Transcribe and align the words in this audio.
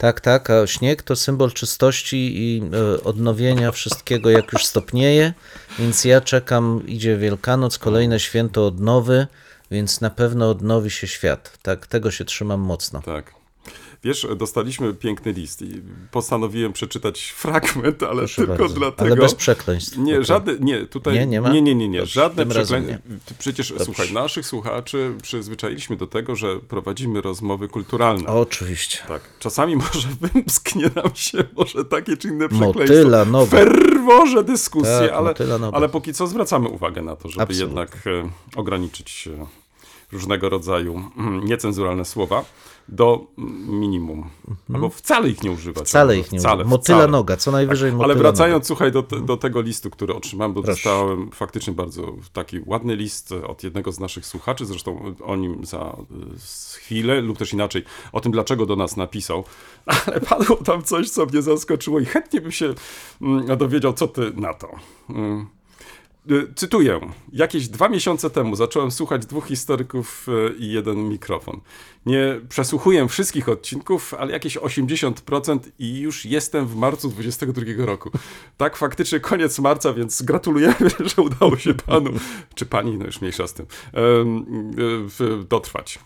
Tak, 0.00 0.20
tak, 0.20 0.50
a 0.50 0.66
śnieg 0.66 1.02
to 1.02 1.16
symbol 1.16 1.52
czystości 1.52 2.32
i 2.38 2.62
e, 2.62 3.04
odnowienia 3.04 3.72
wszystkiego, 3.72 4.30
jak 4.30 4.52
już 4.52 4.66
stopnieje, 4.66 5.32
więc 5.78 6.04
ja 6.04 6.20
czekam, 6.20 6.82
idzie 6.86 7.16
Wielkanoc, 7.16 7.78
kolejne 7.78 8.20
święto 8.20 8.66
odnowy, 8.66 9.26
więc 9.70 10.00
na 10.00 10.10
pewno 10.10 10.50
odnowi 10.50 10.90
się 10.90 11.06
świat. 11.06 11.58
Tak, 11.62 11.86
tego 11.86 12.10
się 12.10 12.24
trzymam 12.24 12.60
mocno. 12.60 13.02
Tak. 13.02 13.39
Wiesz, 14.04 14.26
dostaliśmy 14.36 14.94
piękny 14.94 15.32
list 15.32 15.62
i 15.62 15.82
postanowiłem 16.10 16.72
przeczytać 16.72 17.30
fragment, 17.30 18.02
ale 18.02 18.18
Proszę 18.18 18.36
tylko 18.36 18.58
bardzo. 18.58 18.74
dlatego... 18.74 19.06
Ale 19.06 19.16
bez 19.16 19.34
przekleństw. 19.34 19.98
Nie, 19.98 20.12
Okej. 20.12 20.24
żadne, 20.24 20.52
nie, 20.60 20.86
tutaj... 20.86 21.14
Nie, 21.14 21.26
nie 21.26 21.40
ma? 21.40 21.52
Nie, 21.52 21.62
nie, 21.62 21.74
nie, 21.74 21.88
nie. 21.88 21.98
Dobrze, 21.98 22.12
żadne 22.12 22.46
przekleństwa. 22.46 22.98
Przecież, 23.38 23.74
słuchaj, 23.84 24.12
naszych 24.12 24.46
słuchaczy 24.46 25.14
przyzwyczailiśmy 25.22 25.96
do 25.96 26.06
tego, 26.06 26.36
że 26.36 26.60
prowadzimy 26.60 27.20
rozmowy 27.20 27.68
kulturalne. 27.68 28.26
Oczywiście. 28.26 28.98
Tak. 29.08 29.22
Czasami 29.38 29.76
może 29.92 30.08
wymsknie 30.20 30.90
nam 30.94 31.14
się 31.14 31.44
może 31.56 31.84
takie 31.84 32.16
czy 32.16 32.28
inne 32.28 32.48
przekleństwo. 32.48 32.78
Motyla 32.78 33.24
noga. 33.24 33.46
W 33.46 33.50
ferworze 33.50 34.44
dyskusji, 34.44 34.92
Tak, 35.00 35.12
ale, 35.12 35.34
ale 35.72 35.88
póki 35.88 36.14
co 36.14 36.26
zwracamy 36.26 36.68
uwagę 36.68 37.02
na 37.02 37.16
to, 37.16 37.28
żeby 37.28 37.42
Absolutnie. 37.42 37.80
jednak 37.80 38.06
e, 38.06 38.30
ograniczyć 38.56 39.28
e, 39.40 39.46
różnego 40.12 40.48
rodzaju 40.48 41.10
mm, 41.16 41.44
niecenzuralne 41.44 42.04
słowa 42.04 42.44
do 42.92 43.26
minimum. 43.68 44.30
Albo 44.74 44.90
wcale 44.90 45.28
ich 45.28 45.42
nie 45.42 45.50
używać. 45.50 45.76
Mhm. 45.76 45.86
Wcale 45.86 46.18
ich 46.18 46.32
nie 46.32 46.38
wcale, 46.38 46.54
używam. 46.54 46.70
Motyla 46.70 46.98
wcale. 46.98 47.12
noga, 47.12 47.36
co 47.36 47.50
najwyżej 47.50 47.92
motyla 47.92 48.04
Ale 48.04 48.14
wracając, 48.14 48.54
noga. 48.54 48.66
słuchaj, 48.66 48.92
do, 48.92 49.02
te- 49.02 49.20
do 49.20 49.36
tego 49.36 49.60
listu, 49.60 49.90
który 49.90 50.14
otrzymałem, 50.14 50.52
bo 50.52 50.62
Proszę. 50.62 50.76
dostałem 50.76 51.30
faktycznie 51.30 51.72
bardzo 51.72 52.12
taki 52.32 52.60
ładny 52.66 52.96
list 52.96 53.32
od 53.32 53.64
jednego 53.64 53.92
z 53.92 54.00
naszych 54.00 54.26
słuchaczy, 54.26 54.66
zresztą 54.66 55.14
o 55.24 55.36
nim 55.36 55.64
za 55.64 55.96
chwilę, 56.76 57.20
lub 57.20 57.38
też 57.38 57.52
inaczej, 57.52 57.84
o 58.12 58.20
tym, 58.20 58.32
dlaczego 58.32 58.66
do 58.66 58.76
nas 58.76 58.96
napisał. 58.96 59.44
Ale 60.06 60.20
padło 60.20 60.56
tam 60.56 60.82
coś, 60.82 61.10
co 61.10 61.26
mnie 61.26 61.42
zaskoczyło 61.42 62.00
i 62.00 62.04
chętnie 62.04 62.40
bym 62.40 62.52
się 62.52 62.74
mm, 63.22 63.58
dowiedział, 63.58 63.92
co 63.92 64.08
ty 64.08 64.32
na 64.36 64.54
to. 64.54 64.68
Mm. 65.08 65.46
Y, 66.30 66.52
Cytuję. 66.56 67.00
Jakieś 67.32 67.68
dwa 67.68 67.88
miesiące 67.88 68.30
temu 68.30 68.56
zacząłem 68.56 68.90
słuchać 68.90 69.26
dwóch 69.26 69.46
historyków 69.46 70.26
y, 70.28 70.54
i 70.58 70.72
jeden 70.72 71.08
mikrofon. 71.08 71.60
Nie 72.06 72.40
przesłuchuję 72.48 73.08
wszystkich 73.08 73.48
odcinków, 73.48 74.14
ale 74.14 74.32
jakieś 74.32 74.56
80% 74.56 75.58
i 75.78 76.00
już 76.00 76.24
jestem 76.24 76.66
w 76.66 76.76
marcu 76.76 77.08
22 77.08 77.62
roku. 77.86 78.10
Tak, 78.56 78.76
faktycznie 78.76 79.20
koniec 79.20 79.58
marca, 79.58 79.92
więc 79.92 80.22
gratulujemy, 80.22 80.90
że 81.16 81.22
udało 81.22 81.56
się 81.56 81.74
panu, 81.74 82.10
czy 82.54 82.66
pani, 82.66 82.96
no 82.96 83.06
już 83.06 83.20
mniejsza 83.20 83.46
z 83.46 83.54
tym, 83.54 83.66
dotrwać. 85.48 85.98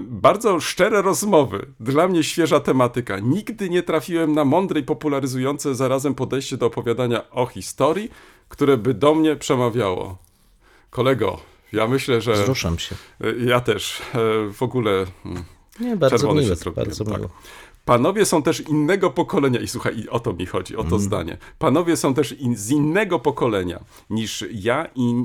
Bardzo 0.00 0.60
szczere 0.60 1.02
rozmowy, 1.02 1.66
dla 1.80 2.08
mnie 2.08 2.24
świeża 2.24 2.60
tematyka. 2.60 3.18
Nigdy 3.18 3.70
nie 3.70 3.82
trafiłem 3.82 4.32
na 4.32 4.44
mądre 4.44 4.80
i 4.80 4.82
popularyzujące 4.82 5.74
zarazem 5.74 6.14
podejście 6.14 6.56
do 6.56 6.66
opowiadania 6.66 7.30
o 7.30 7.46
historii, 7.46 8.10
które 8.48 8.76
by 8.76 8.94
do 8.94 9.14
mnie 9.14 9.36
przemawiało. 9.36 10.18
Kolego, 10.90 11.40
ja 11.72 11.86
myślę, 11.88 12.20
że 12.20 12.32
Wzruszam 12.32 12.78
się. 12.78 12.94
e, 13.20 13.32
ja 13.44 13.60
też 13.60 14.00
e, 14.14 14.52
w 14.52 14.62
ogóle 14.62 15.06
mm, 15.26 15.44
Nie, 15.80 15.96
bardzo 15.96 16.34
miłe, 16.34 16.56
się 16.56 16.70
bardzo 16.70 17.04
tak. 17.04 17.16
miło. 17.16 17.28
Panowie 17.84 18.24
są 18.26 18.42
też 18.42 18.60
innego 18.60 19.10
pokolenia, 19.10 19.60
i 19.60 19.68
słuchaj, 19.68 19.98
i 19.98 20.08
o 20.08 20.20
to 20.20 20.32
mi 20.32 20.46
chodzi, 20.46 20.74
o 20.76 20.78
to 20.78 20.82
Mhm. 20.84 21.02
zdanie. 21.02 21.38
Panowie 21.58 21.96
są 21.96 22.14
też 22.14 22.32
in, 22.32 22.56
z 22.56 22.70
innego 22.70 23.18
pokolenia 23.18 23.80
niż 24.10 24.44
ja 24.52 24.86
i, 24.94 25.24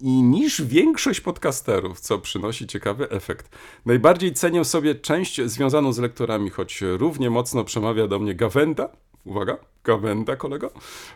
i 0.00 0.22
niż 0.22 0.62
większość 0.62 1.20
podcasterów, 1.20 2.00
co 2.00 2.18
przynosi 2.18 2.66
ciekawy 2.66 3.10
efekt. 3.10 3.48
Najbardziej 3.86 4.32
cenię 4.32 4.64
sobie 4.64 4.94
część 4.94 5.40
związaną 5.44 5.92
z 5.92 5.98
lektorami, 5.98 6.50
choć 6.50 6.80
równie 6.82 7.30
mocno 7.30 7.64
przemawia 7.64 8.06
do 8.08 8.18
mnie 8.18 8.34
gawenda, 8.34 8.88
uwaga, 9.24 9.56
gawenda, 9.84 10.36
kolego, 10.36 10.70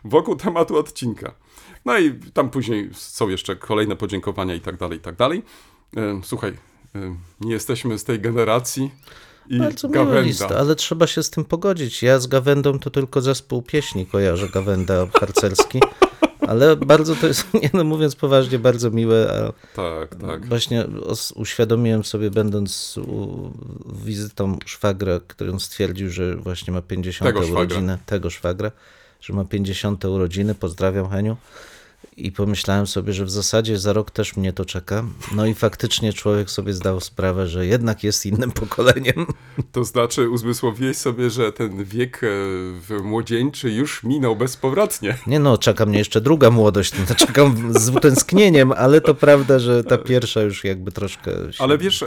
wokół 0.04 0.36
tematu 0.36 0.76
odcinka. 0.76 1.34
No 1.84 1.98
i 1.98 2.14
tam 2.34 2.50
później 2.50 2.90
są 2.92 3.28
jeszcze 3.28 3.56
kolejne 3.56 3.96
podziękowania 3.96 4.54
i 4.54 4.60
tak 4.60 4.76
dalej, 4.76 4.98
i 4.98 5.00
tak 5.00 5.16
dalej. 5.16 5.42
E, 5.96 6.20
Słuchaj, 6.24 6.50
e, 6.94 7.16
nie 7.40 7.52
jesteśmy 7.52 7.98
z 7.98 8.04
tej 8.04 8.20
generacji. 8.20 8.90
I 9.48 9.58
Bardzo 9.58 9.88
gawenda. 9.88 10.20
list, 10.20 10.42
ale 10.42 10.74
trzeba 10.74 11.06
się 11.06 11.22
z 11.22 11.30
tym 11.30 11.44
pogodzić. 11.44 12.02
Ja 12.02 12.18
z 12.18 12.26
Gawędą 12.26 12.78
to 12.78 12.90
tylko 12.90 13.20
zespół 13.20 13.62
pieśni 13.62 14.06
kojarzę, 14.06 14.48
Gawenda 14.48 15.06
harcerski. 15.20 15.80
Ale 16.48 16.76
bardzo 16.76 17.16
to 17.16 17.26
jest, 17.26 17.46
nie 17.62 17.70
no 17.74 17.84
mówiąc 17.84 18.16
poważnie, 18.16 18.58
bardzo 18.58 18.90
miłe. 18.90 19.32
A 19.32 19.76
Tak, 19.76 20.14
tak. 20.14 20.46
właśnie 20.46 20.84
uświadomiłem 21.34 22.04
sobie, 22.04 22.30
będąc 22.30 22.96
u, 22.96 23.50
wizytą 24.04 24.58
szwagra, 24.66 25.20
który 25.26 25.52
on 25.52 25.60
stwierdził, 25.60 26.10
że 26.10 26.36
właśnie 26.36 26.72
ma 26.72 26.82
50 26.82 27.28
Tego 27.28 27.42
szwagra. 27.42 27.60
urodziny, 27.60 27.98
tego 28.06 28.30
szwagra, 28.30 28.72
że 29.20 29.32
ma 29.32 29.44
50 29.44 30.04
urodziny. 30.04 30.54
Pozdrawiam 30.54 31.08
Heniu. 31.10 31.36
I 32.26 32.32
pomyślałem 32.32 32.86
sobie, 32.86 33.12
że 33.12 33.24
w 33.24 33.30
zasadzie 33.30 33.78
za 33.78 33.92
rok 33.92 34.10
też 34.10 34.36
mnie 34.36 34.52
to 34.52 34.64
czeka. 34.64 35.04
No 35.34 35.46
i 35.46 35.54
faktycznie 35.54 36.12
człowiek 36.12 36.50
sobie 36.50 36.72
zdał 36.72 37.00
sprawę, 37.00 37.46
że 37.46 37.66
jednak 37.66 38.04
jest 38.04 38.26
innym 38.26 38.50
pokoleniem. 38.50 39.26
To 39.72 39.84
znaczy 39.84 40.30
uzmysłowiłeś 40.30 40.96
sobie, 40.96 41.30
że 41.30 41.52
ten 41.52 41.84
wiek 41.84 42.20
e, 42.90 43.02
młodzieńczy 43.02 43.70
już 43.70 44.02
minął 44.02 44.36
bezpowrotnie. 44.36 45.18
Nie 45.26 45.38
no, 45.38 45.58
czeka 45.58 45.86
mnie 45.86 45.98
jeszcze 45.98 46.20
druga 46.20 46.50
młodość, 46.50 46.92
no, 47.08 47.14
czekam 47.14 47.72
z 47.80 47.88
utęsknieniem, 47.88 48.72
ale 48.72 49.00
to 49.00 49.14
prawda, 49.14 49.58
że 49.58 49.84
ta 49.84 49.98
pierwsza 49.98 50.42
już 50.42 50.64
jakby 50.64 50.92
troszkę 50.92 51.32
Ale 51.58 51.78
wiesz, 51.78 52.02
e, 52.02 52.06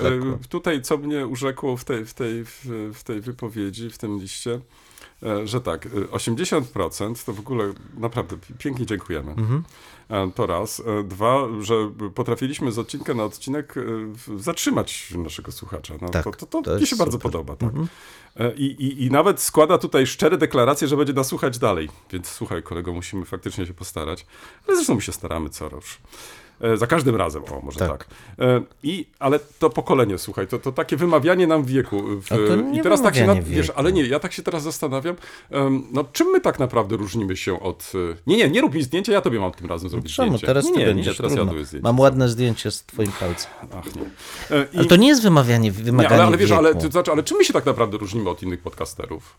tutaj 0.50 0.82
co 0.82 0.98
mnie 0.98 1.28
urzekło 1.28 1.78
w 1.78 1.84
tej, 1.84 2.06
w 2.06 2.14
tej, 2.14 2.46
w, 2.94 3.04
tej 3.04 3.22
wypowiedzi, 3.22 3.90
w 3.90 3.98
tym 3.98 4.20
liście, 4.20 4.60
e, 5.24 5.48
że 5.48 5.62
tak, 5.62 5.86
e, 5.86 5.90
80% 5.90 7.26
to 7.26 7.34
w 7.34 7.40
ogóle 7.40 7.74
naprawdę 7.98 8.38
pięknie 8.58 8.86
dziękujemy. 8.86 9.32
Mhm. 9.32 9.64
To 10.36 10.48
raz. 10.48 10.80
E, 10.80 11.04
Dwa, 11.04 11.48
że 11.62 11.92
potrafiliśmy 12.16 12.72
z 12.72 12.80
odcinka 12.80 13.14
na 13.14 13.24
odcinek 13.24 13.76
e, 13.78 13.82
zatrzymać 14.40 15.14
naszego 15.18 15.52
słuchacza. 15.52 15.94
No, 16.02 16.10
Tak, 16.10 16.24
to, 16.24 16.32
to, 16.32 16.46
to, 16.46 16.62
to 16.62 16.80
mi 16.80 16.88
się 16.88 16.96
bardzo 16.96 17.18
super. 17.18 17.32
podoba. 17.32 17.56
Tak. 17.56 17.70
E, 18.36 18.54
I, 18.54 18.66
i, 18.66 19.04
I 19.06 19.12
nawet 19.12 19.42
składa 19.42 19.78
tutaj 19.78 20.08
szczere 20.08 20.38
deklaracje, 20.38 20.88
że 20.88 20.98
będzie 20.98 21.14
nas 21.14 21.28
słuchać 21.28 21.60
dalej. 21.60 21.90
Więc 22.12 22.28
słuchaj, 22.28 22.64
kolego, 22.64 22.94
musimy 22.94 23.26
faktycznie 23.26 23.66
się 23.66 23.74
postarać. 23.74 24.26
Ale 24.68 24.76
zresztą 24.78 24.96
my 24.96 25.02
się 25.02 25.12
staramy 25.12 25.50
co 25.50 25.70
rusz. 25.70 25.98
E, 26.62 26.78
Za 26.78 26.88
każdym 26.88 27.16
razem, 27.16 27.44
o 27.44 27.62
może 27.64 27.80
tak. 27.80 27.90
Tak. 27.90 28.08
E, 28.40 28.62
I, 28.84 29.06
ale 29.20 29.40
to 29.60 29.70
pokolenie, 29.70 30.18
słuchaj, 30.18 30.48
to, 30.48 30.60
to 30.60 30.72
takie 30.72 30.98
wymawianie 30.98 31.48
nam 31.48 31.64
wieku. 31.64 32.04
W, 32.22 32.32
nie 32.72 32.80
I 32.80 32.84
teraz 32.84 33.02
tak 33.02 33.16
się, 33.16 33.22
na, 33.28 33.34
wymawianie 33.34 33.56
wiesz, 33.56 33.72
ale 33.76 33.92
nie, 33.92 34.06
ja 34.06 34.20
tak 34.20 34.34
się 34.34 34.44
teraz 34.44 34.64
zastanawiam, 34.64 35.16
no 35.94 36.04
czym 36.14 36.28
my 36.28 36.42
tak 36.42 36.60
naprawdę 36.60 36.98
różnimy 36.98 37.38
się 37.38 37.60
od... 37.60 37.92
e, 38.12 38.16
Nie, 38.28 38.38
nie, 38.38 38.50
nie 38.50 38.62
rób 38.62 38.74
mi 38.74 38.84
zdjęcia, 38.84 39.12
ja 39.14 39.22
tobie 39.22 39.40
mam 39.40 39.52
tym 39.52 39.68
razem 39.68 39.90
zrobić 39.90 40.16
Czemu? 40.16 40.28
zdjęcie. 40.28 40.48
Teraz 40.48 40.66
nie, 40.66 40.74
ty 40.74 40.80
nie, 40.80 40.86
będziesz, 40.86 41.08
nie, 41.08 41.18
teraz 41.18 41.34
trudno. 41.34 41.54
ja 41.58 41.66
zdjęcie. 41.66 41.84
Mam 41.84 42.00
ładne 42.00 42.30
zdjęcie 42.30 42.72
z 42.72 42.84
twoim 42.84 43.12
palcem. 43.20 43.52
Ach, 43.76 43.96
nie. 43.96 44.02
I- 44.74 44.78
Ale 44.78 44.86
to 44.88 44.96
nie 44.96 45.08
jest 45.08 45.22
wymawianie, 45.24 45.64
nie, 45.64 45.72
wymaganie 45.72 46.16
ale, 46.16 46.24
ale 46.24 46.38
wiesz, 46.38 46.50
wieku. 46.50 46.60
ale, 46.66 46.76
to 46.76 46.92
znaczy, 46.92 47.12
ale 47.12 47.24
czym 47.24 47.38
my 47.38 47.46
się 47.46 47.54
tak 47.54 47.66
naprawdę 47.66 47.98
różnimy 47.98 48.30
od 48.30 48.44
innych 48.44 48.60
podcasterów? 48.62 49.38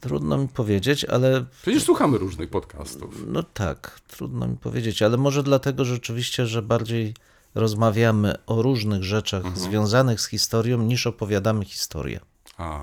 Trudno 0.00 0.38
mi 0.38 0.48
powiedzieć, 0.48 1.04
ale 1.04 1.44
Przecież 1.62 1.82
słuchamy 1.82 2.18
różnych 2.18 2.50
podcastów. 2.50 3.14
no 3.26 3.42
tak, 3.42 4.00
trudno 4.08 4.46
mi 4.48 4.56
powiedzieć, 4.56 5.02
ale 5.02 5.16
może 5.16 5.42
dlatego 5.42 5.84
rzeczywiście, 5.84 6.45
że 6.46 6.62
bardziej 6.62 7.14
rozmawiamy 7.54 8.34
o 8.46 8.62
różnych 8.62 9.02
rzeczach 9.04 9.44
Mhm. 9.44 9.56
związanych 9.64 10.20
z 10.20 10.26
historią, 10.28 10.82
niż 10.82 11.06
opowiadamy 11.06 11.64
historię. 11.64 12.20
A, 12.58 12.80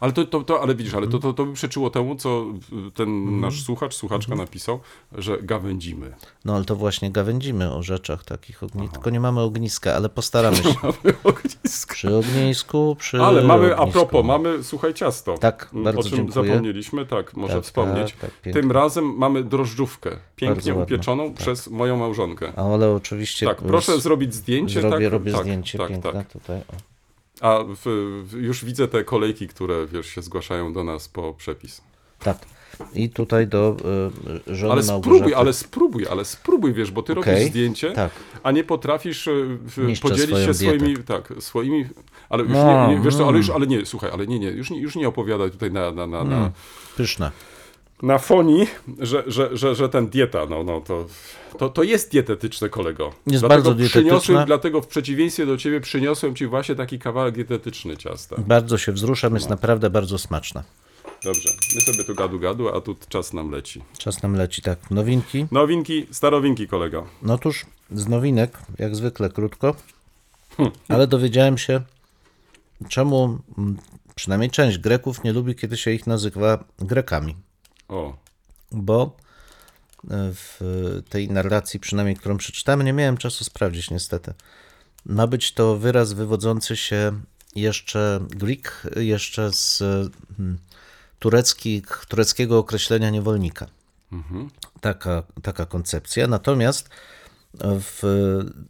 ale 0.00 0.12
to, 0.12 0.24
to, 0.24 0.42
to 0.42 0.62
ale 0.62 0.74
widzisz, 0.74 0.94
ale 0.94 1.06
to, 1.08 1.18
to, 1.18 1.32
to 1.32 1.44
by 1.46 1.52
przeczyło 1.52 1.90
temu, 1.90 2.16
co 2.16 2.44
ten 2.94 3.08
Mhm. 3.08 3.40
nasz 3.40 3.62
słuchacz, 3.62 3.94
słuchaczka 3.94 4.34
napisał, 4.34 4.80
że 5.18 5.38
gawędzimy. 5.42 6.14
No 6.44 6.54
ale 6.56 6.64
to 6.64 6.76
właśnie 6.76 7.10
gawędzimy 7.10 7.72
o 7.74 7.82
rzeczach 7.82 8.24
takich, 8.24 8.62
ogni... 8.62 8.88
tylko 8.88 9.10
nie 9.10 9.20
mamy 9.20 9.40
ogniska, 9.40 9.94
ale 9.94 10.08
postaramy 10.08 10.56
się. 10.62 10.74
Mamy 10.82 11.14
ognisko. 11.24 11.94
Przy 11.94 12.16
ognisku, 12.16 12.96
przy 12.98 13.22
Ale 13.22 13.42
mamy, 13.42 13.76
a 13.76 13.78
ognisku. 13.78 13.92
propos, 14.00 14.26
mamy, 14.26 14.64
słuchaj, 14.64 14.94
ciasto. 14.94 15.38
Tak, 15.38 15.68
Mm, 15.72 15.84
bardzo 15.84 16.00
O 16.00 16.02
czym 16.02 16.16
dziękuję. 16.16 16.46
zapomnieliśmy, 16.48 17.06
tak, 17.06 17.36
może 17.36 17.54
Tak, 17.54 17.64
wspomnieć. 17.64 18.12
tak, 18.20 18.30
tak. 18.44 18.52
Tym 18.54 18.72
razem 18.72 19.04
mamy 19.16 19.44
drożdżówkę, 19.44 20.10
Bardzo 20.10 20.24
pięknie 20.36 20.74
ładna, 20.74 20.84
upieczoną 20.84 21.24
tak. 21.28 21.34
przez 21.34 21.68
moją 21.68 21.96
małżonkę. 21.96 22.52
Ale 22.56 22.92
oczywiście... 22.92 23.46
Tak, 23.46 23.56
proszę 23.62 24.00
zrobić 24.00 24.34
zdjęcie. 24.34 24.80
Zrobię, 24.80 25.04
tak, 25.04 25.12
robię 25.12 25.32
tak, 25.32 25.42
zdjęcie 25.42 25.78
tak, 25.78 25.88
piękne 25.88 26.12
Tak. 26.12 26.32
tutaj. 26.32 26.56
O. 26.58 26.95
A 27.40 27.58
w, 27.68 27.80
w, 28.24 28.32
już 28.32 28.64
widzę 28.64 28.88
te 28.88 29.04
kolejki, 29.04 29.48
które 29.48 29.86
wiesz, 29.86 30.06
się 30.06 30.22
zgłaszają 30.22 30.72
do 30.72 30.84
nas 30.84 31.08
po 31.08 31.34
przepis. 31.34 31.80
Tak. 32.18 32.38
I 32.94 33.10
tutaj 33.10 33.46
do 33.46 33.76
y, 34.48 34.56
żony 34.56 34.72
Ale 34.72 34.82
Małgorzaty. 34.82 35.02
spróbuj, 35.02 35.34
ale 35.34 35.52
spróbuj, 35.52 36.06
ale 36.06 36.24
spróbuj, 36.24 36.72
wiesz, 36.72 36.90
bo 36.90 37.02
ty 37.02 37.12
Okej, 37.12 37.34
robisz 37.34 37.48
zdjęcie, 37.50 37.92
tak. 37.92 38.10
a 38.42 38.50
nie 38.52 38.64
potrafisz 38.64 39.28
Niszczę 39.78 40.08
podzielić 40.08 40.36
się 40.36 40.52
dietę. 40.52 40.54
swoimi, 40.54 40.96
tak, 40.96 41.32
swoimi, 41.38 41.86
ale 42.28 42.42
już 42.42 42.52
No, 42.52 42.88
nie, 42.88 42.96
nie, 42.96 43.02
wiesz 43.02 43.14
co, 43.14 43.20
ale 43.20 43.28
mm. 43.28 43.40
już, 43.40 43.50
ale 43.50 43.66
nie, 43.66 43.86
słuchaj, 43.86 44.10
ale 44.12 44.26
nie, 44.26 44.38
nie, 44.38 44.50
już 44.50 44.70
nie, 44.70 44.80
już 44.80 44.96
nie 44.96 45.08
opowiadaj 45.08 45.50
tutaj 45.50 45.72
na, 45.72 45.90
na, 45.90 46.06
na, 46.06 46.24
na, 46.24 46.50
Pyszne. 46.96 47.30
Na 48.02 48.18
fonii, 48.18 48.66
że, 48.98 49.24
że, 49.26 49.56
że, 49.56 49.74
że 49.74 49.88
ten 49.88 50.08
dieta, 50.08 50.46
no, 50.50 50.64
no 50.64 50.80
to, 50.80 51.06
to, 51.58 51.68
to 51.68 51.82
jest 51.82 52.12
dietetyczne, 52.12 52.68
kolego. 52.68 53.12
Jest 53.26 53.42
dlatego 53.42 53.48
bardzo 53.48 53.74
dietetyczne. 53.74 54.46
Dlatego 54.46 54.82
w 54.82 54.86
przeciwieństwie 54.86 55.46
do 55.46 55.56
ciebie 55.56 55.80
przyniosłem 55.80 56.34
ci 56.34 56.46
właśnie 56.46 56.74
taki 56.74 56.98
kawałek 56.98 57.34
dietetyczny 57.34 57.96
ciasta. 57.96 58.36
Bardzo 58.38 58.78
się 58.78 58.92
wzruszam, 58.92 59.32
No. 59.32 59.36
jest 59.36 59.48
naprawdę 59.48 59.90
bardzo 59.90 60.18
smaczna. 60.18 60.62
Dobrze, 61.24 61.48
my 61.74 61.80
sobie 61.80 62.04
tu 62.04 62.14
gadu 62.14 62.38
gadu, 62.38 62.68
a 62.68 62.80
tu 62.80 62.96
czas 63.08 63.32
nam 63.32 63.50
leci. 63.50 63.82
Czas 63.98 64.22
nam 64.22 64.34
leci, 64.34 64.62
tak. 64.62 64.90
Nowinki. 64.90 65.46
Nowinki, 65.52 66.06
starowinki, 66.10 66.68
kolego. 66.68 67.06
No 67.22 67.38
tuż 67.38 67.66
z 67.90 68.08
nowinek, 68.08 68.58
jak 68.78 68.96
zwykle 68.96 69.30
krótko, 69.30 69.74
ale 70.88 71.06
dowiedziałem 71.06 71.58
się, 71.58 71.80
czemu 72.88 73.38
mm, 73.58 73.76
przynajmniej 74.14 74.50
część 74.50 74.78
Greków 74.78 75.24
nie 75.24 75.32
lubi, 75.32 75.54
kiedy 75.54 75.76
się 75.76 75.90
ich 75.90 76.06
nazywa 76.06 76.64
Grekami. 76.78 77.36
O, 77.88 78.16
Bo 78.72 79.16
e, 80.04 80.32
w 80.32 80.60
tej 81.08 81.30
narracji, 81.30 81.80
przynajmniej 81.80 82.16
którą 82.16 82.36
przeczytałem, 82.36 82.82
nie 82.82 82.92
miałem 82.92 83.16
czasu 83.16 83.44
sprawdzić 83.44 83.90
niestety. 83.90 84.34
Ma 85.06 85.26
być 85.26 85.52
to 85.52 85.76
wyraz 85.76 86.12
wywodzący 86.12 86.76
się 86.76 87.20
jeszcze 87.54 88.20
Greek, 88.30 88.82
jeszcze 88.96 89.52
z 89.52 89.78
hmm, 90.36 90.58
tureckich, 91.18 92.04
tureckiego 92.08 92.58
określenia 92.58 93.10
niewolnika. 93.10 93.66
Taka, 94.80 95.22
taka 95.42 95.66
koncepcja. 95.66 96.26
Natomiast 96.26 96.90
w, 97.60 98.02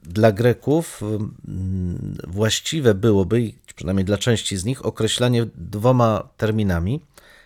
dla 0.03 0.33
Greków 0.33 1.03
mm, 1.03 2.17
właściwe 2.29 2.95
byłoby, 2.95 3.53
przynajmniej 3.77 4.05
dla 4.05 4.19
części 4.19 4.57
z 4.57 4.65
nich, 4.65 4.87
określanie 4.87 5.47
dwoma 5.55 6.29
terminami: 6.37 7.01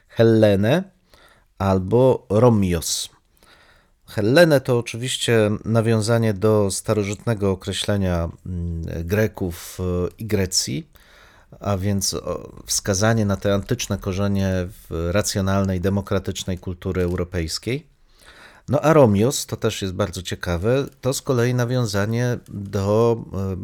Hellene 0.09 0.85
albo 1.61 2.27
Romios. 2.29 3.09
Hellene 4.07 4.61
to 4.61 4.79
oczywiście 4.79 5.51
nawiązanie 5.65 6.35
do 6.35 6.71
starożytnego 6.71 7.51
określenia 7.51 8.29
mm, 8.47 9.07
Greków 9.07 9.79
e, 9.81 9.83
i 10.19 10.27
Grecji, 10.27 10.91
a 11.61 11.77
więc 11.77 12.17
wskazanie 12.67 13.25
na 13.27 13.37
te 13.37 13.55
antyczne 13.55 13.99
korzenie 13.99 14.53
w 14.69 15.09
racjonalnej, 15.13 15.81
demokratycznej 15.81 16.59
kultury 16.59 17.03
europejskiej. 17.03 17.87
No 18.69 18.81
a 18.81 18.93
Romios, 18.93 19.47
to 19.47 19.57
też 19.57 19.83
jest 19.83 19.95
bardzo 19.95 20.23
ciekawe, 20.23 20.87
to 21.01 21.15
z 21.15 21.23
kolei 21.23 21.55
nawiązanie 21.55 22.39
do 22.49 23.17
e, 23.33 23.57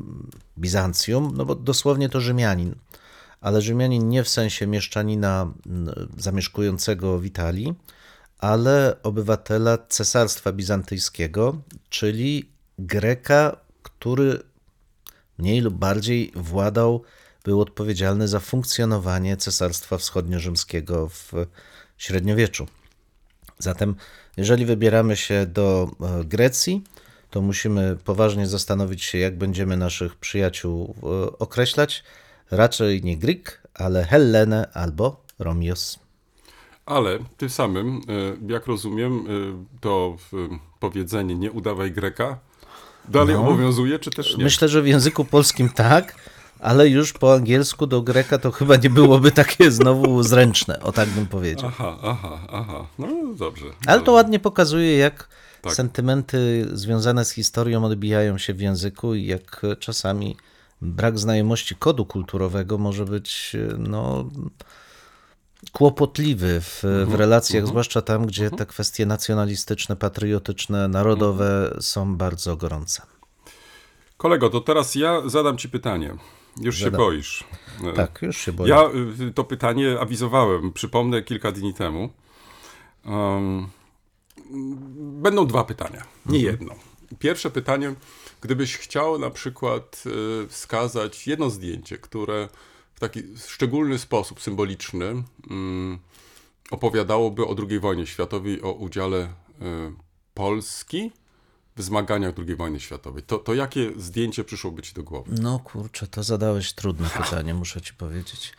Bizancjum, 0.58 1.32
no 1.36 1.44
bo 1.44 1.54
dosłownie 1.54 2.08
to 2.08 2.20
Rzymianin, 2.20 2.74
ale 3.46 3.62
Rzymianin 3.62 4.08
nie 4.08 4.24
w 4.24 4.28
sensie 4.28 4.66
mieszczanina 4.66 5.52
m, 5.66 5.90
zamieszkującego 6.18 7.18
w 7.18 7.24
Italii, 7.24 7.74
ale 8.38 8.96
obywatela 9.02 9.78
Cesarstwa 9.88 10.52
Bizantyjskiego, 10.52 11.62
czyli 11.88 12.48
Greka, 12.78 13.56
który 13.82 14.42
mniej 15.38 15.60
lub 15.60 15.74
bardziej 15.74 16.32
władał, 16.34 17.02
był 17.44 17.60
odpowiedzialny 17.60 18.28
za 18.28 18.40
funkcjonowanie 18.40 19.36
Cesarstwa 19.36 19.96
Wschodnio-Rzymskiego 19.96 21.08
w 21.08 21.32
średniowieczu. 21.96 22.66
Zatem, 23.58 23.94
jeżeli 24.36 24.66
wybieramy 24.66 25.16
się 25.16 25.46
do 25.46 25.90
e, 26.00 26.24
Grecji, 26.24 26.84
to 27.30 27.42
musimy 27.42 27.96
poważnie 28.04 28.46
zastanowić 28.46 29.04
się, 29.04 29.18
jak 29.18 29.38
będziemy 29.38 29.76
naszych 29.76 30.16
przyjaciół 30.16 30.94
e, 31.02 31.06
określać. 31.38 32.04
Raczej 32.50 33.02
nie 33.02 33.16
Greek, 33.16 33.62
ale 33.74 34.04
Hellene 34.04 34.68
albo 34.74 35.24
Romios. 35.38 35.98
ale 36.86 37.18
tym 37.36 37.50
samym, 37.50 37.96
y, 38.48 38.52
jak 38.52 38.66
rozumiem, 38.66 39.26
y, 39.30 39.80
to 39.80 40.16
powiedzenie 40.80 41.34
nie 41.34 41.52
udawaj 41.52 41.92
Greka 41.92 42.38
dalej 43.08 43.36
obowiązuje, 43.36 43.98
czy 43.98 44.10
też 44.10 44.36
nie? 44.36 44.44
Myślę, 44.44 44.68
że 44.68 44.82
w 44.82 44.86
języku 44.86 45.24
polskim 45.24 45.68
tak, 45.68 46.14
ale 46.60 46.88
już 46.88 47.12
po 47.12 47.34
angielsku 47.34 47.86
do 47.86 48.02
Greka 48.02 48.38
to 48.38 48.50
chyba 48.52 48.76
nie 48.76 48.90
byłoby 48.90 49.32
takie 49.32 49.70
znowu 49.70 50.22
zręczne, 50.22 50.80
o 50.80 50.92
tak 50.92 51.08
bym 51.08 51.26
powiedział. 51.26 51.68
Aha, 51.68 51.98
aha, 52.02 52.38
aha. 52.52 52.86
No 52.98 53.06
dobrze. 53.38 53.66
Ale 53.86 54.02
to 54.02 54.12
ładnie 54.12 54.38
pokazuje, 54.40 54.96
jak 54.96 55.28
Tak. 55.62 55.74
sentymenty 55.74 56.66
związane 56.72 57.24
z 57.24 57.30
historią 57.30 57.84
odbijają 57.84 58.38
się 58.38 58.54
w 58.54 58.60
języku 58.60 59.14
i 59.14 59.26
jak 59.26 59.62
czasami 59.78 60.36
brak 60.82 61.18
znajomości 61.18 61.74
kodu 61.76 62.06
kulturowego 62.06 62.78
może 62.78 63.04
być 63.04 63.56
no, 63.78 64.24
kłopotliwy 65.72 66.60
w, 66.60 66.80
w 66.80 66.84
Mhm, 66.84 67.18
relacjach, 67.18 67.66
zwłaszcza 67.66 68.02
tam, 68.02 68.26
gdzie 68.26 68.50
te 68.50 68.66
kwestie 68.66 69.06
nacjonalistyczne, 69.06 69.96
patriotyczne, 69.96 70.88
narodowe 70.88 71.76
są 71.80 72.16
bardzo 72.16 72.56
gorące. 72.56 73.02
Kolego, 74.16 74.50
to 74.50 74.60
teraz 74.60 74.94
ja 74.94 75.22
zadam 75.28 75.58
ci 75.58 75.68
pytanie. 75.68 76.16
Już 76.60 76.76
się 76.78 76.84
Zadam. 76.84 76.98
boisz. 76.98 77.44
E, 77.84 77.92
Tak, 77.92 78.18
już 78.22 78.36
się 78.36 78.52
boję. 78.52 78.70
Ja 78.70 78.90
y, 79.28 79.32
to 79.32 79.44
pytanie 79.44 80.00
awizowałem, 80.00 80.72
przypomnę, 80.72 81.22
kilka 81.22 81.52
dni 81.52 81.74
temu. 81.74 82.10
Um, 83.06 83.68
będą 85.22 85.46
dwa 85.46 85.64
pytania, 85.64 86.02
nie 86.26 86.38
jedno. 86.38 86.74
Pierwsze 87.18 87.50
pytanie, 87.50 87.94
gdybyś 88.46 88.76
chciał 88.76 89.18
na 89.18 89.30
przykład 89.30 90.02
y, 90.44 90.48
wskazać 90.48 91.26
jedno 91.26 91.50
zdjęcie, 91.50 91.98
które 91.98 92.48
w 92.94 93.00
taki 93.00 93.22
szczególny 93.46 93.98
sposób 93.98 94.40
symboliczny 94.42 95.22
mm, 95.50 95.98
opowiadałoby 96.70 97.46
o 97.46 97.56
II 97.68 97.80
wojnie 97.80 98.06
światowej, 98.06 98.62
o 98.62 98.72
udziale 98.72 99.18
y, 99.24 99.28
Polski 100.34 101.12
w 101.76 101.82
zmaganiach 101.82 102.34
II 102.38 102.56
wojny 102.56 102.80
światowej. 102.80 103.22
To, 103.22 103.38
to 103.38 103.54
jakie 103.54 103.92
zdjęcie 103.96 104.44
przyszłoby 104.44 104.82
ci 104.82 104.94
do 104.94 105.02
głowy? 105.02 105.32
No 105.40 105.58
kurczę, 105.58 106.06
to 106.06 106.22
zadałeś 106.22 106.72
trudne 106.72 107.08
pytanie, 107.10 107.54
muszę 107.54 107.80
ci 107.80 107.94
powiedzieć. 107.94 108.52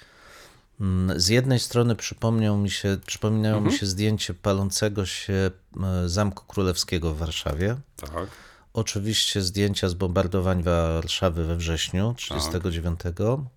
Mm, 0.82 1.20
Z 1.20 1.28
jednej 1.28 1.60
strony 1.60 1.96
przypomniał 1.96 2.58
mi 2.58 2.70
się, 2.70 2.98
przypominało 3.06 3.62
mi 3.62 3.74
się 3.74 3.86
zdjęcie 3.86 4.34
palącego 4.34 5.06
się 5.06 5.34
e, 5.34 6.10
Zamku 6.10 6.46
Królewskiego 6.46 7.14
w 7.14 7.18
Warszawie. 7.18 7.76
Tak. 7.96 8.30
Oczywiście 8.74 9.42
zdjęcia 9.42 9.90
z 9.90 9.94
bombardowań 9.94 10.64
Warszawy 10.64 11.46
we 11.46 11.56
wrześniu 11.56 12.14
1939. 12.18 13.00
E, 13.06 13.57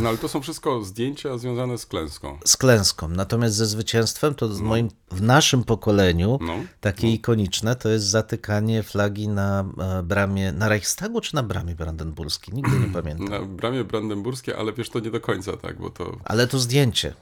No 0.00 0.08
ale 0.08 0.18
to 0.18 0.28
są 0.28 0.40
wszystko 0.40 0.84
zdjęcia 0.84 1.38
związane 1.38 1.78
z 1.78 1.86
klęską. 1.86 2.38
Z 2.44 2.56
klęską. 2.56 3.08
Natomiast 3.08 3.54
ze 3.56 3.66
zwycięstwem, 3.66 4.34
to 4.34 4.54
z 4.54 4.60
moim, 4.60 4.88
w 5.10 5.22
naszym 5.22 5.64
pokoleniu, 5.64 6.38
No. 6.40 6.52
takie 6.80 7.12
ikoniczne, 7.12 7.76
to 7.76 7.88
jest 7.88 8.04
zatykanie 8.06 8.82
flagi 8.82 9.28
na 9.28 9.64
e, 9.78 10.02
bramie, 10.02 10.52
na 10.52 10.68
Reichstagu 10.68 11.20
czy 11.20 11.34
na 11.34 11.42
bramie 11.42 11.74
brandenburskiej? 11.74 12.54
Nigdy 12.54 12.78
nie 12.78 12.86
pamiętam. 13.02 13.28
Na 13.28 13.40
bramie 13.42 13.84
brandenburskie, 13.84 14.56
ale 14.56 14.72
wiesz, 14.72 14.90
to 14.90 15.00
nie 15.00 15.10
do 15.10 15.20
końca 15.20 15.56
tak, 15.56 15.78
bo 15.78 15.90
to... 15.90 16.16
Ale 16.24 16.46
to 16.46 16.58
zdjęcie. 16.58 17.14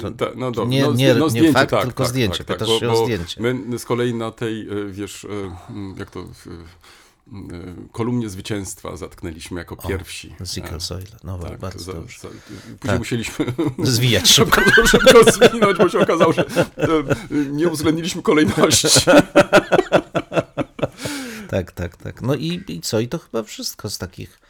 To, 0.00 0.10
Ta, 0.10 0.26
no, 0.36 0.50
do, 0.50 0.64
nie- 0.64 0.82
no, 0.82 0.92
nie- 0.92 1.14
no, 1.14 1.24
nie 1.24 1.30
zdjęcie, 1.30 1.52
fakt, 1.52 1.70
tak, 1.70 1.82
tylko 1.84 2.02
tak, 2.04 2.10
zdjęcie. 2.12 2.38
Tak, 2.38 2.46
tak, 2.46 2.56
Pytasz 2.58 2.68
bo, 2.68 2.80
się 2.80 2.90
o 2.90 3.04
zdjęcie. 3.04 3.40
My 3.42 3.78
z 3.78 3.84
kolei 3.84 4.14
na 4.14 4.30
tej, 4.30 4.68
e, 4.68 4.86
wiesz, 4.90 5.24
e, 5.24 5.28
jak 5.98 6.10
to, 6.10 6.24
kolumnie 7.92 8.28
zwycięstwa 8.28 8.96
zatknęliśmy 8.96 9.58
jako 9.60 9.76
pierwsi. 9.76 10.34
Sickle 10.44 10.80
Soil. 10.80 11.06
No 11.24 11.38
Tak, 11.38 11.58
bardzo 11.58 11.78
za, 11.84 11.92
dobrze. 11.92 12.18
za, 12.20 12.28
później 12.80 12.98
musieliśmy 12.98 13.44
Zwijać 13.78 14.30
szybko. 14.34 14.60
szybko 14.86 15.32
zwinąć, 15.32 15.78
bo 15.78 15.88
się 15.88 15.98
okazało, 16.00 16.32
że 16.32 16.44
nie 17.50 17.68
uwzględniliśmy 17.68 18.22
kolejności. 18.22 18.88
Tak, 21.48 21.72
tak, 21.72 21.96
tak. 21.96 22.22
No 22.22 22.34
i, 22.34 22.62
i 22.68 22.80
co? 22.80 23.00
I 23.00 23.08
to 23.08 23.18
chyba 23.18 23.42
wszystko 23.42 23.90
z 23.90 23.98
takich 23.98 24.40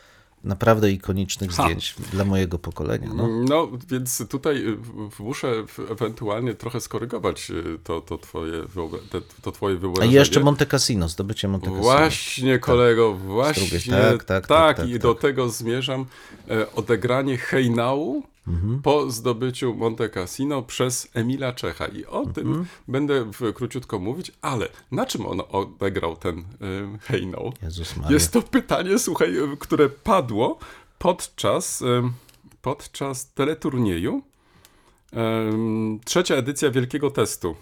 naprawdę 0.45 0.91
ikonicznych 0.91 1.51
Ha. 1.51 1.63
zdjęć 1.63 1.95
dla 2.13 2.25
mojego 2.25 2.59
pokolenia. 2.59 3.09
No. 3.15 3.29
No, 3.29 3.69
więc 3.89 4.29
tutaj 4.29 4.57
y, 4.57 4.77
muszę 5.19 5.53
ewentualnie 5.91 6.55
trochę 6.55 6.81
skorygować 6.81 7.51
y, 7.51 7.79
to, 7.85 8.01
to, 8.01 8.19
twoje, 8.19 8.53
te, 9.11 9.21
to 9.43 9.53
twoje 9.53 9.77
A 9.77 9.79
wyobrażenie. 9.79 10.13
i 10.13 10.15
jeszcze 10.15 10.41
Monte 10.41 10.67
Cassino, 10.67 11.09
zdobycie 11.09 11.49
Monte 11.49 11.67
Cassino. 11.67 11.83
Właśnie, 11.83 12.59
kolego, 12.59 13.13
właśnie. 13.15 13.63
drugiej- 13.79 14.01
tak, 14.19 14.25
tak, 14.25 14.47
tak, 14.47 14.77
tak, 14.77 14.89
i 14.89 14.93
tak. 14.93 15.03
do 15.03 15.15
tego 15.15 15.49
zmierzam. 15.49 16.07
E, 16.51 16.73
odegranie 16.73 17.39
hejnału 17.39 18.23
Mhm. 18.51 18.83
po 18.83 19.11
zdobyciu 19.11 19.75
Monte 19.75 20.09
Cassino 20.09 20.63
przez 20.63 21.09
Emila 21.15 21.53
Czecha. 21.53 21.87
I 21.87 22.05
o 22.07 22.19
Mhm. 22.19 22.35
tym 22.35 22.67
będę 22.89 23.25
w, 23.33 23.53
króciutko 23.55 23.99
mówić, 23.99 24.33
ale 24.43 24.69
na 24.91 25.07
czym 25.07 25.27
on 25.27 25.41
odegrał 25.53 26.17
ten 26.17 26.39
e, 26.39 26.45
hejnał? 27.01 27.53
Maria. 27.97 28.13
Jest 28.13 28.33
to 28.33 28.43
pytanie, 28.43 28.99
słuchaj, 28.99 29.39
e, 29.39 29.57
które 29.59 29.89
padło 29.89 30.59
podczas, 30.99 31.83
em, 31.83 32.13
podczas 32.63 33.33
teleturnieju. 33.33 34.23
Em, 35.13 36.01
Trzecia 36.05 36.35
edycja 36.35 36.71
Wielkiego 36.71 37.11
Testu 37.11 37.57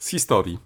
z 0.00 0.08
historii 0.08 0.58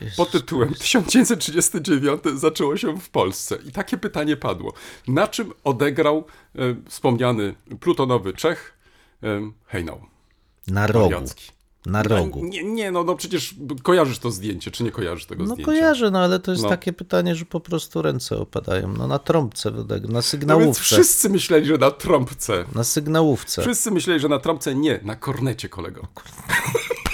Jezus. 0.00 0.16
pod 0.16 0.30
tytułem 0.30 0.74
1939 0.74 2.22
zaczęło 2.38 2.76
się 2.76 3.00
w 3.00 3.08
Polsce. 3.10 3.58
I 3.68 3.72
takie 3.72 3.98
pytanie 3.98 4.36
padło. 4.36 4.72
Na 5.08 5.28
czym 5.28 5.52
odegrał 5.64 6.24
e, 6.54 6.60
wspomniany 6.88 7.54
plutonowy 7.80 8.32
Czech 8.32 8.79
hejnał 9.66 10.00
Na 10.68 10.86
rogu. 10.86 11.10
Mariacki? 11.10 11.50
Na 11.86 12.02
rogu. 12.02 12.44
Nie, 12.44 12.64
nie, 12.64 12.90
no, 12.90 13.04
no 13.04 13.14
przecież 13.16 13.54
kojarzysz 13.82 14.18
to 14.18 14.30
zdjęcie, 14.30 14.70
czy 14.70 14.84
nie 14.84 14.90
kojarzysz 14.90 15.26
tego 15.26 15.42
No 15.44 15.46
zdjęcia? 15.54 15.64
kojarzę, 15.72 16.10
no 16.10 16.18
ale 16.18 16.40
to 16.40 16.50
jest 16.50 16.62
No. 16.62 16.68
takie 16.68 16.92
pytanie, 16.92 17.34
że 17.34 17.44
po 17.44 17.60
prostu 17.60 18.02
ręce 18.02 18.38
opadają. 18.38 18.92
No 18.98 19.06
na 19.06 19.18
trąbce, 19.18 19.70
na 19.70 19.76
No 19.78 19.98
więc 20.08 20.26
sygnałówce. 20.26 20.82
wszyscy 20.82 21.28
myśleli, 21.30 21.66
że 21.66 21.78
na 21.78 21.90
trąbce. 21.90 22.64
Na 22.74 22.84
sygnałówce. 22.84 23.62
Wszyscy 23.62 23.90
myśleli, 23.90 24.20
że 24.20 24.28
na 24.28 24.38
trąbce. 24.38 24.74
Nie, 24.74 25.00
na 25.02 25.16
kornecie, 25.16 25.68
kolego. 25.68 26.06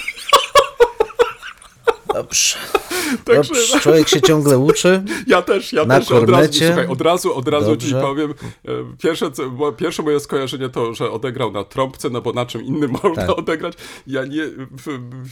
Dobrze. 2.17 2.57
Także 3.25 3.53
Dobrze. 3.53 3.79
Człowiek 3.79 4.07
się 4.07 4.21
ciągle 4.21 4.57
uczy. 4.57 5.03
ja 5.27 5.41
też, 5.41 5.73
ja 5.73 5.85
Na 5.85 5.99
też 5.99 6.11
od 6.11 6.29
razu, 6.29 6.53
słuchaj, 6.53 6.87
od 6.87 7.01
razu, 7.01 7.35
od 7.35 7.47
razu 7.47 7.77
ci 7.77 7.91
powiem, 7.91 8.31
e, 8.31 8.71
pierwsze, 9.03 9.31
pierwsze 9.77 10.03
moje 10.03 10.19
skojarzenie 10.19 10.69
to, 10.69 10.93
że 10.93 11.11
odegrał 11.11 11.51
na 11.51 11.63
trąbce, 11.63 12.09
no 12.09 12.21
bo 12.21 12.33
na 12.33 12.45
czym 12.45 12.63
innym 12.63 12.91
można 13.03 13.27
Tak. 13.27 13.39
odegrać. 13.39 13.73
Ja 14.07 14.25
nie 14.25 14.43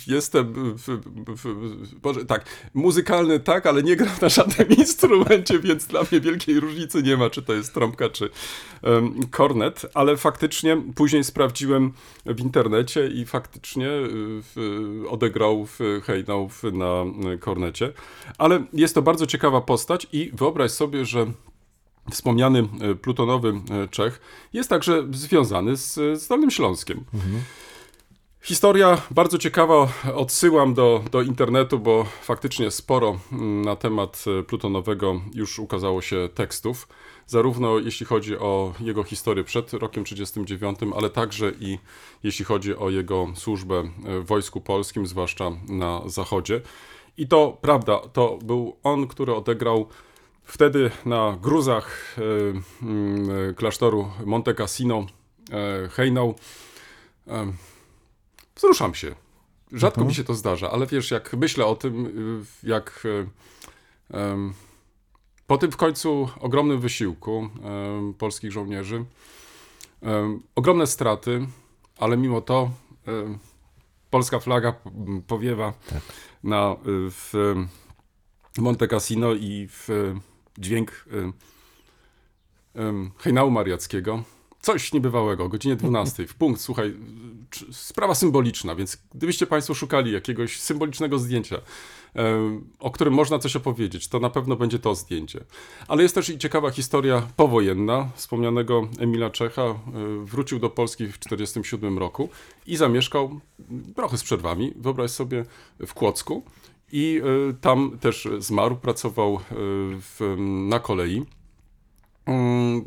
jestem, 0.08 0.54
w, 0.78 1.00
w, 1.28 1.96
Boże, 2.02 2.26
tak, 2.26 2.46
muzykalny 2.74 3.40
tak, 3.40 3.66
ale 3.66 3.84
nie 3.84 3.96
gram 3.96 4.16
na 4.22 4.30
żadnym 4.30 4.68
instrumencie, 4.70 5.60
więc 5.60 5.86
dla 5.86 6.02
mnie 6.12 6.22
wielkiej 6.22 6.60
różnicy 6.60 7.04
nie 7.04 7.18
ma, 7.18 7.30
czy 7.30 7.42
to 7.42 7.54
jest 7.54 7.74
trąbka, 7.74 8.10
czy 8.10 8.30
em, 8.84 9.28
kornet, 9.32 9.86
ale 9.94 10.18
faktycznie 10.18 10.82
później 10.96 11.24
sprawdziłem 11.24 11.94
w 12.26 12.40
internecie 12.40 13.08
i 13.08 13.26
faktycznie 13.26 13.88
y, 13.88 14.10
w, 14.56 14.56
odegrał 15.10 15.66
w 15.66 15.80
hejnał 16.04 16.50
w, 16.50 16.64
na 16.76 17.06
y, 17.34 17.38
kornecie. 17.38 17.94
Ale 18.38 18.64
jest 18.74 18.96
to 18.96 19.02
bardzo 19.02 19.26
ciekawa 19.28 19.62
postać 19.62 20.08
i 20.12 20.32
wyobraź 20.34 20.72
sobie, 20.72 21.06
że 21.06 21.26
wspomniany 22.12 22.68
y, 22.92 22.96
plutonowy 22.96 23.50
y, 23.50 23.88
Czech 23.88 24.22
jest 24.54 24.70
także 24.70 25.04
związany 25.12 25.78
z, 25.78 25.94
z 25.94 26.28
Dolnym 26.28 26.52
Śląskiem. 26.52 27.06
Historia 28.46 29.02
bardzo 29.12 29.38
ciekawa, 29.38 29.88
odsyłam 30.16 30.74
do, 30.74 31.04
do 31.12 31.22
internetu, 31.22 31.80
bo 31.80 32.06
faktycznie 32.22 32.72
sporo 32.72 33.20
mm, 33.32 33.62
na 33.62 33.76
temat 33.76 34.26
e, 34.40 34.44
plutonowego 34.44 35.22
już 35.34 35.60
ukazało 35.60 36.02
się 36.02 36.30
tekstów, 36.34 36.88
zarówno 37.28 37.80
jeśli 37.80 38.06
chodzi 38.06 38.38
o 38.38 38.74
jego 38.80 39.04
historię 39.04 39.44
przed 39.44 39.74
rokiem 39.74 40.04
1939, 40.04 40.96
ale 40.98 41.10
także 41.10 41.52
i 41.60 41.80
jeśli 42.24 42.46
chodzi 42.46 42.76
o 42.76 42.90
jego 42.90 43.28
służbę 43.36 43.76
e, 43.76 44.20
w 44.20 44.26
Wojsku 44.26 44.62
Polskim, 44.62 45.08
zwłaszcza 45.08 45.52
na 45.70 46.02
Zachodzie. 46.06 46.62
I 47.18 47.28
to 47.28 47.58
prawda, 47.62 48.00
to 48.00 48.40
był 48.44 48.78
on, 48.84 49.08
który 49.08 49.36
odegrał 49.36 49.88
wtedy 50.44 50.92
na 51.06 51.38
gruzach 51.42 52.16
e, 52.18 52.22
mm, 52.82 53.50
e, 53.50 53.54
klasztoru 53.54 54.12
Monte 54.26 54.54
Cassino 54.54 55.06
e, 55.52 55.90
hejnał. 55.90 56.36
Em, 57.28 57.54
Wzruszam 58.56 58.96
się. 58.96 59.16
Rzadko 59.72 60.06
mi 60.06 60.14
się 60.14 60.24
to 60.24 60.34
zdarza, 60.34 60.72
ale 60.72 60.88
wiesz, 60.88 61.12
jak 61.12 61.34
myślę 61.34 61.66
o 61.66 61.76
tym, 61.76 62.14
jak 62.64 63.08
po 65.48 65.58
tym 65.58 65.72
w 65.72 65.78
końcu 65.78 66.30
ogromnym 66.40 66.80
wysiłku 66.80 67.50
em, 67.64 68.14
polskich 68.14 68.52
żołnierzy, 68.52 69.06
em, 70.02 70.42
ogromne 70.56 70.88
straty, 70.88 71.48
ale 71.98 72.18
mimo 72.18 72.42
to 72.42 72.70
em, 73.08 73.40
polska 74.16 74.40
flaga 74.40 74.74
powiewa 75.28 75.74
na, 76.44 76.74
y, 76.74 77.12
w 77.12 77.34
Monte 78.58 78.88
Cassino 78.88 79.34
i 79.34 79.68
w 79.72 79.90
y, 79.90 80.16
dźwięk 80.58 80.92
y, 80.92 81.32
hejnału 83.18 83.52
mariackiego. 83.52 84.24
Coś 84.62 84.94
niebywałego, 84.94 85.44
o 85.44 85.50
godzinie 85.50 85.76
12, 85.76 86.28
w 86.28 86.36
punkt, 86.36 86.62
słuchaj, 86.62 86.96
sprawa 87.72 88.16
symboliczna, 88.16 88.76
więc 88.76 88.98
gdybyście 89.16 89.48
Państwo 89.48 89.74
szukali 89.74 90.12
jakiegoś 90.12 90.60
symbolicznego 90.60 91.20
zdjęcia, 91.20 91.58
o 92.80 92.92
którym 92.92 93.14
można 93.14 93.40
coś 93.40 93.56
opowiedzieć, 93.56 94.08
to 94.08 94.20
na 94.20 94.30
pewno 94.30 94.56
będzie 94.56 94.80
to 94.80 94.96
zdjęcie. 94.96 95.44
Ale 95.88 96.04
jest 96.04 96.16
też 96.16 96.30
i 96.30 96.38
ciekawa 96.38 96.72
historia 96.72 97.28
powojenna 97.36 98.10
wspomnianego 98.16 98.88
Emila 99.00 99.30
Czecha. 99.30 99.62
e, 99.62 99.76
Wrócił 100.26 100.60
do 100.60 100.70
Polski 100.70 101.08
w 101.08 101.18
1947 101.18 101.98
roku 101.98 102.30
i 102.68 102.78
zamieszkał 102.78 103.40
trochę 103.96 104.18
z 104.18 104.24
przerwami, 104.24 104.74
wyobraź 104.76 105.12
sobie, 105.12 105.46
w 105.88 105.94
Kłodzku. 105.94 106.44
I 106.92 107.22
e, 107.50 107.54
tam 107.54 107.98
też 108.02 108.28
zmarł, 108.40 108.76
pracował 108.76 109.36
e, 109.36 109.40
w, 110.00 110.36
na 110.70 110.80
kolei. 110.80 111.26
Mm, 112.26 112.86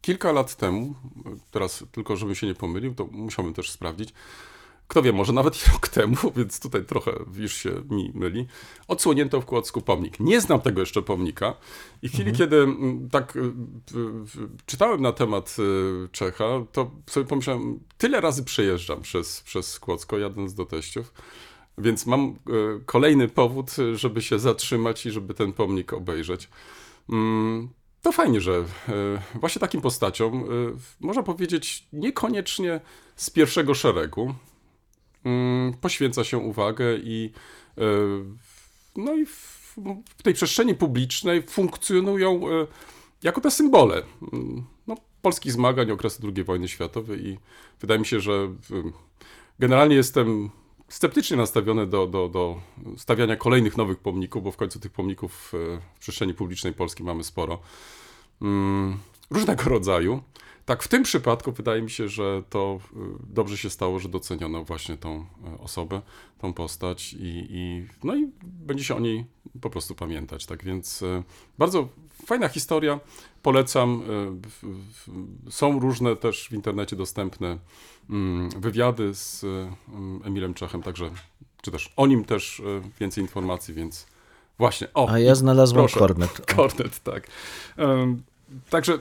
Kilka 0.00 0.32
lat 0.32 0.56
temu, 0.56 0.94
teraz 1.50 1.84
tylko 1.92 2.16
żebym 2.16 2.34
się 2.34 2.46
nie 2.46 2.54
pomylił, 2.54 2.94
to 2.94 3.08
musiałbym 3.12 3.54
też 3.54 3.70
sprawdzić, 3.70 4.12
kto 4.88 5.02
wie, 5.02 5.12
może 5.12 5.32
nawet 5.32 5.66
rok 5.72 5.88
temu, 5.88 6.16
więc 6.36 6.60
tutaj 6.60 6.84
trochę 6.84 7.12
już 7.36 7.54
się 7.54 7.70
mi 7.90 8.12
myli, 8.14 8.46
odsłonięto 8.88 9.40
w 9.40 9.44
Kłodzku 9.44 9.80
pomnik. 9.80 10.20
Nie 10.20 10.40
znam 10.40 10.60
tego 10.60 10.80
jeszcze 10.80 11.02
pomnika 11.02 11.54
i 12.02 12.08
w 12.08 12.12
chwili, 12.12 12.32
kiedy 12.32 12.56
mm, 12.56 13.08
tak 13.10 13.36
y, 13.36 13.52
czytałem 14.66 15.02
na 15.02 15.12
temat 15.12 15.56
y, 15.58 16.08
Czecha, 16.08 16.44
to 16.72 16.90
sobie 17.06 17.26
pomyślałem, 17.26 17.80
tyle 17.98 18.20
razy 18.20 18.44
przejeżdżam 18.44 19.02
przez, 19.02 19.40
przez 19.40 19.80
Kłodzko, 19.80 20.18
jadąc 20.18 20.54
do 20.54 20.66
teściów, 20.66 21.12
więc 21.78 22.06
mam 22.06 22.28
y, 22.28 22.34
kolejny 22.86 23.28
powód, 23.28 23.70
żeby 23.94 24.22
się 24.22 24.38
zatrzymać 24.38 25.06
i 25.06 25.10
żeby 25.10 25.34
ten 25.34 25.52
pomnik 25.52 25.92
obejrzeć. 25.92 26.48
Mm, 27.10 27.68
To 28.02 28.12
fajnie, 28.12 28.40
że 28.40 28.64
właśnie 29.34 29.60
takim 29.60 29.80
postaciom, 29.80 30.44
można 31.00 31.22
powiedzieć, 31.22 31.88
niekoniecznie 31.92 32.80
z 33.16 33.30
pierwszego 33.30 33.74
szeregu 33.74 34.34
poświęca 35.80 36.24
się 36.24 36.38
uwagę 36.38 36.96
i 36.96 37.32
e, 37.78 37.82
no 38.96 39.14
i 39.14 39.26
w, 39.26 39.76
tej 40.22 40.34
przestrzeni 40.34 40.74
publicznej 40.74 41.42
funkcjonują 41.42 42.48
e, 42.48 42.66
jako 43.22 43.40
te 43.40 43.50
symbole 43.50 44.02
mm, 44.32 44.64
no, 44.86 44.96
polskich 45.22 45.52
zmagań 45.52 45.90
okresu 45.90 46.22
II 46.36 46.44
wojny 46.44 46.68
światowej 46.68 47.26
i 47.26 47.38
wydaje 47.80 48.00
mi 48.00 48.06
się, 48.06 48.20
że 48.20 48.48
generalnie 49.58 49.96
jestem 49.96 50.50
sceptycznie 50.88 51.36
nastawiony 51.36 51.86
do, 51.86 52.06
do, 52.06 52.28
do 52.28 52.60
stawiania 52.96 53.36
kolejnych 53.36 53.76
nowych 53.76 53.98
pomników, 53.98 54.42
bo 54.42 54.50
w 54.50 54.56
końcu 54.56 54.80
tych 54.80 54.92
pomników 54.92 55.52
e, 55.54 55.80
w 55.94 55.98
przestrzeni 55.98 56.34
publicznej 56.34 56.72
Polski 56.72 57.04
mamy 57.04 57.24
sporo. 57.24 57.58
Mm, 58.42 58.98
Różnego 59.30 59.62
rodzaju. 59.64 60.22
Tak, 60.66 60.82
w 60.82 60.88
tym 60.88 61.02
przypadku 61.02 61.52
wydaje 61.52 61.82
mi 61.82 61.90
się, 61.90 62.08
że 62.08 62.42
to 62.50 62.80
y, 62.92 62.96
dobrze 63.34 63.58
się 63.58 63.70
stało, 63.70 63.98
że 63.98 64.08
doceniono 64.08 64.64
właśnie 64.64 64.96
tą 64.96 65.26
e, 65.44 65.58
osobę, 65.58 66.02
tą 66.38 66.52
postać 66.52 67.12
i, 67.12 67.46
i, 67.50 67.86
no 68.04 68.16
i 68.16 68.30
będzie 68.42 68.84
się 68.84 68.94
o 68.96 69.00
niej 69.00 69.24
po 69.60 69.70
prostu 69.70 69.94
pamiętać. 69.94 70.46
Tak 70.46 70.64
więc 70.64 71.02
e, 71.02 71.22
bardzo 71.58 71.88
fajna 72.26 72.48
historia, 72.48 73.00
polecam. 73.42 74.02
Są 75.50 75.78
różne 75.80 76.16
też 76.16 76.48
w 76.48 76.52
internecie 76.52 76.96
dostępne 76.96 77.58
mm, 78.10 78.50
wywiady 78.50 79.14
z 79.14 79.44
mm, 79.44 80.20
Emilem 80.24 80.54
Czechem, 80.54 80.82
także, 80.82 81.10
czy 81.62 81.70
też 81.70 81.92
o 81.96 82.06
nim 82.06 82.24
też 82.24 82.62
więcej 83.00 83.24
informacji, 83.24 83.74
więc 83.74 84.06
właśnie. 84.58 84.88
O, 84.94 85.08
A 85.10 85.18
ja 85.18 85.34
znalazłem 85.34 85.82
proszę. 85.82 85.98
kornet. 85.98 86.46
Kornet, 86.56 87.02
tak. 87.02 87.26
Także 88.70 88.98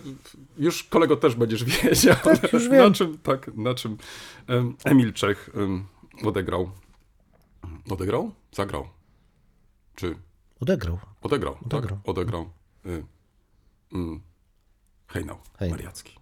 już 0.58 0.84
kolego 0.84 1.18
też 1.18 1.36
będziesz 1.36 1.64
wiedział, 1.84 2.16
Tak, 2.24 2.54
już 2.54 2.70
na 2.70 2.92
czym, 2.92 3.18
tak, 3.18 3.56
na 3.56 3.74
czym 3.74 3.98
em, 4.48 4.76
Emil 4.84 5.14
Czech 5.14 5.50
odegrał. 6.24 6.72
Odegrał? 7.90 8.32
Zagrał. 8.52 8.88
Czy 9.96 10.16
Odegrał. 10.60 11.00
odegrał? 11.22 11.58
Odegrał. 11.66 11.98
Tak? 11.98 12.10
Odegrał. 12.10 12.50
Y, 12.86 13.04
mm, 13.94 14.22
Hejnał, 15.08 15.38
Hejnał. 15.60 15.78
Mariacki. 15.78 16.16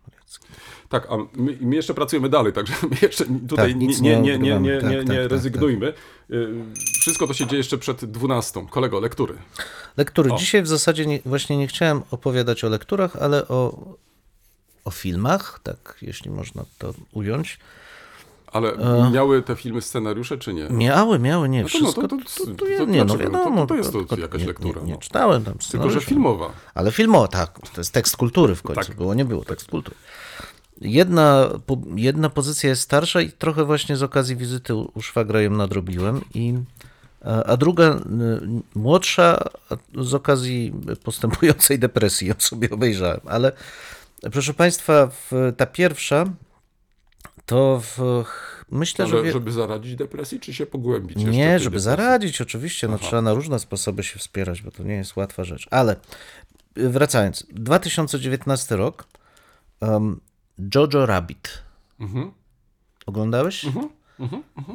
Tak, 0.89 1.07
a 1.09 1.17
my, 1.33 1.57
my 1.61 1.75
jeszcze 1.75 1.93
pracujemy 1.93 2.29
dalej, 2.29 2.53
także 2.53 2.73
my 2.91 2.97
jeszcze 3.01 3.25
tutaj 3.25 3.57
Tak, 3.57 3.67
nie, 3.67 3.87
nic 3.87 4.01
nie, 4.01 4.21
nie 4.21 4.37
nie, 4.37 4.59
nie, 4.59 4.81
Tak, 4.81 4.89
nie, 4.89 4.97
tak, 4.97 5.07
tak, 5.07 5.31
rezygnujmy. 5.31 5.93
Y, 6.31 6.47
Wszystko 7.01 7.27
to 7.27 7.33
się 7.33 7.47
dzieje 7.47 7.57
jeszcze 7.57 7.77
przed 7.77 8.05
12. 8.05 8.67
Kolego, 8.69 8.99
lektury. 8.99 9.33
Lektury. 9.97 10.33
O. 10.33 10.37
Dzisiaj 10.37 10.61
w 10.61 10.67
zasadzie 10.67 11.05
nie, 11.05 11.19
właśnie 11.25 11.57
nie 11.57 11.67
chciałem 11.67 12.01
opowiadać 12.11 12.63
o 12.63 12.69
lekturach, 12.69 13.15
ale 13.15 13.47
o, 13.47 13.95
o 14.85 14.91
filmach, 14.91 15.59
tak 15.63 15.97
jeśli 16.01 16.31
można 16.31 16.65
to 16.77 16.93
ująć. 17.11 17.59
Ale 18.51 18.71
miały 19.13 19.41
te 19.41 19.55
filmy 19.55 19.81
scenariusze, 19.81 20.37
czy 20.37 20.53
nie? 20.53 20.67
Miały, 20.69 21.19
miały, 21.19 21.49
nie, 21.49 21.63
No 21.63 21.69
to- 21.69 21.77
no 21.79 21.85
wszystko. 21.85 22.07
to- 22.07 22.17
to- 22.17 22.45
to- 22.55 22.77
to- 22.77 22.85
nie, 22.85 23.05
no 23.05 23.17
wiadomo. 23.17 23.65
To- 23.67 23.75
jest 23.75 23.91
to 24.09 24.17
jakaś 24.17 24.41
nie- 24.41 24.47
lektura, 24.47 24.81
Nie, 24.81 24.87
nie 24.87 24.93
no. 24.93 24.99
czytałem 24.99 25.43
tam 25.43 25.53
Tylko, 25.71 25.89
że 25.89 26.01
filmowa. 26.01 26.49
Ale 26.73 26.91
filmowo, 26.91 27.27
tak. 27.27 27.59
To 27.73 27.81
jest 27.81 27.93
tekst 27.93 28.17
kultury 28.17 28.55
w 28.55 28.61
końcu. 28.61 28.81
Tak. 28.87 28.95
Było, 28.97 29.13
nie 29.13 29.25
było, 29.25 29.45
tekst 29.45 29.67
kultury. 29.69 29.95
Jedna, 30.81 31.49
jedna 31.95 32.29
pozycja 32.29 32.69
jest 32.69 32.81
starsza 32.81 33.21
i 33.21 33.31
trochę 33.31 33.65
właśnie 33.65 33.97
z 33.97 34.03
okazji 34.03 34.35
wizyty 34.35 34.75
u, 34.75 35.01
szwagra 35.01 35.41
ją 35.41 35.49
nadrobiłem. 35.51 36.21
I, 36.33 36.53
a, 37.25 37.43
a 37.43 37.57
druga, 37.57 37.99
młodsza, 38.75 39.43
z 39.97 40.13
okazji 40.13 40.73
postępującej 41.03 41.79
depresji 41.79 42.27
ją 42.27 42.33
sobie 42.37 42.69
obejrzałem. 42.69 43.19
Ale 43.25 43.51
proszę 44.31 44.53
Państwa, 44.53 45.09
ta 45.57 45.65
pierwsza 45.65 46.25
to 47.45 47.81
w, 47.83 48.23
myślę, 48.71 49.07
że... 49.07 49.13
Ale 49.13 49.23
wie- 49.23 49.31
żeby 49.31 49.51
zaradzić 49.51 49.95
depresji, 49.95 50.39
czy 50.39 50.53
się 50.53 50.65
pogłębić 50.65 51.17
nie, 51.17 51.59
żeby 51.59 51.63
depresji? 51.63 51.79
zaradzić, 51.79 52.41
oczywiście. 52.41 52.87
No, 52.87 52.97
trzeba 52.97 53.21
na 53.21 53.33
różne 53.33 53.59
sposoby 53.59 54.03
się 54.03 54.19
wspierać, 54.19 54.61
bo 54.61 54.71
to 54.71 54.83
nie 54.83 54.93
jest 54.93 55.15
łatwa 55.15 55.43
rzecz. 55.43 55.67
Ale 55.71 55.95
y, 56.77 56.89
wracając, 56.89 57.45
2019 57.49 58.75
rok, 58.75 59.07
um, 59.81 60.19
Jojo 60.75 61.05
Rabbit. 61.05 61.61
Mhm. 61.99 62.31
Oglądałeś? 63.05 63.65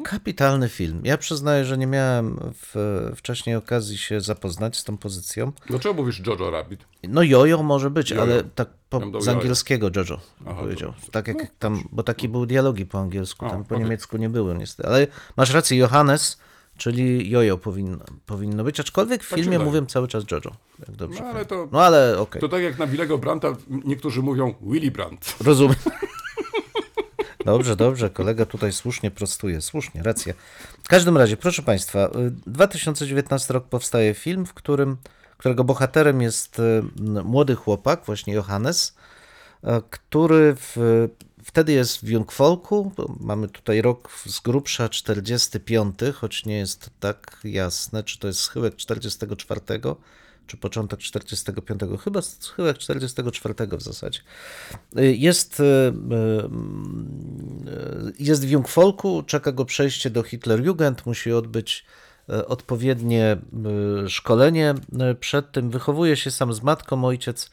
Kapitalny 0.03 0.69
film. 0.69 1.01
Ja 1.03 1.17
przyznaję, 1.17 1.65
że 1.65 1.77
nie 1.77 1.87
miałem 1.87 2.39
w, 2.53 2.75
wcześniej 3.15 3.55
okazji 3.55 3.97
się 3.97 4.21
zapoznać 4.21 4.77
z 4.77 4.83
tą 4.83 4.97
pozycją. 4.97 5.51
Dlaczego 5.67 5.93
mówisz 5.95 6.21
Jojo 6.27 6.49
Rabbit? 6.51 6.85
No 7.03 7.23
jojo 7.23 7.63
może 7.63 7.89
być, 7.89 8.09
Jojo. 8.09 8.21
ale 8.21 8.43
tak 8.43 8.69
po, 8.89 9.21
z 9.21 9.27
angielskiego 9.27 9.89
Jojo 9.95 10.19
Aha, 10.45 10.55
powiedział. 10.61 10.93
to- 11.05 11.11
Tak 11.11 11.27
jak 11.27 11.37
tam, 11.59 11.83
bo 11.91 12.03
takie 12.03 12.29
były 12.29 12.47
dialogi 12.47 12.85
po 12.85 12.99
angielsku, 12.99 13.45
A, 13.45 13.49
tam 13.49 13.63
po 13.63 13.75
okej. 13.75 13.83
niemiecku 13.83 14.17
nie 14.17 14.29
było 14.29 14.53
niestety. 14.53 14.89
Ale 14.89 15.07
masz 15.37 15.51
rację, 15.53 15.77
Johannes, 15.77 16.39
czyli 16.77 17.29
jojo 17.29 17.57
powinno, 17.57 18.05
powinno 18.25 18.63
być, 18.63 18.79
aczkolwiek 18.79 19.23
w 19.23 19.29
Tak 19.29 19.39
filmie 19.39 19.59
mówią 19.59 19.85
cały 19.85 20.07
czas 20.07 20.23
Jojo. 20.31 20.51
Jak 20.87 20.91
dobrze 20.95 21.19
No 21.23 21.27
ale 21.29 21.45
to, 21.45 21.67
No 21.71 21.81
ale 21.83 22.19
okej, 22.19 22.41
to 22.41 22.49
tak 22.49 22.61
jak 22.61 22.77
na 22.79 22.87
Willego 22.87 23.17
Brandta 23.17 23.47
niektórzy 23.85 24.21
mówią 24.21 24.53
Willy 24.61 24.91
Brandt. 24.91 25.35
rozumiem. 25.43 25.75
Dobrze, 27.47 27.75
dobrze, 27.75 28.09
kolega 28.09 28.45
tutaj 28.45 28.73
słusznie 28.73 29.11
prostuje, 29.11 29.61
słusznie, 29.61 30.03
racja. 30.03 30.33
W 30.83 30.87
każdym 30.87 31.17
razie, 31.17 31.37
proszę 31.37 31.61
Państwa, 31.61 32.05
y, 32.07 32.31
2019 32.47 33.53
rok 33.53 33.67
powstaje 33.67 34.13
film, 34.13 34.45
w 34.45 34.53
którym, 34.53 34.97
którego 35.37 35.63
bohaterem 35.63 36.21
jest 36.21 36.59
y, 36.59 36.83
młody 37.23 37.55
chłopak, 37.55 38.05
właśnie 38.05 38.33
Johannes, 38.33 38.95
e, 39.63 39.81
który 39.89 40.55
w, 40.55 40.77
wtedy 41.43 41.71
jest 41.71 42.05
w 42.05 42.09
Jungfolku, 42.09 42.91
mamy 43.19 43.47
tutaj 43.47 43.81
rok 43.81 44.11
z 44.25 44.39
grubsza 44.39 44.89
45, 44.89 45.95
choć 46.15 46.45
nie 46.45 46.57
jest 46.57 46.89
tak 46.99 47.37
jasne, 47.43 48.03
czy 48.03 48.19
to 48.19 48.27
jest 48.27 48.39
schyłek 48.39 48.75
44, 48.75 49.61
czy 50.47 50.57
początek 50.57 50.99
45, 50.99 51.81
chyba 52.03 52.21
schyłek 52.21 52.77
44 52.77 53.53
w 53.77 53.81
zasadzie. 53.81 54.19
Y, 54.99 55.15
Jest, 55.15 55.59
y, 55.59 55.63
y, 55.63 55.93
jest 58.19 58.45
w 58.45 58.49
Jungfolku, 58.49 59.23
czeka 59.23 59.51
go 59.51 59.65
przejście 59.65 60.09
do 60.09 60.23
Hitlerjugend, 60.23 61.05
musi 61.05 61.33
odbyć 61.33 61.85
odpowiednie 62.47 63.37
szkolenie. 64.07 64.75
Przed 65.19 65.51
tym 65.51 65.69
wychowuje 65.69 66.15
się 66.15 66.31
sam 66.31 66.53
z 66.53 66.61
matką. 66.63 67.05
Ojciec 67.05 67.49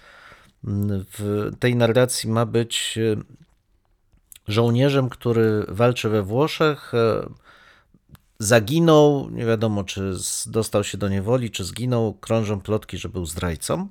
w 1.19 1.51
tej 1.59 1.77
narracji 1.77 2.31
ma 2.31 2.47
być 2.47 2.99
żołnierzem, 4.49 5.09
który 5.09 5.65
walczy 5.69 6.09
we 6.09 6.23
Włoszech. 6.23 6.93
Zaginął, 8.39 9.31
nie 9.31 9.47
wiadomo 9.47 9.85
czy 9.85 10.15
dostał 10.47 10.85
się 10.85 10.99
do 10.99 11.09
niewoli, 11.09 11.51
czy 11.51 11.65
zginął. 11.65 12.15
Krążą 12.15 12.61
plotki, 12.61 12.99
że 12.99 13.09
był 13.09 13.27
zdrajcą. 13.27 13.89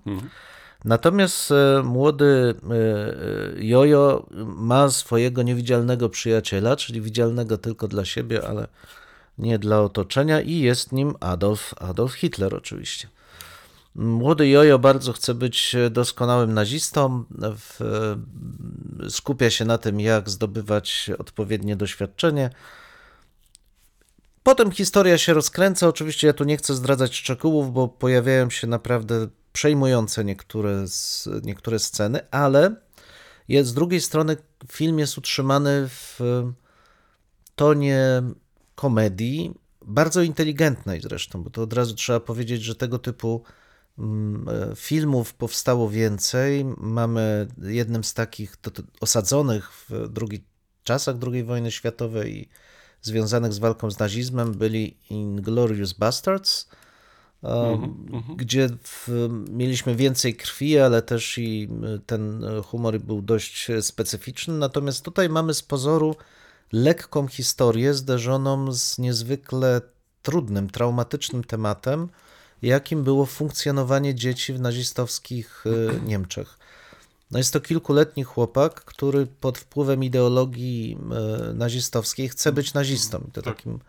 Natomiast 0.86 1.52
e, 1.52 1.84
młody 1.84 2.56
e, 2.64 2.74
e, 2.74 3.66
Jojo 3.66 4.26
ma 4.46 4.90
swojego 4.90 5.44
niewidzialnego 5.44 6.10
przyjaciela, 6.10 6.76
czyli 6.76 7.02
widzialnego 7.02 7.58
tylko 7.58 7.88
dla 7.88 8.06
siebie, 8.06 8.48
ale 8.48 8.68
nie 9.38 9.60
dla 9.60 9.82
otoczenia, 9.82 10.42
i 10.42 10.60
jest 10.60 10.92
nim 10.92 11.16
Adolf, 11.20 11.74
Adolf 11.78 12.14
Hitler 12.14 12.56
oczywiście. 12.56 13.08
Młody 13.96 14.48
Jojo 14.48 14.80
bardzo 14.80 15.14
chce 15.14 15.34
być 15.34 15.76
doskonałym 15.92 16.54
nazistą, 16.54 17.24
w, 17.40 17.80
skupia 19.10 19.50
się 19.50 19.66
na 19.66 19.78
tym, 19.78 20.00
jak 20.00 20.30
zdobywać 20.30 21.10
odpowiednie 21.18 21.76
doświadczenie. 21.76 22.50
Potem 24.44 24.72
historia 24.72 25.18
się 25.18 25.34
rozkręca. 25.34 25.88
Oczywiście 25.88 26.28
ja 26.28 26.34
tu 26.34 26.44
nie 26.44 26.58
chcę 26.58 26.76
zdradzać 26.76 27.16
szczegółów, 27.16 27.74
bo 27.74 27.88
pojawiają 27.88 28.50
się 28.50 28.68
naprawdę 28.68 29.28
przejmujące 29.54 30.26
niektóre, 30.26 30.88
z, 30.88 31.30
niektóre 31.44 31.80
sceny, 31.80 32.32
ale 32.32 32.76
jest, 33.48 33.70
z 33.70 33.74
drugiej 33.74 34.02
strony 34.02 34.38
film 34.72 35.00
jest 35.00 35.18
utrzymany 35.18 35.90
w 35.90 36.20
tonie 37.56 38.24
komedii, 38.76 39.54
bardzo 39.86 40.22
inteligentnej 40.22 41.02
zresztą, 41.02 41.44
bo 41.44 41.50
to 41.50 41.62
od 41.62 41.74
razu 41.74 41.96
trzeba 41.96 42.20
powiedzieć, 42.20 42.64
że 42.64 42.76
tego 42.76 43.00
typu 43.00 43.44
mm, 44.00 44.50
e, 44.50 44.76
filmów 44.76 45.34
powstało 45.34 45.90
więcej. 45.90 46.66
Mamy 46.78 47.48
jednym 47.62 48.04
z 48.04 48.14
takich 48.14 48.58
osadzonych 49.02 49.72
w 49.72 50.08
drugi, 50.10 50.44
czasach 50.84 51.16
II 51.32 51.44
wojny 51.44 51.72
światowej 51.72 52.38
i 52.38 52.50
związanych 53.04 53.54
z 53.54 53.60
walką 53.60 53.92
z 53.92 54.00
nazizmem 54.00 54.54
byli 54.54 54.98
Inglorious 55.10 55.94
Bastards, 55.94 56.68
um, 57.42 58.08
gdzie 58.38 58.70
w, 58.84 59.30
mieliśmy 59.50 59.96
więcej 59.96 60.36
krwi, 60.36 60.80
ale 60.80 61.02
też 61.02 61.38
i 61.38 61.70
y, 61.96 62.00
ten 62.06 62.46
humor 62.66 63.00
był 63.00 63.22
dość 63.22 63.68
specyficzny. 63.82 64.54
Natomiast 64.54 65.06
tutaj 65.06 65.30
mamy 65.30 65.54
z 65.54 65.62
pozoru 65.62 66.16
lekką 66.72 67.28
historię 67.28 67.94
zderzoną 67.94 68.72
z 68.72 68.98
niezwykle 68.98 69.82
trudnym, 70.24 70.70
traumatycznym 70.70 71.44
tematem, 71.44 72.10
jakim 72.62 73.04
było 73.04 73.26
funkcjonowanie 73.26 74.16
dzieci 74.16 74.54
w 74.54 74.60
nazistowskich 74.60 75.64
y, 75.66 75.90
Niemczech. 76.10 76.58
No 77.32 77.38
jest 77.38 77.54
to 77.54 77.62
kilkuletni 77.62 78.24
chłopak, 78.24 78.74
który 78.74 79.28
pod 79.28 79.58
wpływem 79.58 80.04
ideologii 80.04 80.98
e, 81.50 81.54
nazistowskiej 81.54 82.30
chce 82.30 82.52
być 82.52 82.74
nazistą. 82.74 83.26
I 83.28 83.32
to 83.32 83.42
takim 83.42 83.80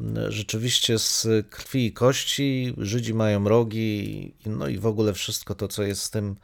e, 0.00 0.32
rzeczywiście 0.32 0.98
z 0.98 1.26
krwi 1.50 1.86
i 1.86 1.92
kości. 1.92 2.74
Żydzi 2.78 3.14
mają 3.14 3.48
rogi, 3.48 4.34
no 4.46 4.68
i 4.68 4.78
w 4.78 4.86
ogóle 4.86 5.12
wszystko 5.12 5.54
to, 5.54 5.68
co 5.68 5.82
jest 5.82 6.02
z 6.02 6.10
tym 6.10 6.36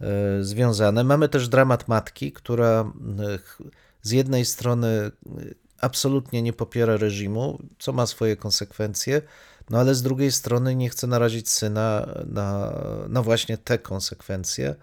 e, 0.00 0.44
związane. 0.44 1.04
Mamy 1.04 1.28
też 1.28 1.48
dramat 1.48 1.88
matki, 1.88 2.32
która 2.32 2.92
z 4.02 4.10
jednej 4.10 4.44
strony 4.44 5.10
absolutnie 5.80 6.42
nie 6.42 6.52
popiera 6.52 6.96
reżimu, 6.96 7.58
co 7.78 7.92
ma 7.92 8.06
swoje 8.06 8.36
konsekwencje, 8.36 9.22
no 9.70 9.78
ale 9.78 9.94
z 9.94 10.02
drugiej 10.02 10.32
strony 10.32 10.74
nie 10.74 10.88
chce 10.88 11.06
narazić 11.06 11.50
syna 11.50 12.06
na, 12.26 12.72
na 13.08 13.22
właśnie 13.22 13.58
te 13.58 13.78
konsekwencje 13.78 14.74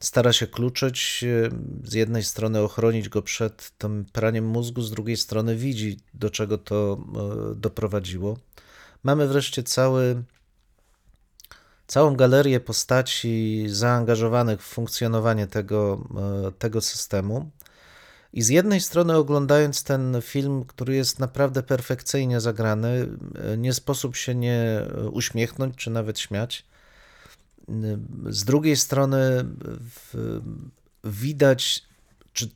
stara 0.00 0.32
się 0.32 0.46
kluczyć, 0.46 1.24
e, 1.24 1.50
z 1.84 1.94
jednej 1.94 2.24
strony 2.24 2.60
ochronić 2.60 3.08
go 3.08 3.22
przed 3.22 3.70
tym 3.78 4.06
praniem 4.12 4.46
mózgu, 4.46 4.82
z 4.82 4.90
drugiej 4.90 5.16
strony 5.16 5.56
widzi, 5.56 5.98
do 6.14 6.30
czego 6.30 6.58
to 6.58 6.98
e, 6.98 7.54
doprowadziło. 7.54 8.36
Mamy 9.02 9.28
wreszcie 9.28 9.62
cały, 9.62 10.22
całą 11.86 12.16
galerię 12.16 12.60
postaci 12.60 13.64
zaangażowanych 13.68 14.62
w 14.62 14.66
funkcjonowanie 14.66 15.46
tego, 15.46 16.08
e, 16.48 16.52
tego 16.52 16.80
systemu. 16.80 17.50
I 18.32 18.42
z 18.42 18.48
jednej 18.48 18.80
strony, 18.80 19.16
oglądając 19.16 19.84
ten 19.84 20.16
film, 20.22 20.64
który 20.64 20.96
jest 20.96 21.18
naprawdę 21.18 21.62
perfekcyjnie 21.62 22.40
zagrany, 22.40 23.08
nie 23.58 23.72
sposób 23.72 24.16
się 24.16 24.34
nie 24.34 24.82
uśmiechnąć 25.12 25.76
czy 25.76 25.90
nawet 25.90 26.18
śmiać. 26.18 26.64
Z 28.28 28.44
drugiej 28.44 28.76
strony 28.76 29.44
w, 29.90 30.40
widać, 31.04 31.82
czy 32.32 32.50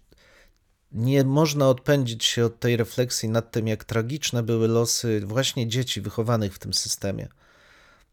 nie 0.93 1.25
można 1.25 1.69
odpędzić 1.69 2.25
się 2.25 2.45
od 2.45 2.61
tej 2.61 2.77
refleksji 2.77 3.29
nad 3.29 3.51
tym, 3.51 3.69
jak 3.69 3.85
tragiczne 3.85 4.43
były 4.43 4.69
losy 4.69 5.21
właśnie 5.25 5.69
dzieci 5.69 6.01
wychowanych 6.01 6.55
w 6.55 6.59
tym 6.59 6.75
systemie. 6.75 7.29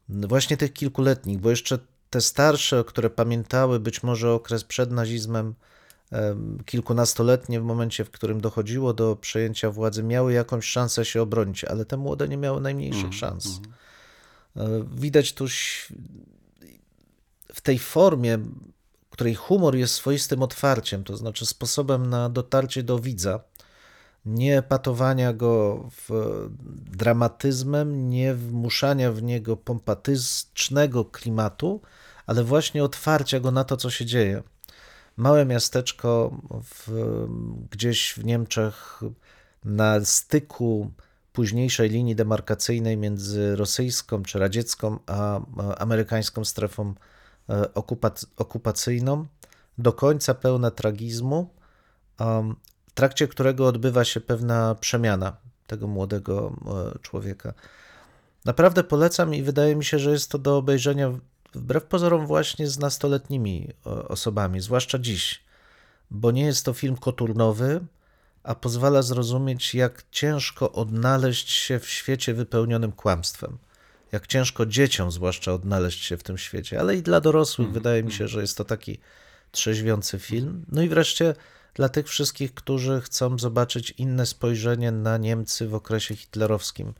Właśnie 0.09 0.57
tych 0.57 0.73
kilkuletnich, 0.73 1.39
bo 1.39 1.49
jeszcze 1.49 1.79
te 2.09 2.21
starsze, 2.21 2.83
które 2.87 3.09
pamiętały 3.09 3.79
być 3.79 4.03
może 4.03 4.31
okres 4.31 4.63
przed 4.63 4.91
nazizmem, 4.91 5.53
em, 6.11 6.57
kilkunastoletnie 6.65 7.61
w 7.61 7.63
momencie, 7.63 8.05
w 8.05 8.11
którym 8.11 8.41
dochodziło 8.41 8.93
do 8.93 9.15
przejęcia 9.15 9.71
władzy, 9.71 10.03
miały 10.03 10.33
jakąś 10.33 10.65
szansę 10.65 11.05
się 11.05 11.21
obronić, 11.21 11.63
ale 11.63 11.85
te 11.85 11.97
młode 11.97 12.27
nie 12.27 12.37
miały 12.37 12.61
najmniejszych 12.61 13.13
szans. 13.13 13.61
E, 14.55 14.85
Widać 14.95 15.33
tu 15.33 15.45
w 17.53 17.61
tej 17.61 17.79
formie, 17.79 18.39
której 19.09 19.35
humor 19.35 19.75
jest 19.75 19.93
swoistym 19.93 20.43
otwarciem, 20.43 21.03
to 21.03 21.17
znaczy 21.17 21.45
sposobem 21.45 22.09
na 22.09 22.29
dotarcie 22.29 22.83
do 22.83 22.99
widza, 22.99 23.39
nie 24.25 24.61
patowania 24.61 25.33
go 25.33 25.89
dramatyzmem, 26.91 28.09
nie 28.09 28.33
wmuszania 28.35 29.11
w 29.11 29.23
niego 29.23 29.57
pompatycznego 29.57 31.05
klimatu, 31.05 31.81
ale 32.25 32.43
właśnie 32.43 32.83
otwarcia 32.83 33.39
go 33.39 33.51
na 33.51 33.63
to, 33.63 33.77
co 33.77 33.89
się 33.89 34.05
dzieje. 34.05 34.43
Małe 35.17 35.45
miasteczko 35.45 36.37
w, 36.63 37.27
gdzieś 37.71 38.13
w 38.13 38.25
Niemczech 38.25 39.01
na 39.65 40.05
styku 40.05 40.91
późniejszej 41.33 41.89
linii 41.89 42.15
demarkacyjnej 42.15 42.97
między 42.97 43.55
rosyjską 43.55 44.23
czy 44.23 44.39
radziecką 44.39 44.99
a 45.07 45.41
amerykańską 45.77 46.45
strefą 46.45 46.93
okupacyjną, 48.37 49.25
do 49.77 49.93
końca 49.93 50.33
pełne 50.33 50.71
tragizmu, 50.71 51.49
w 52.87 52.93
trakcie 52.93 53.27
którego 53.27 53.67
odbywa 53.67 54.03
się 54.03 54.21
pewna 54.21 54.75
przemiana 54.75 55.37
tego 55.67 55.87
młodego 55.87 56.53
e, 56.95 56.99
człowieka. 56.99 57.53
Naprawdę 58.45 58.83
polecam 58.83 59.33
i 59.33 59.43
wydaje 59.43 59.75
mi 59.75 59.85
się, 59.85 59.99
że 59.99 60.11
jest 60.11 60.31
to 60.31 60.37
do 60.37 60.57
obejrzenia 60.57 61.11
wbrew 61.53 61.83
pozorom 61.83 62.27
właśnie 62.27 62.67
z 62.67 62.79
nastoletnimi 62.79 63.69
e, 63.85 63.89
osobami, 64.07 64.61
zwłaszcza 64.61 64.99
dziś, 64.99 65.43
bo 66.11 66.31
nie 66.31 66.45
jest 66.45 66.65
to 66.65 66.73
film 66.73 66.97
koturnowy, 66.97 67.81
a 68.43 68.55
pozwala 68.55 69.01
zrozumieć, 69.01 69.75
jak 69.75 70.03
ciężko 70.11 70.71
odnaleźć 70.71 71.49
się 71.49 71.79
w 71.79 71.89
świecie 71.89 72.33
wypełnionym 72.33 72.91
kłamstwem. 72.91 73.57
Jak 74.11 74.27
ciężko 74.27 74.65
dzieciom, 74.65 75.11
zwłaszcza, 75.11 75.53
odnaleźć 75.53 76.03
się 76.03 76.17
w 76.17 76.23
tym 76.23 76.37
świecie, 76.37 76.79
ale 76.79 76.95
i 76.95 77.01
dla 77.01 77.21
dorosłych 77.21 77.71
wydaje 77.71 78.03
mi 78.03 78.11
się, 78.11 78.27
że 78.27 78.41
jest 78.41 78.57
to 78.57 78.65
taki 78.65 78.99
trzeźwiący 79.51 80.19
film. 80.19 80.65
No 80.71 80.81
i 80.81 80.89
wreszcie 80.89 81.35
dla 81.73 81.89
tych 81.89 82.07
wszystkich, 82.07 82.53
którzy 82.53 83.01
chcą 83.01 83.39
zobaczyć 83.39 83.91
inne 83.91 84.25
spojrzenie 84.25 84.91
na 84.91 85.17
Niemcy 85.17 85.67
w 85.67 85.75
okresie 85.75 86.15
hitlerowskim. 86.15 86.93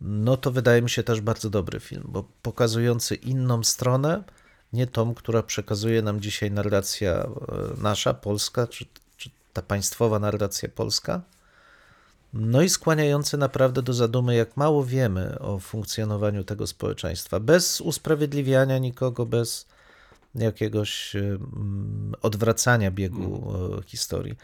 No 0.00 0.36
to 0.36 0.50
wydaje 0.50 0.82
mi 0.82 0.90
się 0.90 1.02
też 1.02 1.20
bardzo 1.20 1.50
dobry 1.50 1.80
film, 1.80 2.02
bo 2.04 2.24
pokazujący 2.42 3.14
inną 3.14 3.64
stronę, 3.64 4.24
nie 4.72 4.86
tą, 4.86 5.14
która 5.14 5.42
przekazuje 5.42 6.02
nam 6.02 6.20
dzisiaj 6.20 6.50
narracja 6.50 7.12
e, 7.12 7.28
nasza, 7.76 8.14
polska, 8.14 8.66
czy, 8.66 8.84
czy 9.16 9.30
ta 9.52 9.62
państwowa 9.62 10.18
narracja 10.18 10.68
polska. 10.68 11.22
No 12.32 12.62
i 12.62 12.68
skłaniający 12.68 13.36
naprawdę 13.36 13.82
do 13.82 13.92
zadumy, 13.92 14.34
jak 14.34 14.56
mało 14.56 14.84
wiemy 14.84 15.38
o 15.38 15.58
funkcjonowaniu 15.58 16.44
tego 16.44 16.66
społeczeństwa, 16.66 17.40
bez 17.40 17.80
usprawiedliwiania 17.80 18.78
nikogo, 18.78 19.26
bez 19.26 19.66
jakiegoś 20.34 21.16
mm, 21.16 22.14
odwracania 22.22 22.90
biegu 22.90 23.54
e, 23.78 23.82
historii. 23.82 24.36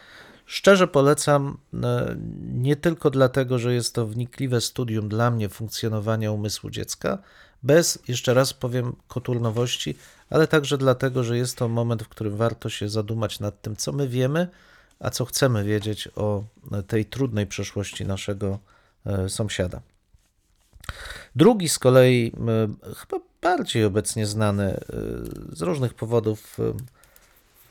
Szczerze 0.46 0.88
polecam, 0.88 1.58
e, 1.74 2.16
nie 2.40 2.76
tylko 2.76 3.10
dlatego, 3.10 3.58
że 3.58 3.74
jest 3.74 3.94
to 3.94 4.06
wnikliwe 4.06 4.60
studium 4.60 5.08
dla 5.08 5.30
mnie 5.30 5.48
funkcjonowania 5.48 6.32
umysłu 6.32 6.70
dziecka, 6.70 7.18
bez, 7.62 7.98
jeszcze 8.08 8.34
raz 8.34 8.54
powiem, 8.54 8.96
koturnowości, 9.08 9.96
ale 10.30 10.46
także 10.46 10.78
dlatego, 10.78 11.24
że 11.24 11.36
jest 11.36 11.56
to 11.56 11.68
moment, 11.68 12.02
w 12.02 12.08
którym 12.08 12.36
warto 12.36 12.68
się 12.68 12.88
zadumać 12.88 13.40
nad 13.40 13.62
tym, 13.62 13.76
co 13.76 13.92
my 13.92 14.08
wiemy, 14.08 14.48
a 15.00 15.10
co 15.10 15.24
chcemy 15.24 15.64
wiedzieć 15.64 16.08
o 16.16 16.44
tej 16.86 17.04
trudnej 17.04 17.46
przeszłości 17.46 18.06
naszego 18.06 18.58
e, 19.06 19.28
sąsiada. 19.28 19.80
Drugi 21.36 21.68
z 21.68 21.78
kolei, 21.78 22.32
e, 22.48 22.94
chyba 22.94 23.24
bardziej 23.42 23.84
obecnie 23.84 24.26
znany 24.26 24.64
e, 24.64 24.80
z 25.52 25.62
różnych 25.62 25.94
powodów 25.94 26.56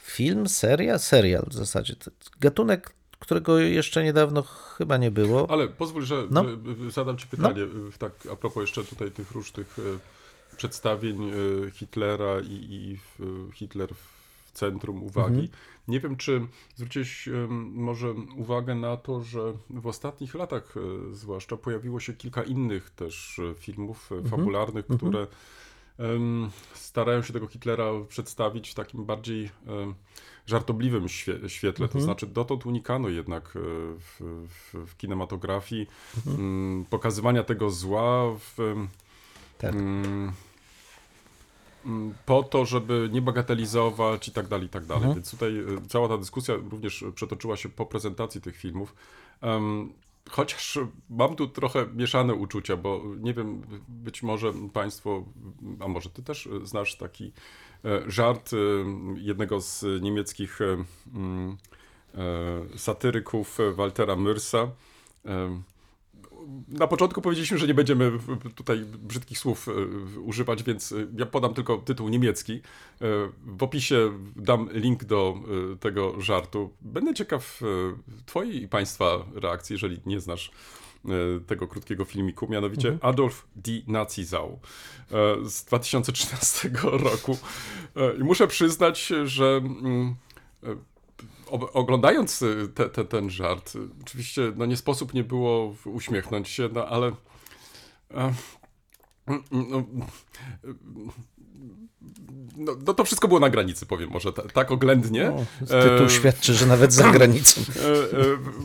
film, 0.01 0.49
seria, 0.49 0.99
serial 0.99 1.45
w 1.47 1.53
zasadzie. 1.53 1.95
Gatunek, 2.39 2.93
którego 3.19 3.59
jeszcze 3.59 4.03
niedawno 4.03 4.41
chyba 4.77 4.97
nie 4.97 5.11
było. 5.11 5.51
Ale 5.51 5.67
pozwól, 5.67 6.05
że 6.05 6.23
No. 6.29 6.45
zadam 6.89 7.17
ci 7.17 7.27
pytanie, 7.27 7.61
y, 7.61 7.97
tak 7.97 8.11
a 8.31 8.35
propos 8.35 8.61
jeszcze 8.61 8.83
tutaj 8.83 9.11
tych 9.11 9.31
różnych 9.31 9.77
przedstawień 10.57 11.31
Hitlera 11.73 12.39
i, 12.39 12.67
i 12.71 12.99
Hitler 13.53 13.89
w 14.45 14.51
centrum 14.51 15.03
uwagi. 15.03 15.39
Mhm. 15.39 15.47
Nie 15.88 16.00
wiem, 16.00 16.15
czy 16.15 16.48
zwróciłeś 16.76 17.30
może 17.74 18.12
uwagę 18.36 18.76
na 18.76 18.98
to, 18.98 19.21
że 19.21 19.54
w 19.69 19.88
ostatnich 19.88 20.36
latach 20.36 20.78
y, 20.78 21.15
zwłaszcza 21.15 21.58
pojawiło 21.58 22.00
się 22.00 22.13
kilka 22.13 22.43
innych 22.43 22.89
też 22.89 23.39
y, 23.39 23.54
filmów 23.58 24.12
y, 24.12 24.30
fabularnych, 24.30 24.86
które 24.98 25.28
ym, 26.00 26.50
starają 26.74 27.21
się 27.21 27.34
tego 27.34 27.48
Hitlera 27.48 27.91
przedstawić 28.08 28.69
w 28.69 28.74
takim 28.74 29.06
bardziej 29.06 29.50
ym, 29.67 29.95
żartobliwym 30.45 31.06
świe- 31.08 31.48
świetle. 31.50 31.88
To 31.88 32.02
znaczy 32.02 32.28
dotąd 32.28 32.65
unikano 32.65 33.10
jednak 33.10 33.43
e, 33.56 33.60
w, 34.00 34.21
w, 34.48 34.74
w 34.88 34.98
kinematografii 34.98 35.88
mm, 36.28 36.86
pokazywania 36.89 37.43
tego 37.43 37.69
zła 37.69 38.24
w, 38.39 38.58
Tak. 39.58 39.76
Mm, 41.86 42.13
po 42.26 42.43
to, 42.43 42.65
żeby 42.65 43.10
nie 43.12 43.21
bagatelizować 43.21 44.28
i 44.28 44.32
tak 44.32 44.48
dalej, 44.48 44.65
i 44.65 44.69
tak 44.69 44.86
dalej. 44.86 45.10
Więc 45.15 45.32
tutaj 45.32 45.60
e, 45.60 45.63
cała 45.88 46.08
ta 46.08 46.17
dyskusja 46.17 46.56
również 46.56 47.06
przetoczyła 47.15 47.58
się 47.58 47.69
po 47.69 47.86
prezentacji 47.86 48.41
tych 48.41 48.58
filmów. 48.58 48.95
Em, 49.41 49.93
Chociaż 50.30 50.80
mam 51.10 51.36
tu 51.36 51.48
trochę 51.48 51.88
mieszane 51.93 52.34
uczucia, 52.34 52.78
bo 52.78 53.02
nie 53.19 53.34
wiem, 53.34 53.62
być 53.88 54.24
może 54.24 54.54
Państwo, 54.74 55.24
a 55.80 55.88
może 55.88 56.10
Ty 56.10 56.24
też 56.24 56.50
znasz 56.63 56.95
taki 56.95 57.32
e, 57.86 58.12
żart 58.12 58.52
e, 58.54 58.58
jednego 59.19 59.62
z 59.62 59.86
niemieckich 60.02 60.62
e, 60.62 60.84
mm, 61.15 61.58
e, 62.74 62.78
satyryków 62.78 63.58
Waltera 63.76 64.15
Myrsa. 64.15 64.67
Na 66.67 66.88
początku 66.88 67.21
powiedzieliśmy, 67.21 67.58
że 67.58 67.67
nie 67.67 67.73
będziemy 67.73 68.12
tutaj 68.55 68.86
brzydkich 68.86 69.38
słów 69.38 69.67
e, 69.67 70.19
używać, 70.19 70.63
więc 70.63 70.91
e, 70.91 70.95
ja 71.17 71.25
podam 71.25 71.53
tylko 71.53 71.77
tytuł 71.77 72.10
niemiecki. 72.10 72.53
E, 72.53 72.62
W 73.45 73.63
opisie 73.63 74.12
dam 74.36 74.69
link 74.73 75.03
do 75.03 75.36
tego 75.79 76.21
żartu. 76.21 76.73
Będę 76.81 77.13
ciekaw 77.13 77.62
Twojej 78.25 78.63
i 78.63 78.67
Państwa 78.67 79.25
reakcji, 79.36 79.73
jeżeli 79.73 80.01
nie 80.05 80.19
znasz 80.19 80.51
tego 81.47 81.67
krótkiego 81.67 82.05
filmiku, 82.05 82.47
mianowicie 82.49 82.97
Adolf 83.01 83.47
die 83.55 83.81
Nazi-Sau 83.88 84.60
e, 85.12 85.49
z 85.49 85.63
2013 85.65 86.69
roku. 86.84 87.38
I 88.19 88.23
muszę 88.23 88.47
przyznać, 88.47 89.13
że 89.25 89.62
mm, 89.63 90.15
oglądając 91.73 92.41
y, 92.41 92.67
te, 92.75 92.89
te, 92.89 93.05
ten 93.05 93.29
żart, 93.29 93.75
y, 93.75 93.79
oczywiście 94.01 94.53
no 94.55 94.65
nie 94.65 94.77
sposób 94.77 95.13
nie 95.13 95.23
było 95.23 95.75
uśmiechnąć 95.86 96.49
się, 96.49 96.69
no 96.73 96.88
ale 96.88 97.08
e, 98.12 98.34
mm, 99.27 99.43
no, 99.51 99.79
y, 99.79 100.75
no, 102.58 102.75
no 102.86 102.93
to 102.93 103.03
wszystko 103.03 103.27
było 103.27 103.39
na 103.39 103.49
granicy, 103.49 103.86
powiem 103.86 104.10
może 104.10 104.34
ta, 104.34 104.41
tak 104.41 104.71
oględnie. 104.71 105.34
No, 105.60 105.67
tytuł 105.67 106.05
E, 106.05 106.10
świadczy, 106.10 106.53
że 106.53 106.65
nawet 106.65 106.93
za 106.93 107.12
granicą. 107.12 107.62
E, 107.86 108.19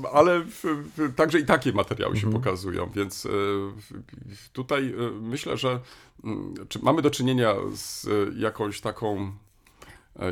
e, 0.06 0.12
ale 0.12 0.40
w, 0.40 0.64
w, 0.96 1.14
także 1.14 1.38
i 1.38 1.44
takie 1.44 1.72
materiały 1.72 2.16
się 2.16 2.26
Mhm. 2.26 2.42
pokazują, 2.42 2.90
więc 2.94 3.26
e, 3.26 3.30
tutaj 4.52 4.94
e, 4.94 5.10
myślę, 5.20 5.56
że 5.56 5.80
mm, 6.24 6.54
mamy 6.82 7.02
do 7.02 7.10
czynienia 7.10 7.54
z 7.74 8.06
e, 8.06 8.10
jakąś 8.36 8.80
taką 8.80 9.16
e, 9.18 9.32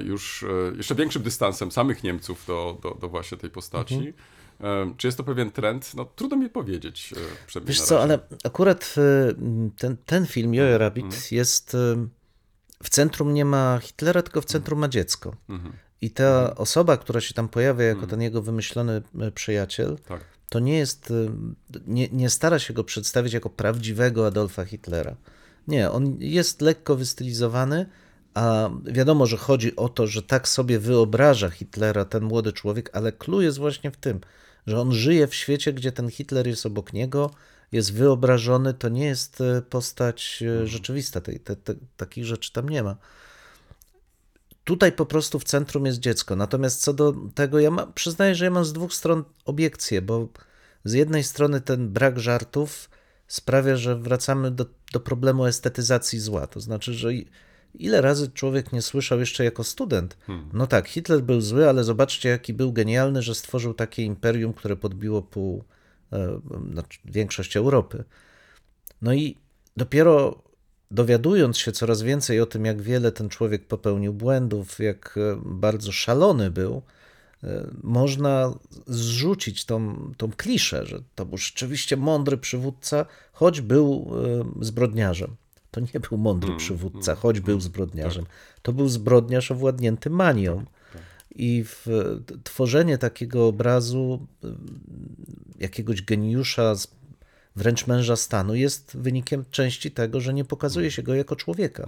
już 0.05 0.43
e, 0.43 0.77
jeszcze 0.77 0.95
większym 0.95 1.23
dystansem 1.23 1.73
samych 1.73 2.03
Niemców 2.03 2.45
do, 2.47 2.79
do, 2.83 2.91
do 3.01 3.09
właśnie 3.09 3.39
tej 3.39 3.51
postaci. 3.51 3.95
Mhm. 3.95 4.13
E, 4.91 4.95
Czy 4.97 5.07
jest 5.09 5.19
to 5.19 5.25
pewien 5.25 5.51
trend? 5.51 5.95
No 5.95 6.05
trudno 6.05 6.37
mi 6.37 6.51
powiedzieć. 6.51 7.15
e, 7.57 7.61
Wiesz 7.61 7.81
co, 7.81 8.03
ale 8.03 8.19
akurat 8.45 8.95
ten, 9.79 9.97
ten 10.07 10.27
film, 10.27 10.55
Jojo 10.55 10.79
Rabbit, 10.79 11.05
Mhm. 11.05 11.23
jest 11.31 11.77
w 12.83 12.91
centrum 12.91 13.35
nie 13.35 13.45
ma 13.45 13.79
Hitlera, 13.83 14.23
tylko 14.23 14.41
w 14.41 14.45
centrum 14.45 14.79
ma 14.79 14.89
dziecko. 14.89 15.37
Mhm. 15.49 15.73
I 16.01 16.11
ta 16.11 16.55
osoba, 16.57 16.97
która 16.97 17.21
się 17.21 17.35
tam 17.35 17.49
pojawia 17.49 17.85
jako 17.85 18.07
ten 18.07 18.23
jego 18.23 18.43
wymyślony 18.43 19.03
przyjaciel, 19.35 19.97
Tak. 20.09 20.21
to 20.49 20.59
nie 20.59 20.79
jest, 20.79 21.13
nie, 21.87 22.09
nie 22.09 22.31
stara 22.31 22.59
się 22.59 22.75
go 22.75 22.85
przedstawić 22.85 23.33
jako 23.33 23.51
prawdziwego 23.51 24.27
Adolfa 24.27 24.65
Hitlera. 24.65 25.17
Nie, 25.69 25.91
on 25.91 26.17
jest 26.21 26.61
lekko 26.61 26.97
wystylizowany, 26.97 27.87
a 28.35 28.71
wiadomo, 28.85 29.27
że 29.27 29.37
chodzi 29.37 29.77
o 29.77 29.89
to, 29.89 30.07
że 30.07 30.23
tak 30.23 30.49
sobie 30.49 30.79
wyobraża 30.79 31.51
Hitlera 31.51 32.05
ten 32.05 32.25
młody 32.25 32.53
człowiek, 32.53 32.91
ale 32.93 33.13
clue 33.13 33.41
jest 33.41 33.59
właśnie 33.59 33.91
w 33.91 33.97
tym, 33.97 34.21
że 34.67 34.81
on 34.81 34.93
żyje 34.93 35.27
w 35.27 35.35
świecie, 35.35 35.73
gdzie 35.73 35.93
ten 35.93 36.11
Hitler 36.11 36.47
jest 36.47 36.67
obok 36.67 36.93
niego 36.93 37.31
jest 37.73 37.93
wyobrażony, 37.93 38.75
to 38.75 38.89
nie 38.89 39.07
jest 39.07 39.41
e, 39.41 39.63
postać 39.63 40.43
e, 40.43 40.67
rzeczywista. 40.67 41.21
Tej, 41.21 41.41
te, 41.41 41.57
te, 41.57 41.75
takich 41.97 42.25
rzeczy 42.25 42.53
tam 42.53 42.69
nie 42.69 42.83
ma. 42.83 42.97
Tutaj 44.65 44.93
po 44.93 45.07
prostu 45.07 45.39
w 45.39 45.45
centrum 45.45 45.87
jest 45.87 45.99
dziecko. 45.99 46.37
Natomiast 46.37 46.81
co 46.81 46.93
do 46.93 47.15
tego, 47.35 47.61
ja 47.61 47.71
ma, 47.71 47.87
przyznaję, 47.87 48.35
że 48.35 48.45
ja 48.45 48.51
mam 48.51 48.65
z 48.65 48.73
dwóch 48.73 48.95
stron 48.95 49.25
obiekcje, 49.45 50.03
bo 50.03 50.29
z 50.85 50.93
jednej 50.93 51.25
strony 51.25 51.61
ten 51.61 51.89
brak 51.89 52.19
żartów 52.19 52.91
sprawia, 53.27 53.77
że 53.77 53.97
wracamy 53.97 54.51
do, 54.51 54.67
do 54.93 55.01
problemu 55.01 55.47
estetyzacji 55.47 56.19
zła. 56.19 56.47
To 56.47 56.61
znaczy, 56.61 56.95
że 56.95 57.11
ile 57.75 58.01
razy 58.01 58.31
człowiek 58.31 58.73
nie 58.73 58.83
słyszał 58.83 59.21
jeszcze 59.21 59.45
jako 59.45 59.65
student, 59.65 60.17
no 60.53 60.67
tak, 60.67 60.89
Hitler 60.89 61.23
był 61.23 61.41
zły, 61.41 61.69
ale 61.69 61.85
zobaczcie, 61.85 62.29
jaki 62.29 62.55
był 62.55 62.73
genialny, 62.73 63.23
że 63.23 63.35
stworzył 63.35 63.75
takie 63.75 64.03
imperium, 64.03 64.53
które 64.53 64.77
podbiło 64.77 65.23
pół, 65.23 65.65
znaczy 66.73 66.99
większość 67.05 67.57
Europy. 67.57 68.05
No 69.03 69.15
i 69.15 69.37
dopiero 69.77 70.43
dowiadując 70.91 71.59
się 71.59 71.73
coraz 71.73 72.03
więcej 72.03 72.41
o 72.41 72.47
tym, 72.47 72.65
jak 72.65 72.83
wiele 72.83 73.13
ten 73.13 73.29
człowiek 73.29 73.67
popełnił 73.67 74.13
błędów, 74.13 74.79
jak 74.79 75.19
e, 75.19 75.41
bardzo 75.45 75.93
szalony 75.93 76.51
był, 76.51 76.83
e, 77.45 77.67
można 77.83 78.55
zrzucić 78.87 79.65
tą, 79.65 79.97
tą 80.17 80.33
kliszę, 80.33 80.87
że 80.87 81.03
to 81.15 81.27
był 81.27 81.39
rzeczywiście 81.39 81.97
mądry 81.97 82.39
przywódca, 82.39 83.07
choć 83.33 83.61
był 83.61 84.13
zbrodniarzem. 84.61 85.37
To 85.71 85.81
nie 85.81 86.01
był 86.09 86.19
mądry 86.19 86.57
przywódca, 86.57 87.15
choć 87.15 87.41
był 87.41 87.61
zbrodniarzem. 87.61 88.25
To 88.63 88.73
był 88.73 88.89
zbrodniarz 88.89 89.51
owładnięty 89.51 90.11
manią. 90.11 90.65
I 91.35 91.65
w, 91.65 91.87
t- 92.27 92.35
tworzenie 92.45 92.99
takiego 92.99 93.47
obrazu 93.47 94.27
y, 94.45 94.49
jakiegoś 95.59 96.03
geniusza, 96.03 96.75
wręcz 97.57 97.87
męża 97.87 98.17
stanu, 98.17 98.55
jest 98.55 98.97
wynikiem 98.97 99.45
części 99.51 99.91
tego, 99.91 100.21
że 100.21 100.35
nie 100.35 100.45
pokazuje 100.45 100.91
się 100.91 101.03
go 101.03 101.15
jako 101.15 101.37
człowieka. 101.37 101.87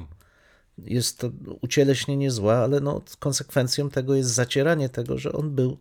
Jest 0.79 1.19
to 1.19 1.31
ucieleśnienie 1.61 2.31
zła, 2.31 2.57
ale 2.57 2.81
no, 2.81 3.03
konsekwencją 3.19 3.91
tego 3.91 4.15
jest 4.15 4.31
zacieranie 4.31 4.89
tego, 4.89 5.19
że 5.19 5.33
on 5.33 5.51
był 5.51 5.79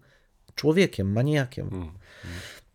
człowiekiem, 0.56 1.12
maniakiem. 1.12 1.70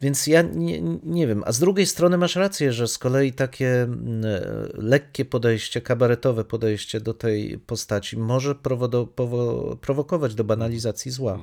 Więc 0.05 0.27
ja 0.27 0.43
nie, 0.43 0.81
nie 1.03 1.27
wiem. 1.27 1.43
A 1.47 1.53
z 1.53 1.59
drugiej 1.59 1.87
strony 1.87 2.19
masz 2.19 2.37
rację, 2.37 2.73
że 2.73 2.89
z 2.89 2.99
kolei 2.99 3.33
takie 3.33 3.83
mm, 3.83 4.25
e, 4.25 4.41
lekkie 4.75 5.25
podejście, 5.25 5.81
kabaretowe 5.81 6.45
podejście 6.45 7.01
do 7.01 7.15
tej 7.15 7.59
postaci 7.59 8.17
może 8.17 8.55
prowodo, 8.55 9.07
powo, 9.07 9.77
prowokować 9.77 10.35
do 10.35 10.45
banalizacji 10.45 11.11
zła. 11.11 11.39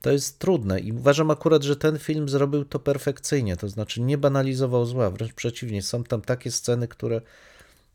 To 0.00 0.12
jest 0.12 0.38
trudne 0.38 0.80
i 0.80 0.92
uważam 0.92 1.30
akurat, 1.30 1.62
że 1.62 1.76
ten 1.76 1.98
film 1.98 2.28
zrobił 2.28 2.64
to 2.64 2.78
perfekcyjnie, 2.78 3.56
to 3.56 3.68
znaczy 3.68 4.00
nie 4.00 4.18
banalizował 4.18 4.86
zła, 4.86 5.10
wręcz 5.10 5.32
przeciwnie. 5.32 5.82
Są 5.82 6.04
tam 6.04 6.22
takie 6.22 6.50
sceny, 6.50 6.88
które 6.88 7.20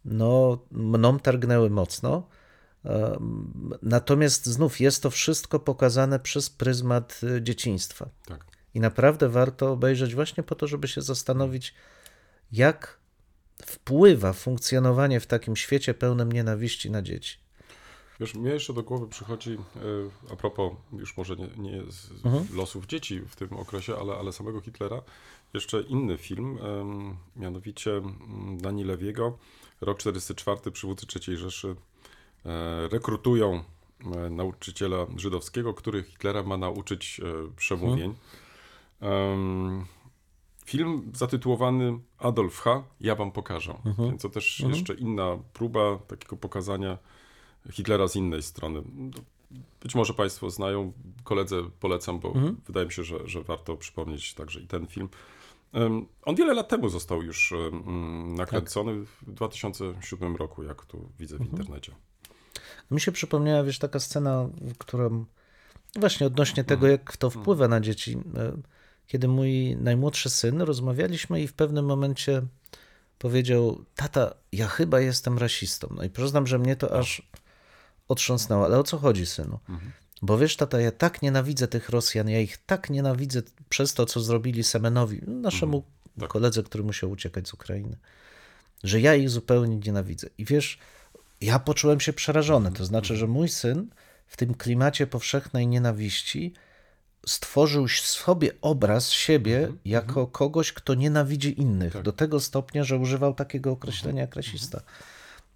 no, 0.05 0.59
mną 0.71 1.19
targnęły 1.19 1.69
mocno. 1.69 2.23
Natomiast 3.81 4.45
znów 4.45 4.79
jest 4.79 5.03
to 5.03 5.09
wszystko 5.09 5.59
pokazane 5.59 6.19
przez 6.19 6.49
pryzmat 6.49 7.21
y, 7.23 7.41
dzieciństwa. 7.41 8.09
Tak. 8.25 8.48
I 8.73 8.79
naprawdę 8.79 9.29
warto 9.29 9.71
obejrzeć 9.71 10.15
właśnie 10.15 10.43
po 10.43 10.55
to, 10.55 10.67
żeby 10.67 10.87
się 10.87 11.01
zastanowić, 11.01 11.73
jak 12.51 12.99
wpływa 13.65 14.33
funkcjonowanie 14.33 15.19
w 15.19 15.27
takim 15.27 15.55
świecie 15.55 15.93
pełnym 15.93 16.31
nienawiści 16.31 16.91
na 16.91 17.01
dzieci. 17.01 17.37
Wiesz, 18.19 18.35
mnie 18.35 18.51
jeszcze 18.51 18.73
do 18.73 18.83
głowy 18.83 19.07
przychodzi, 19.07 19.51
e, 19.51 20.31
a 20.33 20.35
propos 20.35 20.73
już 20.93 21.17
może 21.17 21.35
nie, 21.35 21.47
nie 21.57 21.83
z 21.91 22.53
losów 22.53 22.85
dzieci 22.85 23.19
w 23.19 23.35
tym 23.35 23.53
okresie, 23.53 23.95
ale, 23.95 24.13
ale 24.13 24.33
samego 24.33 24.61
Hitlera, 24.61 25.01
jeszcze 25.53 25.81
inny 25.81 26.17
film, 26.17 26.57
mianowicie 27.35 27.91
mm, 27.91 28.57
Dani 28.57 28.83
Lewiego, 28.83 29.37
rok 29.81 29.99
44, 29.99 30.71
przywódcy 30.71 31.19
III 31.27 31.37
Rzeszy, 31.37 31.75
e, 32.45 32.87
rekrutują 32.87 33.63
e, 34.15 34.29
nauczyciela 34.29 35.07
żydowskiego, 35.15 35.73
który 35.73 36.03
Hitlera 36.03 36.43
ma 36.43 36.57
nauczyć 36.57 37.21
przemówień. 37.55 38.15
Em, 39.01 39.85
Film 40.65 41.11
zatytułowany 41.15 41.99
Adolf 42.17 42.59
H. 42.59 42.83
Ja 42.99 43.15
wam 43.15 43.31
pokażę. 43.31 43.73
Więc 44.09 44.21
to 44.21 44.29
też 44.29 44.59
jeszcze 44.59 44.93
inna 44.93 45.37
próba 45.53 45.97
takiego 46.07 46.37
pokazania 46.37 46.97
Hitlera 47.71 48.07
z 48.07 48.15
innej 48.15 48.43
strony. 48.43 48.81
Być 49.81 49.95
może 49.95 50.13
Państwo 50.13 50.49
znają, 50.49 50.93
koledze 51.23 51.55
polecam, 51.79 52.19
bo 52.19 52.33
wydaje 52.67 52.85
mi 52.85 52.91
się, 52.91 53.03
że, 53.03 53.27
że 53.27 53.43
warto 53.43 53.77
przypomnieć 53.77 54.33
także 54.33 54.59
i 54.59 54.67
ten 54.67 54.87
film. 54.87 55.09
Em, 55.73 56.05
On 56.21 56.35
wiele 56.35 56.53
lat 56.53 56.69
temu 56.69 56.89
został 56.89 57.23
już 57.23 57.51
em, 57.51 58.35
nakręcony 58.35 59.05
w 59.05 59.31
2007 59.33 60.35
roku, 60.35 60.63
jak 60.63 60.85
tu 60.85 61.09
widzę 61.19 61.37
w 61.37 61.41
internecie. 61.41 61.95
Mi 62.91 63.01
się 63.01 63.11
przypomniała, 63.11 63.63
wiesz, 63.63 63.79
taka 63.79 63.99
scena, 63.99 64.49
w 64.61 64.77
którą 64.77 65.25
właśnie 65.95 66.27
odnośnie 66.27 66.63
tego, 66.63 66.87
jak 66.87 67.17
to 67.17 67.29
wpływa 67.29 67.67
na 67.67 67.79
dzieci. 67.79 68.17
Kiedy 69.09 69.27
mój 69.27 69.75
najmłodszy 69.75 70.29
syn, 70.29 70.61
rozmawialiśmy 70.61 71.41
i 71.41 71.47
w 71.47 71.53
pewnym 71.53 71.85
momencie 71.85 72.41
powiedział, 73.19 73.85
tata, 73.95 74.33
ja 74.51 74.67
chyba 74.67 74.99
jestem 74.99 75.37
rasistą. 75.37 75.87
No 75.95 76.03
i 76.03 76.09
przyznam, 76.09 76.47
że 76.47 76.59
mnie 76.59 76.75
to 76.75 76.99
aż 76.99 77.21
otrząsnęło. 78.07 78.65
Ale 78.65 78.79
o 78.79 78.83
co 78.83 78.97
chodzi, 78.97 79.25
synu? 79.25 79.59
Bo 80.21 80.37
wiesz, 80.37 80.55
tata, 80.55 80.81
ja 80.81 80.91
tak 80.91 81.21
nienawidzę 81.21 81.67
tych 81.67 81.89
Rosjan, 81.89 82.29
ja 82.29 82.39
ich 82.39 82.57
tak 82.57 82.89
nienawidzę 82.89 83.41
przez 83.69 83.93
to, 83.93 84.05
co 84.05 84.19
zrobili 84.19 84.63
Semenowi, 84.63 85.21
naszemu 85.27 85.83
Tak. 86.19 86.29
koledze, 86.29 86.63
który 86.63 86.83
musiał 86.83 87.11
uciekać 87.11 87.47
z 87.47 87.53
Ukrainy, 87.53 87.97
że 88.83 89.01
ja 89.01 89.15
ich 89.15 89.29
zupełnie 89.29 89.75
nienawidzę. 89.75 90.29
I 90.37 90.45
wiesz, 90.45 90.79
ja 91.41 91.59
poczułem 91.59 91.99
się 91.99 92.13
przerażony. 92.13 92.71
To 92.71 92.85
znaczy, 92.85 93.15
że 93.15 93.27
mój 93.27 93.49
syn 93.49 93.89
w 94.27 94.37
tym 94.37 94.53
klimacie 94.53 95.07
powszechnej 95.07 95.67
nienawiści 95.67 96.53
stworzył 97.29 97.87
sobie 97.87 98.51
obraz 98.61 99.09
siebie 99.09 99.73
jako 99.85 100.27
kogoś, 100.27 100.73
kto 100.73 100.93
nienawidzi 100.93 101.61
innych, 101.61 102.01
do 102.01 102.11
tego 102.11 102.39
stopnia, 102.39 102.83
że 102.83 102.97
używał 102.97 103.33
takiego 103.33 103.71
określenia 103.71 104.21
jak 104.21 104.35
rasista. 104.35 104.81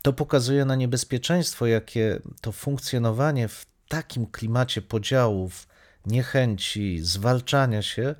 To 0.01 0.13
pokazuje 0.13 0.65
na 0.65 0.75
niebezpieczeństwo, 0.75 1.65
jakie 1.65 2.19
to 2.41 2.51
funkcjonowanie 2.51 3.47
w 3.47 3.65
takim 3.87 4.25
klimacie 4.25 4.81
podziałów, 4.81 5.67
niechęci, 6.05 6.99
zwalczania 6.99 7.81
się 7.81 8.15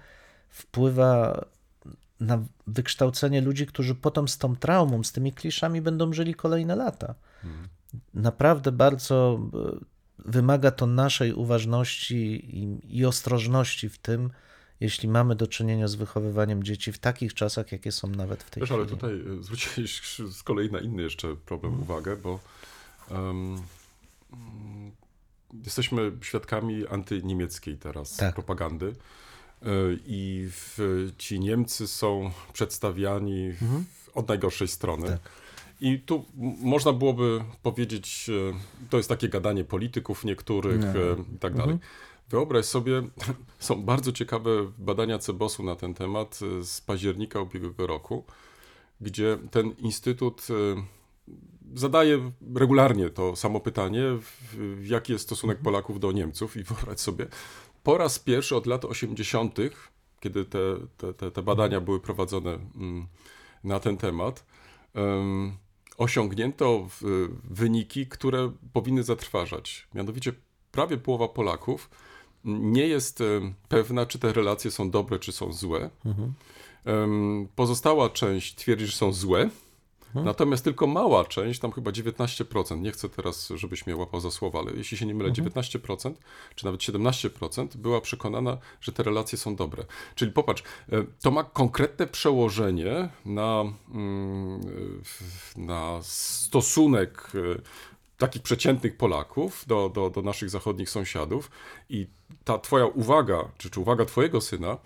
wpływa 0.50 1.46
na 2.20 2.44
wykształcenie 2.68 3.42
ludzi, 3.42 3.68
którzy 3.68 3.96
potem 3.96 4.28
z 4.28 4.38
tą 4.38 4.56
traumą, 4.56 5.04
z 5.04 5.12
tymi 5.12 5.34
kliszami 5.34 5.82
będą 5.82 6.14
żyli 6.14 6.36
kolejne 6.36 6.76
lata. 6.76 7.16
Naprawdę 8.14 8.72
bardzo 8.72 9.40
e, 9.54 9.93
wymaga 10.20 10.72
to 10.72 10.86
naszej 10.86 11.34
uważności 11.34 12.16
i, 12.58 12.98
i 12.98 13.06
ostrożności 13.06 13.90
w 13.90 13.98
tym, 13.98 14.30
jeśli 14.80 15.10
mamy 15.10 15.36
do 15.36 15.48
czynienia 15.48 15.88
z 15.88 15.96
wychowywaniem 15.96 16.64
dzieci 16.64 16.92
w 16.92 16.98
takich 16.98 17.34
czasach, 17.34 17.72
jakie 17.72 17.92
są 17.92 18.08
nawet 18.08 18.44
w 18.44 18.50
tej 18.50 18.62
Wiesz, 18.62 18.70
chwili. 18.70 18.82
ale 18.82 18.90
tutaj 18.90 19.14
e, 19.40 19.44
zwróciłeś 19.44 20.02
z 20.32 20.44
kolei 20.44 20.72
na 20.72 20.80
inny 20.80 21.04
jeszcze 21.04 21.36
problem 21.36 21.82
uwagę, 21.82 22.18
bo 22.18 22.40
mm, 23.12 23.62
jesteśmy 25.66 26.12
świadkami 26.22 26.88
antyniemieckiej 26.88 27.78
teraz 27.78 28.16
Tak. 28.18 28.34
propagandy. 28.34 28.96
E, 29.62 29.68
I 30.06 30.50
w, 30.52 30.78
ci 31.18 31.40
Niemcy 31.40 31.88
są 31.88 32.32
przedstawiani 32.54 33.52
w, 33.52 34.10
od 34.14 34.28
najgorszej 34.28 34.68
strony. 34.68 35.08
Tak. 35.08 35.20
I 35.84 36.00
tu 36.00 36.26
można 36.62 36.94
byłoby 36.94 37.44
powiedzieć, 37.64 38.30
e, 38.30 38.88
to 38.90 38.98
jest 38.98 39.10
takie 39.10 39.30
gadanie 39.30 39.64
polityków 39.64 40.26
niektórych 40.26 40.82
No. 40.82 40.88
e, 40.88 41.36
i 41.36 41.40
tak 41.40 41.54
dalej. 41.54 41.78
Wyobraź 42.30 42.66
sobie, 42.66 43.02
są 43.60 43.84
bardzo 43.84 44.12
ciekawe 44.12 44.50
badania 44.78 45.20
Cebosu 45.20 45.64
na 45.64 45.76
ten 45.76 45.94
temat 45.94 46.40
e, 46.60 46.64
z 46.64 46.82
października 46.82 47.42
ubiegłego 47.42 47.88
roku, 47.88 48.24
gdzie 49.02 49.38
ten 49.52 49.72
instytut 49.72 50.48
zadaje 51.76 52.32
regularnie 52.56 53.10
to 53.10 53.36
samo 53.36 53.60
pytanie, 53.60 54.04
jaki 54.84 55.14
jest 55.14 55.26
stosunek 55.26 55.60
Polaków 55.60 56.00
do 56.00 56.12
Niemców 56.12 56.58
i 56.58 56.64
wyobraź 56.70 57.00
sobie, 57.00 57.28
po 57.84 57.98
raz 57.98 58.20
pierwszy 58.20 58.56
od 58.56 58.66
lat 58.66 58.86
80., 58.86 59.58
kiedy 60.20 60.46
te, 60.46 60.60
te, 61.14 61.32
te, 61.32 61.42
badania 61.42 61.82
były 61.82 62.00
prowadzone 62.00 62.54
mm, 62.54 63.08
na 63.64 63.80
ten 63.80 63.98
temat, 63.98 64.46
em, 64.94 65.63
osiągnięto 65.98 66.88
wyniki, 67.44 68.08
które 68.08 68.52
powinny 68.74 69.04
zatrważać. 69.04 69.88
Mianowicie 69.94 70.34
prawie 70.72 70.98
połowa 70.98 71.28
Polaków 71.28 71.90
nie 72.46 72.88
jest 72.88 73.22
em, 73.22 73.54
pewna, 73.70 74.06
czy 74.06 74.20
te 74.20 74.34
relacje 74.34 74.72
są 74.72 74.90
dobre, 74.92 75.20
czy 75.20 75.32
są 75.32 75.54
złe. 75.54 75.90
Em, 76.86 77.48
Pozostała 77.56 78.10
część 78.10 78.56
twierdzi, 78.56 78.86
że 78.86 78.92
są 78.98 79.14
złe, 79.14 79.50
Natomiast 80.16 80.64
tylko 80.64 80.88
mała 80.88 81.26
część, 81.26 81.60
tam 81.60 81.72
chyba 81.72 81.92
19%, 81.92 82.82
nie 82.82 82.92
chcę 82.92 83.10
teraz, 83.10 83.50
żebyś 83.56 83.86
mnie 83.86 83.96
łapał 83.96 84.20
za 84.20 84.32
słowo, 84.32 84.60
ale 84.60 84.72
jeśli 84.78 84.98
się 84.98 85.06
nie 85.06 85.16
mylę, 85.16 85.30
19% 85.32 86.14
czy 86.56 86.66
nawet 86.66 86.82
17% 86.82 87.78
była 87.78 88.02
przekonana, 88.02 88.58
że 88.82 88.92
te 88.92 89.04
relacje 89.04 89.38
są 89.38 89.56
dobre. 89.56 89.86
Czyli 90.16 90.32
popatrz, 90.32 90.64
e, 90.92 91.04
to 91.22 91.32
ma 91.32 91.44
konkretne 91.44 92.08
przełożenie 92.08 93.10
na, 93.26 93.62
mm, 93.94 94.62
w- 95.04 95.58
na 95.58 96.00
stosunek 96.02 97.32
e, 97.36 97.62
takich 98.18 98.42
przeciętnych 98.42 98.98
Polaków 98.98 99.64
do, 99.68 99.90
do, 99.90 100.10
do 100.10 100.22
naszych 100.22 100.50
zachodnich 100.50 100.90
sąsiadów 100.90 101.52
i 101.90 102.08
ta 102.44 102.60
twoja 102.60 102.86
uwaga, 102.86 103.52
czy, 103.58 103.70
czy 103.70 103.80
uwaga 103.80 104.06
twojego 104.06 104.42
syna 104.42 104.78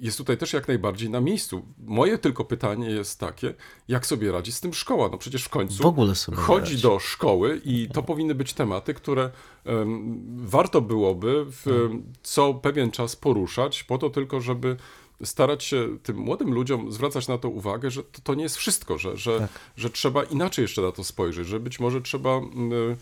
jest 0.00 0.18
tutaj 0.18 0.36
też 0.38 0.52
jak 0.52 0.68
najbardziej 0.68 1.10
na 1.10 1.20
miejscu. 1.20 1.62
Moje 1.78 2.18
tylko 2.18 2.44
pytanie 2.44 2.90
jest 2.90 3.20
takie, 3.20 3.54
jak 3.88 4.06
sobie 4.06 4.32
radzi 4.32 4.52
z 4.52 4.60
tym 4.60 4.74
szkoła? 4.74 5.08
No 5.12 5.18
przecież 5.18 5.44
w 5.44 5.48
końcu 5.48 5.82
W 5.82 5.86
ogóle 5.86 6.14
sobie 6.14 6.36
chodzi 6.38 6.70
radzi. 6.72 6.82
do 6.82 6.98
szkoły 6.98 7.60
i 7.64 7.88
to 7.92 8.02
powinny 8.02 8.34
być 8.34 8.52
tematy, 8.52 8.94
które 8.94 9.30
em, 9.64 10.20
warto 10.46 10.80
byłoby 10.80 11.44
w, 11.48 11.88
co 12.22 12.54
pewien 12.54 12.90
czas 12.90 13.16
poruszać, 13.16 13.84
po 13.84 13.98
to 13.98 14.10
tylko, 14.10 14.40
żeby 14.40 14.76
starać 15.24 15.64
się 15.64 15.98
tym 16.02 16.16
młodym 16.16 16.54
ludziom 16.54 16.92
zwracać 16.92 17.28
na 17.28 17.38
to 17.38 17.48
uwagę, 17.48 17.90
że 17.90 18.02
to, 18.02 18.20
to 18.22 18.34
nie 18.34 18.42
jest 18.42 18.56
wszystko, 18.56 18.98
że, 18.98 19.16
że, 19.16 19.48
że 19.76 19.90
trzeba 19.90 20.22
inaczej 20.22 20.62
jeszcze 20.62 20.82
na 20.82 20.92
to 20.92 21.04
spojrzeć, 21.04 21.48
że 21.48 21.60
być 21.60 21.80
może 21.80 22.00
trzeba 22.00 22.36
mm, 22.36 22.96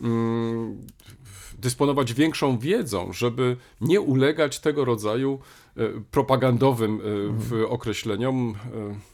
mm, 0.00 0.86
dysponować 1.58 2.14
większą 2.14 2.58
wiedzą, 2.58 3.12
żeby 3.12 3.56
nie 3.80 4.00
ulegać 4.00 4.60
tego 4.60 4.84
rodzaju 4.84 5.38
e, 5.76 5.88
propagandowym 6.10 6.94
e, 6.94 7.02
w 7.32 7.64
określeniom. 7.68 8.54
e, 8.74 9.12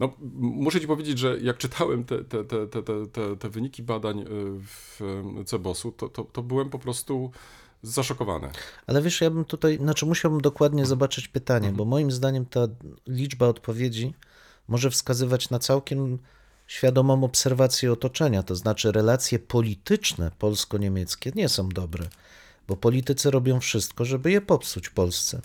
No, 0.00 0.12
muszę 0.38 0.80
ci 0.80 0.86
powiedzieć, 0.86 1.18
że 1.18 1.38
jak 1.40 1.58
czytałem 1.58 2.04
te, 2.04 2.24
te, 2.24 2.44
te, 2.44 2.66
te, 2.66 2.82
te, 2.82 3.36
te, 3.36 3.48
wyniki 3.50 3.82
badań 3.82 4.24
w 4.66 5.00
Cebosu, 5.46 5.92
to, 5.92 6.08
to, 6.08 6.24
to 6.24 6.42
byłem 6.42 6.70
po 6.70 6.78
prostu 6.78 7.30
zaszokowany. 7.82 8.50
Ale 8.86 9.02
wiesz, 9.02 9.20
ja 9.20 9.30
bym 9.30 9.44
tutaj, 9.44 9.78
znaczy 9.78 10.06
musiałbym 10.06 10.40
dokładnie 10.40 10.86
zobaczyć 10.86 11.28
pytanie, 11.28 11.72
bo 11.72 11.84
moim 11.84 12.10
zdaniem 12.10 12.46
ta 12.46 12.60
liczba 13.06 13.46
odpowiedzi 13.46 14.14
może 14.68 14.90
wskazywać 14.90 15.50
na 15.50 15.58
całkiem 15.58 16.18
świadomą 16.66 17.24
obserwację 17.24 17.92
otoczenia, 17.92 18.42
to 18.42 18.56
znaczy 18.56 18.92
relacje 18.92 19.38
polityczne 19.38 20.30
polsko-niemieckie 20.38 21.32
nie 21.34 21.48
są 21.48 21.68
dobre, 21.68 22.08
bo 22.68 22.76
politycy 22.76 23.30
robią 23.30 23.60
wszystko, 23.60 24.04
żeby 24.04 24.30
je 24.30 24.40
popsuć 24.40 24.88
Polsce. 24.88 25.40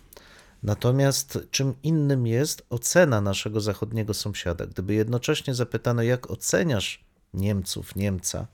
Natomiast 0.64 1.40
czym 1.52 1.74
innym 1.84 2.28
jest 2.28 2.66
ocena 2.70 3.22
naszego 3.22 3.62
zachodniego 3.62 4.14
sąsiada. 4.14 4.66
Gdyby 4.66 4.94
jednocześnie 4.94 5.54
zapytano, 5.54 6.02
jak 6.04 6.32
oceniasz 6.32 7.06
Niemców, 7.34 7.96
Niemca, 7.96 8.48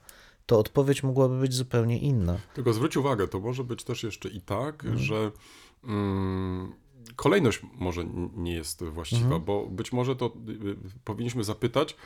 to 0.46 0.58
odpowiedź 0.58 1.02
mogłaby 1.02 1.40
być 1.40 1.54
zupełnie 1.54 1.98
inna. 1.98 2.38
Tylko 2.54 2.72
zwróć 2.72 2.96
uwagę, 2.96 3.28
to 3.28 3.40
może 3.40 3.64
być 3.64 3.84
też 3.84 4.02
jeszcze 4.02 4.28
i 4.28 4.40
tak, 4.40 4.84
że 4.96 5.32
mm, 5.84 6.72
kolejność 7.16 7.60
może 7.78 8.04
nie 8.36 8.54
jest 8.54 8.84
właściwa, 8.84 9.38
bo 9.38 9.66
być 9.66 9.92
może 9.92 10.16
to 10.16 10.26
y, 10.26 10.50
y, 10.68 10.76
powinniśmy 11.04 11.44
zapytać, 11.44 11.96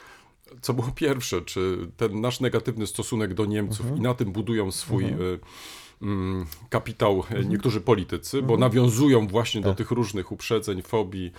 co 0.60 0.74
było 0.74 0.88
pierwsze, 0.94 1.42
czy 1.42 1.90
ten 1.96 2.20
nasz 2.20 2.40
negatywny 2.40 2.86
stosunek 2.86 3.34
do 3.34 3.46
Niemców 3.46 3.86
i 3.96 4.00
na 4.00 4.14
tym 4.14 4.32
budują 4.32 4.70
swój 4.70 5.04
y, 5.04 5.38
mm, 6.02 6.46
kapitał 6.68 7.24
y, 7.40 7.44
niektórzy 7.44 7.80
politycy, 7.80 8.42
bo 8.42 8.56
nawiązują 8.56 9.26
właśnie 9.26 9.60
do 9.60 9.74
tych 9.74 9.90
różnych 9.90 10.32
uprzedzeń, 10.32 10.82
fobii, 10.82 11.26
e, 11.26 11.30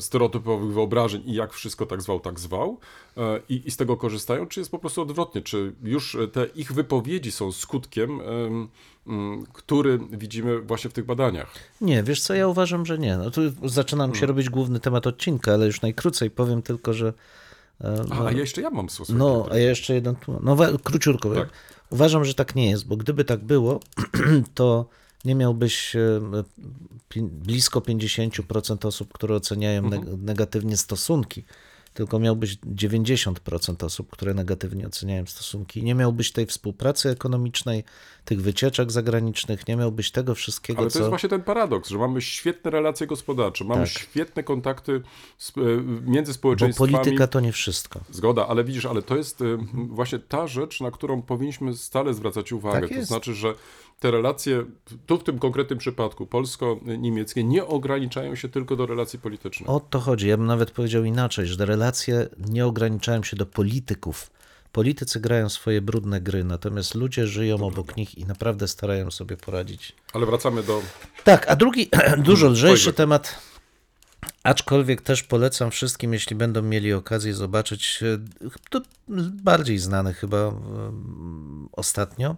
stereotypowych 0.00 0.72
wyobrażeń 0.74 1.22
i 1.26 1.34
jak 1.34 1.52
wszystko 1.52 1.86
tak 1.86 2.02
zwał, 2.02 2.20
tak 2.20 2.40
zwał 2.40 2.78
e, 3.16 3.40
i, 3.48 3.62
i 3.64 3.70
z 3.70 3.76
tego 3.76 3.96
korzystają, 3.96 4.46
czy 4.46 4.60
jest 4.60 4.70
po 4.70 4.78
prostu 4.78 5.02
odwrotnie, 5.02 5.42
czy 5.42 5.72
już 5.82 6.14
e, 6.14 6.28
te 6.28 6.44
ich 6.46 6.72
wypowiedzi 6.72 7.32
są 7.32 7.52
skutkiem, 7.52 8.20
em, 8.20 8.68
który 9.52 9.98
widzimy 10.10 10.60
właśnie 10.60 10.90
w 10.90 10.92
tych 10.92 11.04
badaniach. 11.06 11.54
Nie, 11.80 12.02
wiesz 12.02 12.20
co, 12.22 12.34
ja 12.34 12.48
uważam, 12.48 12.86
że 12.86 12.98
nie. 12.98 13.16
No 13.16 13.30
tu 13.30 13.40
zaczynam 13.64 14.14
się 14.14 14.26
robić 14.26 14.50
główny 14.50 14.80
temat 14.80 15.06
odcinka, 15.06 15.52
ale 15.52 15.66
już 15.66 15.82
najkrócej 15.82 16.30
powiem 16.30 16.62
tylko, 16.62 16.92
że. 16.92 17.12
e, 17.80 18.04
A, 18.10 18.24
a 18.26 18.32
ja 18.32 18.38
jeszcze 18.38 18.62
ja 18.62 18.70
mam 18.70 18.90
słów. 18.90 19.08
No, 19.08 19.46
a 19.50 19.58
ja 19.58 19.68
jeszcze 19.68 19.94
jeden. 19.94 20.14
No, 20.42 20.56
króciutko. 20.84 21.34
Tak. 21.34 21.48
Uważam, 21.90 22.24
że 22.24 22.34
tak 22.34 22.54
nie 22.54 22.70
jest, 22.70 22.86
bo 22.86 22.96
gdyby 22.96 23.24
tak 23.24 23.44
było, 23.44 23.80
to 24.54 24.88
nie 25.24 25.34
miałbyś 25.34 25.96
e, 25.96 26.20
blisko 27.22 27.80
50% 27.80 28.86
osób, 28.86 29.12
które 29.12 29.34
oceniają 29.34 29.84
Mhm. 29.84 30.02
neg- 30.02 30.18
negatywnie 30.22 30.76
stosunki, 30.76 31.44
tylko 31.94 32.18
miałbyś 32.18 32.56
90% 32.56 33.84
osób, 33.84 34.10
które 34.10 34.34
negatywnie 34.34 34.86
oceniają 34.86 35.26
stosunki. 35.26 35.82
Nie 35.82 35.94
miałbyś 35.94 36.32
tej 36.32 36.46
współpracy 36.46 37.10
ekonomicznej, 37.10 37.84
tych 38.24 38.42
wycieczek 38.42 38.92
zagranicznych, 38.92 39.68
nie 39.68 39.76
miałbyś 39.76 40.10
tego 40.10 40.34
wszystkiego, 40.34 40.78
Ale 40.78 40.88
to 40.88 40.92
co... 40.92 40.98
jest 40.98 41.08
właśnie 41.08 41.28
ten 41.28 41.42
paradoks, 41.42 41.90
że 41.90 41.98
mamy 41.98 42.22
świetne 42.22 42.70
relacje 42.70 43.06
gospodarcze, 43.06 43.64
mamy 43.64 43.80
Tak. 43.80 43.90
świetne 43.90 44.42
kontakty 44.42 45.02
z, 45.38 45.52
e, 45.58 45.60
między 46.06 46.32
Bo 46.32 46.34
społeczeństwami. 46.34 46.92
polityka 46.92 47.26
to 47.26 47.40
nie 47.40 47.52
wszystko. 47.52 48.00
Zgoda, 48.10 48.48
ale 48.48 48.64
widzisz, 48.64 48.86
ale 48.86 49.02
to 49.02 49.16
jest 49.16 49.40
y, 49.40 49.58
właśnie 49.74 50.18
ta 50.18 50.46
rzecz, 50.46 50.80
na 50.80 50.90
którą 50.90 51.22
powinniśmy 51.22 51.76
stale 51.76 52.14
zwracać 52.14 52.52
uwagę. 52.52 52.88
Tak 52.88 52.98
to 52.98 53.04
znaczy, 53.04 53.34
że 53.34 53.54
te 54.00 54.10
relacje, 54.10 54.64
tu 55.06 55.18
w 55.18 55.24
tym 55.24 55.38
konkretnym 55.38 55.78
przypadku 55.78 56.26
polsko-niemieckie, 56.26 57.44
nie 57.44 57.66
ograniczają 57.66 58.34
się 58.34 58.48
tylko 58.48 58.76
do 58.76 58.86
relacji 58.86 59.18
politycznych. 59.18 59.70
O 59.70 59.80
to 59.80 60.00
chodzi. 60.00 60.28
Ja 60.28 60.36
bym 60.36 60.46
nawet 60.46 60.70
powiedział 60.70 61.04
inaczej, 61.04 61.46
że 61.46 61.56
te 61.56 61.66
relacje 61.66 62.28
nie 62.48 62.66
ograniczają 62.66 63.22
się 63.22 63.36
do 63.36 63.46
polityków. 63.46 64.30
Politycy 64.78 65.20
grają 65.20 65.48
swoje 65.48 65.82
brudne 65.82 66.20
gry, 66.20 66.44
natomiast 66.44 66.94
ludzie 66.94 67.26
żyją 67.26 67.56
obok 67.66 67.96
nich 67.96 68.18
i 68.18 68.24
naprawdę 68.26 68.68
starają 68.68 69.10
sobie 69.10 69.36
poradzić. 69.36 69.92
Ale 70.12 70.26
wracamy 70.26 70.62
do. 70.62 70.82
Tak, 71.24 71.48
a 71.48 71.56
drugi, 71.56 71.90
dużo 72.18 72.48
lżejszy 72.48 72.92
temat, 72.92 73.38
aczkolwiek 74.42 75.02
też 75.02 75.22
polecam 75.22 75.70
wszystkim, 75.70 76.12
jeśli 76.12 76.36
będą 76.36 76.62
mieli 76.62 76.92
okazję 76.92 77.34
zobaczyć, 77.34 78.00
e, 78.02 78.18
to 78.70 78.80
bardziej 79.42 79.78
znany 79.78 80.14
chyba 80.14 80.36
em, 80.38 81.68
ostatnio, 81.72 82.36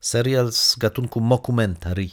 serial 0.00 0.52
z 0.52 0.76
gatunku 0.76 1.20
mockumentary, 1.20 2.08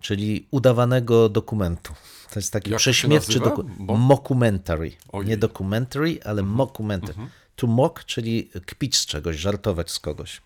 czyli 0.00 0.46
udawanego 0.50 1.28
dokumentu. 1.28 1.92
To 2.32 2.38
jest 2.38 2.52
taki 2.52 2.70
Jak 2.70 2.78
prześmiewczy 2.80 3.40
dokument. 3.40 3.78
Mo- 3.78 3.96
Mockumentary. 3.96 4.86
Ojej. 4.86 4.96
Mhm. 5.12 5.26
Nie 5.26 5.36
documentary, 5.36 6.18
ale 6.24 6.42
mockumentary. 6.42 7.18
To 7.60 7.66
mock, 7.66 8.04
czyli 8.04 8.50
kpić 8.66 8.96
z 8.96 9.06
czegoś, 9.06 9.36
żartować 9.36 9.90
z 9.90 9.98
kogoś. 9.98 10.42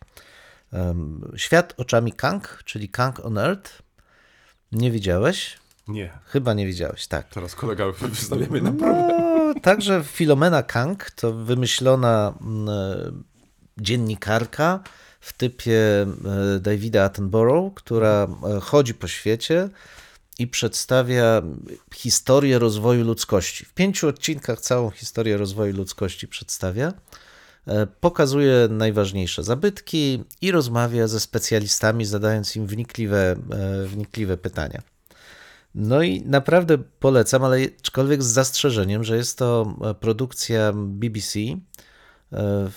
Świat 1.37 1.75
oczami 1.77 2.13
Kang, 2.13 2.63
czyli 2.65 2.89
Kang 2.89 3.21
on 3.21 3.39
Earth. 3.39 3.83
Nie 4.73 4.91
widziałeś? 4.91 5.57
Nie. 5.89 6.13
Chyba 6.25 6.55
nie 6.55 6.67
widziałeś, 6.67 7.07
tak. 7.07 7.29
Teraz 7.29 7.55
kolega 7.55 7.85
wystawiamy 7.93 8.61
na 8.61 8.71
próbę. 8.71 9.09
No, 9.09 9.61
także 9.61 10.05
Filomena 10.05 10.63
Kang 10.63 11.11
to 11.11 11.33
wymyślona 11.33 12.35
mm, 12.41 12.69
e, 12.69 13.13
dziennikarka 13.79 14.81
w 15.21 15.33
typie 15.33 16.03
e, 16.03 16.61
Davida 16.61 17.05
Attenborough, 17.05 17.75
która 17.75 18.27
e, 18.57 18.61
chodzi 18.61 18.95
po 18.95 19.09
świecie 19.09 19.69
i 20.39 20.47
przedstawia 20.47 21.43
historię 21.95 22.59
rozwoju 22.59 23.05
ludzkości. 23.05 23.65
W 23.65 23.75
pięciu 23.75 24.09
odcinkach 24.09 24.61
całą 24.61 24.91
historię 24.91 25.37
rozwoju 25.37 25.77
ludzkości 25.77 26.29
przedstawia. 26.29 26.93
E, 27.67 27.87
Pokazuje 27.87 28.69
najważniejsze 28.71 29.45
zabytki 29.45 30.25
i 30.41 30.51
rozmawia 30.51 31.09
ze 31.09 31.21
specjalistami, 31.21 32.05
zadając 32.05 32.57
im 32.57 32.67
wnikliwe, 32.67 33.37
e, 33.51 33.87
wnikliwe 33.87 34.37
pytania. 34.37 34.83
No 35.75 36.03
i 36.03 36.23
naprawdę 36.23 36.79
polecam, 36.79 37.45
ale 37.45 37.59
aczkolwiek 37.81 38.23
z 38.23 38.27
zastrzeżeniem, 38.27 39.05
że 39.05 39.17
jest 39.17 39.39
to 39.39 39.77
e, 39.85 39.95
produkcja 39.95 40.73
BBC. 40.75 41.39
E, 42.35 42.71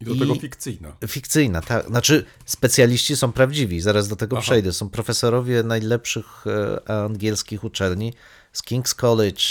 I 0.00 0.04
do 0.04 0.16
tego 0.16 0.34
fikcyjna. 0.34 0.96
Fikcyjna, 1.06 1.60
tak. 1.60 1.86
Znaczy, 1.86 2.24
specjaliści 2.44 3.16
są 3.16 3.32
prawdziwi, 3.32 3.80
zaraz 3.80 4.08
do 4.08 4.16
tego 4.16 4.36
Aha. 4.36 4.42
przejdę. 4.42 4.72
Są 4.72 4.88
profesorowie 4.88 5.62
najlepszych 5.62 6.44
e, 6.46 7.04
angielskich 7.04 7.64
uczelni, 7.64 8.14
z 8.52 8.62
King's 8.62 8.94
College, 8.94 9.42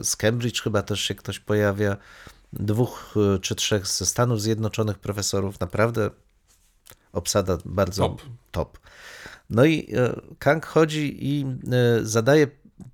e, 0.00 0.04
z 0.04 0.16
Cambridge 0.16 0.62
chyba 0.62 0.82
też 0.82 1.00
się 1.00 1.14
ktoś 1.14 1.38
pojawia, 1.38 1.96
dwóch 2.52 3.14
czy 3.42 3.54
trzech 3.54 3.86
ze 3.86 4.06
Stanów 4.06 4.42
Zjednoczonych 4.42 4.98
profesorów, 4.98 5.60
naprawdę 5.60 6.10
obsada 7.12 7.58
bardzo 7.64 8.08
Top. 8.08 8.22
top. 8.50 8.78
No 9.50 9.64
i 9.64 9.88
Kang 10.38 10.66
chodzi 10.66 11.16
i 11.20 11.46
zadaje 12.02 12.46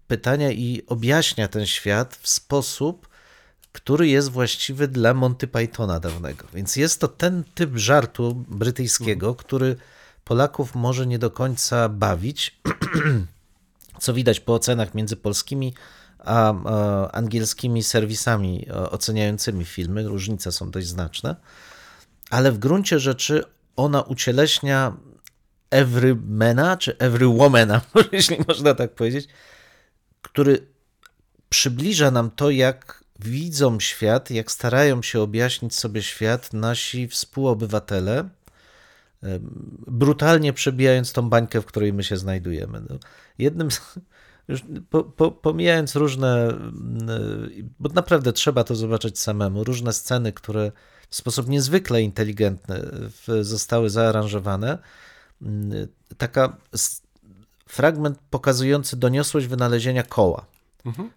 pytania 0.07 0.51
i 0.51 0.83
objaśnia 0.87 1.49
ten 1.49 1.67
świat 1.67 2.19
w 2.23 2.29
sposób, 2.29 3.09
który 3.73 4.09
jest 4.09 4.31
właściwy 4.31 4.89
dla 4.89 5.15
Monty 5.15 5.47
Pythona 5.47 6.01
dawnego. 6.01 6.47
Więc 6.55 6.77
jest 6.77 7.01
to 7.01 7.09
ten 7.09 7.45
typ 7.55 7.77
żartu 7.77 8.45
brytyjskiego, 8.49 9.35
który 9.35 9.77
Polaków 10.25 10.75
może 10.75 11.07
nie 11.07 11.19
do 11.19 11.31
końca 11.31 11.89
bawić, 11.89 12.61
co 14.01 14.15
widać 14.15 14.41
po 14.41 14.55
ocenach 14.55 14.95
między 14.95 15.17
polskimi 15.17 15.75
a 16.25 16.55
angielskimi 17.13 17.83
serwisami 17.83 18.67
e, 18.69 18.91
oceniającymi 18.91 19.65
filmy. 19.65 20.09
Różnice 20.09 20.53
są 20.53 20.71
dość 20.71 20.87
znaczne. 20.87 21.37
Ale 22.31 22.53
w 22.53 22.59
gruncie 22.59 22.99
rzeczy 22.99 23.45
ona 23.77 24.03
ucieleśnia 24.03 24.97
everymana, 25.71 26.77
czy 26.77 26.99
everywomana, 26.99 27.81
jeśli 28.13 28.37
można 28.49 28.75
tak 28.75 28.95
powiedzieć, 28.95 29.29
który 30.23 30.67
przybliża 31.49 32.11
nam 32.11 32.31
to, 32.31 32.51
jak 32.51 33.00
widzą 33.25 33.81
świat, 33.81 34.31
jak 34.31 34.51
starają 34.51 35.03
się 35.03 35.21
objaśnić 35.21 35.75
sobie 35.75 36.03
świat 36.03 36.53
nasi 36.53 37.09
współobywatele, 37.09 38.29
brutalnie 39.87 40.53
przebijając 40.53 41.13
tą 41.13 41.29
bańkę, 41.31 41.61
w 41.61 41.67
której 41.67 41.93
my 41.93 42.05
się 42.05 42.17
znajdujemy. 42.17 42.83
No, 42.89 42.97
jednym 43.39 43.71
z, 43.71 43.81
już 44.49 44.63
po, 44.91 45.05
po, 45.05 45.31
pomijając 45.31 45.97
różne, 45.97 46.49
mm, 46.49 47.71
bo 47.81 47.89
naprawdę 47.89 48.33
trzeba 48.33 48.65
to 48.65 48.75
zobaczyć 48.75 49.19
samemu, 49.19 49.65
różne 49.65 49.93
sceny, 49.93 50.33
które 50.33 50.73
w 51.11 51.17
sposób 51.17 51.49
niezwykle 51.49 52.03
inteligentny 52.03 52.81
w- 52.93 53.45
zostały 53.45 53.91
zaaranżowane, 53.91 54.79
mm, 55.43 55.89
taka 56.19 56.57
fragment 57.67 58.19
pokazujący 58.31 58.97
doniosłość 58.97 59.47
wynalezienia 59.47 60.03
koła. 60.03 60.47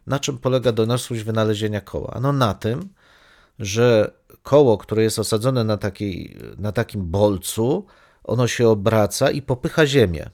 Na 0.08 0.20
czym 0.20 0.38
polega 0.38 0.72
doniosłość 0.72 1.24
wynalezienia 1.24 1.82
koła? 1.82 2.14
Ano 2.14 2.34
na 2.34 2.54
tym, 2.54 2.90
że 3.60 4.12
koło, 4.44 4.78
które 4.78 5.04
jest 5.04 5.20
osadzone 5.20 5.64
na, 5.64 5.78
takiej, 5.78 6.38
na 6.58 6.72
takim 6.72 7.12
bolcu, 7.12 7.86
ono 8.24 8.48
się 8.48 8.70
obraca 8.70 9.32
i 9.32 9.42
popycha 9.42 9.86
ziemię. 9.86 10.30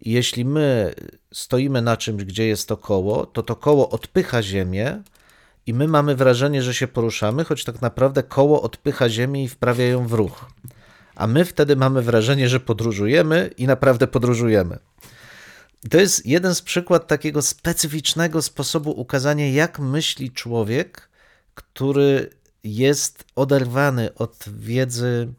Jeśli 0.00 0.44
my 0.44 0.94
stoimy 1.32 1.82
na 1.82 1.96
czymś, 1.96 2.24
gdzie 2.24 2.46
jest 2.46 2.68
to 2.68 2.76
koło, 2.76 3.26
to 3.26 3.42
to 3.42 3.56
koło 3.56 3.90
odpycha 3.90 4.42
ziemię 4.42 5.02
i 5.66 5.74
my 5.74 5.88
mamy 5.88 6.16
wrażenie, 6.16 6.62
że 6.62 6.74
się 6.74 6.88
poruszamy, 6.88 7.44
choć 7.44 7.64
tak 7.64 7.82
naprawdę 7.82 8.22
koło 8.22 8.62
odpycha 8.62 9.08
ziemię 9.08 9.44
i 9.44 9.48
wprawia 9.48 9.86
ją 9.86 10.06
w 10.06 10.12
ruch. 10.12 10.44
A 11.14 11.26
my 11.26 11.44
wtedy 11.44 11.76
mamy 11.76 12.02
wrażenie, 12.02 12.48
że 12.48 12.60
podróżujemy 12.60 13.50
i 13.56 13.66
naprawdę 13.66 14.06
podróżujemy. 14.06 14.78
To 15.90 15.98
jest 15.98 16.26
jeden 16.26 16.54
z 16.54 16.62
przykład 16.62 17.06
takiego 17.06 17.42
specyficznego 17.42 18.42
sposobu 18.42 18.90
ukazania, 18.90 19.50
jak 19.50 19.78
myśli 19.78 20.30
człowiek, 20.30 21.08
który 21.54 22.30
jest 22.64 23.24
oderwany 23.34 24.14
od 24.14 24.44
wiedzy 24.58 25.32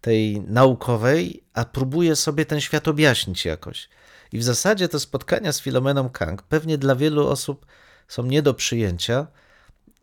tej 0.00 0.40
naukowej, 0.40 1.44
a 1.54 1.64
próbuje 1.64 2.16
sobie 2.16 2.46
ten 2.46 2.60
świat 2.60 2.88
objaśnić 2.88 3.44
jakoś. 3.44 3.88
I 4.32 4.38
w 4.38 4.44
zasadzie 4.44 4.88
te 4.88 5.00
spotkania 5.00 5.52
z 5.52 5.60
Filomeną 5.60 6.10
Kang 6.10 6.42
pewnie 6.42 6.78
dla 6.78 6.96
wielu 6.96 7.28
osób 7.28 7.66
są 8.08 8.26
nie 8.26 8.42
do 8.42 8.54
przyjęcia, 8.54 9.26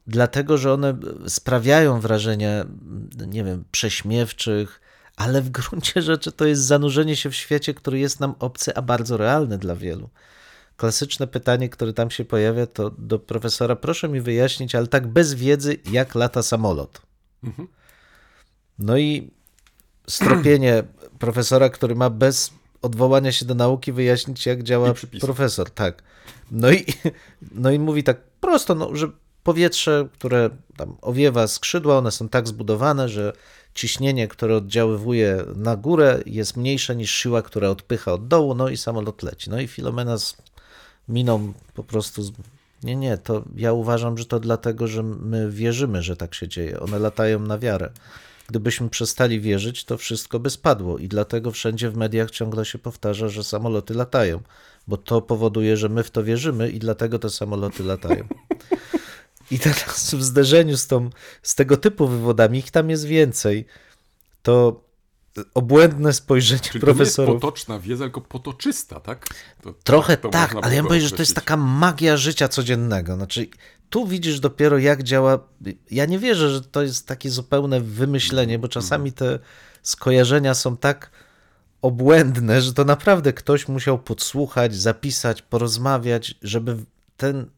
dlatego 0.08 0.58
że 0.58 0.74
one 0.74 0.98
sprawiają 1.28 2.00
wrażenie, 2.00 2.66
nie 3.28 3.44
wiem, 3.44 3.64
prześmiewczych, 3.72 4.82
ale 5.16 5.42
w 5.42 5.50
gruncie 5.50 6.02
rzeczy 6.12 6.32
to 6.32 6.46
jest 6.46 6.62
zanurzenie 6.62 7.16
się 7.16 7.30
w 7.30 7.36
świecie, 7.36 7.74
który 7.74 8.00
jest 8.00 8.20
nam 8.20 8.36
obcy, 8.40 8.76
a 8.76 8.82
bardzo 8.82 9.18
realny 9.18 9.58
dla 9.58 9.76
wielu. 9.76 10.10
Klasyczne 10.78 11.28
pytanie, 11.28 11.70
które 11.70 11.94
tam 11.94 12.12
się 12.12 12.26
pojawia, 12.26 12.66
to 12.66 12.92
do 12.98 13.20
profesora, 13.20 13.76
proszę 13.76 14.10
mi 14.10 14.22
wyjaśnić, 14.22 14.76
ale 14.76 14.88
tak 14.88 15.08
bez 15.08 15.34
wiedzy, 15.34 15.78
jak 15.92 16.16
lata 16.16 16.44
samolot. 16.44 17.02
No 18.80 18.98
i 18.98 19.32
stropienie 20.08 20.84
profesora, 21.20 21.70
który 21.70 21.96
ma 21.96 22.10
bez 22.10 22.54
odwołania 22.82 23.32
się 23.32 23.46
do 23.46 23.56
nauki 23.56 23.92
wyjaśnić, 23.92 24.46
jak 24.46 24.64
działa 24.64 24.94
profesor. 25.22 25.70
Tak. 25.70 26.04
No 26.52 26.72
i, 26.72 26.86
no 27.52 27.72
i 27.72 27.80
mówi 27.80 28.04
tak 28.04 28.22
prosto, 28.40 28.76
no, 28.76 28.96
że 28.96 29.12
powietrze, 29.44 30.08
które 30.14 30.50
tam 30.78 30.98
owiewa 31.02 31.48
skrzydła, 31.48 31.98
one 31.98 32.12
są 32.12 32.30
tak 32.30 32.48
zbudowane, 32.48 33.10
że 33.10 33.34
ciśnienie, 33.74 34.28
które 34.28 34.56
oddziaływuje 34.56 35.46
na 35.56 35.76
górę 35.76 36.20
jest 36.26 36.58
mniejsze 36.58 36.96
niż 36.96 37.12
siła, 37.12 37.42
która 37.42 37.70
odpycha 37.70 38.14
od 38.14 38.28
dołu, 38.28 38.56
no 38.56 38.70
i 38.70 38.78
samolot 38.78 39.24
leci. 39.24 39.50
No 39.50 39.60
i 39.62 39.68
Filomena 39.68 40.18
z 40.18 40.38
miną 41.10 41.54
po 41.74 41.84
prostu... 41.84 42.24
Z... 42.24 42.32
Nie, 42.84 42.96
nie, 42.96 43.18
to 43.18 43.44
ja 43.56 43.74
uważam, 43.74 44.18
że 44.18 44.26
to 44.26 44.40
dlatego, 44.40 44.88
że 44.88 45.04
my 45.04 45.52
wierzymy, 45.52 46.02
że 46.02 46.16
tak 46.18 46.36
się 46.36 46.48
dzieje. 46.48 46.80
One 46.80 47.00
latają 47.00 47.40
na 47.40 47.58
wiarę. 47.58 47.90
Gdybyśmy 48.48 48.90
przestali 48.90 49.42
wierzyć, 49.42 49.86
to 49.86 49.98
wszystko 49.98 50.40
by 50.40 50.50
spadło 50.50 50.98
i 50.98 51.08
dlatego 51.08 51.52
wszędzie 51.52 51.90
w 51.90 51.98
mediach 51.98 52.32
ciągle 52.32 52.66
się 52.66 52.80
powtarza, 52.80 53.30
że 53.30 53.44
samoloty 53.44 53.94
latają, 53.94 54.42
bo 54.88 54.98
to 54.98 55.22
powoduje, 55.22 55.78
że 55.78 55.90
my 55.90 56.04
w 56.04 56.12
to 56.12 56.24
wierzymy 56.24 56.70
i 56.70 56.80
dlatego 56.80 57.20
te 57.20 57.30
samoloty 57.30 57.84
latają. 57.84 58.28
I 59.52 59.60
teraz 59.60 60.16
w 60.16 60.24
zderzeniu 60.24 60.78
z, 60.78 60.88
tą, 60.88 61.10
z 61.44 61.56
tego 61.56 61.78
typu 61.78 62.08
wywodami, 62.08 62.60
ich 62.60 62.72
tam 62.72 62.90
jest 62.90 63.06
więcej, 63.06 63.66
to 64.44 64.84
obłędne 65.54 66.14
spojrzenie 66.14 66.62
Czyli 66.62 66.80
to 66.80 66.86
nie 66.86 66.90
jest 66.90 66.98
profesorów. 66.98 67.42
potoczna 67.42 67.80
wiedza, 67.80 68.04
tylko 68.04 68.22
potoczysta, 68.22 69.00
tak? 69.00 69.28
To, 69.62 69.74
Trochę 69.84 70.18
to 70.18 70.30
tak, 70.30 70.56
ale 70.62 70.76
ja 70.76 70.82
bym 70.82 70.84
by 70.84 70.88
powiedział, 70.88 71.10
że 71.10 71.16
to 71.16 71.22
jest 71.22 71.36
taka 71.36 71.58
magia 71.58 72.18
życia 72.18 72.48
codziennego. 72.48 73.16
Znaczy, 73.16 73.48
tu 73.90 74.08
widzisz 74.08 74.40
dopiero, 74.40 74.78
jak 74.78 75.04
działa. 75.04 75.40
Ja 75.92 76.06
nie 76.06 76.20
wierzę, 76.20 76.50
że 76.50 76.62
to 76.62 76.82
jest 76.82 77.08
takie 77.08 77.30
zupełne 77.30 77.82
wymyślenie, 77.82 78.60
bo 78.60 78.68
czasami 78.68 79.12
te 79.12 79.40
skojarzenia 79.84 80.54
są 80.54 80.78
tak 80.78 81.12
obłędne, 81.82 82.62
że 82.62 82.74
to 82.74 82.86
naprawdę 82.86 83.34
ktoś 83.34 83.68
musiał 83.68 84.00
podsłuchać, 84.00 84.76
zapisać, 84.76 85.42
porozmawiać, 85.42 86.36
żeby 86.42 86.78
ten 87.18 87.50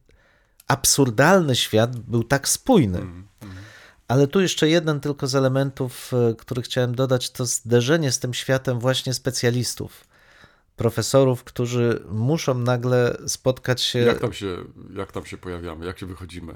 absurdalny 0.68 1.55
świat 1.55 1.99
był 1.99 2.24
tak 2.24 2.47
spójny. 2.47 3.01
Ale 4.07 4.28
tu 4.28 4.41
jeszcze 4.41 4.70
jeden 4.70 4.99
tylko 4.99 5.28
z 5.28 5.36
elementów, 5.36 6.11
e, 6.14 6.36
który 6.36 6.61
chciałem 6.61 6.95
dodać, 6.95 7.30
to 7.32 7.45
zderzenie 7.45 8.11
z 8.11 8.20
tym 8.20 8.34
światem 8.34 8.80
właśnie 8.80 9.14
specjalistów, 9.14 10.07
profesorów, 10.76 11.43
którzy 11.43 12.03
muszą 12.09 12.53
nagle 12.53 13.18
spotkać 13.28 13.82
się. 13.82 13.99
Jak 13.99 14.20
tam, 14.20 14.34
się, 14.34 14.57
jak 14.95 15.11
tam 15.11 15.26
się 15.26 15.38
pojawiamy, 15.38 15.86
jak 15.86 15.99
się 15.99 16.05
wychodzimy? 16.05 16.53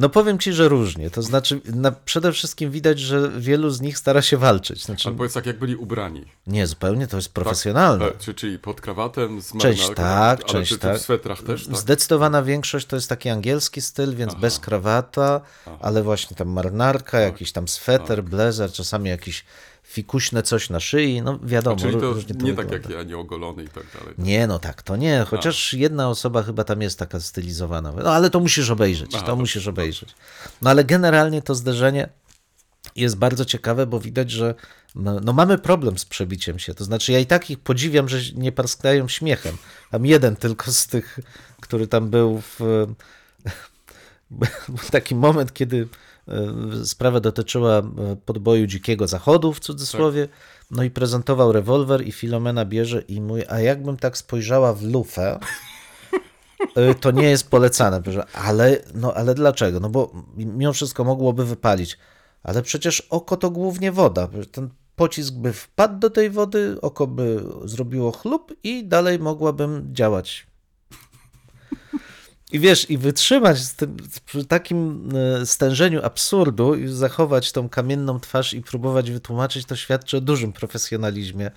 No 0.00 0.08
powiem 0.08 0.38
ci, 0.38 0.52
że 0.52 0.68
różnie. 0.68 1.10
To 1.10 1.22
znaczy, 1.22 1.60
na, 1.64 1.92
przede 1.92 2.32
wszystkim 2.32 2.70
widać, 2.70 2.98
że 2.98 3.30
wielu 3.38 3.70
z 3.70 3.80
nich 3.80 3.98
stara 3.98 4.22
się 4.22 4.36
walczyć. 4.36 4.84
Znaczy, 4.84 5.08
Ale 5.08 5.16
powiedz 5.16 5.32
tak, 5.32 5.46
jak 5.46 5.58
byli 5.58 5.76
ubrani. 5.76 6.24
nie, 6.46 6.66
zupełnie 6.66 7.06
to 7.06 7.16
jest 7.16 7.32
profesjonalne. 7.34 8.04
E, 8.04 8.12
Czy, 8.18 8.34
czyli 8.34 8.58
pod 8.58 8.80
krawatem, 8.80 9.40
z 9.42 9.52
Część 9.58 9.90
tak, 9.96 10.44
część 10.44 10.78
tak. 10.78 10.96
w 10.98 11.00
swetrach 11.00 11.42
też, 11.42 11.66
tak? 11.66 11.76
Zdecydowana 11.76 12.42
większość 12.42 12.86
to 12.86 12.96
jest 12.96 13.08
taki 13.08 13.28
angielski 13.28 13.80
styl, 13.80 14.14
więc 14.14 14.34
bez 14.34 14.58
krawata, 14.58 15.40
ale 15.80 16.02
właśnie 16.02 16.36
tam 16.36 16.48
marynarka, 16.48 17.10
Tak. 17.10 17.32
jakiś 17.32 17.52
tam 17.52 17.68
sweter, 17.68 18.24
blazer, 18.24 18.72
czasami 18.72 19.10
jakiś 19.10 19.44
fikuśne 19.90 20.42
coś 20.42 20.70
na 20.70 20.80
szyi, 20.80 21.22
no 21.22 21.38
wiadomo, 21.42 21.76
Czyli 21.76 21.92
to 22.00 22.12
różnie 22.12 22.34
to 22.34 22.44
nie 22.46 22.54
tak 22.54 22.66
wygląda. 22.66 22.88
jak 22.88 22.98
ja, 22.98 23.10
nie 23.10 23.18
ogolony 23.18 23.64
i 23.64 23.68
tak 23.68 23.84
dalej. 23.98 24.14
Nie, 24.18 24.46
no 24.46 24.58
tak, 24.58 24.82
to 24.82 24.96
nie. 24.96 25.26
Chociaż 25.28 25.74
jedna 25.74 26.08
osoba 26.08 26.42
chyba 26.42 26.64
tam 26.64 26.82
jest 26.82 26.98
taka 26.98 27.20
stylizowana. 27.20 27.92
No 27.92 28.10
ale 28.10 28.30
to 28.30 28.40
musisz 28.40 28.70
obejrzeć, 28.70 29.10
Aha, 29.14 29.20
to 29.20 29.26
dobrze, 29.26 29.40
musisz 29.40 29.66
obejrzeć. 29.66 30.14
No 30.62 30.70
ale 30.70 30.84
generalnie 30.84 31.42
to 31.42 31.54
zderzenie 31.54 32.08
jest 32.96 33.16
bardzo 33.16 33.44
ciekawe, 33.44 33.86
bo 33.86 34.00
widać, 34.00 34.30
że 34.30 34.54
no, 34.94 35.32
mamy 35.32 35.58
problem 35.58 35.98
z 35.98 36.04
przebiciem 36.04 36.58
się. 36.58 36.74
To 36.74 36.84
znaczy 36.84 37.12
ja 37.12 37.18
i 37.18 37.26
tak 37.26 37.50
ich 37.50 37.58
podziwiam, 37.58 38.08
że 38.08 38.18
nie 38.34 38.52
parskają 38.52 39.08
śmiechem. 39.08 39.56
Tam 39.90 40.06
jeden 40.06 40.36
tylko 40.36 40.72
z 40.72 40.86
tych, 40.86 41.18
który 41.60 41.86
tam 41.86 42.10
był 42.10 42.40
w... 42.40 42.60
Był 44.68 44.90
taki 44.90 45.14
moment, 45.14 45.52
kiedy 45.52 45.88
sprawa 46.84 47.20
dotyczyła 47.20 47.78
e, 47.78 47.82
podboju 48.26 48.66
Dzikiego 48.66 49.06
Zachodu 49.06 49.52
w 49.52 49.60
cudzysłowie, 49.60 50.28
no 50.70 50.82
i 50.82 50.90
prezentował 50.90 51.52
rewolwer 51.52 52.06
i 52.06 52.12
Filomena 52.12 52.64
bierze 52.64 53.00
i 53.00 53.20
mówi, 53.20 53.42
a 53.48 53.60
jakbym 53.60 53.96
tak 53.96 54.18
spojrzała 54.18 54.74
w 54.74 54.82
lufę, 54.82 55.38
y, 56.90 56.94
to 56.94 57.10
nie 57.10 57.30
jest 57.30 57.50
polecane. 57.50 58.02
Ale, 58.34 58.78
no, 58.94 59.14
ale 59.14 59.34
dlaczego? 59.34 59.80
No 59.80 59.88
bo 59.88 60.12
mimo 60.36 60.72
wszystko 60.72 61.04
mogłoby 61.04 61.44
wypalić. 61.44 61.98
Ale 62.42 62.62
przecież 62.62 63.00
oko 63.00 63.36
to 63.36 63.50
głównie 63.50 63.92
woda. 63.92 64.28
Ten 64.52 64.68
pocisk 64.96 65.34
by 65.34 65.52
wpadł 65.52 65.98
do 65.98 66.10
tej 66.10 66.30
wody, 66.30 66.76
oko 66.82 67.06
by 67.06 67.44
zrobiło 67.64 68.12
chlub 68.12 68.54
i 68.62 68.84
dalej 68.84 69.18
mogłabym 69.18 69.88
działać. 69.92 70.49
I 72.52 72.60
wiesz, 72.60 72.90
i 72.90 72.98
wytrzymać 72.98 73.58
z 73.58 73.74
tym, 73.74 73.96
przy 74.26 74.44
takim 74.44 75.08
e, 75.40 75.46
stężeniu 75.46 76.04
absurdu 76.04 76.74
i 76.74 76.88
zachować 76.88 77.52
tą 77.52 77.68
kamienną 77.68 78.20
twarz 78.20 78.54
i 78.54 78.62
próbować 78.62 79.10
wytłumaczyć, 79.10 79.66
to 79.66 79.76
świadczy 79.76 80.16
o 80.16 80.20
dużym 80.20 80.52
profesjonalizmie 80.52 81.50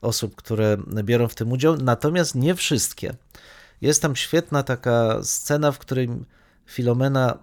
osób, 0.00 0.36
które 0.36 0.76
biorą 1.04 1.28
w 1.28 1.34
tym 1.34 1.52
udział. 1.52 1.76
Natomiast 1.76 2.34
nie 2.34 2.54
wszystkie. 2.54 3.14
Jest 3.80 4.02
tam 4.02 4.16
świetna 4.16 4.62
taka 4.62 5.22
scena, 5.22 5.72
w 5.72 5.78
której 5.78 6.08
Filomena 6.66 7.38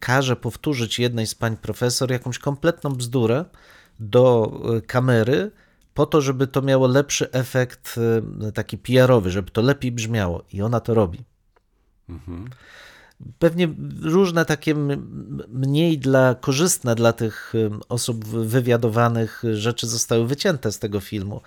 każe 0.00 0.36
powtórzyć 0.36 0.98
jednej 0.98 1.26
z 1.26 1.34
pań 1.34 1.56
profesor 1.56 2.10
jakąś 2.10 2.38
kompletną 2.38 2.90
bzdurę 2.90 3.44
do 4.00 4.52
e, 4.76 4.80
kamery, 4.80 5.50
po 5.94 6.06
to, 6.06 6.20
żeby 6.20 6.46
to 6.46 6.62
miało 6.62 6.86
lepszy 6.86 7.32
efekt 7.32 7.94
e, 8.48 8.52
taki 8.52 8.78
PR-owy, 8.78 9.30
żeby 9.30 9.50
to 9.50 9.62
lepiej 9.62 9.92
brzmiało. 9.92 10.44
I 10.52 10.62
ona 10.62 10.80
to 10.80 10.94
robi. 10.94 11.29
Pewnie 13.38 13.68
różne 14.02 14.44
takie 14.44 14.74
mniej 15.48 15.98
dla, 15.98 16.34
korzystne 16.34 16.94
dla 16.94 17.12
tych 17.12 17.52
osób 17.88 18.24
wywiadowanych 18.24 19.42
rzeczy 19.52 19.86
zostały 19.86 20.26
wycięte 20.26 20.72
z 20.72 20.78
tego 20.78 21.00
filmu. 21.00 21.40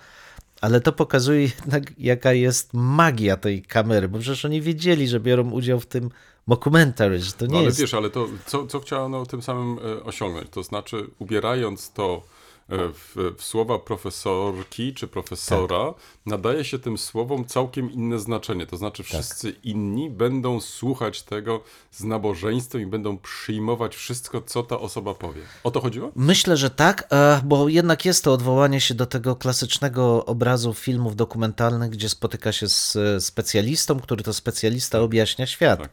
Ale 0.60 0.80
to 0.80 0.92
pokazuje 0.92 1.40
jednak, 1.42 1.98
jaka 1.98 2.32
jest 2.32 2.70
magia 2.72 3.36
tej 3.36 3.62
kamery, 3.62 4.08
bo 4.08 4.18
przecież 4.18 4.44
oni 4.44 4.62
wiedzieli, 4.62 5.08
że 5.08 5.20
biorą 5.20 5.50
udział 5.50 5.80
w 5.80 5.86
tym 5.86 6.10
mockumentary, 6.46 7.20
że 7.20 7.32
to 7.32 7.46
nie 7.46 7.52
No, 7.52 7.58
ale 7.58 7.66
jest... 7.66 7.80
wiesz, 7.80 7.94
ale 7.94 8.10
to 8.10 8.28
co, 8.46 8.66
co 8.66 8.80
chciano 8.80 9.26
tym 9.26 9.42
samym 9.42 9.78
e, 9.78 10.02
osiągnąć? 10.02 10.48
To 10.50 10.62
znaczy, 10.62 11.06
ubierając 11.18 11.92
to 11.92 12.22
w, 12.68 13.34
w 13.38 13.44
słowa 13.44 13.78
profesorki 13.78 14.94
czy 14.94 15.06
profesora, 15.08 15.84
Tak. 15.86 15.94
nadaje 16.26 16.64
się 16.64 16.78
tym 16.78 16.98
słowom 16.98 17.44
całkiem 17.44 17.92
inne 17.92 18.18
znaczenie. 18.18 18.66
To 18.66 18.70
Tak. 18.70 18.78
znaczy, 18.78 19.02
wszyscy 19.02 19.50
inni 19.50 20.10
będą 20.10 20.60
słuchać 20.60 21.22
tego 21.22 21.60
z 21.90 22.04
nabożeństwem 22.04 22.80
i 22.80 22.86
będą 22.86 23.18
przyjmować 23.18 23.96
wszystko, 23.96 24.40
co 24.42 24.62
ta 24.62 24.78
osoba 24.78 25.14
powie. 25.14 25.40
O 25.64 25.70
to 25.70 25.80
chodziło? 25.80 26.12
Myślę, 26.16 26.56
że 26.56 26.70
tak, 26.70 27.06
e, 27.12 27.40
bo 27.44 27.68
jednak 27.68 28.04
jest 28.04 28.24
to 28.24 28.32
odwołanie 28.32 28.80
się 28.80 28.94
do 28.94 29.06
tego 29.06 29.36
klasycznego 29.36 30.24
obrazu 30.26 30.74
filmów 30.74 31.16
dokumentalnych, 31.16 31.90
gdzie 31.90 32.08
spotyka 32.08 32.52
się 32.52 32.68
z 32.68 32.96
e, 32.96 33.20
specjalistą, 33.20 34.00
który 34.00 34.22
to 34.22 34.32
specjalista 34.32 35.00
objaśnia 35.00 35.46
świat. 35.46 35.80
Tak. 35.80 35.90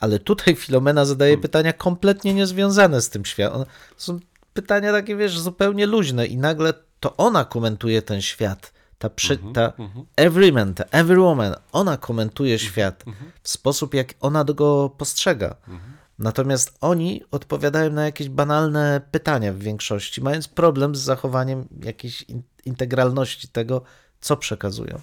Ale 0.00 0.18
tutaj 0.18 0.54
Filomena 0.56 1.04
zadaje 1.04 1.30
Hmm. 1.30 1.42
pytania 1.42 1.72
kompletnie 1.72 2.34
niezwiązane 2.34 3.02
z 3.02 3.10
tym 3.10 3.24
światem. 3.24 3.64
Są 3.96 4.20
pytania 4.62 4.92
takie, 4.92 5.16
wiesz, 5.16 5.38
zupełnie 5.38 5.86
luźne 5.86 6.26
i 6.26 6.36
nagle 6.36 6.74
to 7.00 7.16
ona 7.16 7.44
komentuje 7.44 8.02
ten 8.02 8.22
świat. 8.22 8.72
Ta, 8.98 9.10
przy, 9.10 9.32
Mhm, 9.32 9.52
ta 9.52 9.72
every 10.16 10.52
man, 10.52 10.74
ta 10.74 10.84
every 10.90 11.20
woman, 11.20 11.54
ona 11.72 11.96
komentuje 11.96 12.52
Mhm, 12.54 12.70
świat 12.72 13.04
w 13.42 13.48
sposób, 13.48 13.94
jak 13.94 14.14
ona 14.20 14.44
go 14.44 14.90
postrzega. 14.98 15.56
Mhm. 15.68 15.92
Natomiast 16.18 16.76
oni 16.80 17.22
odpowiadają 17.30 17.92
na 17.92 18.04
jakieś 18.04 18.28
banalne 18.28 19.00
pytania 19.10 19.52
w 19.52 19.58
większości, 19.58 20.20
mając 20.22 20.48
problem 20.48 20.94
z 20.96 21.00
zachowaniem 21.00 21.68
jakiejś 21.84 22.22
in- 22.22 22.42
integralności 22.64 23.48
tego, 23.48 23.82
co 24.20 24.36
przekazują. 24.36 25.00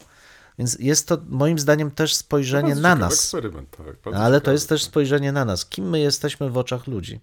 Więc 0.59 0.77
jest 0.79 1.07
to 1.07 1.17
moim 1.29 1.59
zdaniem 1.59 1.91
też 1.91 2.15
spojrzenie 2.15 2.75
na 2.75 2.95
nas. 2.95 3.13
eksperyment, 3.13 3.69
tak. 3.77 4.13
Ale 4.15 4.39
to 4.39 4.41
ciekawy. 4.41 4.53
jest 4.53 4.69
też 4.69 4.83
spojrzenie 4.83 5.31
na 5.31 5.45
nas. 5.45 5.65
Kim 5.65 5.89
my 5.89 5.99
jesteśmy 5.99 6.49
w 6.49 6.57
oczach 6.57 6.87
ludzi? 6.87 7.19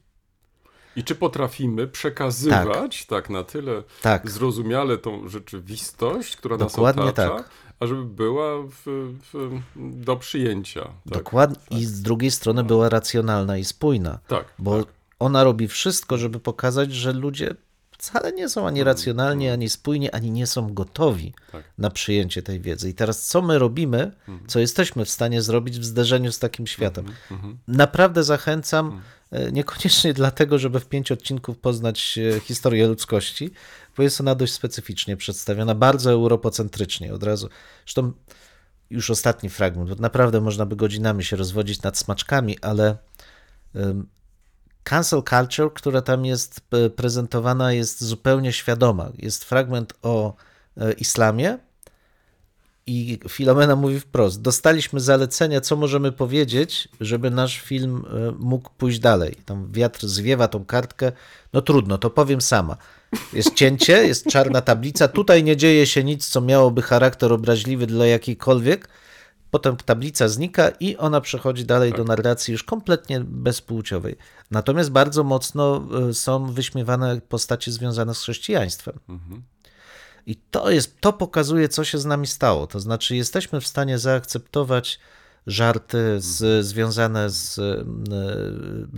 I 0.97 1.05
czy 1.05 1.15
potrafimy 1.15 1.87
przekazywać 1.89 3.07
tak, 3.07 3.31
na 3.31 3.45
tyle 3.45 3.83
Tak. 4.03 4.31
zrozumiale 4.31 4.99
tą 4.99 5.29
rzeczywistość, 5.29 6.37
która 6.37 6.57
Dokładnie 6.57 7.03
nas 7.03 7.11
otacza, 7.13 7.37
tak. 7.37 7.49
ażeby 7.81 8.05
była 8.05 8.63
w, 8.63 8.83
w, 9.33 9.59
do 9.77 10.17
przyjęcia. 10.17 10.83
Tak, 10.83 10.95
Dokładnie. 11.07 11.57
I 11.79 11.85
z 11.85 12.03
drugiej 12.03 12.31
strony 12.31 12.65
była 12.65 12.89
racjonalna 12.89 13.59
i 13.59 13.65
spójna. 13.65 14.19
tak. 14.29 14.45
Bo 14.59 14.79
tak. 14.85 14.93
ona 15.19 15.45
robi 15.45 15.69
wszystko, 15.69 16.19
żeby 16.19 16.41
pokazać, 16.41 16.93
że 16.93 17.13
ludzie 17.13 17.55
wcale 17.99 18.33
nie 18.33 18.49
są 18.49 18.67
ani 18.67 18.85
racjonalni, 18.85 19.49
ani 19.49 19.69
spójni, 19.71 20.11
ani 20.11 20.31
nie 20.31 20.47
są 20.47 20.75
gotowi 20.75 21.25
Mm, 21.27 21.63
Tak. 21.65 21.73
na 21.79 21.91
przyjęcie 21.91 22.43
tej 22.43 22.61
wiedzy. 22.61 22.89
I 22.91 22.95
teraz 22.95 23.27
co 23.27 23.43
my 23.43 23.59
robimy, 23.59 24.13
Mhm. 24.29 24.49
co 24.49 24.59
jesteśmy 24.61 25.05
w 25.05 25.11
stanie 25.11 25.43
zrobić 25.43 25.79
w 25.79 25.85
zderzeniu 25.85 26.33
z 26.33 26.39
takim 26.39 26.67
światem? 26.67 27.05
Naprawdę 27.69 28.25
zachęcam, 28.25 29.01
niekoniecznie 29.53 30.15
dlatego, 30.23 30.59
żeby 30.59 30.81
w 30.81 30.87
pięć 30.87 31.13
odcinków 31.13 31.59
poznać 31.59 32.19
e, 32.19 32.41
historię 32.41 32.87
ludzkości, 32.87 33.51
bo 33.97 34.03
jest 34.03 34.21
ona 34.21 34.35
dość 34.35 34.53
specyficznie 34.53 35.17
przedstawiona, 35.17 35.75
bardzo 35.75 36.11
europocentrycznie 36.11 37.15
od 37.15 37.23
razu. 37.23 37.49
Zresztą 37.85 38.13
już 38.91 39.11
ostatni 39.11 39.51
fragment, 39.51 39.91
bo 39.91 39.97
naprawdę 39.97 40.41
można 40.41 40.67
by 40.67 40.77
godzinami 40.77 41.25
się 41.25 41.37
rozwodzić 41.37 41.83
nad 41.83 41.99
smaczkami, 41.99 42.59
ale 42.61 42.97
cancel 44.85 45.23
culture, 45.23 45.73
która 45.75 46.03
tam 46.03 46.25
jest 46.25 46.61
p- 46.61 46.91
prezentowana, 46.91 47.73
jest 47.73 48.05
zupełnie 48.05 48.53
świadoma. 48.53 49.13
Jest 49.19 49.45
fragment 49.45 49.93
o 50.03 50.35
e, 50.77 50.93
islamie 50.93 51.59
i 52.93 53.19
Filomena 53.29 53.77
mówi 53.77 54.01
wprost: 54.01 54.43
Dostaliśmy 54.43 55.01
zalecenia, 55.01 55.61
co 55.61 55.77
możemy 55.77 56.13
powiedzieć, 56.13 56.89
żeby 57.01 57.31
nasz 57.31 57.61
film 57.61 58.05
e, 58.07 58.33
mógł 58.39 58.71
pójść 58.79 58.99
dalej. 58.99 59.37
Tam 59.45 59.73
wiatr 59.73 60.07
zwiewa 60.07 60.49
tą 60.49 60.65
kartkę. 60.65 61.13
No 61.53 61.63
trudno, 61.63 61.99
to 61.99 62.11
powiem 62.11 62.41
sama. 62.41 62.77
Jest 63.33 63.55
cięcie, 63.55 63.93
jest 64.09 64.27
czarna 64.27 64.61
tablica. 64.61 65.09
Tutaj 65.09 65.45
nie 65.45 65.57
dzieje 65.57 65.87
się 65.87 66.05
nic, 66.05 66.29
co 66.29 66.41
miałoby 66.41 66.83
charakter 66.83 67.33
obraźliwy 67.33 67.87
dla 67.87 68.07
jakiejkolwiek. 68.07 68.89
Potem 69.51 69.77
tablica 69.77 70.29
znika 70.29 70.69
i 70.81 70.97
ona 70.97 71.21
przechodzi 71.21 71.65
dalej 71.65 71.93
do 71.93 72.05
narracji 72.05 72.53
już 72.53 72.65
kompletnie 72.65 73.21
bezpłciowej. 73.21 74.17
Natomiast 74.51 74.91
bardzo 74.91 75.25
mocno 75.25 75.83
y, 76.11 76.15
są 76.15 76.53
wyśmiewane 76.53 77.21
postacie 77.29 77.73
związane 77.73 78.15
z 78.15 78.21
chrześcijaństwem. 78.21 78.99
I 80.27 80.37
to 80.37 80.71
jest, 80.71 81.01
to 81.01 81.13
pokazuje, 81.13 81.69
co 81.69 81.85
się 81.85 81.99
z 81.99 82.05
nami 82.05 82.27
stało. 82.27 82.67
To 82.67 82.81
znaczy, 82.81 83.17
jesteśmy 83.17 83.61
w 83.61 83.67
stanie 83.67 83.99
zaakceptować 83.99 84.99
żarty 85.47 86.21
z, 86.21 86.67
związane 86.67 87.31
z 87.31 87.59
y, 87.59 87.85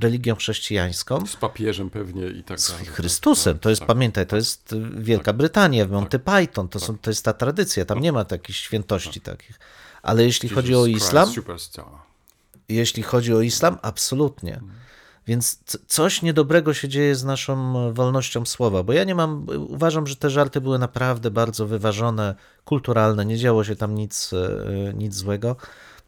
religią 0.00 0.34
chrześcijańską. 0.36 1.26
Z 1.26 1.36
papieżem 1.36 1.90
pewnie 1.90 2.26
i 2.26 2.44
tak 2.44 2.60
Z 2.60 2.70
dalej. 2.70 2.86
Chrystusem. 2.86 3.58
To 3.58 3.70
jest, 3.70 3.80
tak. 3.80 3.88
pamiętaj, 3.88 4.26
to 4.26 4.36
jest 4.36 4.74
Wielka 4.96 5.32
Brytania, 5.32 5.86
Monty 5.86 6.18
Python, 6.18 6.68
to, 6.68 6.80
są, 6.80 6.98
to 6.98 7.10
jest 7.10 7.24
ta 7.24 7.32
tradycja, 7.32 7.84
tam 7.84 8.00
nie 8.00 8.12
ma 8.12 8.24
takich 8.24 8.56
świętości 8.56 9.20
takich. 9.20 9.60
Ale 10.02 10.24
jeśli 10.24 10.48
chodzi 10.48 10.74
o 10.74 10.86
Jesus 10.86 11.06
islam, 11.06 11.32
jeśli 12.68 13.02
chodzi 13.02 13.34
o 13.34 13.40
islam, 13.40 13.78
absolutnie. 13.82 14.60
Więc 15.26 15.58
coś 15.86 16.22
niedobrego 16.22 16.74
się 16.74 16.88
dzieje 16.88 17.14
z 17.14 17.24
naszą 17.24 17.78
e, 17.88 17.92
wolnością 17.92 18.46
słowa, 18.46 18.82
bo 18.82 18.92
ja 18.92 19.04
nie 19.04 19.14
mam, 19.14 19.46
uważam, 19.68 20.06
że 20.06 20.16
te 20.16 20.30
żarty 20.30 20.60
były 20.60 20.78
naprawdę 20.78 21.30
bardzo 21.30 21.66
wyważone, 21.66 22.34
kulturalne, 22.64 23.24
nie 23.24 23.38
działo 23.38 23.64
się 23.64 23.76
tam 23.76 23.94
nic, 23.94 24.30
e, 24.32 24.94
nic 24.94 25.14
złego. 25.14 25.56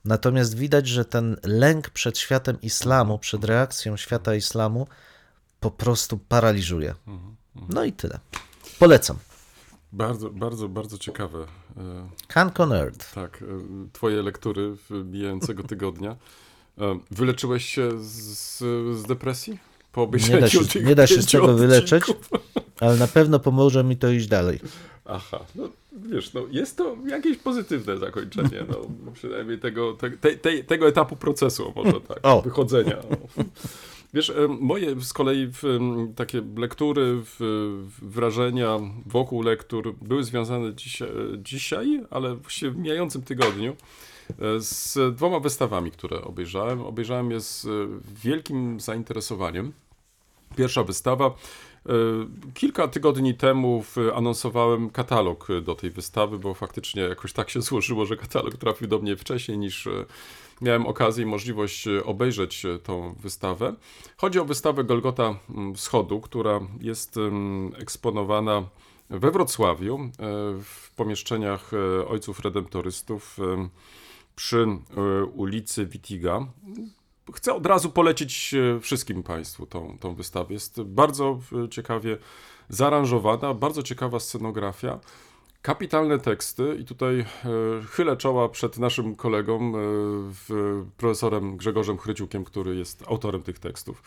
Natomiast 0.05 0.57
widać, 0.57 0.89
że 0.89 1.05
ten 1.05 1.37
lęk 1.43 1.91
przed 1.91 2.19
światem 2.19 2.61
islamu, 2.61 3.19
przed 3.19 3.45
reakcją 3.45 3.97
świata 3.97 4.35
islamu 4.35 4.87
po 5.61 5.71
prostu 5.71 6.19
paraliżuje. 6.19 6.95
No 7.69 7.85
i 7.85 7.93
tyle. 7.93 8.19
Polecam. 8.79 9.17
Bardzo, 9.93 10.31
bardzo, 10.31 10.69
bardzo 10.69 10.99
ciekawe. 10.99 11.47
E, 12.37 12.53
on 12.59 12.73
Earth. 12.73 13.15
Tak, 13.15 13.43
e, 13.43 13.47
twoje 13.93 14.23
lektury 14.23 14.77
wbijającego 14.91 15.63
tygodnia. 15.63 16.17
E, 16.81 16.99
Wyleczyłeś 17.11 17.65
się 17.65 17.91
z, 18.05 18.59
z 18.99 19.03
depresji? 19.03 19.59
Po 19.93 20.03
obejrzeniu 20.03 20.35
Nie 20.35 20.41
da 20.41 20.49
się, 20.49 20.81
nie 20.83 20.95
da 20.95 21.07
się 21.07 21.23
z 21.23 21.27
tego 21.27 21.55
wyleczyć, 21.55 22.05
ale 22.81 22.97
na 22.97 23.07
pewno 23.07 23.41
pomoże 23.41 23.85
mi 23.85 23.97
to 23.97 24.11
iść 24.11 24.27
dalej. 24.27 24.61
Aha, 25.05 25.41
no 25.55 25.69
wiesz, 25.93 26.33
no 26.35 26.43
jest 26.51 26.77
to 26.77 26.97
jakieś 27.07 27.37
pozytywne 27.37 27.99
zakończenie, 27.99 28.65
no 28.69 28.77
przynajmniej 29.15 29.59
tego, 29.59 29.93
te, 29.93 30.11
te, 30.11 30.37
te, 30.37 30.65
tego 30.65 30.89
etapu 30.89 31.17
procesu, 31.17 31.73
może 31.77 32.01
tak, 32.01 32.19
O. 32.23 32.43
wychodzenia. 32.43 32.97
No. 33.11 33.45
Wiesz, 34.15 34.33
moje 34.61 35.01
z 35.01 35.13
kolei 35.13 35.51
takie 36.17 36.43
lektury, 36.57 37.23
wrażenia 38.03 38.79
wokół 39.07 39.43
lektur 39.43 39.95
były 40.03 40.25
związane 40.25 40.75
dzisiaj, 40.75 41.09
dzisiaj, 41.39 42.01
ale 42.11 42.35
właściwie 42.35 42.71
w 42.71 42.77
mijającym 42.77 43.23
tygodniu 43.23 43.71
e, 43.73 43.77
z 44.59 44.99
dwoma 45.17 45.41
wystawami, 45.41 45.91
które 45.91 46.23
obejrzałem. 46.23 46.81
Obejrzałem 46.81 47.31
je 47.31 47.41
z 47.41 47.65
e, 47.65 47.69
wielkim 48.23 48.81
zainteresowaniem. 48.81 49.73
Pierwsza 50.57 50.85
wystawa. 50.85 51.27
e, 51.27 51.93
Kilka 52.55 52.89
tygodni 52.89 53.35
temu 53.35 53.85
anonsowałem 54.15 54.91
katalog 54.91 55.51
e, 55.51 55.61
do 55.61 55.75
tej 55.75 55.91
wystawy, 55.91 56.39
bo 56.39 56.55
faktycznie 56.55 57.03
jakoś 57.03 57.33
tak 57.33 57.51
się 57.51 57.63
złożyło, 57.69 58.07
że 58.07 58.17
katalog 58.17 58.57
trafił 58.57 58.89
do 58.89 58.99
mnie 58.99 59.17
wcześniej 59.17 59.59
niż 59.59 59.89
miałem 60.61 60.87
okazję 60.87 61.23
i 61.23 61.27
możliwość 61.27 61.89
obejrzeć 62.05 62.63
tą 62.83 63.15
wystawę. 63.21 63.75
Chodzi 64.17 64.39
o 64.39 64.45
wystawę 64.45 64.85
Golgota 64.85 65.39
mm, 65.51 65.75
Wschodu, 65.75 66.21
która 66.21 66.61
jest 66.81 67.17
eksponowana 67.79 68.65
we 69.11 69.31
Wrocławiu 69.31 70.11
w 70.63 70.91
pomieszczeniach 70.97 71.71
Ojców 72.09 72.41
Redemptorystów 72.41 73.39
em, 73.39 73.69
przy 74.37 74.67
e, 74.97 75.25
ulicy 75.25 75.87
Witiga. 75.87 76.47
Chcę 77.35 77.55
od 77.55 77.67
razu 77.67 77.91
polecić 77.91 78.55
e, 78.55 78.81
wszystkim 78.81 79.23
Państwu 79.23 79.67
tą, 79.67 79.99
tą 80.01 80.15
wystawę. 80.15 80.55
Jest 80.55 80.83
bardzo 80.83 81.41
e, 81.65 81.69
ciekawie 81.69 82.19
zaaranżowana, 82.69 83.55
bardzo 83.55 83.83
ciekawa 83.83 84.21
scenografia, 84.21 84.99
kapitalne 85.63 86.19
teksty 86.19 86.77
i 86.81 86.85
tutaj 86.85 87.25
chylę 87.91 88.17
czoła 88.17 88.49
przed 88.49 88.79
naszym 88.79 89.17
kolegą, 89.17 89.73
profesorem 90.97 91.57
Grzegorzem 91.57 91.99
Chryciukiem, 91.99 92.45
który 92.45 92.77
jest 92.77 93.05
autorem 93.09 93.43
tych 93.43 93.59
tekstów. 93.59 94.03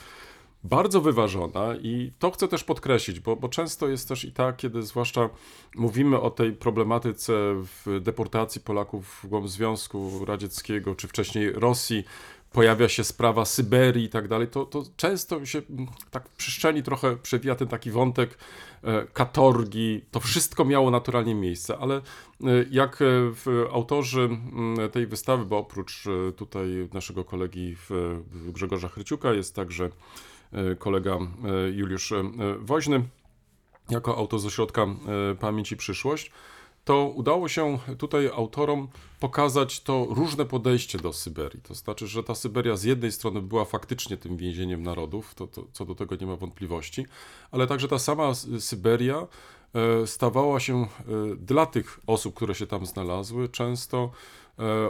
Bardzo 0.63 1.01
wyważona 1.01 1.75
i 1.75 2.11
to 2.19 2.31
chcę 2.31 2.47
też 2.47 2.63
podkreślić, 2.63 3.19
bo, 3.19 3.35
bo 3.35 3.49
często 3.49 3.87
jest 3.87 4.07
też 4.07 4.25
i 4.25 4.31
tak, 4.31 4.57
kiedy 4.57 4.83
zwłaszcza 4.83 5.29
mówimy 5.75 6.19
o 6.19 6.29
tej 6.29 6.51
problematyce 6.51 7.33
w 7.55 7.99
deportacji 8.01 8.61
Polaków 8.61 9.19
w 9.23 9.27
głąb 9.27 9.47
Związku 9.47 10.25
Radzieckiego, 10.25 10.95
czy 10.95 11.07
wcześniej 11.07 11.51
Rosji, 11.51 12.03
pojawia 12.51 12.89
się 12.89 13.03
sprawa 13.03 13.45
Syberii 13.45 14.05
i 14.05 14.09
tak 14.09 14.27
dalej, 14.27 14.47
to, 14.47 14.65
to 14.65 14.83
często 14.97 15.45
się 15.45 15.61
mm, 15.69 15.87
tak 16.11 16.29
w 16.29 16.35
przestrzeni 16.35 16.83
trochę 16.83 17.15
przewija 17.15 17.55
ten 17.55 17.67
taki 17.67 17.91
wątek 17.91 18.37
e, 18.83 19.05
katorgi. 19.13 20.01
To 20.11 20.19
wszystko 20.19 20.65
miało 20.65 20.91
naturalnie 20.91 21.35
miejsce, 21.35 21.77
ale 21.77 21.95
e, 21.95 22.01
jak 22.71 22.99
e, 23.01 23.05
autorzy 23.71 24.21
mm, 24.21 24.89
tej 24.89 25.07
wystawy, 25.07 25.45
bo 25.45 25.57
oprócz 25.57 26.03
tutaj 26.37 26.89
naszego 26.93 27.23
kolegi 27.23 27.75
Grzegorza 28.53 28.89
Chryciuka 28.89 29.33
jest 29.33 29.55
także 29.55 29.89
kolega 30.79 31.15
e, 31.15 31.69
Juliusz 31.69 32.11
e, 32.11 32.23
Woźny, 32.59 33.03
jako 33.89 34.17
autor 34.17 34.39
z 34.39 34.45
Ośrodka 34.45 34.83
e, 34.83 35.35
Pamięć 35.35 35.71
i 35.71 35.77
Przyszłość, 35.77 36.31
to 36.85 37.07
udało 37.07 37.47
się 37.47 37.79
tutaj 37.97 38.27
autorom 38.27 38.87
pokazać 39.19 39.81
to 39.81 40.07
różne 40.09 40.45
podejście 40.45 40.97
do 40.97 41.13
Syberii. 41.13 41.61
To 41.61 41.73
znaczy, 41.73 42.07
że 42.07 42.23
ta 42.23 42.35
Syberia 42.35 42.75
z 42.75 42.83
jednej 42.83 43.11
strony 43.11 43.41
była 43.41 43.65
faktycznie 43.65 44.17
tym 44.17 44.37
więzieniem 44.37 44.83
narodów, 44.83 45.35
to, 45.35 45.47
to, 45.47 45.63
co 45.73 45.85
do 45.85 45.95
tego 45.95 46.15
nie 46.15 46.27
ma 46.27 46.35
wątpliwości, 46.35 47.05
ale 47.51 47.67
także 47.67 47.87
ta 47.87 47.99
sama 47.99 48.31
Sy- 48.31 48.61
Syberia 48.61 49.27
e, 49.73 50.07
stawała 50.07 50.59
się 50.59 50.81
e, 50.81 50.87
dla 51.35 51.65
tych 51.65 51.99
osób, 52.07 52.35
które 52.35 52.55
się 52.55 52.67
tam 52.67 52.85
znalazły, 52.85 53.49
często 53.49 53.97
e, 54.03 54.38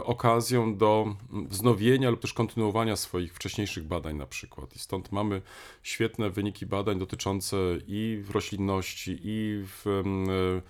okazją 0.04 0.76
do 0.76 1.16
wznowienia 1.30 2.10
lub 2.10 2.20
też 2.20 2.32
kontynuowania 2.32 2.96
swoich 2.96 3.34
wcześniejszych 3.34 3.84
badań 3.84 4.16
na 4.16 4.26
przykład. 4.26 4.76
I 4.76 4.78
stąd 4.78 5.12
mamy 5.12 5.42
świetne 5.82 6.30
wyniki 6.30 6.66
badań 6.66 6.98
dotyczące 6.98 7.56
i 7.86 8.20
w 8.22 8.30
roślinności, 8.30 9.20
i 9.22 9.64
w 9.66 9.86
e, 9.86 10.62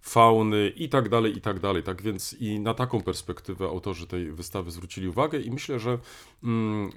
fauny 0.00 0.72
i 0.76 0.88
tak 0.88 1.08
dalej, 1.08 1.36
i 1.36 1.40
tak 1.40 1.60
dalej. 1.60 1.82
Tak 1.82 2.02
więc 2.02 2.32
i 2.32 2.60
na 2.60 2.74
taką 2.74 3.02
perspektywę 3.02 3.66
autorzy 3.66 4.06
tej 4.06 4.32
wystawy 4.32 4.70
zwrócili 4.70 5.08
uwagę 5.08 5.40
i 5.40 5.50
myślę, 5.50 5.78
że 5.78 5.98
mm, 6.44 6.90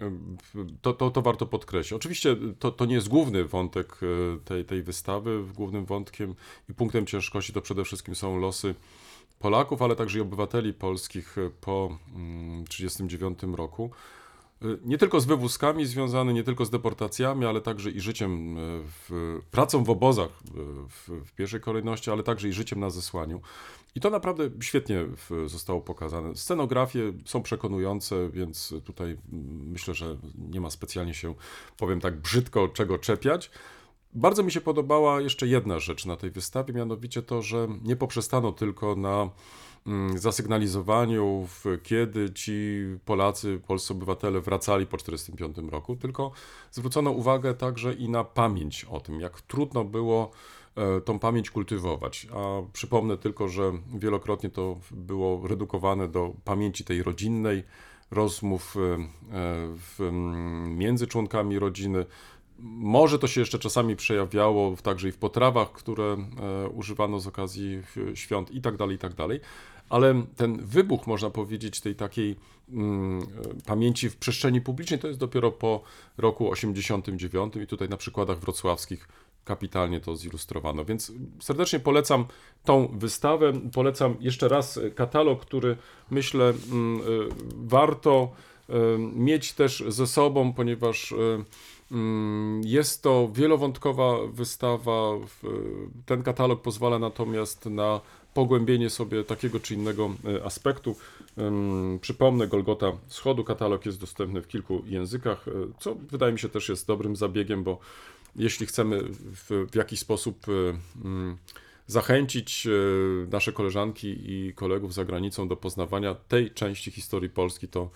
to, 0.82 0.94
to, 0.94 1.12
to 1.12 1.22
warto 1.22 1.46
podkreślić. 1.46 1.94
Oczywiście 1.94 2.36
to, 2.60 2.72
to 2.72 2.86
nie 2.86 2.96
jest 2.96 3.10
główny 3.10 3.46
wątek 3.46 4.00
e, 4.04 4.40
tej, 4.40 4.66
tej 4.66 4.84
wystawy. 4.84 5.44
Głównym 5.56 5.86
wątkiem 5.86 6.36
i 6.70 6.74
punktem 6.74 7.06
ciężkości 7.06 7.54
to 7.54 7.62
przede 7.62 7.84
wszystkim 7.84 8.16
są 8.16 8.40
losy 8.40 8.76
Polaków, 9.44 9.82
ale 9.82 9.96
także 9.96 10.20
i 10.20 10.22
obywateli 10.22 10.74
polskich 10.74 11.38
e, 11.38 11.50
po 11.62 11.98
1939 12.70 13.40
roku. 13.58 13.92
Y, 14.64 14.80
Nie 14.86 14.98
tylko 14.98 15.20
z 15.20 15.26
wywózkami 15.26 15.86
związane, 15.86 16.34
nie 16.34 16.44
tylko 16.44 16.66
z 16.66 16.70
deportacjami, 16.70 17.46
ale 17.46 17.62
także 17.62 17.92
i 17.92 18.02
życiem, 18.02 18.58
y, 18.58 18.82
w, 18.86 19.40
pracą 19.52 19.84
w 19.84 19.90
obozach 19.90 20.30
y, 20.30 20.52
w, 20.90 21.26
w 21.26 21.32
pierwszej 21.32 21.62
kolejności, 21.62 22.12
ale 22.12 22.24
także 22.24 22.48
i 22.48 22.54
życiem 22.54 22.80
na 22.80 22.90
zesłaniu. 22.90 23.42
I 23.96 24.00
to 24.00 24.10
naprawdę 24.10 24.50
świetnie 24.62 25.06
zostało 25.46 25.82
pokazane. 25.82 26.36
Scenografie 26.36 27.14
są 27.26 27.42
przekonujące, 27.42 28.30
więc 28.30 28.74
tutaj 28.86 29.08
mm, 29.08 29.70
myślę, 29.72 29.94
że 29.94 30.18
nie 30.52 30.62
ma 30.62 30.70
specjalnie 30.70 31.14
się, 31.14 31.36
powiem 31.78 32.00
tak 32.02 32.22
brzydko, 32.22 32.68
czego 32.68 32.98
czepiać. 32.98 33.52
Bardzo 34.16 34.44
mi 34.44 34.52
się 34.52 34.62
podobała 34.62 35.22
jeszcze 35.22 35.48
jedna 35.48 35.80
rzecz 35.80 36.06
na 36.06 36.16
tej 36.16 36.32
wystawie, 36.32 36.74
mianowicie 36.74 37.22
to, 37.22 37.42
że 37.42 37.68
nie 37.84 37.96
poprzestano 37.96 38.52
tylko 38.52 38.96
na 38.96 39.30
mm, 39.88 40.18
zasygnalizowaniu, 40.18 41.48
kiedy 41.84 42.34
ci 42.34 42.84
Polacy, 43.06 43.62
polscy 43.68 43.94
obywatele 43.94 44.42
wracali 44.42 44.86
po 44.86 44.98
1945 44.98 45.72
roku, 45.72 45.96
tylko 45.96 46.32
zwrócono 46.72 47.12
uwagę 47.12 47.54
także 47.54 47.94
i 47.94 48.10
na 48.10 48.24
pamięć 48.24 48.86
o 48.86 49.00
tym, 49.00 49.22
jak 49.22 49.42
trudno 49.42 49.84
było 49.84 50.32
e, 50.76 51.02
tą 51.02 51.20
pamięć 51.20 51.52
kultywować. 51.52 52.28
A 52.36 52.72
przypomnę 52.74 53.18
tylko, 53.18 53.48
że 53.48 53.72
wielokrotnie 53.96 54.50
to 54.50 54.80
było 54.92 55.48
redukowane 55.48 56.08
do 56.08 56.34
pamięci 56.44 56.84
tej 56.84 57.04
rodzinnej, 57.04 57.64
rozmów 58.12 58.76
e, 58.78 58.80
e, 60.00 60.08
mm, 60.08 60.78
między 60.78 61.08
członkami 61.08 61.60
rodziny. 61.60 62.06
Może 62.66 63.20
to 63.20 63.28
się 63.28 63.42
jeszcze 63.42 63.60
czasami 63.60 63.96
przejawiało 63.96 64.76
także 64.84 65.10
i 65.10 65.12
w 65.12 65.18
potrawach, 65.18 65.72
które 65.72 66.04
e, 66.04 66.70
używano 66.70 67.20
z 67.20 67.28
okazji 67.28 67.82
e, 68.12 68.16
świąt 68.16 68.52
i 68.52 68.62
tak 68.62 68.78
dalej, 68.78 68.96
i 68.96 69.00
tak 69.00 69.14
dalej. 69.14 69.40
Ale 69.90 70.24
ten 70.36 70.66
wybuch, 70.66 71.08
można 71.08 71.30
powiedzieć, 71.30 71.82
tej 71.82 71.96
takiej 71.96 72.36
mm, 72.70 73.22
e, 73.22 73.26
pamięci 73.66 74.10
w 74.10 74.18
przestrzeni 74.18 74.62
publicznej 74.62 75.00
to 75.00 75.08
jest 75.08 75.20
dopiero 75.20 75.52
po 75.52 75.82
roku 76.18 76.52
89 76.52 77.56
i 77.56 77.68
tutaj 77.68 77.90
na 77.90 77.98
przykładach 77.98 78.40
wrocławskich 78.40 79.08
kapitalnie 79.44 80.00
to 80.00 80.16
zilustrowano. 80.16 80.86
Więc 80.86 81.12
serdecznie 81.40 81.80
polecam 81.80 82.26
tą 82.64 82.88
wystawę. 82.88 83.54
Polecam 83.74 84.16
jeszcze 84.20 84.48
raz 84.48 84.80
katalog, 84.96 85.42
który 85.42 85.78
myślę 86.12 86.54
mm, 86.72 87.02
warto 87.56 88.32
mieć 89.16 89.54
też 89.54 89.84
ze 89.88 90.08
sobą, 90.08 90.54
ponieważ 90.54 91.14
jest 92.64 93.04
to 93.04 93.30
wielowątkowa 93.34 94.28
wystawa. 94.28 95.12
Ten 96.06 96.24
katalog 96.24 96.62
pozwala 96.62 97.00
natomiast 97.00 97.66
na 97.66 98.02
pogłębienie 98.34 98.90
sobie 98.90 99.24
takiego 99.24 99.60
czy 99.60 99.74
innego 99.74 100.16
e, 100.26 100.44
aspektu. 100.46 100.96
Przypomnę, 102.02 102.48
Golgota 102.48 102.92
Wschodu 103.08 103.44
katalog 103.44 103.86
jest 103.86 104.00
dostępny 104.00 104.42
w 104.42 104.48
kilku 104.48 104.84
językach, 104.86 105.48
e, 105.48 105.52
co 105.80 105.96
wydaje 105.96 106.34
mi 106.34 106.40
się 106.40 106.50
też 106.50 106.70
jest 106.70 106.88
dobrym 106.88 107.16
zabiegiem, 107.16 107.64
bo 107.64 107.80
jeśli 108.36 108.66
chcemy 108.66 109.04
w, 109.10 109.68
w 109.72 109.76
jakiś 109.76 110.00
sposób 110.00 110.46
e, 110.50 110.52
mm, 111.06 111.38
zachęcić 111.88 112.68
nasze 113.32 113.54
koleżanki 113.54 114.08
i 114.32 114.54
kolegów 114.54 114.94
za 114.94 115.06
granicą 115.06 115.48
do 115.48 115.56
poznawania 115.56 116.16
tej 116.16 116.52
części 116.52 116.92
historii 116.92 117.30
Polski, 117.30 117.68
to 117.68 117.90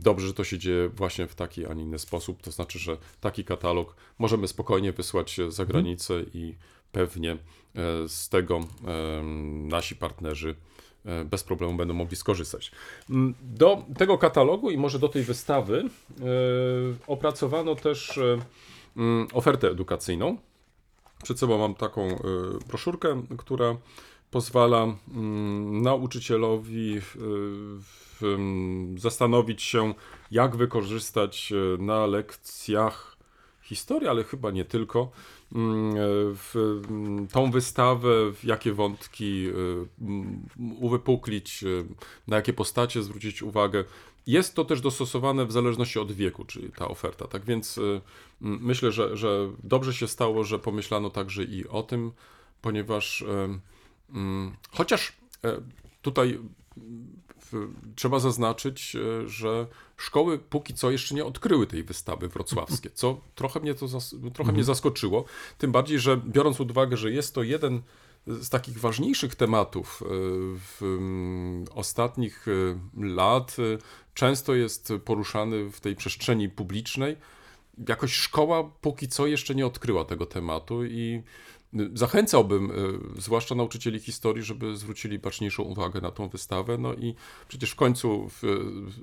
dobrze, 0.00 0.26
że 0.26 0.34
to 0.34 0.44
się 0.44 0.58
dzieje 0.58 0.88
właśnie 0.88 1.26
w 1.26 1.34
taki, 1.34 1.66
a 1.66 1.74
nie 1.74 1.82
inny 1.82 1.98
sposób. 1.98 2.42
To 2.42 2.50
znaczy, 2.50 2.78
że 2.78 2.96
taki 3.20 3.44
katalog 3.44 3.96
możemy 4.18 4.48
spokojnie 4.48 4.92
wysłać 4.92 5.36
za 5.48 5.66
granicę 5.66 6.14
i 6.34 6.54
pewnie 6.92 7.32
e, 7.32 7.36
z 8.08 8.28
tego 8.28 8.60
nasi 9.68 9.96
partnerzy 9.96 10.54
e, 11.04 11.24
bez 11.24 11.44
problemu 11.44 11.74
będą 11.74 11.94
mogli 11.94 12.16
skorzystać. 12.16 12.72
Mm, 13.10 13.34
Do 13.42 13.82
tego 13.98 14.18
katalogu 14.18 14.70
i 14.70 14.76
może 14.76 14.98
do 14.98 15.08
tej 15.08 15.22
wystawy 15.22 15.84
e, 15.84 16.24
opracowano 17.06 17.74
też 17.74 18.18
e, 18.18 18.38
mm, 18.96 19.28
ofertę 19.32 19.70
edukacyjną. 19.70 20.36
Przed 21.22 21.38
sobą 21.38 21.58
mam 21.58 21.74
taką 21.74 22.02
e, 22.08 22.18
broszurkę, 22.68 23.22
która 23.38 23.76
pozwala 24.30 24.82
mm, 25.14 25.82
nauczycielowi 25.82 26.96
e, 26.96 27.00
w, 27.00 28.07
zastanowić 28.96 29.62
się, 29.62 29.94
jak 30.30 30.56
wykorzystać 30.56 31.52
e, 31.52 31.82
na 31.82 32.06
lekcjach 32.06 33.16
historii, 33.62 34.08
ale 34.08 34.24
chyba 34.24 34.50
nie 34.50 34.64
tylko, 34.64 35.10
mm, 35.54 35.90
e, 35.90 35.94
w 36.34 36.54
mm, 36.90 37.28
tą 37.28 37.50
wystawę, 37.50 38.32
w 38.32 38.44
jakie 38.44 38.72
wątki 38.72 39.48
e, 39.48 39.52
uwypuklić, 40.80 41.64
na 42.26 42.36
jakie 42.36 42.52
postacie 42.52 43.02
zwrócić 43.02 43.42
uwagę. 43.42 43.84
Jest 44.26 44.54
to 44.54 44.64
też 44.64 44.80
dostosowane 44.80 45.46
w 45.46 45.52
zależności 45.52 45.98
od 45.98 46.12
wieku, 46.12 46.44
czyli 46.44 46.72
ta 46.72 46.88
oferta. 46.88 47.26
Tak 47.26 47.44
więc 47.44 47.80
myślę, 48.40 48.92
że, 48.92 49.16
że 49.16 49.50
dobrze 49.64 49.94
się 49.94 50.08
stało, 50.08 50.44
że 50.44 50.58
pomyślano 50.58 51.10
także 51.10 51.44
i 51.44 51.68
o 51.68 51.82
tym, 51.82 52.12
ponieważ 52.62 53.24
chociaż 54.70 55.12
tutaj 56.02 56.38
trzeba 57.96 58.18
zaznaczyć, 58.18 58.96
e, 58.96 59.28
że 59.28 59.66
szkoły 59.96 60.38
póki 60.38 60.74
co 60.74 60.90
jeszcze 60.90 61.14
nie 61.14 61.24
odkryły 61.24 61.66
tej 61.66 61.82
wystawy 61.82 62.28
wrocławskie, 62.28 62.90
co 62.90 63.20
trochę 63.34 63.60
mnie 63.60 63.74
to 63.74 63.86
trochę 64.34 64.52
mnie 64.52 64.64
zaskoczyło. 64.64 65.24
Tym 65.58 65.72
bardziej, 65.72 65.98
że 65.98 66.16
biorąc 66.16 66.56
pod 66.56 66.70
uwagę, 66.70 66.96
że 66.96 67.10
jest 67.10 67.34
to 67.34 67.42
jeden 67.42 67.82
z 68.26 68.48
takich 68.48 68.80
ważniejszych 68.80 69.34
tematów 69.34 70.02
e, 70.02 70.06
w 70.58 70.82
mm, 70.82 71.64
ostatnich 71.74 72.46
e, 72.48 72.78
lat, 73.06 73.56
często 74.14 74.54
jest 74.54 74.92
poruszany 75.04 75.70
w 75.70 75.80
tej 75.80 75.96
przestrzeni 75.96 76.48
publicznej. 76.48 77.16
Jakoś 77.88 78.12
szkoła 78.12 78.64
póki 78.80 79.08
co 79.08 79.26
jeszcze 79.26 79.54
nie 79.54 79.66
odkryła 79.66 80.04
tego 80.04 80.26
tematu 80.26 80.84
i 80.84 81.22
Zachęcałbym, 81.94 82.70
y, 83.16 83.20
zwłaszcza 83.20 83.54
nauczycieli 83.54 84.00
historii, 84.00 84.42
żeby 84.42 84.76
zwrócili 84.76 85.18
baczniejszą 85.18 85.62
uwagę 85.62 86.00
na 86.00 86.10
tą 86.10 86.28
wystawę. 86.28 86.78
No 86.78 86.94
i 86.94 87.14
przecież 87.48 87.70
w 87.70 87.74
końcu 87.74 88.28
w, 88.28 88.42
w, 88.42 89.00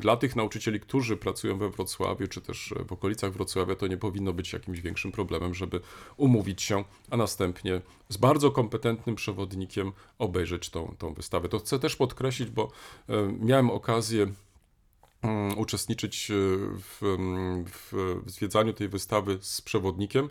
dla 0.00 0.16
tych 0.16 0.36
nauczycieli, 0.36 0.80
którzy 0.80 1.16
pracują 1.16 1.58
we 1.58 1.70
Wrocławiu, 1.70 2.28
czy 2.28 2.40
też 2.40 2.74
w 2.88 2.92
okolicach 2.92 3.32
Wrocławia, 3.32 3.74
to 3.74 3.86
nie 3.86 3.96
powinno 3.96 4.32
być 4.32 4.52
jakimś 4.52 4.80
większym 4.80 5.12
problemem, 5.12 5.54
żeby 5.54 5.80
umówić 6.16 6.62
się, 6.62 6.84
a 7.10 7.16
następnie 7.16 7.80
z 8.08 8.16
bardzo 8.16 8.50
kompetentnym 8.50 9.16
przewodnikiem 9.16 9.92
obejrzeć 10.18 10.70
tą, 10.70 10.94
tą 10.98 11.14
wystawę. 11.14 11.48
To 11.48 11.58
chcę 11.58 11.78
też 11.78 11.96
podkreślić, 11.96 12.50
bo 12.50 12.70
y, 13.10 13.12
miałem 13.40 13.70
okazję 13.70 14.32
mm, 15.22 15.58
uczestniczyć 15.58 16.28
w, 16.30 17.02
mm, 17.02 17.64
w, 17.64 17.92
w 18.26 18.30
zwiedzaniu 18.30 18.72
tej 18.72 18.88
wystawy 18.88 19.38
z 19.40 19.60
przewodnikiem. 19.60 20.28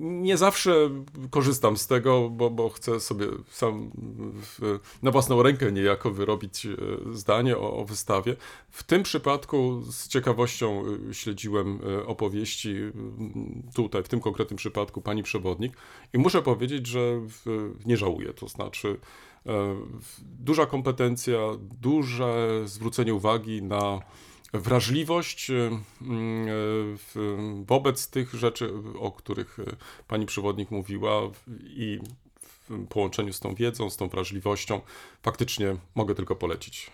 Nie 0.00 0.36
zawsze 0.36 0.90
korzystam 1.30 1.76
z 1.76 1.86
tego, 1.86 2.30
bo, 2.30 2.50
bo 2.50 2.68
chcę 2.68 3.00
sobie 3.00 3.26
sam 3.50 3.90
w, 4.42 4.78
na 5.02 5.10
własną 5.10 5.42
rękę 5.42 5.72
niejako 5.72 6.10
wyrobić 6.10 6.66
e, 6.66 6.76
zdanie 7.12 7.56
o, 7.56 7.76
o 7.76 7.84
wystawie. 7.84 8.36
W 8.70 8.82
tym 8.82 9.02
przypadku 9.02 9.82
z 9.90 10.08
ciekawością 10.08 10.84
e, 11.10 11.14
śledziłem 11.14 11.78
e, 12.00 12.06
opowieści 12.06 12.74
tutaj, 13.74 14.02
w 14.02 14.08
tym 14.08 14.20
konkretnym 14.20 14.56
przypadku 14.56 15.00
pani 15.00 15.22
przewodnik 15.22 15.76
i 16.12 16.18
muszę 16.18 16.42
powiedzieć, 16.42 16.86
że 16.86 17.20
nie 17.86 17.96
żałuję. 17.96 18.32
To 18.32 18.48
znaczy 18.48 18.98
duża 20.20 20.66
kompetencja, 20.66 21.38
duże 21.80 22.62
zwrócenie 22.64 23.14
uwagi 23.14 23.62
na 23.62 24.00
wrażliwość 24.52 25.50
e, 25.50 25.54
mm, 25.54 25.82
w- 26.96 27.62
wobec 27.66 28.10
tych 28.10 28.34
rzeczy, 28.34 28.72
o 29.00 29.12
których 29.12 29.58
e, 29.58 29.64
pani 30.08 30.26
przewodnik 30.26 30.70
mówiła 30.70 31.20
i 31.62 31.98
w 32.70 32.86
połączeniu 32.88 33.32
z 33.32 33.40
tą 33.40 33.54
wiedzą, 33.54 33.90
z 33.90 33.96
tą 33.96 34.08
wrażliwością, 34.08 34.80
faktycznie 35.22 35.76
mogę 35.94 36.14
tylko 36.14 36.36
polecić. 36.36 36.90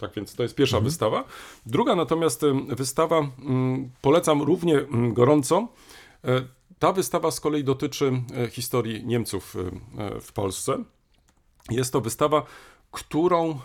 Tak 0.00 0.14
więc 0.14 0.34
to 0.34 0.42
jest 0.42 0.54
pierwsza 0.54 0.80
wystawa. 0.80 1.24
Druga 1.66 1.96
natomiast 1.96 2.42
wystawa 2.68 3.18
mm, 3.18 3.90
polecam 4.00 4.42
równie 4.42 4.78
mm, 4.78 5.14
gorąco. 5.14 5.68
E, 6.24 6.42
Ta 6.78 6.92
wystawa 6.92 7.30
z 7.30 7.40
kolei 7.40 7.64
dotyczy 7.64 8.12
e, 8.36 8.48
historii 8.50 9.06
Niemców 9.06 9.56
e, 10.16 10.20
w 10.20 10.32
Polsce. 10.32 10.84
Jest 11.70 11.92
to 11.92 12.00
wystawa, 12.00 12.42
którą 12.92 13.50
e, 13.50 13.58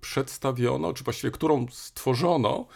przedstawiono, 0.00 0.92
czy 0.92 1.04
właściwie 1.04 1.30
którą 1.30 1.66
stworzono 1.70 2.66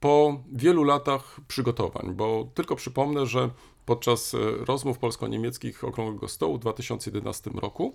po 0.00 0.42
wielu 0.52 0.84
latach 0.84 1.40
przygotowań, 1.48 2.14
bo 2.14 2.48
tylko 2.54 2.76
przypomnę, 2.76 3.26
że 3.26 3.50
podczas 3.86 4.34
e, 4.34 4.38
rozmów 4.64 4.98
polsko-niemieckich 4.98 5.84
Okrągłego 5.84 6.28
Stołu 6.28 6.56
w 6.56 6.60
2011 6.60 7.50
roku 7.54 7.94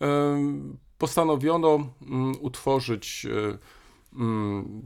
em, 0.00 0.78
postanowiono 0.98 1.88
mm, 2.02 2.34
utworzyć 2.40 3.26
e, 3.26 3.58
mm, 4.18 4.82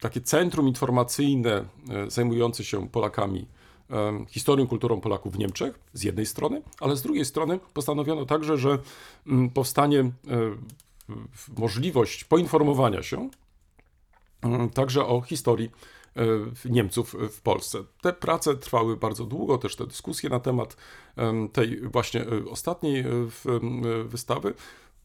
takie 0.00 0.20
centrum 0.20 0.68
informacyjne 0.68 1.64
e, 1.90 2.10
zajmujące 2.10 2.64
się 2.64 2.88
Polakami, 2.88 3.46
historią, 4.28 4.66
kulturą 4.66 5.00
Polaków 5.00 5.32
w 5.32 5.38
Niemczech 5.38 5.80
z 5.92 6.02
jednej 6.02 6.26
strony, 6.26 6.62
ale 6.80 6.96
z 6.96 7.02
drugiej 7.02 7.24
strony 7.24 7.60
postanowiono 7.74 8.26
także, 8.26 8.58
że 8.58 8.78
mm, 9.26 9.50
powstanie 9.50 10.00
e, 10.00 10.10
możliwość 11.58 12.24
poinformowania 12.24 13.02
się 13.02 13.30
mm, 14.42 14.70
także 14.70 15.06
o 15.06 15.20
historii 15.20 15.70
e, 16.16 16.22
Niemców 16.70 17.16
w 17.30 17.40
Polsce. 17.40 17.78
Te 18.02 18.12
prace 18.12 18.56
trwały 18.56 18.96
bardzo 18.96 19.24
długo, 19.24 19.58
też 19.58 19.76
te 19.76 19.86
dyskusje 19.86 20.30
na 20.30 20.40
temat 20.40 20.76
em, 21.16 21.48
tej 21.48 21.80
właśnie 21.80 22.22
e, 22.22 22.50
ostatniej 22.50 23.04
wystawy. 24.04 24.54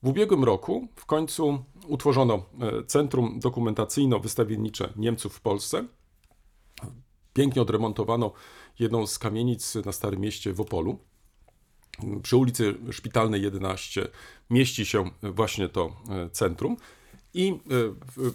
W 0.04 0.08
ubiegłym 0.08 0.44
roku 0.44 0.88
w 0.96 1.06
końcu 1.06 1.64
utworzono 1.88 2.46
Centrum 2.88 3.40
Dokumentacyjno-Wystawiennicze 3.40 4.90
Niemców 4.96 5.34
w 5.36 5.42
Polsce. 5.42 5.86
Pięknie 7.34 7.62
odremontowano 7.62 8.32
jedną 8.80 9.08
z 9.08 9.20
kamienic 9.20 9.76
na 9.76 9.92
Starym 9.92 10.22
Mieście 10.22 10.54
w 10.54 10.62
Opolu. 10.62 11.00
Przy 12.24 12.38
ulicy 12.38 12.76
Szpitalnej 12.92 13.42
11 13.42 14.08
mieści 14.50 14.86
się 14.86 15.10
właśnie 15.22 15.70
to 15.70 15.96
e, 16.10 16.30
centrum. 16.30 16.78
I 17.34 17.50
e, 17.50 17.56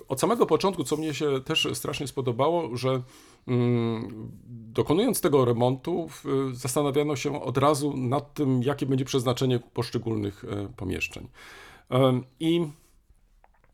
od 0.09 0.21
samego 0.21 0.47
początku, 0.47 0.85
co 0.85 0.97
mnie 0.97 1.15
się 1.15 1.41
też 1.41 1.69
strasznie 1.75 2.07
spodobało, 2.07 2.77
że 2.77 3.03
mm, 3.49 4.31
dokonując 4.49 5.21
tego 5.21 5.45
remontu, 5.45 6.09
zastanawiano 6.53 7.17
się 7.17 7.43
od 7.43 7.59
razu 7.59 7.97
nad 7.97 8.35
tym, 8.35 8.63
jakie 8.63 8.87
będzie 8.87 9.05
przeznaczenie 9.05 9.59
poszczególnych 9.59 10.45
e, 10.45 10.69
pomieszczeń. 10.77 11.29
I 12.41 12.67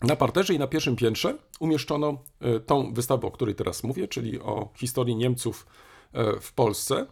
na 0.02 0.16
parterze 0.16 0.54
i 0.54 0.58
na 0.58 0.66
pierwszym 0.66 0.96
piętrze 0.96 1.38
umieszczono 1.60 2.18
tą 2.66 2.94
wystawę, 2.94 3.26
o 3.26 3.30
której 3.30 3.54
teraz 3.54 3.84
mówię, 3.84 4.08
czyli 4.08 4.40
o 4.40 4.68
historii 4.76 5.16
Niemców 5.16 5.66
w 6.40 6.52
Polsce. 6.52 7.06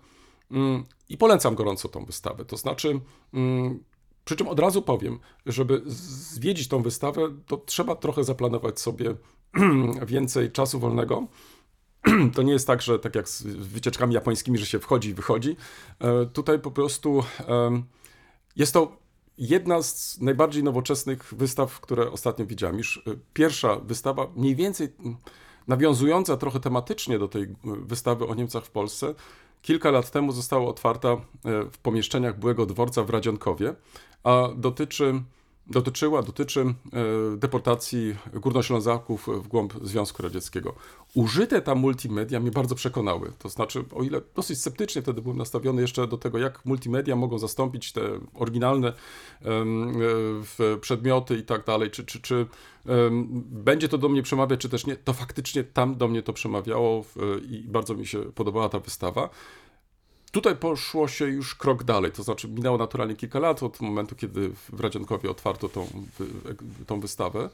Mm, 0.50 0.84
I 1.08 1.18
polecam 1.18 1.54
gorąco 1.54 1.88
tą 1.88 2.04
wystawę. 2.04 2.44
To 2.44 2.56
znaczy, 2.56 3.00
mm, 3.34 3.84
przy 4.24 4.36
czym 4.36 4.48
od 4.48 4.60
razu 4.60 4.82
powiem, 4.82 5.18
żeby 5.46 5.82
zwiedzić 5.86 6.68
tą 6.68 6.82
wystawę, 6.82 7.20
to 7.46 7.56
trzeba 7.56 7.96
trochę 7.96 8.24
zaplanować 8.24 8.80
sobie 8.80 9.14
więcej 10.06 10.50
czasu 10.50 10.78
wolnego. 10.80 11.26
To 12.34 12.42
nie 12.42 12.52
jest 12.52 12.66
tak, 12.66 12.82
że 12.82 12.98
tak 12.98 13.14
jak 13.14 13.28
z 13.28 13.42
wycieczkami 13.42 14.14
japońskimi, 14.14 14.58
że 14.58 14.66
się 14.66 14.78
wchodzi 14.78 15.08
i 15.08 15.14
wychodzi. 15.14 15.56
E, 15.98 16.26
Tutaj 16.26 16.58
po 16.58 16.70
prostu 16.70 17.24
jest 18.56 18.72
to 18.72 19.02
jedna 19.38 19.82
z 19.82 20.20
najbardziej 20.20 20.62
nowoczesnych 20.62 21.34
wystaw, 21.34 21.80
które 21.80 22.10
ostatnio 22.10 22.46
widziałem. 22.46 22.78
Już 22.78 22.96
y, 22.96 23.18
pierwsza 23.32 23.76
wystawa, 23.76 24.26
mniej 24.36 24.56
więcej 24.56 24.88
nawiązująca 25.68 26.36
trochę 26.36 26.60
tematycznie 26.60 27.18
do 27.18 27.28
tej 27.28 27.54
wystawy 27.64 28.26
o 28.26 28.34
Niemcach 28.34 28.64
w 28.64 28.70
Polsce, 28.70 29.14
kilka 29.62 29.90
lat 29.90 30.10
temu 30.10 30.32
została 30.32 30.66
otwarta 30.68 31.12
y, 31.12 31.18
w 31.70 31.78
pomieszczeniach 31.78 32.38
byłego 32.38 32.66
dworca 32.66 33.02
w 33.02 33.10
Radzionkowie, 33.10 33.74
a 34.24 34.48
dotyczy, 34.56 35.22
dotyczyła, 35.66 36.22
dotyczy 36.22 36.60
y, 36.60 37.36
deportacji 37.36 38.16
górnoślązaków 38.32 39.28
w 39.42 39.48
głąb 39.48 39.74
Związku 39.82 40.22
Radzieckiego. 40.22 40.74
Użyte 41.14 41.62
tam 41.62 41.78
multimedia 41.78 42.40
mnie 42.40 42.50
bardzo 42.50 42.74
przekonały. 42.74 43.32
To 43.38 43.48
znaczy, 43.48 43.84
o 43.94 44.02
ile 44.02 44.20
dosyć 44.34 44.58
sceptycznie 44.58 45.02
wtedy 45.02 45.22
byłem 45.22 45.38
nastawiony 45.38 45.82
jeszcze 45.82 46.08
do 46.08 46.18
tego, 46.18 46.38
jak 46.38 46.64
multimedia 46.64 47.16
mogą 47.16 47.38
zastąpić 47.38 47.92
te 47.92 48.00
oryginalne 48.34 48.92
e, 49.42 50.76
przedmioty 50.80 51.36
i 51.36 51.42
tak 51.42 51.64
dalej, 51.64 51.90
czy, 51.90 52.04
czy, 52.04 52.20
czy 52.20 52.46
będzie 53.46 53.88
to 53.88 53.98
do 53.98 54.08
mnie 54.08 54.22
przemawiać, 54.22 54.60
czy 54.60 54.68
też 54.68 54.86
nie, 54.86 54.96
to 54.96 55.12
faktycznie 55.12 55.64
tam 55.64 55.94
do 55.94 56.08
mnie 56.08 56.22
to 56.22 56.32
przemawiało 56.32 57.04
i 57.50 57.64
bardzo 57.68 57.94
mi 57.94 58.06
się 58.06 58.18
podobała 58.18 58.68
ta 58.68 58.80
wystawa. 58.80 59.28
Tutaj 60.32 60.56
poszło 60.56 61.08
się 61.08 61.24
już 61.24 61.54
krok 61.54 61.84
dalej, 61.84 62.12
to 62.12 62.22
znaczy 62.22 62.48
minęło 62.48 62.78
naturalnie 62.78 63.16
kilka 63.16 63.38
lat 63.38 63.62
od 63.62 63.80
momentu, 63.80 64.14
kiedy 64.14 64.50
w 64.72 64.80
Radzionkowie 64.80 65.30
otwarto 65.30 65.68
tą, 65.68 65.86
tą 66.86 67.00
wystawę. 67.00 67.50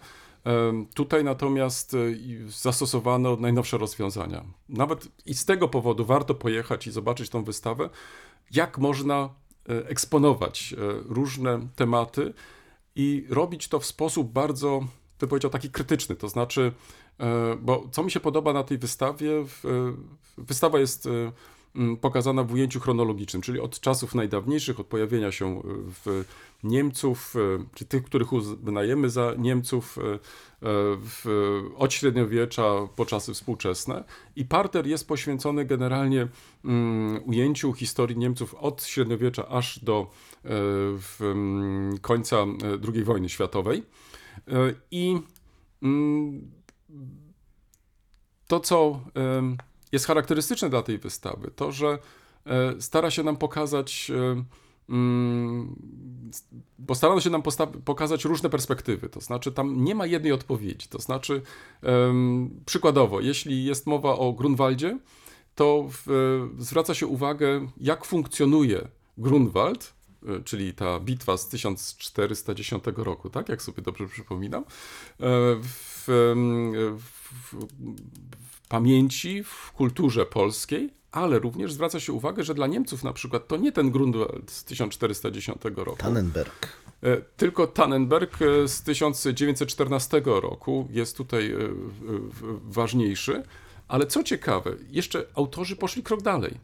Tutaj 0.94 1.24
natomiast 1.24 1.94
e, 1.94 1.98
zastosowano 2.48 3.36
najnowsze 3.36 3.78
rozwiązania. 3.78 4.44
Nawet 4.68 5.08
i 5.26 5.34
z 5.34 5.44
tego 5.44 5.68
powodu 5.68 6.04
warto 6.04 6.34
pojechać 6.34 6.86
i 6.86 6.90
zobaczyć 6.90 7.30
tą 7.30 7.44
wystawę, 7.44 7.90
jak 8.50 8.78
można 8.78 9.16
e, 9.68 9.88
eksponować 9.88 10.72
e, 10.72 10.76
różne 11.14 11.60
tematy 11.76 12.34
i 12.96 13.26
robić 13.28 13.68
to 13.68 13.80
w 13.80 13.86
sposób 13.86 14.32
bardzo, 14.32 14.84
bym 15.20 15.28
powiedział, 15.28 15.50
taki 15.50 15.70
krytyczny. 15.70 16.16
To 16.16 16.28
znaczy, 16.28 16.72
bo 17.60 17.88
co 17.92 18.02
mi 18.02 18.10
się 18.10 18.20
podoba 18.20 18.52
na 18.52 18.64
tej 18.64 18.78
wystawie, 18.78 19.30
wystawa 20.36 20.78
jest 20.78 21.08
pokazana 22.00 22.44
w 22.44 22.52
ujęciu 22.52 22.80
chronologicznym, 22.80 23.42
czyli 23.42 23.60
od 23.60 23.80
czasów 23.80 24.14
najdawniejszych, 24.14 24.80
od 24.80 24.86
pojawienia 24.86 25.32
się 25.32 25.46
e, 25.46 25.62
w 26.04 26.24
Niemców, 26.62 27.34
e, 27.36 27.64
czy 27.74 27.84
tych, 27.84 28.04
których 28.04 28.32
uznajemy 28.32 29.10
za 29.10 29.34
Niemców, 29.38 29.98
e, 29.98 30.18
w, 31.00 31.24
od 31.76 31.92
średniowiecza 31.92 32.88
po 32.96 33.06
czasy 33.06 33.34
współczesne. 33.34 34.04
I 34.36 34.44
parter 34.44 34.86
jest 34.86 35.08
poświęcony 35.08 35.64
generalnie 35.64 36.28
mm, 36.64 37.22
ujęciu 37.26 37.72
historii 37.72 38.18
Niemców 38.18 38.54
od 38.54 38.84
średniowiecza 38.84 39.48
aż 39.48 39.84
do 39.84 40.10
mm, 41.20 41.98
końca 41.98 42.36
II 42.94 43.04
wojny 43.04 43.28
światowej. 43.28 43.82
I 44.90 45.18
mm, 45.82 46.50
to, 48.46 48.60
co 48.60 49.00
jest 49.92 50.06
charakterystyczne 50.06 50.70
dla 50.70 50.82
tej 50.82 50.98
wystawy, 50.98 51.50
to, 51.56 51.72
że 51.72 51.98
e, 52.46 52.80
stara 52.80 53.10
się 53.10 53.22
nam 53.22 53.36
pokazać, 53.36 54.10
e, 54.14 54.44
mm, 54.88 55.76
bo 56.78 56.94
starano 56.94 57.20
się 57.20 57.30
nam 57.30 57.42
pokazać 57.84 58.24
różne 58.24 58.50
perspektywy, 58.50 59.08
to 59.08 59.20
znaczy 59.20 59.52
tam 59.52 59.84
nie 59.84 59.94
ma 59.94 60.06
jednej 60.06 60.32
odpowiedzi, 60.32 60.88
to 60.88 60.98
znaczy 60.98 61.42
przykładowo, 62.66 63.20
jeśli 63.20 63.64
jest 63.64 63.86
mowa 63.86 64.12
o 64.12 64.32
Grunwaldzie, 64.32 64.98
to 65.54 65.88
e, 65.88 66.62
zwraca 66.62 66.94
się 66.94 67.06
uwagę, 67.06 67.68
jak 67.80 68.04
funkcjonuje 68.04 68.88
Grunwald, 69.18 69.98
czyli 70.44 70.74
ta 70.74 71.00
bitwa 71.00 71.36
z 71.36 71.48
1410 71.48 72.84
roku, 72.96 73.30
tak, 73.30 73.48
jak 73.48 73.62
sobie 73.62 73.82
dobrze 73.82 74.06
przypominam, 74.06 74.64
w, 75.18 76.04
w 76.98 78.47
pamięci, 78.68 79.44
w 79.44 79.72
kulturze 79.72 80.26
polskiej, 80.26 80.90
ale 81.12 81.38
również 81.38 81.72
zwraca 81.72 82.00
się 82.00 82.12
uwagę, 82.12 82.44
że 82.44 82.54
dla 82.54 82.66
Niemców 82.66 83.04
na 83.04 83.12
przykład 83.12 83.48
to 83.48 83.56
nie 83.56 83.72
ten 83.72 83.90
Grunwald 83.90 84.50
z 84.50 84.64
1410 84.64 85.62
roku, 85.74 85.96
Tannenberg. 85.96 86.68
E, 87.02 87.16
Tylko 87.36 87.66
Tannenberg 87.66 88.42
e, 88.42 88.68
z 88.68 88.82
1914 88.82 90.22
roku 90.24 90.88
jest 90.90 91.16
tutaj 91.16 91.52
e, 91.52 91.56
ważniejszy. 92.68 93.42
Ale 93.88 94.06
co 94.06 94.22
ciekawe, 94.22 94.76
jeszcze 94.90 95.26
autorzy 95.34 95.76
poszli 95.76 96.02
krok 96.02 96.22
dalej. 96.22 96.54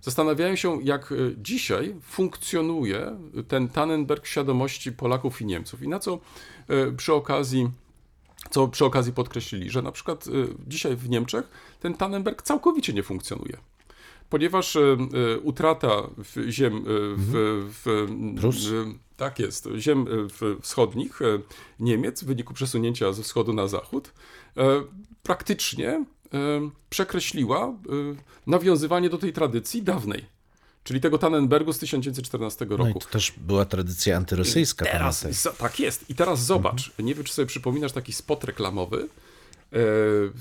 Zastanawiają 0.00 0.56
się, 0.56 0.82
jak 0.82 1.14
dzisiaj 1.36 1.96
funkcjonuje 2.02 3.16
ten 3.48 3.68
Tannenberg 3.68 4.26
świadomości 4.26 4.92
Polaków 4.92 5.40
i 5.40 5.46
Niemców 5.46 5.82
i 5.82 5.88
na 5.88 5.98
co 5.98 6.18
przy 6.96 7.14
okazji 7.14 7.70
co 8.50 8.68
przy 8.68 8.84
okazji 8.84 9.12
podkreślili, 9.12 9.70
że 9.70 9.82
na 9.82 9.92
przykład 9.92 10.26
y, 10.26 10.30
dzisiaj 10.66 10.96
w 10.96 11.08
Niemczech 11.08 11.48
ten 11.80 11.94
Tannenberg 11.94 12.42
całkowicie 12.42 12.92
nie 12.92 13.02
funkcjonuje. 13.02 13.56
Ponieważ 14.30 14.76
y, 14.76 14.96
y, 15.36 15.40
utrata 15.40 16.02
w 16.18 16.50
ziem 16.50 16.84
w, 17.16 17.68
w, 17.84 18.06
Prus? 18.40 18.56
w, 18.56 18.94
tak 19.16 19.38
jest, 19.38 19.68
ziem 19.78 20.06
w 20.08 20.56
wschodnich 20.62 21.20
Niemiec 21.80 22.22
w 22.22 22.26
wyniku 22.26 22.54
przesunięcia 22.54 23.12
ze 23.12 23.22
wschodu 23.22 23.52
na 23.52 23.68
zachód 23.68 24.08
y, 24.08 24.62
praktycznie 25.22 26.04
przekreśliła 26.90 27.74
nawiązywanie 28.46 29.10
do 29.10 29.18
tej 29.18 29.32
tradycji 29.32 29.82
dawnej. 29.82 30.35
Czyli 30.86 31.00
tego 31.00 31.18
Tannenbergu 31.18 31.72
z 31.72 31.78
1914 31.78 32.64
roku. 32.64 32.82
No 32.82 32.88
i 32.88 32.94
to 32.94 33.00
też 33.00 33.32
była 33.36 33.64
tradycja 33.64 34.16
antyrosyjska. 34.16 34.84
Teraz, 34.84 35.22
pamiętaj. 35.22 35.52
tak 35.58 35.80
jest. 35.80 36.10
I 36.10 36.14
teraz 36.14 36.44
zobacz, 36.44 36.92
nie 36.98 37.14
wiem, 37.14 37.24
czy 37.24 37.32
sobie 37.32 37.46
przypominasz 37.46 37.92
taki 37.92 38.12
spot 38.12 38.44
reklamowy. 38.44 39.08
E, 39.72 39.78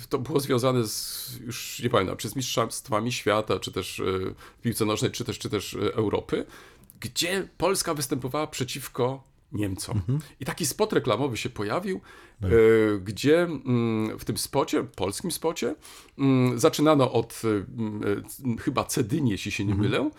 to 0.10 0.20
było 0.20 0.40
związane 0.40 0.88
z, 0.88 1.32
już 1.46 1.80
nie 1.80 1.90
pamiętam, 1.90 2.18
czy 2.18 2.30
z 2.30 2.36
mistrzostwami 2.36 3.12
świata, 3.12 3.60
czy 3.60 3.72
też 3.72 4.00
e, 4.00 4.04
w 4.60 4.62
piłce 4.62 4.86
nożnej, 4.86 5.12
czy 5.12 5.26
też, 5.26 5.40
czy 5.40 5.50
też 5.50 5.74
e, 5.74 5.94
Europy, 5.94 6.46
gdzie 7.00 7.48
Polska 7.58 7.94
występowała 7.94 8.48
przeciwko 8.48 9.24
Niemcom. 9.52 10.02
I 10.40 10.46
taki 10.46 10.66
spot 10.66 10.94
reklamowy 10.94 11.38
się 11.38 11.50
pojawił, 11.50 12.02
e, 12.42 12.48
gdzie 13.04 13.42
mm, 13.42 14.20
w 14.20 14.26
tym 14.26 14.38
spocie, 14.38 14.84
polskim 14.84 15.32
spocie, 15.32 15.76
mm, 16.18 16.60
zaczynano 16.60 17.12
od 17.12 17.42
chyba 18.60 18.84
Cedyni, 18.84 19.32
jeśli 19.32 19.52
się 19.52 19.66
nie 19.66 19.76
mylę, 19.76 20.10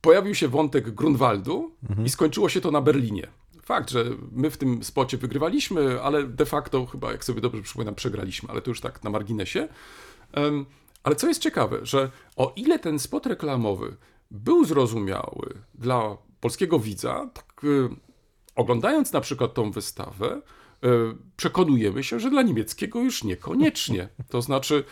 pojawił 0.00 0.34
się 0.34 0.48
wątek 0.48 0.90
Grunwaldu 0.90 1.70
i 2.04 2.10
skończyło 2.10 2.48
się 2.48 2.60
to 2.60 2.70
na 2.70 2.80
Berlinie. 2.80 3.26
Fakt, 3.62 3.90
że 3.90 4.04
my 4.32 4.50
w 4.50 4.56
tym 4.56 4.84
spocie 4.84 5.16
wygrywaliśmy, 5.16 6.02
ale 6.02 6.24
de 6.24 6.46
facto 6.46 6.86
chyba, 6.86 7.12
jak 7.12 7.24
sobie 7.24 7.40
dobrze 7.40 7.62
przypominam, 7.62 7.94
przegraliśmy, 7.94 8.48
ale 8.50 8.62
to 8.62 8.70
już 8.70 8.80
tak 8.80 9.04
na 9.04 9.10
marginesie. 9.10 9.68
Em, 10.32 10.66
ale 11.02 11.16
co 11.16 11.28
jest 11.28 11.42
ciekawe, 11.42 11.78
że 11.82 12.10
o 12.36 12.52
ile 12.56 12.78
ten 12.78 12.98
spot 12.98 13.26
reklamowy 13.26 13.96
był 14.30 14.64
zrozumiały 14.64 15.54
dla 15.74 16.16
polskiego 16.40 16.78
widza, 16.78 17.30
tak 17.34 17.64
y, 17.64 17.88
oglądając 18.54 19.12
na 19.12 19.20
przykład 19.20 19.54
tą 19.54 19.70
wystawę, 19.70 20.42
y, 20.84 20.88
przekonujemy 21.36 22.04
się, 22.04 22.20
że 22.20 22.30
dla 22.30 22.42
niemieckiego 22.42 23.00
już 23.00 23.24
niekoniecznie. 23.24 24.08
To 24.28 24.42
znaczy, 24.42 24.84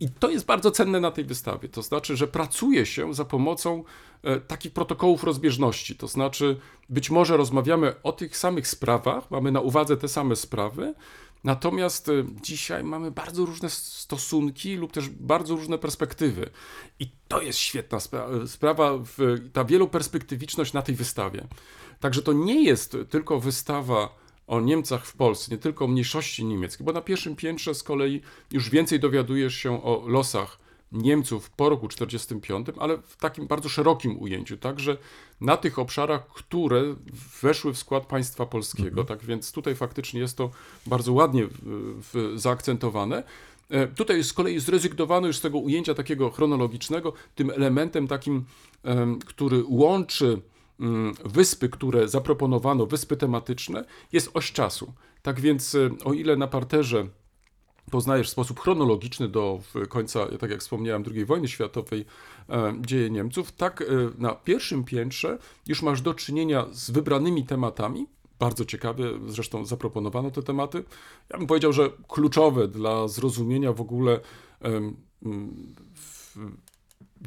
i 0.00 0.08
to 0.08 0.30
jest 0.30 0.46
bardzo 0.46 0.70
cenne 0.70 1.00
na 1.00 1.10
tej 1.10 1.24
wystawie, 1.24 1.68
to 1.68 1.82
znaczy, 1.82 2.16
że 2.16 2.28
pracuje 2.28 2.86
się 2.86 3.14
za 3.14 3.24
pomocą 3.24 3.84
e, 4.22 4.40
takich 4.40 4.72
protokołów 4.72 5.24
rozbieżności. 5.24 5.96
To 5.96 6.08
znaczy, 6.08 6.56
być 6.88 7.10
może 7.10 7.36
rozmawiamy 7.36 8.02
o 8.02 8.12
tych 8.12 8.36
samych 8.36 8.68
sprawach, 8.68 9.30
mamy 9.30 9.52
na 9.52 9.60
uwadze 9.60 9.96
te 9.96 10.08
same 10.08 10.36
sprawy, 10.36 10.94
natomiast 11.44 12.08
e, 12.08 12.12
dzisiaj 12.42 12.84
mamy 12.84 13.10
bardzo 13.10 13.44
różne 13.44 13.70
stosunki 13.70 14.76
lub 14.76 14.92
też 14.92 15.08
bardzo 15.08 15.56
różne 15.56 15.78
perspektywy. 15.78 16.50
I 17.00 17.10
to 17.28 17.42
jest 17.42 17.58
świetna 17.58 17.98
spra- 17.98 18.46
sprawa, 18.46 18.98
w, 18.98 19.18
ta 19.52 19.64
wieloperspektywiczność 19.64 20.72
na 20.72 20.82
tej 20.82 20.94
wystawie. 20.94 21.46
Także 22.00 22.22
to 22.22 22.32
nie 22.32 22.64
jest 22.64 22.96
tylko 23.10 23.40
wystawa 23.40 24.21
o 24.52 24.60
Niemcach 24.60 25.06
w 25.06 25.16
Polsce, 25.16 25.50
nie 25.50 25.58
tylko 25.58 25.84
o 25.84 25.88
mniejszości 25.88 26.44
niemieckiej, 26.44 26.86
bo 26.86 26.92
na 26.92 27.00
pierwszym 27.00 27.36
piętrze 27.36 27.74
z 27.74 27.82
kolei 27.82 28.20
już 28.50 28.70
więcej 28.70 29.00
dowiadujesz 29.00 29.54
się 29.54 29.82
o 29.82 30.04
losach 30.06 30.58
Niemców 30.92 31.50
po 31.50 31.68
roku 31.68 31.88
1945, 31.88 32.78
ale 32.80 32.98
w 32.98 33.16
takim 33.16 33.46
bardzo 33.46 33.68
szerokim 33.68 34.22
ujęciu, 34.22 34.56
także 34.56 34.96
na 35.40 35.56
tych 35.56 35.78
obszarach, 35.78 36.26
które 36.26 36.94
weszły 37.42 37.72
w 37.72 37.78
skład 37.78 38.06
państwa 38.06 38.46
polskiego. 38.46 39.04
Tak 39.04 39.24
więc 39.24 39.52
tutaj 39.52 39.74
faktycznie 39.74 40.20
jest 40.20 40.36
to 40.36 40.50
bardzo 40.86 41.12
ładnie 41.12 41.46
w, 41.50 42.32
zaakcentowane. 42.34 43.22
E, 43.70 43.86
Tutaj 43.86 44.24
z 44.24 44.32
kolei 44.32 44.60
zrezygnowano 44.60 45.26
już 45.26 45.36
z 45.36 45.40
tego 45.40 45.58
ujęcia 45.58 45.94
takiego 45.94 46.30
chronologicznego, 46.30 47.12
tym 47.34 47.50
elementem 47.50 48.08
takim, 48.08 48.44
który 49.26 49.64
łączy 49.68 50.42
wyspy, 51.24 51.68
które 51.68 52.08
zaproponowano, 52.08 52.86
wyspy 52.86 53.16
tematyczne, 53.16 53.84
jest 54.12 54.30
oś 54.34 54.52
czasu. 54.52 54.92
Tak 55.22 55.40
więc, 55.40 55.74
e, 55.74 55.90
o 56.04 56.12
ile 56.12 56.36
na 56.36 56.46
parterze 56.46 57.06
poznajesz 57.90 58.28
w 58.28 58.30
sposób 58.30 58.60
chronologiczny 58.60 59.28
do 59.28 59.60
końca, 59.88 60.26
tak 60.40 60.50
jak 60.50 60.60
wspomniałem, 60.60 61.04
II 61.14 61.24
wojny 61.24 61.48
światowej 61.48 62.04
e, 62.48 62.74
dzieje 62.80 63.10
Niemców, 63.10 63.52
tak 63.52 63.82
e, 63.82 63.84
na 64.18 64.34
pierwszym 64.34 64.84
piętrze 64.84 65.38
już 65.66 65.82
masz 65.82 66.00
do 66.00 66.14
czynienia 66.14 66.66
z 66.72 66.90
wybranymi 66.90 67.46
tematami. 67.46 68.06
Bardzo 68.38 68.64
ciekawie, 68.64 69.04
zresztą 69.26 69.64
zaproponowano 69.64 70.30
te 70.30 70.42
tematy. 70.42 70.84
Ja 71.30 71.38
bym 71.38 71.46
powiedział, 71.46 71.72
że 71.72 71.90
kluczowe 72.08 72.68
dla 72.68 73.08
zrozumienia 73.08 73.72
w 73.72 73.80
ogóle 73.80 74.20
em, 74.60 74.96
m, 75.26 75.74
w, 75.94 76.36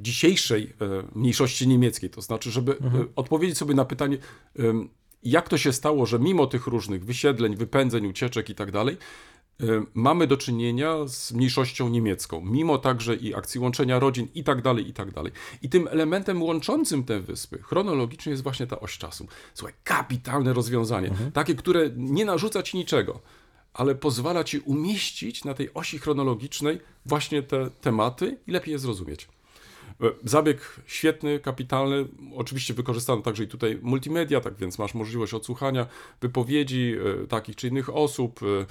dzisiejszej 0.02 0.64
e, 0.64 0.70
mniejszości 1.16 1.68
niemieckiej. 1.68 2.10
To 2.10 2.22
znaczy, 2.22 2.52
żeby 2.52 2.72
e, 2.72 2.76
odpowiedzieć 3.16 3.58
sobie 3.58 3.74
na 3.74 3.86
pytanie, 3.86 4.18
jak 5.26 5.50
to 5.50 5.58
się 5.58 5.74
stało, 5.74 6.06
że 6.06 6.20
mimo 6.20 6.48
tych 6.48 6.68
różnych 6.68 7.06
wysiedleń, 7.06 7.56
wypędzeń, 7.56 8.06
ucieczek 8.06 8.50
i 8.50 8.56
tak 8.56 8.72
dalej, 8.72 8.98
e, 9.62 9.66
mamy 9.94 10.28
do 10.28 10.38
czynienia 10.38 11.08
z 11.08 11.34
mniejszością 11.34 11.90
niemiecką, 11.90 12.42
mimo 12.42 12.78
także 12.78 13.16
i 13.16 13.36
akcji 13.36 13.60
łączenia 13.60 14.00
rodzin 14.00 14.28
i 14.36 14.44
tak 14.44 14.62
dalej, 14.62 14.90
i 14.90 14.94
tak 14.94 15.12
dalej. 15.12 15.32
I 15.62 15.70
tym 15.70 15.88
elementem 15.88 16.44
łączącym 16.44 17.04
te 17.04 17.20
wyspy 17.20 17.60
chronologicznie 17.62 18.32
jest 18.32 18.44
właśnie 18.44 18.68
ta 18.68 18.80
oś 18.80 18.98
czasu. 18.98 19.28
Słuchaj, 19.54 19.74
kapitalne 19.84 20.54
rozwiązanie, 20.54 21.12
takie, 21.34 21.56
które 21.56 21.90
nie 21.96 22.26
narzuca 22.26 22.64
ci 22.64 22.78
niczego, 22.78 23.20
ale 23.74 23.96
pozwala 23.96 24.44
ci 24.44 24.60
umieścić 24.60 25.44
na 25.44 25.54
tej 25.54 25.74
osi 25.74 26.00
chronologicznej 26.00 26.80
właśnie 27.06 27.44
te 27.44 27.70
tematy 27.70 28.38
i 28.48 28.52
lepiej 28.52 28.72
je 28.72 28.80
zrozumieć. 28.80 29.28
E, 30.02 30.12
Zabieg 30.24 30.80
świetny, 30.86 31.40
kapitalny. 31.40 32.08
Oczywiście 32.36 32.74
wykorzystano 32.74 33.22
także 33.22 33.44
i 33.44 33.48
tutaj 33.48 33.80
multimedia, 33.82 34.42
tak 34.42 34.56
więc 34.56 34.80
masz 34.80 34.94
możliwość 34.94 35.34
odsłuchania 35.34 35.88
wypowiedzi 36.22 36.96
e, 37.24 37.28
takich 37.28 37.56
czy 37.56 37.68
innych 37.68 37.96
osób. 37.96 38.40
E, 38.44 38.66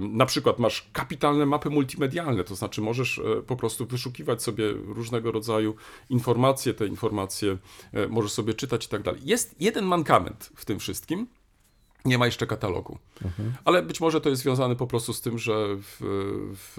Na 0.00 0.26
przykład 0.26 0.58
masz 0.58 0.90
kapitalne 0.92 1.46
mapy 1.46 1.70
multimedialne, 1.70 2.44
to 2.44 2.54
znaczy 2.54 2.80
możesz 2.80 3.20
po 3.46 3.56
prostu 3.56 3.86
wyszukiwać 3.86 4.42
sobie 4.42 4.72
różnego 4.72 5.32
rodzaju 5.32 5.74
informacje, 6.10 6.74
te 6.74 6.86
informacje 6.86 7.58
możesz 8.08 8.32
sobie 8.32 8.54
czytać 8.54 8.86
i 8.86 8.88
tak 8.88 9.02
dalej. 9.02 9.20
Jest 9.24 9.60
jeden 9.60 9.84
mankament 9.84 10.50
w 10.56 10.64
tym 10.64 10.78
wszystkim, 10.78 11.26
nie 12.04 12.18
ma 12.18 12.26
jeszcze 12.26 12.46
katalogu. 12.46 12.98
Ale 13.64 13.82
być 13.82 14.00
może 14.00 14.20
to 14.20 14.28
jest 14.28 14.42
związane 14.42 14.76
po 14.76 14.86
prostu 14.86 15.12
z 15.12 15.20
tym, 15.20 15.38
że 15.38 15.76
w, 15.76 15.96
w, 16.54 16.74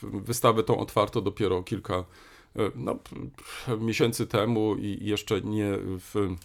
w 0.00 0.24
wystawę 0.24 0.62
tą 0.62 0.78
otwarto 0.78 1.20
dopiero 1.20 1.62
kilka 1.62 1.94
e, 1.94 2.04
no, 2.74 2.98
miesięcy 3.78 4.26
temu 4.26 4.76
i 4.76 4.98
jeszcze 5.00 5.40
nie 5.40 5.72
w, 5.80 6.36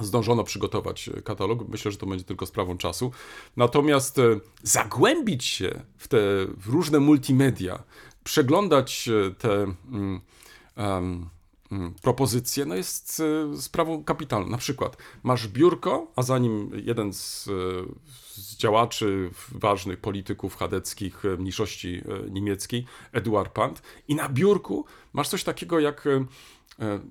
zdążono 0.00 0.44
przygotować 0.44 1.10
katalog. 1.24 1.68
Myślę, 1.68 1.90
że 1.90 1.96
to 1.96 2.06
będzie 2.06 2.24
tylko 2.24 2.46
sprawą 2.46 2.78
czasu. 2.78 3.12
Natomiast 3.56 4.18
e, 4.18 4.22
zagłębić 4.62 5.44
się 5.44 5.82
w 5.96 6.08
te 6.08 6.18
w 6.56 6.66
różne 6.66 7.00
multimedia, 7.00 7.82
przeglądać 8.24 9.08
e, 9.08 9.34
te 9.34 9.74
mm, 9.92 10.20
mm, 11.72 11.94
propozycje, 12.02 12.64
no 12.64 12.74
jest 12.74 13.22
e, 13.54 13.56
sprawą 13.62 14.04
kapitalną. 14.04 14.48
Na 14.48 14.58
przykład 14.58 14.96
masz 15.22 15.48
biurko, 15.48 16.12
a 16.16 16.22
za 16.22 16.38
nim 16.38 16.70
jeden 16.84 17.12
z, 17.12 17.48
e, 17.48 17.50
z 18.30 18.56
działaczy 18.56 19.30
ważnych 19.52 20.00
polityków 20.00 20.56
chadeckich 20.56 21.24
e, 21.24 21.36
mniejszości 21.36 22.02
niemieckiej, 22.30 22.86
Eduard 23.12 23.52
Pant, 23.52 23.82
i 24.08 24.14
na 24.14 24.28
biurku 24.28 24.84
masz 25.12 25.28
coś 25.28 25.44
takiego 25.44 25.80
jak 25.80 26.08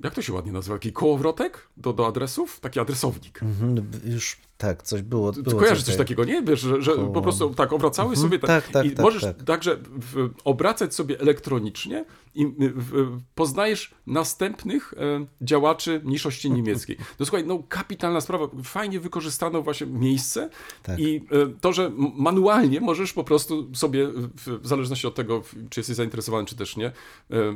jak 0.03 0.13
to 0.13 0.21
się 0.21 0.33
ładnie 0.33 0.51
nazywa? 0.51 0.75
Taki 0.75 0.93
kołowrotek 0.93 1.67
do, 1.77 1.93
do 1.93 2.07
adresów? 2.07 2.59
Taki 2.59 2.79
adresownik. 2.79 3.43
Mhm, 3.43 3.91
Już 4.05 4.37
tak, 4.57 4.83
coś 4.83 5.01
było. 5.01 5.31
Było 5.31 5.59
kojarzysz 5.59 5.83
coś 5.83 5.95
takiego, 5.95 6.25
nie? 6.25 6.41
Wiesz, 6.41 6.59
że, 6.59 6.81
że 6.81 6.91
po 7.13 7.21
prostu 7.21 7.53
tak 7.53 7.73
obracałeś 7.73 8.17
Mhm, 8.17 8.29
sobie 8.29 8.39
tak, 8.39 8.63
tak, 8.63 8.73
tak, 8.73 8.85
i 8.85 8.91
tak, 8.91 9.03
możesz 9.03 9.21
tak. 9.21 9.43
także 9.43 9.77
w, 9.77 10.29
obracać 10.43 10.95
sobie 10.95 11.19
elektronicznie 11.19 12.05
i 12.35 12.47
w, 12.47 12.73
w, 12.75 13.21
poznajesz 13.35 13.93
następnych 14.07 14.93
e, 14.93 15.25
działaczy 15.41 16.01
mniejszości 16.03 16.51
niemieckiej. 16.51 16.97
No 17.19 17.25
słuchaj, 17.25 17.47
no 17.47 17.63
kapitalna 17.69 18.21
sprawa, 18.21 18.47
fajnie 18.63 18.99
wykorzystano 18.99 19.61
właśnie 19.61 19.87
miejsce 19.87 20.49
Tak. 20.83 20.99
i 20.99 21.15
e, 21.15 21.21
to, 21.61 21.73
że 21.73 21.91
manualnie 22.15 22.81
możesz 22.81 23.13
po 23.13 23.23
prostu 23.23 23.75
sobie, 23.75 24.07
w, 24.07 24.59
w 24.61 24.67
zależności 24.67 25.07
od 25.07 25.15
tego, 25.15 25.43
czy 25.69 25.79
jesteś 25.79 25.95
zainteresowany, 25.95 26.45
czy 26.45 26.55
też 26.55 26.77
nie, 26.77 26.85
e, 26.85 26.91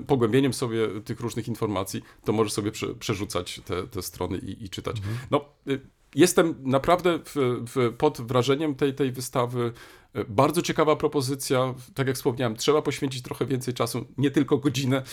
pogłębieniem 0.08 0.54
sobie 0.54 1.02
tych 1.06 1.20
różnych 1.20 1.48
informacji, 1.48 2.02
to 2.26 2.34
możesz 2.34 2.54
sobie 2.54 2.72
prze, 2.72 2.96
przerzucać 2.96 3.62
te, 3.66 3.88
te 3.88 4.02
strony 4.02 4.38
i, 4.38 4.66
i 4.66 4.70
czytać. 4.70 4.98
No, 5.32 5.46
y, 5.68 5.80
jestem 6.16 6.56
naprawdę 6.64 7.20
w, 7.20 7.64
w, 7.76 7.94
pod 7.98 8.22
wrażeniem 8.22 8.76
tej, 8.76 8.94
tej 8.94 9.12
wystawy. 9.12 9.74
Bardzo 10.28 10.62
ciekawa 10.62 10.96
propozycja. 10.96 11.74
Tak 11.94 12.08
jak 12.08 12.16
wspomniałem, 12.16 12.56
trzeba 12.56 12.82
poświęcić 12.82 13.22
trochę 13.22 13.46
więcej 13.46 13.74
czasu, 13.74 14.06
nie 14.18 14.32
tylko 14.32 14.58
godzinę. 14.58 15.04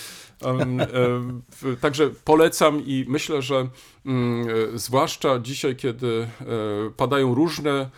Także 1.80 2.10
polecam 2.24 2.80
i 2.86 3.04
myślę, 3.08 3.42
że 3.42 3.68
mm, 4.06 4.46
zwłaszcza 4.74 5.38
dzisiaj, 5.38 5.76
kiedy 5.76 6.06
e, 6.06 6.26
padają 6.96 7.34
różne 7.34 7.70
e, 7.70 7.90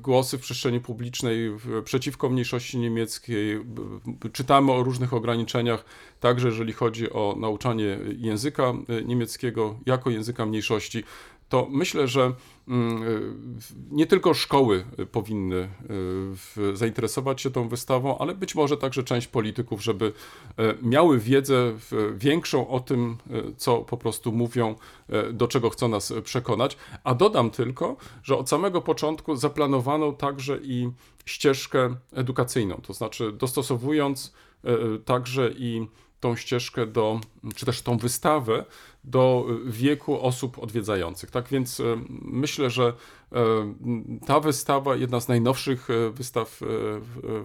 głosy 0.00 0.38
w 0.38 0.40
przestrzeni 0.40 0.80
publicznej 0.80 1.50
przeciwko 1.84 2.30
mniejszości 2.30 2.78
niemieckiej, 2.78 3.60
czytamy 4.32 4.72
o 4.72 4.82
różnych 4.82 5.14
ograniczeniach, 5.14 5.84
także 6.20 6.48
jeżeli 6.48 6.72
chodzi 6.72 7.10
o 7.10 7.36
nauczanie 7.38 7.98
języka 8.16 8.62
e, 8.62 9.02
niemieckiego 9.02 9.78
jako 9.86 10.10
języka 10.10 10.46
mniejszości, 10.46 11.04
to 11.48 11.66
myślę, 11.70 12.08
że 12.08 12.32
mm, 12.68 13.58
nie 13.90 14.06
tylko 14.06 14.34
szkoły 14.34 14.84
powinny 15.12 15.68
y, 16.56 16.76
zainteresować 16.76 17.40
się 17.40 17.50
tą 17.50 17.68
wystawą, 17.68 18.18
ale 18.18 18.34
być 18.34 18.54
może 18.54 18.76
także 18.76 19.02
część 19.02 19.26
polityków, 19.26 19.82
żeby 19.82 20.12
e, 20.58 20.74
miały 20.82 21.18
wiedzę 21.18 21.72
większą 22.14 22.68
o 22.68 22.80
tym, 22.80 23.16
e, 23.30 23.42
co 23.56 23.76
po 23.76 23.96
prostu 23.96 24.32
mówią, 24.32 24.74
e, 25.08 25.32
do 25.32 25.48
czego 25.48 25.70
chcą 25.70 25.88
nas 25.88 26.12
przekonać. 26.24 26.76
A 27.04 27.14
dodam 27.14 27.50
tylko, 27.50 27.96
że 28.22 28.38
od 28.38 28.48
samego 28.48 28.80
początku 28.80 29.36
zaplanowano 29.36 30.12
także 30.12 30.58
i 30.62 30.90
ścieżkę 31.26 31.96
edukacyjną, 32.12 32.80
to 32.86 32.92
znaczy 32.92 33.32
dostosowując 33.32 34.32
także 35.04 35.50
i 35.50 35.86
tą 36.20 36.36
ścieżkę 36.36 36.86
do, 36.86 37.20
czy 37.54 37.66
też 37.66 37.82
tą 37.82 37.96
wystawę 37.96 38.64
do 39.04 39.46
wieku 39.66 40.20
osób 40.20 40.58
odwiedzających. 40.58 41.30
Tak 41.30 41.48
więc 41.48 41.80
e, 41.80 41.84
myślę, 42.22 42.70
że 42.70 42.92
e, 43.32 43.44
ta 44.26 44.40
wystawa, 44.40 44.96
jedna 44.96 45.20
z 45.20 45.28
najnowszych 45.28 45.90
e, 45.90 46.10
wystaw 46.10 46.60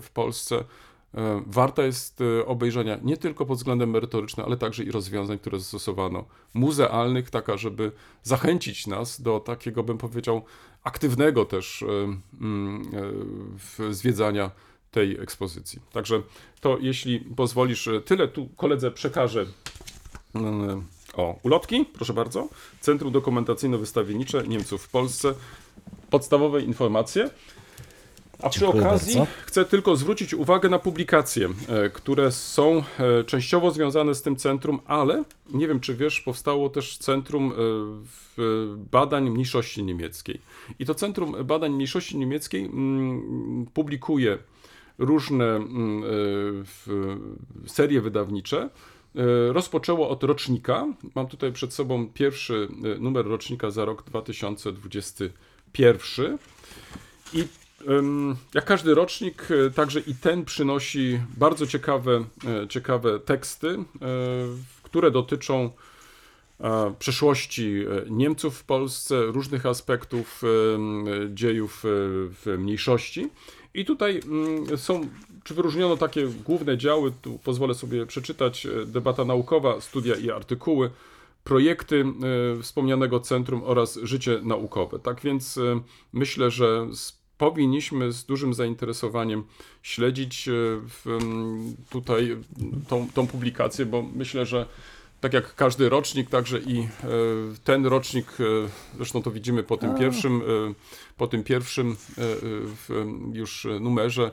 w, 0.01 0.10
Polsce, 0.14 0.64
warta 1.45 1.84
jest 1.84 2.20
obejrzenia 2.45 2.99
nie 3.03 3.18
tylko 3.18 3.45
pod 3.45 3.57
względem 3.57 3.89
merytorycznym, 3.89 4.45
ale 4.45 4.57
także 4.57 4.84
i 4.84 4.91
rozwiązań, 4.91 5.39
które 5.39 5.60
zastosowano, 5.60 6.26
muzealnych, 6.53 7.30
taka, 7.30 7.57
żeby 7.57 7.91
zachęcić 8.24 8.88
nas 8.88 9.22
do 9.22 9.39
takiego, 9.39 9.84
bym 9.84 9.97
powiedział, 9.97 10.41
aktywnego 10.84 11.45
też 11.45 11.86
zwiedzania 13.91 14.51
tej 14.91 15.20
ekspozycji. 15.20 15.80
Także 15.91 16.22
to, 16.62 16.78
jeśli 16.82 17.20
pozwolisz, 17.20 17.89
tyle 18.05 18.28
tu 18.28 18.49
koledze 18.57 18.91
przekażę. 18.91 19.45
O, 21.18 21.39
ulotki, 21.43 21.86
proszę 21.93 22.14
bardzo. 22.14 22.47
Centrum 22.82 23.14
Dokumentacyjno-Wystawiennicze 23.14 24.47
Niemców 24.47 24.84
w 24.84 24.89
Polsce. 24.89 25.34
Podstawowe 26.10 26.62
informacje. 26.62 27.30
A 28.41 28.49
przy 28.49 28.60
Dziękuję 28.60 28.84
okazji 28.84 29.18
bardzo. 29.18 29.32
chcę 29.45 29.66
tylko 29.66 29.95
zwrócić 29.95 30.34
uwagę 30.34 30.70
na 30.70 30.80
publikacje, 30.80 31.49
e, 31.68 31.89
które 31.89 32.32
są 32.32 32.84
e, 32.99 33.24
częściowo 33.24 33.72
związane 33.72 34.16
z 34.16 34.22
tym 34.22 34.36
centrum, 34.36 34.80
ale 34.86 35.24
nie 35.53 35.68
wiem, 35.68 35.80
czy 35.80 35.95
wiesz, 35.95 36.22
powstało 36.22 36.70
też 36.70 36.97
Centrum 36.97 37.51
e, 37.51 38.41
Badań 38.91 39.30
Mniejszości 39.30 39.84
Niemieckiej. 39.84 40.41
I 40.80 40.86
to 40.86 40.95
Centrum 40.95 41.45
Badań 41.45 41.72
Mniejszości 41.72 42.18
Niemieckiej 42.18 42.66
mm, 42.66 43.66
publikuje 43.74 44.38
różne 44.97 45.45
mm, 45.45 46.03
serie 47.68 48.01
wydawnicze. 48.01 48.70
E, 49.16 49.53
Rozpoczęło 49.53 50.10
od 50.10 50.24
rocznika. 50.24 50.88
Mam 51.16 51.28
tutaj 51.28 51.53
przed 51.53 51.74
sobą 51.74 52.10
pierwszy 52.14 52.68
e, 52.84 52.88
numer 52.99 53.26
rocznika 53.26 53.72
za 53.72 53.86
rok 53.86 54.03
2021. 54.03 56.38
I 57.34 57.47
jak 58.53 58.66
każdy 58.66 58.95
rocznik, 58.95 59.47
e, 59.51 59.72
także 59.72 59.99
i 59.99 60.16
ten 60.16 60.45
przynosi 60.45 61.20
bardzo 61.38 61.68
ciekawe, 61.68 62.26
ciekawe 62.70 63.20
teksty, 63.20 63.78
które 64.84 65.12
dotyczą 65.12 65.70
przeszłości 66.99 67.86
Niemców 68.10 68.57
w 68.57 68.64
Polsce, 68.64 69.26
różnych 69.26 69.66
aspektów 69.66 70.41
dziejów 71.34 71.84
w 71.84 72.55
mniejszości. 72.60 73.30
I 73.74 73.86
tutaj 73.86 74.20
mm, 74.26 74.78
są, 74.78 75.07
czy 75.44 75.54
wyróżniono 75.54 75.98
takie 75.98 76.28
główne 76.46 76.78
działy, 76.78 77.12
tu 77.22 77.40
pozwolę 77.44 77.74
sobie 77.74 78.06
przeczytać, 78.06 78.66
e, 78.66 78.86
debata 78.86 79.26
naukowa, 79.26 79.82
studia 79.82 80.16
i 80.16 80.32
artykuły, 80.32 80.90
projekty 81.44 82.06
e, 82.60 82.62
wspomnianego 82.64 83.20
centrum 83.20 83.62
oraz 83.66 84.00
życie 84.04 84.40
naukowe. 84.44 85.00
Tak 85.00 85.22
więc 85.22 85.58
e, 85.58 85.82
myślę, 86.14 86.52
że 86.52 86.88
powinniśmy 87.38 88.12
z 88.12 88.26
dużym 88.26 88.54
zainteresowaniem 88.54 89.44
śledzić 89.84 90.50
tutaj 91.90 92.38
tą, 92.88 93.08
tą 93.14 93.28
publikację, 93.28 93.86
bo 93.86 94.02
myślę, 94.16 94.46
że 94.46 94.66
tak 95.22 95.34
jak 95.34 95.55
każdy 95.55 95.89
rocznik, 95.89 96.30
także 96.30 96.59
i 96.59 96.80
e, 96.80 96.88
ten 97.63 97.86
rocznik, 97.86 98.28
e, 98.32 98.43
zresztą 98.95 99.22
to 99.22 99.32
widzimy 99.32 99.63
po 99.63 99.78
tym 99.78 99.95
pierwszym, 99.95 100.41
e, 100.41 100.74
po 101.17 101.28
tym 101.28 101.43
pierwszym 101.43 101.95
już 103.34 103.67
numerze, 103.80 104.32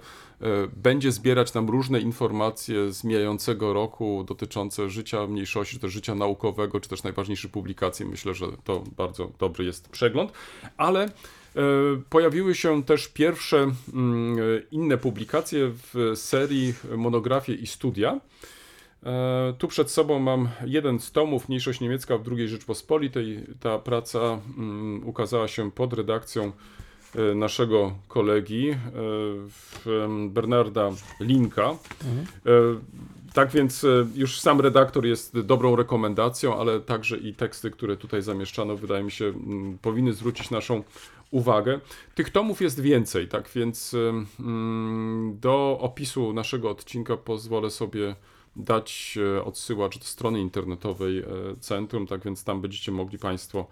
będzie 0.77 1.13
zbierać 1.13 1.55
nam 1.55 1.71
różne 1.71 2.01
informacje 2.01 2.93
z 2.93 3.05
mijającego 3.05 3.73
roku 3.73 4.25
dotyczące 4.29 4.91
życia 4.91 5.27
mniejszości, 5.27 5.75
czy 5.75 5.81
też 5.81 5.93
życia 5.93 6.15
naukowego, 6.15 6.81
czy 6.81 6.89
też 6.89 7.03
najważniejszych 7.03 7.51
publikacji. 7.51 8.07
Myślę, 8.07 8.35
że 8.35 8.47
to 8.65 8.85
bardzo 8.97 9.33
dobry 9.39 9.65
jest 9.65 9.89
przegląd, 9.89 10.33
ale 10.77 11.09
pojawiły 12.11 12.55
się 12.55 12.83
też 12.83 13.09
pierwsze 13.09 13.59
mm, 13.95 14.37
inne 14.71 14.99
publikacje 14.99 15.73
w 15.73 16.13
serii 16.15 16.75
monografie 16.97 17.55
i 17.55 17.67
studia. 17.67 18.21
E, 19.07 19.55
Tu 19.59 19.69
przed 19.69 19.91
sobą 19.91 20.19
mam 20.19 20.49
jeden 20.65 21.01
z 21.01 21.13
tomów, 21.13 21.49
Mniejszość 21.49 21.81
Niemiecka 21.81 22.19
w 22.19 22.33
II 22.33 22.49
Rzeczpospolitej. 22.49 23.45
Ta 23.61 23.79
praca 23.79 24.19
mm, 24.59 25.09
ukazała 25.09 25.49
się 25.49 25.71
pod 25.71 25.93
redakcją 25.93 26.53
e, 27.15 27.35
naszego 27.35 27.93
kolegi 28.09 28.71
e, 28.71 28.77
Bernarda 30.29 30.91
Linka. 31.21 31.71
E, 31.71 31.77
Tak 33.35 33.51
więc 33.51 33.87
już 34.15 34.41
sam 34.41 34.61
redaktor 34.61 35.07
jest 35.07 35.41
dobrą 35.41 35.77
rekomendacją, 35.77 36.59
ale 36.59 36.81
także 36.81 37.17
i 37.19 37.35
teksty, 37.35 37.71
które 37.71 37.97
tutaj 37.97 38.23
zamieszczano, 38.23 38.77
wydaje 38.77 39.05
mi 39.05 39.11
się, 39.11 39.25
mm, 39.25 39.79
powinny 39.79 40.13
zwrócić 40.13 40.51
naszą 40.51 40.83
uwagę. 41.31 41.81
Tych 42.15 42.31
tomów 42.31 42.61
jest 42.63 42.81
więcej, 42.81 43.29
tak 43.29 43.49
więc 43.55 43.97
mm, 44.41 45.39
do 45.41 45.79
opisu 45.81 46.33
naszego 46.33 46.71
odcinka 46.71 47.17
pozwolę 47.17 47.71
sobie 47.71 48.17
dać 48.57 49.19
e, 49.37 49.45
odsyłacz 49.45 49.99
do 49.99 50.05
strony 50.05 50.41
internetowej 50.41 51.19
e, 51.19 51.25
centrum, 51.61 52.07
tak 52.07 52.25
więc 52.25 52.45
tam 52.45 52.61
będziecie 52.61 52.93
mogli 52.93 53.19
Państwo 53.19 53.67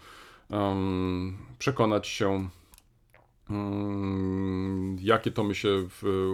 przekonać 1.59 2.07
się, 2.07 2.49
mm, 3.51 4.97
jakie 5.01 5.31
tomy 5.31 5.55
się 5.55 5.89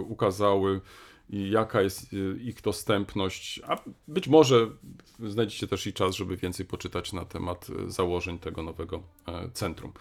ukazały 0.07 0.81
i 1.29 1.49
jaka 1.49 1.81
jest 1.81 2.13
e, 2.13 2.41
ich 2.41 2.61
dostępność, 2.61 3.61
a 3.67 3.77
być 4.07 4.27
może 4.27 4.67
znajdziecie 5.19 5.67
też 5.67 5.87
i 5.87 5.93
czas, 5.93 6.15
żeby 6.15 6.37
więcej 6.37 6.65
poczytać 6.65 7.13
na 7.13 7.25
temat 7.25 7.67
założeń 7.87 8.39
tego 8.39 8.63
nowego 8.63 9.03
centrum. 9.53 9.93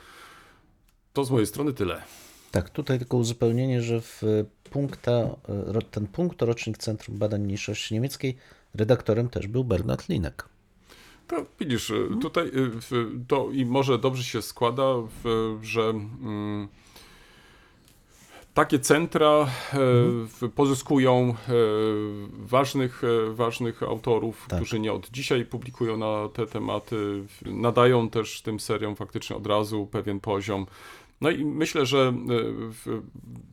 To 1.13 1.25
z 1.25 1.31
mojej 1.31 1.47
strony 1.47 1.73
tyle. 1.73 2.03
Tak, 2.51 2.71
tutaj 2.71 2.99
tylko 2.99 3.17
uzupełnienie, 3.17 3.83
że 3.83 4.01
w 4.01 4.23
punkta, 4.71 5.13
e, 5.13 5.83
ten 5.91 6.07
punkt 6.07 6.43
rocznik 6.43 6.79
Centrum 6.79 7.19
Badań 7.19 7.43
Mniejszości 7.43 7.95
Niemieckiej 7.95 8.37
redaktorem 8.75 9.29
też 9.29 9.47
był 9.47 9.65
Bernard 9.65 10.09
Linek. 10.09 10.49
To 11.27 11.47
widzisz, 11.61 11.91
y, 11.91 12.09
tutaj 12.21 12.51
to 13.29 13.49
i 13.53 13.65
może 13.65 13.99
dobrze 13.99 14.25
się 14.25 14.43
składa, 14.43 14.95
że 15.63 15.83
mm, 15.83 16.69
takie 18.55 18.79
centra 18.79 19.29
e, 19.29 19.47
w- 20.27 20.51
pozyskują 20.55 21.35
e, 21.49 21.53
ważnych, 22.33 23.03
e, 23.05 23.35
ważnych 23.35 23.83
autorów, 23.83 24.47
Tak. 24.49 24.59
którzy 24.59 24.81
nie 24.81 24.93
od 24.93 25.11
dzisiaj 25.11 25.45
publikują 25.45 25.97
na 25.97 26.29
te 26.29 26.47
tematy, 26.47 27.23
nadają 27.47 28.11
też 28.11 28.43
tym 28.43 28.61
seriom 28.61 28.97
faktycznie 28.97 29.37
od 29.37 29.47
razu 29.47 29.87
pewien 29.87 30.21
poziom. 30.21 30.67
No 31.21 31.31
i 31.31 31.45
myślę, 31.45 31.87
że 31.87 32.13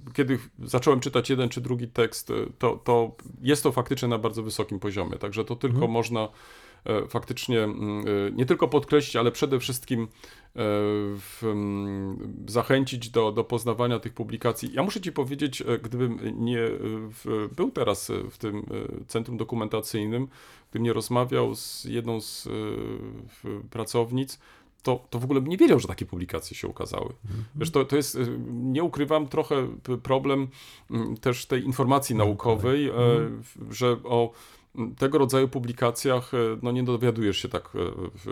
e, 0.06 0.14
kiedy 0.14 0.40
zacząłem 0.60 1.00
czytać 1.00 1.30
jeden 1.30 1.50
czy 1.50 1.62
drugi 1.62 1.88
tekst, 1.88 2.32
e, 2.32 2.34
to, 2.60 2.78
to 2.84 3.16
jest 3.42 3.64
to 3.64 3.72
faktycznie 3.72 4.08
na 4.08 4.18
bardzo 4.18 4.44
wysokim 4.44 4.80
poziomie. 4.80 5.18
Także 5.18 5.46
to 5.46 5.56
tylko 5.56 5.88
można 5.88 6.30
e, 6.86 7.08
faktycznie 7.08 7.64
mm, 7.64 8.06
nie 8.36 8.46
tylko 8.46 8.68
podkreślić, 8.68 9.16
ale 9.16 9.32
przede 9.32 9.60
wszystkim 9.60 10.08
w, 11.20 11.40
mm, 11.44 12.46
zachęcić 12.48 13.10
do, 13.10 13.32
do 13.32 13.44
poznawania 13.44 14.00
tych 14.00 14.14
publikacji. 14.14 14.70
Ja 14.74 14.84
muszę 14.84 15.02
Ci 15.02 15.12
powiedzieć, 15.12 15.64
gdybym 15.84 16.20
nie 16.46 16.60
w, 17.10 17.50
był 17.56 17.72
teraz 17.72 18.12
w 18.32 18.38
tym 18.38 18.66
centrum 19.08 19.38
dokumentacyjnym, 19.38 20.28
gdybym 20.70 20.84
nie 20.84 20.94
rozmawiał 20.94 21.56
z 21.56 21.84
jedną 21.84 22.22
z 22.22 22.50
pracownic, 23.70 24.40
to, 24.84 25.00
to 25.10 25.20
w 25.20 25.24
ogóle 25.24 25.42
bym 25.42 25.50
nie 25.50 25.58
wiedział, 25.58 25.80
że 25.80 25.88
takie 25.88 26.06
publikacje 26.06 26.58
się 26.58 26.68
ukazały. 26.68 27.14
Wiesz, 27.56 27.72
to, 27.72 27.86
to 27.86 27.96
jest, 27.96 28.16
y, 28.16 28.38
nie 28.50 28.84
ukrywam, 28.84 29.28
trochę 29.28 29.68
problem 30.04 30.48
mm, 30.92 31.18
też 31.18 31.46
tej 31.46 31.64
informacji 31.66 32.16
naukowej, 32.16 32.88
e, 32.90 32.94
w- 32.96 33.72
że 33.72 33.98
o 34.04 34.32
mm, 34.76 34.96
tego 34.96 35.18
rodzaju 35.18 35.48
publikacjach 35.48 36.34
e, 36.34 36.38
no, 36.62 36.72
nie 36.72 36.84
dowiadujesz 36.84 37.38
się 37.38 37.50
tak 37.50 37.70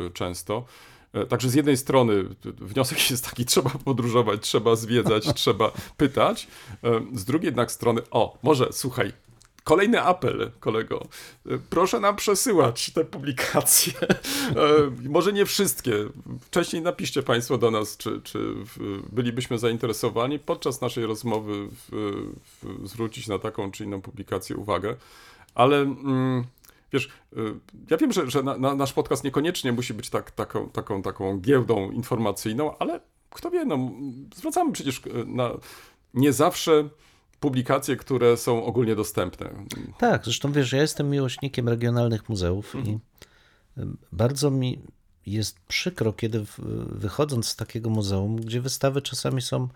e, 0.06 0.10
często. 0.10 0.66
Także 1.30 1.50
z 1.50 1.54
jednej 1.54 1.78
strony 1.78 2.24
wniosek 2.44 3.10
jest 3.12 3.26
taki, 3.30 3.46
trzeba 3.46 3.70
podróżować, 3.70 4.42
trzeba 4.42 4.76
zwiedzać, 4.76 5.34
trzeba 5.42 5.72
pytać. 5.98 6.48
Z 7.14 7.26
drugiej 7.26 7.46
jednak 7.48 7.72
strony, 7.72 8.02
o, 8.12 8.38
może 8.44 8.68
słuchaj, 8.72 9.12
Kolejny 9.66 10.02
apel, 10.02 10.52
kolego. 10.60 11.08
E, 11.46 11.58
Proszę 11.70 12.00
nam 12.00 12.16
przesyłać 12.16 12.90
te 12.90 13.06
publikacje. 13.06 13.94
E, 14.56 15.10
Może 15.10 15.34
nie 15.34 15.46
wszystkie. 15.46 15.92
Wcześniej 16.42 16.82
napiszcie 16.82 17.24
Państwo 17.24 17.58
do 17.58 17.72
nas, 17.72 17.98
czy, 17.98 18.22
czy 18.22 18.56
bylibyśmy 19.12 19.60
zainteresowani 19.60 20.40
podczas 20.40 20.82
naszej 20.82 21.06
rozmowy 21.06 21.68
w, 21.68 21.90
w, 22.62 22.88
zwrócić 22.88 23.28
na 23.28 23.40
taką 23.40 23.72
czy 23.72 23.84
inną 23.84 24.02
publikację 24.02 24.56
uwagę. 24.56 24.96
Ale 25.56 25.78
mm, 25.78 26.44
wiesz, 26.94 27.10
y, 27.38 27.40
ja 27.90 27.98
wiem, 27.98 28.12
że, 28.12 28.30
że 28.30 28.44
na, 28.44 28.58
na, 28.58 28.76
nasz 28.76 28.94
podcast 28.94 29.24
niekoniecznie 29.24 29.72
musi 29.72 29.94
być 29.94 30.10
tak, 30.10 30.32
taką, 30.32 30.70
taką, 30.70 31.02
taką 31.02 31.40
giełdą 31.40 31.92
informacyjną, 31.92 32.78
ale 32.78 33.00
kto 33.30 33.52
wie, 33.52 33.66
no, 33.66 33.92
zwracamy 34.36 34.72
przecież 34.72 34.98
y, 34.98 35.26
na 35.26 35.52
nie 36.14 36.34
zawsze 36.34 36.90
publikacje, 37.46 37.96
które 37.96 38.38
są 38.38 38.66
ogólnie 38.66 38.96
dostępne. 38.96 39.50
Tak, 39.98 40.24
zresztą 40.24 40.52
wiesz, 40.52 40.72
ja 40.72 40.82
jestem 40.82 41.10
miłośnikiem 41.10 41.70
regionalnych 41.70 42.30
muzeów 42.30 42.76
i 42.76 43.00
y, 43.78 43.88
bardzo 44.12 44.52
mi 44.52 44.80
jest 45.26 45.60
przykro, 45.60 46.14
kiedy 46.14 46.46
wychodząc 46.86 47.48
z 47.48 47.56
takiego 47.56 47.90
muzeum, 47.90 48.36
gdzie 48.36 48.62
wystawy 48.62 49.02
czasami 49.02 49.42
są 49.42 49.68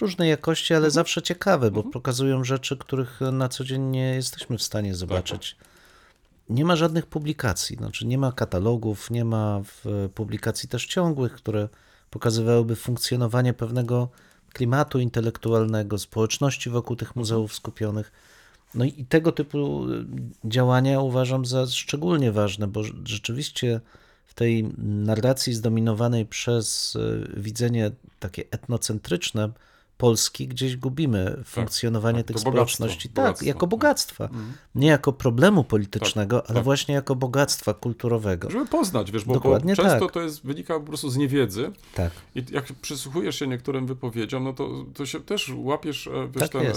różnej 0.00 0.30
jakości, 0.30 0.74
ale 0.74 0.90
zawsze 0.90 1.22
ciekawe, 1.22 1.70
bo 1.70 1.82
pokazują 1.82 2.44
rzeczy, 2.44 2.76
których 2.76 3.20
na 3.32 3.48
co 3.48 3.64
dzień 3.64 3.82
nie 3.82 4.14
jesteśmy 4.14 4.58
w 4.58 4.62
stanie 4.62 4.94
zobaczyć. 4.94 5.56
Nie 6.48 6.64
ma 6.64 6.76
żadnych 6.76 7.06
publikacji, 7.06 7.76
znaczy 7.76 8.06
nie 8.06 8.18
ma 8.18 8.32
katalogów, 8.32 9.10
nie 9.10 9.24
ma 9.24 9.62
publikacji 10.14 10.68
też 10.68 10.86
ciągłych, 10.86 11.32
które 11.32 11.68
pokazywałyby 12.10 12.76
funkcjonowanie 12.76 13.52
pewnego 13.54 14.08
klimatu 14.52 14.98
intelektualnego, 14.98 15.98
społeczności 15.98 16.70
wokół 16.70 16.96
tych 16.96 17.16
muzeów 17.16 17.54
skupionych. 17.54 18.12
No 18.74 18.84
i 18.84 19.04
tego 19.08 19.32
typu 19.32 19.86
działania 20.44 21.00
uważam 21.00 21.46
za 21.46 21.66
szczególnie 21.66 22.32
ważne, 22.32 22.66
bo 22.66 22.80
rz- 22.80 23.06
rzeczywiście 23.08 23.80
w 24.26 24.34
tej 24.34 24.64
narracji 24.78 25.54
zdominowanej 25.54 26.26
przez 26.26 26.96
y, 26.96 27.30
widzenie 27.36 27.90
takie 28.18 28.44
etnocentryczne 28.50 29.50
Polski 30.00 30.48
gdzieś 30.48 30.76
gubimy 30.76 31.42
funkcjonowanie 31.44 32.18
tak, 32.18 32.26
tych 32.26 32.36
bogactwo, 32.36 32.50
społeczności. 32.74 33.08
Tak, 33.08 33.14
bogactwo, 33.24 33.46
jako 33.46 33.60
tak. 33.60 33.68
bogactwa. 33.68 34.28
Nie 34.74 34.88
jako 34.88 35.12
problemu 35.12 35.64
politycznego, 35.64 36.46
ale 36.46 36.54
tak. 36.54 36.64
właśnie 36.64 36.94
jako 36.94 37.16
bogactwa 37.16 37.74
kulturowego. 37.74 38.50
Żeby 38.50 38.66
poznać, 38.66 39.10
wiesz, 39.12 39.24
bo, 39.24 39.34
bo 39.34 39.40
Dokładnie 39.40 39.76
często 39.76 40.00
tak. 40.00 40.12
to 40.12 40.20
jest, 40.20 40.46
wynika 40.46 40.80
po 40.80 40.86
prostu 40.86 41.10
z 41.10 41.16
niewiedzy. 41.16 41.72
Tak. 41.94 42.12
I 42.34 42.44
jak 42.50 42.64
przysłuchujesz 42.72 43.38
się 43.38 43.46
niektórym 43.46 43.86
wypowiedziom, 43.86 44.44
no 44.44 44.52
to, 44.52 44.68
to 44.94 45.06
się 45.06 45.20
też 45.20 45.52
łapiesz 45.56 46.06
e, 46.06 46.28
wiesz, 46.34 46.50
Tak 46.50 46.62
ten, 46.62 46.72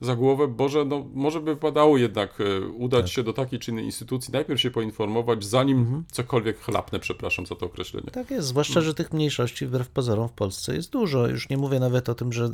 za 0.00 0.16
głowę, 0.16 0.48
Boże, 0.48 0.84
no 0.84 1.06
może 1.14 1.40
by 1.40 1.54
wypadało 1.54 1.98
jednak 1.98 2.40
e, 2.40 2.60
udać 2.66 3.04
Tak. 3.04 3.10
się 3.10 3.22
do 3.22 3.32
takiej 3.32 3.58
czy 3.58 3.70
innej 3.70 3.84
instytucji, 3.84 4.32
najpierw 4.32 4.60
się 4.60 4.70
poinformować, 4.70 5.44
zanim 5.44 5.78
Mhm. 5.78 6.04
cokolwiek 6.12 6.60
chlapnę, 6.60 6.98
przepraszam 6.98 7.46
za 7.46 7.54
to 7.54 7.66
określenie. 7.66 8.10
Tak 8.10 8.30
jest, 8.30 8.48
zwłaszcza, 8.48 8.80
że 8.80 8.94
tych 8.94 9.12
mniejszości 9.12 9.66
wbrew 9.66 9.88
pozorom 9.88 10.28
w 10.28 10.32
Polsce 10.32 10.74
jest 10.74 10.90
dużo. 10.90 11.28
Już 11.28 11.48
nie 11.48 11.56
mówię 11.56 11.80
nawet 11.80 12.08
o 12.08 12.14
tym, 12.14 12.32
że 12.32 12.50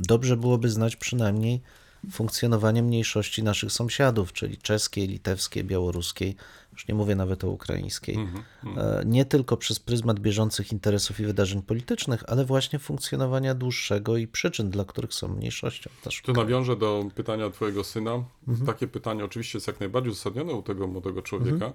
dobrze 0.00 0.36
byłoby 0.36 0.70
znać 0.70 0.96
przynajmniej 0.96 1.60
funkcjonowanie 2.12 2.82
mniejszości 2.82 3.42
naszych 3.42 3.72
sąsiadów, 3.72 4.32
czyli 4.32 4.58
czeskiej, 4.58 5.08
litewskiej, 5.08 5.64
białoruskiej, 5.64 6.36
już 6.72 6.88
nie 6.88 6.94
mówię 6.94 7.14
nawet 7.16 7.44
o 7.44 7.50
ukraińskiej. 7.50 8.18
E, 8.76 9.02
Nie 9.06 9.24
tylko 9.24 9.56
przez 9.56 9.78
pryzmat 9.80 10.20
bieżących 10.20 10.72
interesów 10.72 11.20
i 11.20 11.24
wydarzeń 11.26 11.62
politycznych, 11.62 12.24
ale 12.26 12.44
właśnie 12.44 12.78
funkcjonowania 12.78 13.54
dłuższego 13.54 14.16
i 14.16 14.26
przyczyn, 14.26 14.70
dla 14.70 14.84
których 14.84 15.14
są 15.14 15.28
mniejszością. 15.28 15.90
Też. 16.04 16.22
Tu 16.22 16.32
nawiążę 16.32 16.76
do 16.76 17.04
pytania 17.14 17.50
twojego 17.50 17.84
syna. 17.84 18.24
Mhm. 18.48 18.66
Takie 18.66 18.88
pytanie 18.88 19.24
oczywiście 19.24 19.56
jest 19.58 19.66
jak 19.66 19.80
najbardziej 19.80 20.12
uzasadnione 20.12 20.52
u 20.52 20.62
tego 20.62 20.86
młodego 20.86 21.22
człowieka, 21.22 21.54
Mhm. 21.54 21.72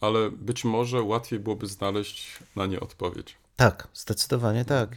ale 0.00 0.30
być 0.30 0.64
może 0.64 1.02
łatwiej 1.02 1.38
byłoby 1.40 1.66
znaleźć 1.66 2.38
na 2.56 2.66
nie 2.66 2.80
odpowiedź. 2.80 3.34
Tak, 3.56 3.88
zdecydowanie 3.94 4.64
tak. 4.64 4.96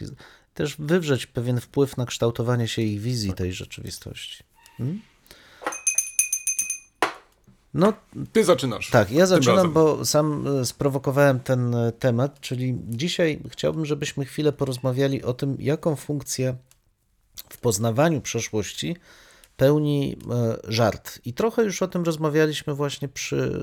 Też 0.55 0.75
wywrzeć 0.79 1.25
pewien 1.25 1.61
wpływ 1.61 1.97
na 1.97 2.05
kształtowanie 2.05 2.67
się 2.67 2.81
ich 2.81 3.01
wizji 3.01 3.33
tej 3.33 3.53
rzeczywistości. 3.53 4.43
Hmm? 4.77 5.01
No 7.73 7.93
Ty 8.33 8.43
zaczynasz. 8.43 8.89
Tak, 8.89 9.11
ja 9.11 9.25
zaczynam, 9.25 9.55
razem. 9.55 9.73
bo 9.73 10.05
sam 10.05 10.47
e, 10.47 10.65
sprowokowałem 10.65 11.39
ten 11.39 11.75
e, 11.75 11.91
temat, 11.91 12.39
czyli 12.39 12.77
dzisiaj 12.89 13.39
chciałbym, 13.49 13.85
żebyśmy 13.85 14.25
chwilę 14.25 14.51
porozmawiali 14.51 15.23
o 15.23 15.33
tym, 15.33 15.57
jaką 15.59 15.95
funkcję 15.95 16.55
w 17.49 17.57
poznawaniu 17.57 18.21
przeszłości 18.21 18.95
pełni 19.57 20.17
e, 20.31 20.57
żart. 20.67 21.19
I 21.25 21.33
trochę 21.33 21.63
już 21.63 21.81
o 21.81 21.87
tym 21.87 22.03
rozmawialiśmy 22.03 22.73
właśnie 22.73 23.07
przy 23.07 23.61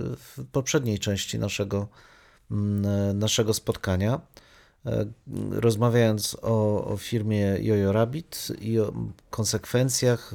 poprzedniej 0.53 0.99
części 0.99 1.39
naszego, 1.39 1.89
mm, 2.51 3.19
naszego 3.19 3.55
spotkania, 3.55 4.21
rozmawiając 5.51 6.37
o, 6.43 6.85
o 6.85 6.97
firmie 6.97 7.57
Jojo 7.61 7.93
Rabbit 7.93 8.49
i 8.61 8.81
o 8.81 8.93
konsekwencjach 9.31 10.35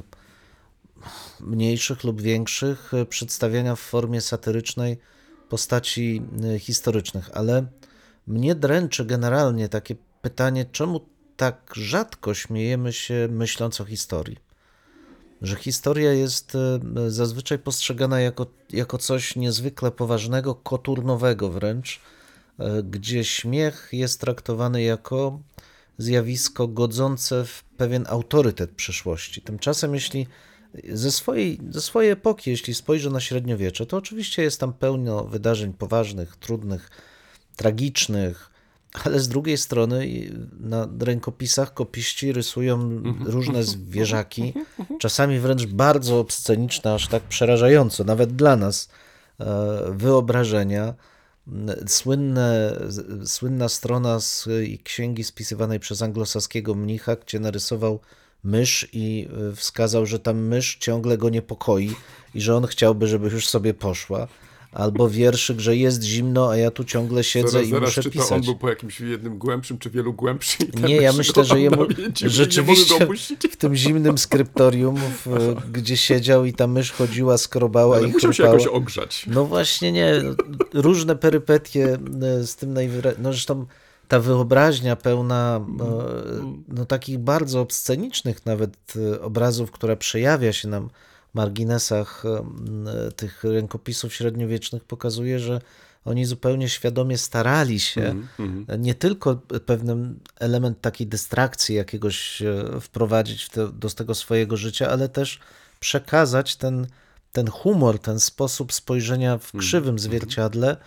mniejszych 1.39 2.03
lub 2.03 2.21
większych 2.21 2.93
e, 2.93 3.05
przedstawiania 3.05 3.75
w 3.75 3.79
formie 3.79 4.21
satyrycznej 4.21 4.97
postaci 5.49 6.21
e, 6.55 6.59
historycznych, 6.59 7.29
ale 7.33 7.65
mnie 8.27 8.55
dręczy 8.55 9.05
generalnie 9.05 9.69
takie 9.69 9.95
pytanie, 10.21 10.65
czemu 10.65 11.01
tak 11.37 11.73
rzadko 11.75 12.33
śmiejemy 12.33 12.93
się 12.93 13.27
myśląc 13.31 13.81
o 13.81 13.85
historii. 13.85 14.37
Że 15.41 15.55
historia 15.55 16.13
jest 16.13 16.55
e, 16.55 16.79
zazwyczaj 17.11 17.59
postrzegana 17.59 18.19
jako, 18.19 18.45
jako 18.69 18.97
coś 18.97 19.35
niezwykle 19.35 19.91
poważnego, 19.91 20.55
koturnowego 20.55 21.49
wręcz, 21.49 21.97
e, 21.97 22.16
gdzie 22.84 23.24
śmiech 23.24 23.89
jest 23.91 24.22
traktowany 24.22 24.84
jako 24.84 25.39
zjawisko 25.97 26.68
godzące 26.68 27.45
w 27.45 27.64
pewien 27.64 28.05
autorytet 28.10 28.72
przeszłości. 28.72 29.41
Tymczasem, 29.41 29.93
jeśli 29.93 30.28
ze 30.89 31.12
swojej, 31.12 31.60
ze 31.70 31.82
swojej 31.82 32.12
epoki, 32.12 32.49
jeśli 32.49 32.74
spojrzę 32.74 33.10
na 33.10 33.20
średniowiecze, 33.20 33.86
to 33.86 33.97
oczywiście 33.97 34.43
jest 34.43 34.60
tam 34.60 34.74
pełno 34.74 35.24
wydarzeń 35.24 35.74
poważnych, 35.74 36.36
trudnych, 36.36 36.89
tragicznych, 37.55 38.49
ale 39.03 39.20
z 39.20 39.28
drugiej 39.28 39.58
strony 39.58 40.08
na 40.60 40.88
rękopisach 40.99 41.74
kopiści 41.74 42.34
rysują 42.34 43.03
różne 43.26 43.64
zwierzaki, 43.74 44.53
czasami 44.99 45.39
wręcz 45.39 45.66
bardzo 45.66 46.20
obsceniczne, 46.20 46.93
aż 46.93 47.08
tak 47.08 47.24
przerażająco, 47.24 48.03
nawet 48.03 48.36
dla 48.36 48.55
nas, 48.55 48.89
e, 49.39 49.45
wyobrażenia. 49.91 50.93
Słynne, 51.87 52.79
słynna 53.25 53.69
strona 53.69 54.19
z 54.19 54.49
księgi 54.83 55.23
spisywanej 55.23 55.79
przez 55.79 56.01
anglosaskiego 56.01 56.75
mnicha, 56.75 57.15
gdzie 57.15 57.39
narysował 57.39 57.99
mysz 58.43 58.87
i 58.93 59.27
y, 59.51 59.55
wskazał, 59.55 60.05
że 60.05 60.19
ta 60.19 60.33
mysz 60.33 60.77
ciągle 60.79 61.17
go 61.17 61.29
niepokoi 61.29 61.95
i 62.35 62.41
że 62.41 62.55
on 62.55 62.67
chciałby, 62.67 63.07
żeby 63.07 63.29
już 63.29 63.47
sobie 63.47 63.73
poszła. 63.73 64.27
Albo 64.72 65.09
wierszyk, 65.09 65.59
że 65.59 65.76
jest 65.76 66.03
zimno, 66.03 66.49
a 66.49 66.57
ja 66.57 66.72
tu 66.72 66.84
ciągle 66.84 67.24
siedzę 67.24 67.49
Zaraz, 67.49 67.68
i 67.68 67.70
zaraz, 67.70 67.89
muszę 67.89 68.03
czy 68.03 68.09
to 68.09 68.13
pisać. 68.13 68.32
on 68.32 68.41
był 68.41 68.55
po 68.55 68.70
jakimś 68.70 68.99
jednym 68.99 69.38
głębszym, 69.38 69.78
czy 69.78 69.89
wielu 69.89 70.13
głębszym? 70.13 70.68
ten 70.72 70.86
Nie, 70.86 70.95
ja 70.95 71.13
myślę, 71.13 71.45
że 71.45 71.59
jemu 71.61 71.86
nie 72.22 72.29
rzeczywiście 72.29 73.08
w 73.51 73.55
tym 73.58 73.75
zimnym 73.75 74.17
skryptorium, 74.17 74.96
w, 75.25 75.55
gdzie 75.71 75.97
siedział 75.97 76.46
i 76.46 76.54
ta 76.54 76.67
mysz 76.67 76.91
chodziła, 76.91 77.37
skrobała 77.37 77.97
Ale 77.97 78.08
i 78.08 78.12
musiał 78.12 78.33
się 78.33 78.43
chrupała. 78.43 78.59
jakoś 78.59 78.75
ogrzać. 78.75 79.25
No 79.28 79.46
właśnie 79.46 79.91
nie, 79.91 80.13
różne 80.74 81.16
perypetie 81.16 81.97
e, 82.21 82.43
z 82.43 82.55
tym 82.55 82.74
najwyraźniej, 82.74 83.24
no 83.24 83.32
zresztą 83.33 83.66
ta 84.08 84.20
wyobraźnia 84.20 84.96
pełna 84.96 85.66
e, 85.79 86.63
no 86.67 86.86
takich 86.86 87.17
bardzo 87.20 87.62
obscenicznych 87.62 88.46
nawet 88.46 88.93
e, 89.13 89.21
obrazów, 89.21 89.71
która 89.71 89.96
przejawia 89.96 90.54
się 90.54 90.67
na 90.67 90.82
marginesach 91.33 92.24
tych 93.16 93.43
rękopisów 93.43 94.13
średniowiecznych 94.13 94.83
pokazuje, 94.83 95.39
że 95.39 95.62
oni 96.05 96.25
zupełnie 96.25 96.70
świadomie 96.70 97.17
starali 97.17 97.79
się 97.79 98.16
nie 98.79 98.95
tylko 98.95 99.36
pewien 99.66 100.20
element 100.39 100.82
takiej 100.82 101.08
dystrakcji 101.08 101.75
jakiegoś 101.75 102.41
e, 102.41 102.82
wprowadzić 102.82 103.49
te, 103.49 103.67
do 103.67 103.89
tego 103.89 104.16
swojego 104.16 104.58
życia, 104.58 104.89
ale 104.89 105.09
też 105.09 105.39
przekazać 105.79 106.55
ten, 106.55 106.87
ten 107.32 107.47
humor, 107.47 107.99
ten 107.99 108.20
sposób 108.20 108.74
spojrzenia 108.74 109.37
w 109.37 109.51
krzywym 109.51 109.99
zwierciadle 109.99 110.78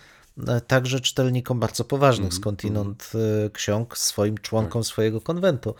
e, 0.47 0.61
także 0.61 0.99
czytelnikom 0.99 1.59
bardzo 1.59 1.83
poważnych 1.83 2.33
skądinąd 2.33 3.11
e, 3.45 3.49
ksiąg, 3.49 3.97
swoim 3.97 4.37
członkom 4.37 4.83
swojego 4.83 5.21
konwentu. 5.21 5.75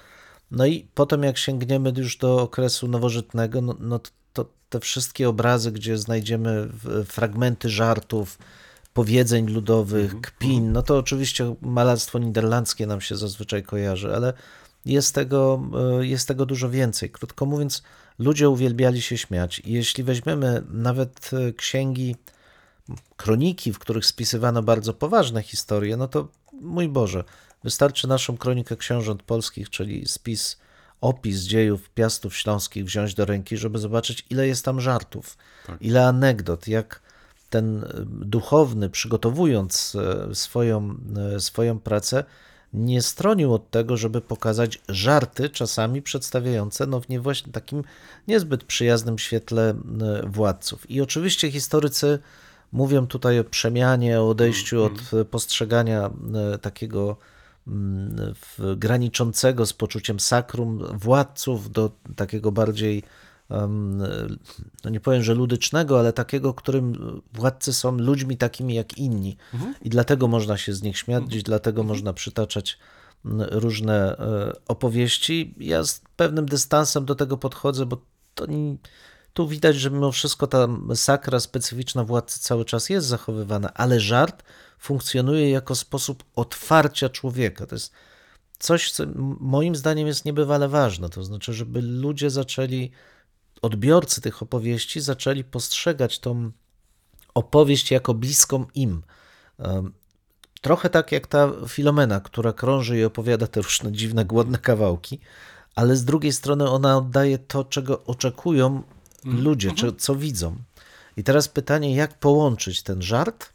No 0.51 0.65
i 0.65 0.87
potem 0.93 1.23
jak 1.23 1.37
sięgniemy 1.37 1.93
już 1.97 2.17
do 2.17 2.41
okresu 2.41 2.87
nowożytnego, 2.87 3.61
no, 3.61 3.75
no 3.79 3.99
to 4.33 4.45
te 4.69 4.79
wszystkie 4.79 5.29
obrazy, 5.29 5.71
gdzie 5.71 5.97
znajdziemy 5.97 6.69
fragmenty 7.05 7.69
żartów, 7.69 8.37
powiedzeń 8.93 9.47
ludowych, 9.47 10.21
kpin, 10.21 10.71
no 10.71 10.81
to 10.81 10.97
oczywiście 10.97 11.55
malarstwo 11.61 12.19
niderlandzkie 12.19 12.87
nam 12.87 13.01
się 13.01 13.15
zazwyczaj 13.15 13.63
kojarzy, 13.63 14.15
ale 14.15 14.33
jest 14.85 15.15
tego, 15.15 15.61
e, 15.99 16.07
jest 16.07 16.27
tego 16.27 16.45
dużo 16.45 16.69
więcej. 16.69 17.09
Krótko 17.09 17.45
mówiąc, 17.45 17.83
ludzie 18.19 18.49
uwielbiali 18.49 19.01
się 19.01 19.17
śmiać. 19.17 19.59
I 19.59 19.71
jeśli 19.71 20.03
weźmiemy 20.03 20.63
nawet 20.69 21.31
e, 21.33 21.53
księgi, 21.53 22.15
kroniki, 23.15 23.73
w 23.73 23.79
których 23.79 24.05
spisywano 24.05 24.63
bardzo 24.63 24.93
poważne 24.93 25.43
historie, 25.43 25.97
no 25.97 26.07
to 26.07 26.27
mój 26.53 26.89
Boże, 26.89 27.23
wystarczy 27.63 28.07
naszą 28.07 28.37
kronikę 28.37 28.77
książąt 28.77 29.23
polskich, 29.23 29.69
czyli 29.69 30.07
spis, 30.07 30.57
opis 31.01 31.39
dziejów 31.39 31.89
Piastów 31.89 32.37
Śląskich 32.37 32.85
wziąć 32.85 33.13
do 33.13 33.25
ręki, 33.25 33.57
żeby 33.57 33.79
zobaczyć, 33.79 34.25
ile 34.29 34.47
jest 34.47 34.65
tam 34.65 34.81
żartów, 34.81 35.37
ile 35.81 36.07
anegdot, 36.07 36.67
jak 36.67 37.01
ten 37.49 37.83
e, 37.83 37.87
duchowny, 38.05 38.89
przygotowując 38.89 39.97
e, 40.31 40.35
swoją, 40.35 40.95
e, 41.35 41.39
swoją 41.39 41.79
pracę, 41.79 42.23
nie 42.73 43.01
stronił 43.01 43.53
od 43.53 43.69
tego, 43.69 43.97
żeby 43.97 44.21
pokazać 44.21 44.81
żarty, 44.89 45.49
czasami 45.49 46.01
przedstawiające 46.01 46.87
no, 46.87 47.01
w 47.01 47.09
nie 47.09 47.19
właśnie 47.19 47.51
takim 47.51 47.83
niezbyt 48.27 48.63
przyjaznym 48.63 49.19
świetle 49.19 49.73
władców. 50.27 50.91
I 50.91 51.01
oczywiście 51.01 51.51
historycy 51.51 52.19
mówią 52.71 53.07
tutaj 53.07 53.39
o 53.39 53.43
przemianie, 53.43 54.21
o 54.21 54.29
odejściu 54.29 54.83
od 54.83 55.13
e, 55.13 55.25
postrzegania 55.25 56.09
takiego 56.61 57.01
mm, 57.03 57.30
graniczącego 58.77 59.65
z 59.65 59.73
poczuciem 59.73 60.19
sakrum 60.19 60.83
władców 60.93 61.71
do 61.71 61.91
takiego 62.15 62.51
bardziej 62.51 63.03
no 64.83 64.89
nie 64.89 64.99
powiem, 64.99 65.23
że 65.23 65.33
ludycznego, 65.33 65.99
ale 65.99 66.13
takiego, 66.13 66.53
którym 66.53 67.21
władcy 67.33 67.73
są 67.73 67.97
ludźmi 67.97 68.37
takimi 68.37 68.73
jak 68.73 68.97
inni. 68.97 69.37
I 69.81 69.89
dlatego 69.89 70.27
można 70.27 70.57
się 70.57 70.73
z 70.73 70.81
nich 70.81 70.97
śmiać, 70.97 71.43
dlatego 71.43 71.83
można 71.83 72.13
przytaczać 72.13 72.77
różne 73.51 74.17
e, 74.17 74.53
opowieści. 74.67 75.55
Ja 75.57 75.83
z 75.83 76.01
pewnym 76.15 76.45
dystansem 76.45 77.05
do 77.05 77.15
tego 77.15 77.37
podchodzę, 77.37 77.85
bo 77.85 77.97
to 78.35 78.45
ni- 78.45 78.77
tu 79.33 79.47
widać, 79.47 79.75
że 79.75 79.91
mimo 79.91 80.11
wszystko 80.11 80.47
ta 80.47 80.67
sakra 80.95 81.39
specyficzna 81.39 82.03
władcy 82.03 82.39
cały 82.39 82.65
czas 82.65 82.89
jest 82.89 83.07
zachowywana, 83.07 83.73
ale 83.73 83.99
żart 83.99 84.43
funkcjonuje 84.81 85.49
jako 85.49 85.75
sposób 85.75 86.23
otwarcia 86.35 87.09
człowieka. 87.09 87.65
To 87.65 87.75
jest 87.75 87.91
coś, 88.59 88.91
co 88.91 89.03
moim 89.39 89.75
zdaniem 89.75 90.07
jest 90.07 90.25
niebywale 90.25 90.69
ważne. 90.69 91.09
To 91.09 91.23
znaczy, 91.23 91.53
żeby 91.53 91.81
ludzie 91.81 92.29
zaczęli, 92.29 92.91
odbiorcy 93.61 94.21
tych 94.21 94.41
opowieści, 94.41 95.01
zaczęli 95.01 95.43
postrzegać 95.43 96.19
tą 96.19 96.51
opowieść 97.33 97.91
jako 97.91 98.13
bliską 98.13 98.65
im. 98.75 99.01
Trochę 100.61 100.89
tak 100.89 101.11
jak 101.11 101.27
ta 101.27 101.51
Filomena, 101.67 102.19
która 102.19 102.53
krąży 102.53 102.97
i 102.97 103.03
opowiada 103.03 103.47
te 103.47 103.61
różne 103.61 103.91
dziwne, 103.91 104.25
głodne 104.25 104.57
kawałki, 104.57 105.19
ale 105.75 105.95
z 105.95 106.05
drugiej 106.05 106.33
strony 106.33 106.69
ona 106.69 106.97
oddaje 106.97 107.37
to, 107.37 107.63
czego 107.63 108.03
oczekują 108.03 108.83
ludzie, 109.23 109.71
czy, 109.71 109.93
co 109.93 110.15
widzą. 110.15 110.55
I 111.17 111.23
teraz 111.23 111.47
pytanie, 111.47 111.95
jak 111.95 112.19
połączyć 112.19 112.83
ten 112.83 113.01
żart, 113.01 113.50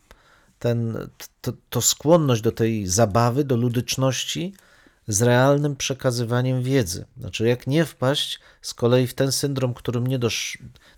ten, 0.58 1.08
to, 1.40 1.52
to 1.70 1.80
skłonność 1.80 2.42
do 2.42 2.52
tej 2.52 2.86
zabawy, 2.86 3.44
do 3.44 3.56
ludyczności 3.56 4.54
z 5.08 5.22
realnym 5.22 5.76
przekazywaniem 5.76 6.62
wiedzy. 6.62 7.04
Znaczy, 7.18 7.48
jak 7.48 7.66
nie 7.66 7.84
wpaść 7.84 8.40
z 8.62 8.74
kolei 8.74 9.06
w 9.06 9.14
ten 9.14 9.32
syndrom, 9.32 9.74
który 9.74 10.00
mnie 10.00 10.18
do, 10.18 10.28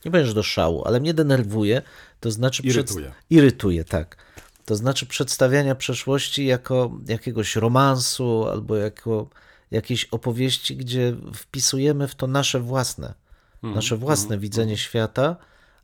nie 0.05 0.11
powiem, 0.11 0.27
że 0.27 0.35
do 0.35 0.43
szału, 0.43 0.85
ale 0.85 1.01
mnie 1.01 1.15
denerwuje, 1.15 1.83
to 2.21 2.31
znaczy... 2.31 2.63
przed- 2.63 2.71
Irytuje. 2.75 3.13
Irytuje, 3.31 3.85
tak. 3.85 4.17
To 4.65 4.77
znaczy 4.77 5.07
przedstawiania 5.07 5.75
przeszłości 5.75 6.47
jako 6.47 6.91
jakiegoś 7.07 7.57
romansu 7.57 8.49
albo 8.49 8.77
jako 8.77 9.29
jakiejś 9.71 10.05
opowieści, 10.05 10.77
gdzie 10.77 11.17
wpisujemy 11.35 12.09
w 12.09 12.15
to 12.15 12.27
nasze 12.27 12.61
własne, 12.61 13.15
nasze 13.63 13.97
własne 13.97 14.39
widzenie 14.39 14.77
świata, 14.77 15.37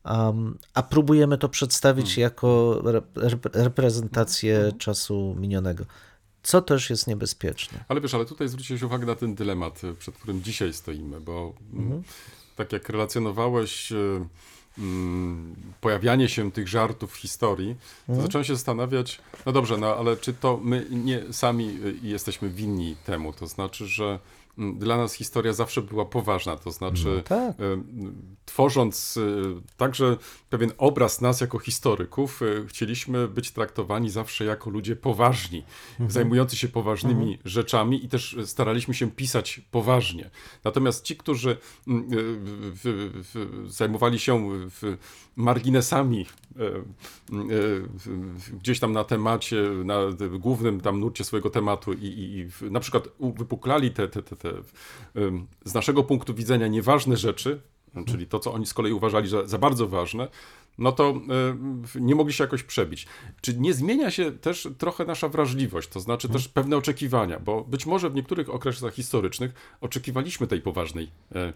um, 0.05 0.59
a 0.75 0.83
próbujemy 0.83 1.39
to 1.39 1.49
przedstawić 1.49 2.19
jako 2.19 2.83
re, 2.91 3.01
rep- 3.15 3.51
reprezentację 3.65 4.73
czasu 4.79 5.37
minionego, 5.39 5.85
co 6.43 6.63
też 6.63 6.91
jest 6.91 7.07
niebezpieczne. 7.07 7.85
Ale 7.89 8.01
wiesz, 8.01 8.15
ale 8.15 8.25
tutaj 8.25 8.49
zwróciłeś 8.49 8.83
uwagę 8.83 9.07
na 9.07 9.15
ten 9.15 9.35
dylemat, 9.35 9.85
y, 9.85 9.95
przed 9.95 10.15
którym 10.15 10.43
dzisiaj 10.43 10.73
stoimy, 10.73 11.21
bo 11.21 11.55
mm, 11.73 12.03
tak 12.57 12.73
jak 12.73 12.89
relacjonowałeś 12.89 13.93
y, 13.93 14.27
mm, 14.79 15.55
pojawianie 15.81 16.29
się 16.29 16.53
tych 16.53 16.69
żartów 16.69 17.13
w 17.13 17.17
historii, 17.17 17.77
to 18.07 18.23
zacząłem 18.23 18.45
się 18.45 18.55
zastanawiać, 18.55 19.21
no 19.47 19.53
dobrze, 19.53 19.77
no 19.77 19.97
ale 19.97 20.17
czy 20.17 20.35
to 20.35 20.61
my 20.63 20.87
nie 20.91 21.33
sami 21.33 21.69
y, 21.85 21.95
jesteśmy 22.03 22.51
winni 22.51 22.97
temu? 23.07 23.33
To 23.33 23.47
znaczy, 23.47 23.87
że 23.87 24.19
dla 24.59 24.97
nas 24.97 25.15
historia 25.15 25.53
zawsze 25.53 25.83
była 25.83 26.05
poważna, 26.05 26.57
to 26.57 26.71
znaczy 26.71 27.23
tak. 27.25 27.61
y, 27.61 27.79
tworząc 28.45 29.17
y, 29.17 29.43
także 29.77 30.17
pewien 30.51 30.73
obraz 30.79 31.21
nas 31.21 31.41
jako 31.41 31.59
historyków, 31.59 32.43
y, 32.43 32.67
chcieliśmy 32.69 33.29
być 33.29 33.51
traktowani 33.51 34.11
zawsze 34.11 34.45
jako 34.45 34.71
ludzie 34.71 34.97
poważni, 34.97 35.65
zajmujący 36.09 36.57
się 36.57 36.69
poważnymi 36.69 37.39
rzeczami 37.45 38.05
i 38.05 38.09
też 38.09 38.37
staraliśmy 38.45 38.95
się 38.95 39.11
pisać 39.11 39.61
poważnie. 39.71 40.31
Natomiast 40.65 41.05
ci, 41.05 41.17
którzy 41.17 41.57
mm, 41.87 42.07
w, 42.83 43.51
zajmowali 43.67 44.19
się 44.19 44.49
w 44.71 44.97
marginesami 45.37 46.21
y, 46.21 46.27
w- 47.31 48.57
gdzieś 48.61 48.81
tam 48.81 48.93
na 48.93 49.05
temacie, 49.05 49.57
na 49.85 49.97
głównym 50.39 50.81
tam 50.81 51.01
nurcie 51.01 51.25
swojego 51.25 51.51
tematu 51.51 51.93
i, 51.93 52.05
i, 52.07 52.39
i 52.67 52.71
na 52.71 52.81
przykład 52.81 53.09
wypuklali 53.21 53.91
te, 53.91 54.09
te, 54.09 54.23
te, 54.23 54.37
te 54.37 54.53
z 55.65 55.75
naszego 55.75 56.03
punktu 56.03 56.35
widzenia 56.35 56.69
nieważne 56.69 57.17
rzeczy, 57.17 57.61
czyli 58.07 58.27
to, 58.27 58.39
co 58.39 58.53
oni 58.53 58.67
z 58.67 58.75
kolei 58.75 58.93
uważali 58.93 59.29
za, 59.29 59.47
za 59.47 59.59
bardzo 59.59 59.89
ważne, 59.89 60.29
no 60.79 60.93
to 60.93 61.15
y, 61.97 62.01
nie 62.01 62.15
mogli 62.15 62.33
się 62.33 62.45
jakoś 62.45 62.63
przebić. 62.63 63.07
Czy 63.41 63.59
nie 63.59 63.75
zmienia 63.75 64.11
się 64.11 64.33
też 64.33 64.69
trochę 64.79 65.05
nasza 65.05 65.29
wrażliwość, 65.29 65.89
to 65.89 66.01
znaczy 66.01 66.29
też 66.29 66.49
pewne 66.49 66.77
oczekiwania, 66.77 67.41
bo 67.41 67.65
być 67.65 67.87
może 67.87 68.11
w 68.11 68.15
niektórych 68.15 68.51
okresach 68.51 68.95
historycznych 68.95 69.77
oczekiwaliśmy 69.81 70.47
tej 70.47 70.61
poważnej 70.61 71.11
e, 71.35 71.53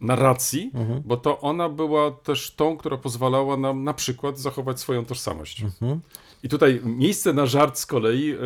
narracji, 0.00 0.70
bo 1.04 1.16
to 1.16 1.40
ona 1.40 1.68
była 1.68 2.10
też 2.10 2.50
tą, 2.50 2.76
która 2.76 2.96
pozwalała 2.96 3.56
nam 3.56 3.84
na 3.84 3.94
przykład 3.94 4.38
zachować 4.38 4.80
swoją 4.80 5.04
tożsamość. 5.04 5.64
I 6.42 6.48
tutaj 6.48 6.80
miejsce 6.84 7.32
na 7.32 7.46
żart 7.46 7.78
z 7.78 7.86
kolei 7.86 8.32
y, 8.32 8.38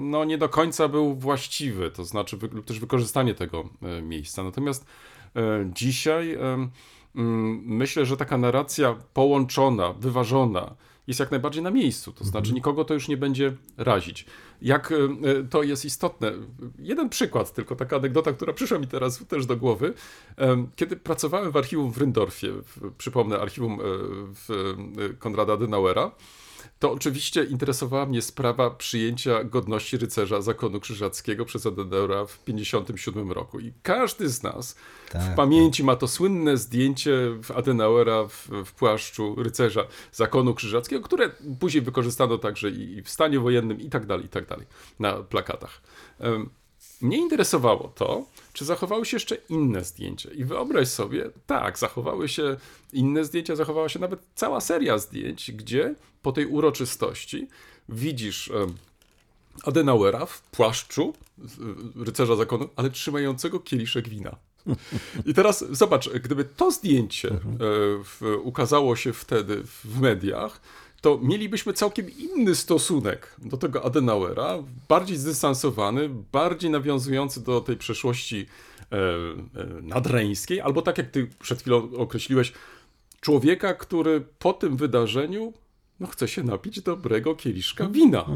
no, 0.00 0.24
nie 0.24 0.38
do 0.38 0.48
końca 0.48 0.88
był 0.88 1.14
właściwy, 1.14 1.90
to 1.90 2.04
znaczy 2.04 2.38
lub 2.52 2.64
też 2.66 2.80
wykorzystanie 2.80 3.34
tego 3.34 3.68
miejsca. 4.02 4.42
Natomiast 4.44 4.86
dzisiaj 5.72 6.38
myślę, 7.14 8.06
że 8.06 8.16
taka 8.16 8.38
narracja 8.38 8.96
połączona, 9.14 9.92
wyważona 9.92 10.74
jest 11.06 11.20
jak 11.20 11.30
najbardziej 11.30 11.62
na 11.62 11.70
miejscu. 11.70 12.12
To 12.12 12.24
znaczy 12.24 12.52
nikogo 12.52 12.84
to 12.84 12.94
już 12.94 13.08
nie 13.08 13.16
będzie 13.16 13.56
razić. 13.76 14.26
Jak 14.62 14.92
y, 14.92 14.94
y, 14.94 15.48
to 15.50 15.62
jest 15.62 15.84
istotne. 15.84 16.32
Jeden 16.78 17.08
przykład, 17.08 17.52
tylko 17.52 17.76
taka 17.76 17.96
anegdota, 17.96 18.32
która 18.32 18.52
przyszła 18.52 18.78
mi 18.78 18.86
teraz 18.86 19.26
też 19.26 19.46
do 19.46 19.56
głowy. 19.56 19.94
Kiedy 20.76 20.96
pracowałem 20.96 21.52
w 21.52 21.56
archiwum 21.56 21.92
w 21.92 21.98
Ryndorfie, 21.98 22.48
w, 22.52 22.92
przypomnę 22.98 23.38
archiwum 23.38 23.72
y, 23.72 23.78
w, 24.34 24.74
Konrada 25.18 25.52
Adenauera, 25.52 26.10
to 26.82 26.92
oczywiście 26.92 27.44
interesowała 27.44 28.06
mnie 28.06 28.22
sprawa 28.22 28.70
przyjęcia 28.70 29.44
godności 29.44 29.96
rycerza 29.96 30.40
zakonu 30.40 30.80
krzyżackiego 30.80 31.44
przez 31.44 31.66
Adenauera 31.66 32.26
w 32.26 32.38
1957 32.38 33.32
roku. 33.32 33.60
I 33.60 33.72
każdy 33.82 34.28
z 34.28 34.42
nas 34.42 34.76
w 35.14 35.34
pamięci 35.36 35.84
ma 35.84 35.96
to 35.96 36.08
słynne 36.08 36.56
zdjęcie 36.56 37.12
Adenauera 37.54 38.24
w, 38.24 38.48
w 38.64 38.72
płaszczu 38.72 39.34
rycerza 39.38 39.84
zakonu 40.12 40.54
krzyżackiego, 40.54 41.02
które 41.02 41.30
później 41.60 41.82
wykorzystano 41.82 42.38
także 42.38 42.70
i 42.70 43.02
w 43.02 43.10
stanie 43.10 43.40
wojennym 43.40 43.80
i 43.80 43.90
tak 43.90 44.06
dalej, 44.06 44.26
i 44.26 44.28
tak 44.28 44.46
dalej 44.46 44.66
na 44.98 45.12
plakatach. 45.12 45.82
Mnie 47.00 47.16
interesowało 47.16 47.92
to, 47.94 48.24
czy 48.52 48.64
zachowały 48.64 49.06
się 49.06 49.16
jeszcze 49.16 49.36
inne 49.48 49.84
zdjęcia. 49.84 50.30
I 50.30 50.44
wyobraź 50.44 50.88
sobie, 50.88 51.30
tak, 51.46 51.78
zachowały 51.78 52.28
się 52.28 52.56
inne 52.92 53.24
zdjęcia, 53.24 53.56
zachowała 53.56 53.88
się 53.88 53.98
nawet 53.98 54.20
cała 54.34 54.60
seria 54.60 54.98
zdjęć, 54.98 55.52
gdzie 55.52 55.94
po 56.22 56.32
tej 56.32 56.46
uroczystości 56.46 57.48
widzisz 57.88 58.52
Adenauera 59.64 60.26
w 60.26 60.42
płaszczu 60.42 61.14
y, 61.38 62.04
rycerza 62.04 62.36
zakonu, 62.36 62.68
ale 62.76 62.90
trzymającego 62.90 63.60
kieliszek 63.60 64.08
wina. 64.08 64.36
I 65.26 65.34
teraz 65.34 65.64
zobacz, 65.70 66.08
gdyby 66.08 66.44
to 66.44 66.70
zdjęcie 66.70 67.28
e, 67.28 67.38
w, 68.04 68.38
ukazało 68.42 68.96
się 68.96 69.12
wtedy 69.12 69.62
w 69.64 70.00
mediach, 70.00 70.60
to 71.02 71.18
mielibyśmy 71.22 71.72
całkiem 71.72 72.06
inny 72.10 72.54
stosunek 72.54 73.36
do 73.38 73.56
tego 73.56 73.84
Adenauera, 73.84 74.58
bardziej 74.88 75.16
zdystansowany, 75.16 76.08
bardziej 76.32 76.70
nawiązujący 76.70 77.44
do 77.44 77.60
tej 77.60 77.76
przeszłości 77.76 78.46
e, 78.92 78.96
e, 78.96 79.66
nadreńskiej, 79.82 80.60
albo 80.60 80.82
tak 80.82 80.98
jak 80.98 81.10
ty 81.10 81.28
przed 81.40 81.60
chwilą 81.60 81.90
określiłeś, 81.96 82.52
człowieka, 83.20 83.74
który 83.74 84.24
po 84.38 84.52
tym 84.52 84.76
wydarzeniu 84.76 85.52
no, 86.00 86.06
chce 86.06 86.28
się 86.28 86.42
napić 86.42 86.80
dobrego 86.80 87.34
kieliszka 87.34 87.88
wina. 87.88 88.26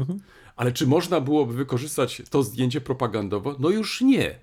Ale 0.55 0.71
czy 0.71 0.87
można 0.87 1.21
byłoby 1.21 1.53
wykorzystać 1.53 2.21
to 2.29 2.43
zdjęcie 2.43 2.81
propagandowo? 2.81 3.55
No 3.59 3.69
już 3.69 4.01
nie. 4.01 4.39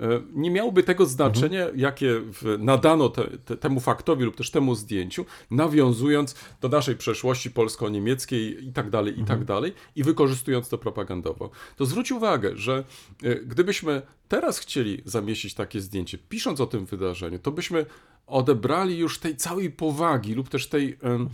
E, 0.00 0.22
Nie 0.32 0.50
miałoby 0.50 0.82
tego 0.82 1.06
znaczenia, 1.06 1.66
jakie 1.76 2.20
nadano 2.58 3.08
te, 3.08 3.24
te, 3.24 3.56
temu 3.56 3.80
faktowi 3.80 4.24
lub 4.24 4.36
też 4.36 4.50
temu 4.50 4.74
zdjęciu, 4.74 5.24
nawiązując 5.50 6.34
do 6.60 6.68
naszej 6.68 6.96
przeszłości 6.96 7.50
polsko-niemieckiej 7.50 8.68
i 8.68 8.72
tak 8.72 8.90
dalej, 8.90 9.20
i 9.20 9.24
tak 9.24 9.44
dalej, 9.44 9.72
i 9.96 10.04
wykorzystując 10.04 10.68
to 10.68 10.78
propagandowo. 10.78 11.50
To 11.76 11.86
zwróć 11.86 12.12
uwagę, 12.12 12.56
że 12.56 12.84
e, 13.22 13.34
gdybyśmy 13.34 14.02
teraz 14.28 14.58
chcieli 14.58 15.02
zamieścić 15.04 15.54
takie 15.54 15.80
zdjęcie, 15.80 16.18
pisząc 16.18 16.60
o 16.60 16.66
tym 16.66 16.86
wydarzeniu, 16.86 17.38
to 17.38 17.50
byśmy 17.50 17.86
odebrali 18.26 18.98
już 18.98 19.18
tej 19.18 19.36
całej 19.36 19.70
powagi 19.70 20.34
lub 20.34 20.48
też 20.48 20.68
tej 20.68 20.98
em, 21.02 21.28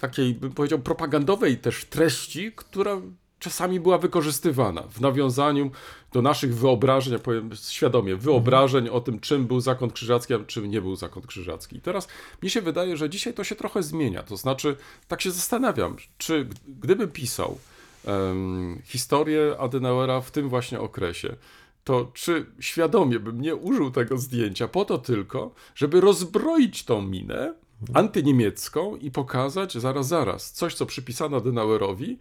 takiej, 0.00 0.34
bym 0.34 0.52
powiedział, 0.52 0.78
propagandowej 0.78 1.58
też 1.58 1.84
treści, 1.84 2.52
która 2.56 3.00
czasami 3.42 3.80
była 3.80 3.98
wykorzystywana 3.98 4.82
w 4.82 5.00
nawiązaniu 5.00 5.70
do 6.12 6.22
naszych 6.22 6.54
wyobrażeń, 6.54 7.12
ja 7.12 7.18
powiem 7.18 7.50
świadomie, 7.70 8.16
wyobrażeń 8.16 8.88
o 8.88 9.00
tym, 9.00 9.20
czym 9.20 9.46
był 9.46 9.60
zakon 9.60 9.90
krzyżacki, 9.90 10.34
a 10.34 10.38
czym 10.38 10.70
nie 10.70 10.80
był 10.80 10.96
zakon 10.96 11.22
krzyżacki. 11.22 11.76
I 11.76 11.80
teraz 11.80 12.08
mi 12.42 12.50
się 12.50 12.60
wydaje, 12.60 12.96
że 12.96 13.10
dzisiaj 13.10 13.34
to 13.34 13.44
się 13.44 13.54
trochę 13.54 13.82
zmienia. 13.82 14.22
To 14.22 14.36
znaczy, 14.36 14.76
tak 15.08 15.22
się 15.22 15.30
zastanawiam, 15.30 15.96
czy 16.18 16.48
gdybym 16.66 17.10
pisał 17.10 17.58
em, 18.04 18.82
historię 18.84 19.56
Adenauera 19.58 20.20
w 20.20 20.30
tym 20.30 20.48
właśnie 20.48 20.80
okresie, 20.80 21.36
to 21.84 22.10
czy 22.14 22.46
świadomie 22.60 23.20
bym 23.20 23.40
nie 23.40 23.56
użył 23.56 23.90
tego 23.90 24.18
zdjęcia 24.18 24.68
po 24.68 24.84
to 24.84 24.98
tylko, 24.98 25.54
żeby 25.74 26.00
rozbroić 26.00 26.84
tą 26.84 27.02
minę 27.02 27.54
antyniemiecką 27.94 28.96
i 28.96 29.10
pokazać 29.10 29.78
zaraz, 29.78 30.08
zaraz, 30.08 30.52
coś, 30.52 30.74
co 30.74 30.86
przypisano 30.86 31.36
Adenauerowi, 31.36 32.18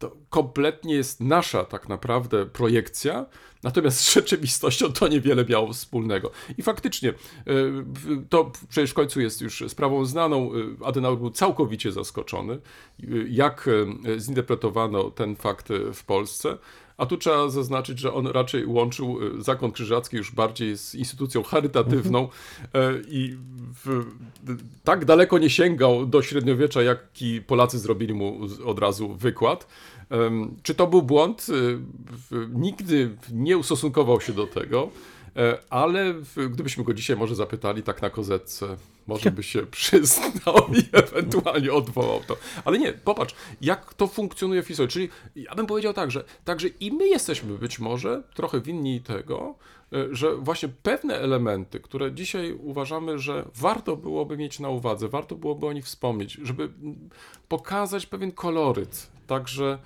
to 0.00 0.16
kompletnie 0.30 0.94
jest 0.94 1.20
nasza 1.20 1.64
tak 1.64 1.88
naprawdę 1.88 2.46
projekcja, 2.46 3.26
natomiast 3.62 4.00
z 4.00 4.12
rzeczywistością 4.14 4.92
to 4.92 5.08
niewiele 5.08 5.44
miało 5.44 5.72
wspólnego. 5.72 6.30
I 6.58 6.62
faktycznie, 6.62 7.14
w- 7.46 8.28
to 8.28 8.52
przecież 8.68 8.90
w 8.90 8.94
końcu 8.94 9.20
jest 9.20 9.40
już 9.40 9.64
sprawą 9.68 10.04
znaną, 10.04 10.54
y, 10.54 10.76
Adenauer 10.84 11.18
był 11.18 11.30
całkowicie 11.30 11.92
zaskoczony, 11.92 12.52
y, 13.04 13.26
jak 13.30 13.68
zinterpretowano 14.18 15.10
ten 15.10 15.36
fakt 15.36 15.68
w 15.94 16.04
Polsce. 16.04 16.58
A 17.00 17.06
tu 17.06 17.16
trzeba 17.16 17.48
zaznaczyć, 17.48 17.98
że 17.98 18.12
on 18.12 18.26
raczej 18.26 18.66
łączył 18.66 19.18
y, 19.22 19.42
zakon 19.42 19.72
krzyżacki 19.72 20.16
już 20.16 20.32
bardziej 20.32 20.78
z 20.78 20.94
instytucją 20.94 21.42
charytatywną 21.42 22.28
e, 22.74 22.92
i 23.08 23.36
w, 23.84 24.04
tak 24.84 25.04
daleko 25.04 25.38
nie 25.38 25.50
sięgał 25.50 26.06
do 26.06 26.22
średniowiecza, 26.22 26.82
jaki 26.82 27.42
Polacy 27.42 27.78
zrobili 27.78 28.14
mu 28.14 28.40
od 28.64 28.78
razu 28.78 29.08
wykład. 29.08 29.66
Czy 30.62 30.74
to 30.74 30.86
był 30.86 31.02
błąd? 31.02 31.46
Y, 31.48 31.78
Nigdy 32.52 33.10
nie 33.32 33.58
ustosunkował 33.58 34.20
się 34.20 34.32
do 34.32 34.46
tego, 34.46 34.90
ale 35.70 36.12
w- 36.14 36.48
gdybyśmy 36.50 36.84
go 36.84 36.94
dzisiaj 36.94 37.16
może 37.16 37.34
zapytali 37.34 37.82
tak 37.82 38.02
na 38.02 38.10
kozetce, 38.10 38.76
może 39.06 39.30
by 39.30 39.42
się 39.42 39.66
przyznał 39.76 40.56
i 40.72 40.96
ewentualnie 40.96 41.72
odwołał 41.72 42.20
to. 42.26 42.36
Ale 42.64 42.78
nie, 42.78 42.92
popatrz, 42.92 43.34
jak 43.60 43.94
to 43.94 44.06
funkcjonuje 44.06 44.62
w 44.62 44.66
historii. 44.66 44.92
Czyli 44.92 45.08
ja 45.36 45.54
bym 45.54 45.66
powiedział 45.66 45.92
tak, 45.92 46.10
że 46.10 46.24
także 46.44 46.68
i 46.68 46.92
my 46.92 47.08
jesteśmy 47.08 47.58
być 47.58 47.78
może 47.78 48.22
trochę 48.34 48.60
winni 48.60 49.00
tego, 49.00 49.54
e, 49.92 50.14
że 50.14 50.36
właśnie 50.36 50.68
pewne 50.68 51.14
elementy, 51.18 51.80
które 51.80 52.12
dzisiaj 52.12 52.52
uważamy, 52.52 53.18
że 53.18 53.48
warto 53.54 53.96
byłoby 53.96 54.36
mieć 54.36 54.60
na 54.60 54.68
uwadze, 54.68 55.08
warto 55.08 55.36
byłoby 55.36 55.66
o 55.66 55.72
nich 55.72 55.84
wspomnieć, 55.84 56.32
żeby 56.42 56.70
pokazać 57.48 58.06
pewien 58.06 58.32
koloryt, 58.32 59.10
także 59.26 59.78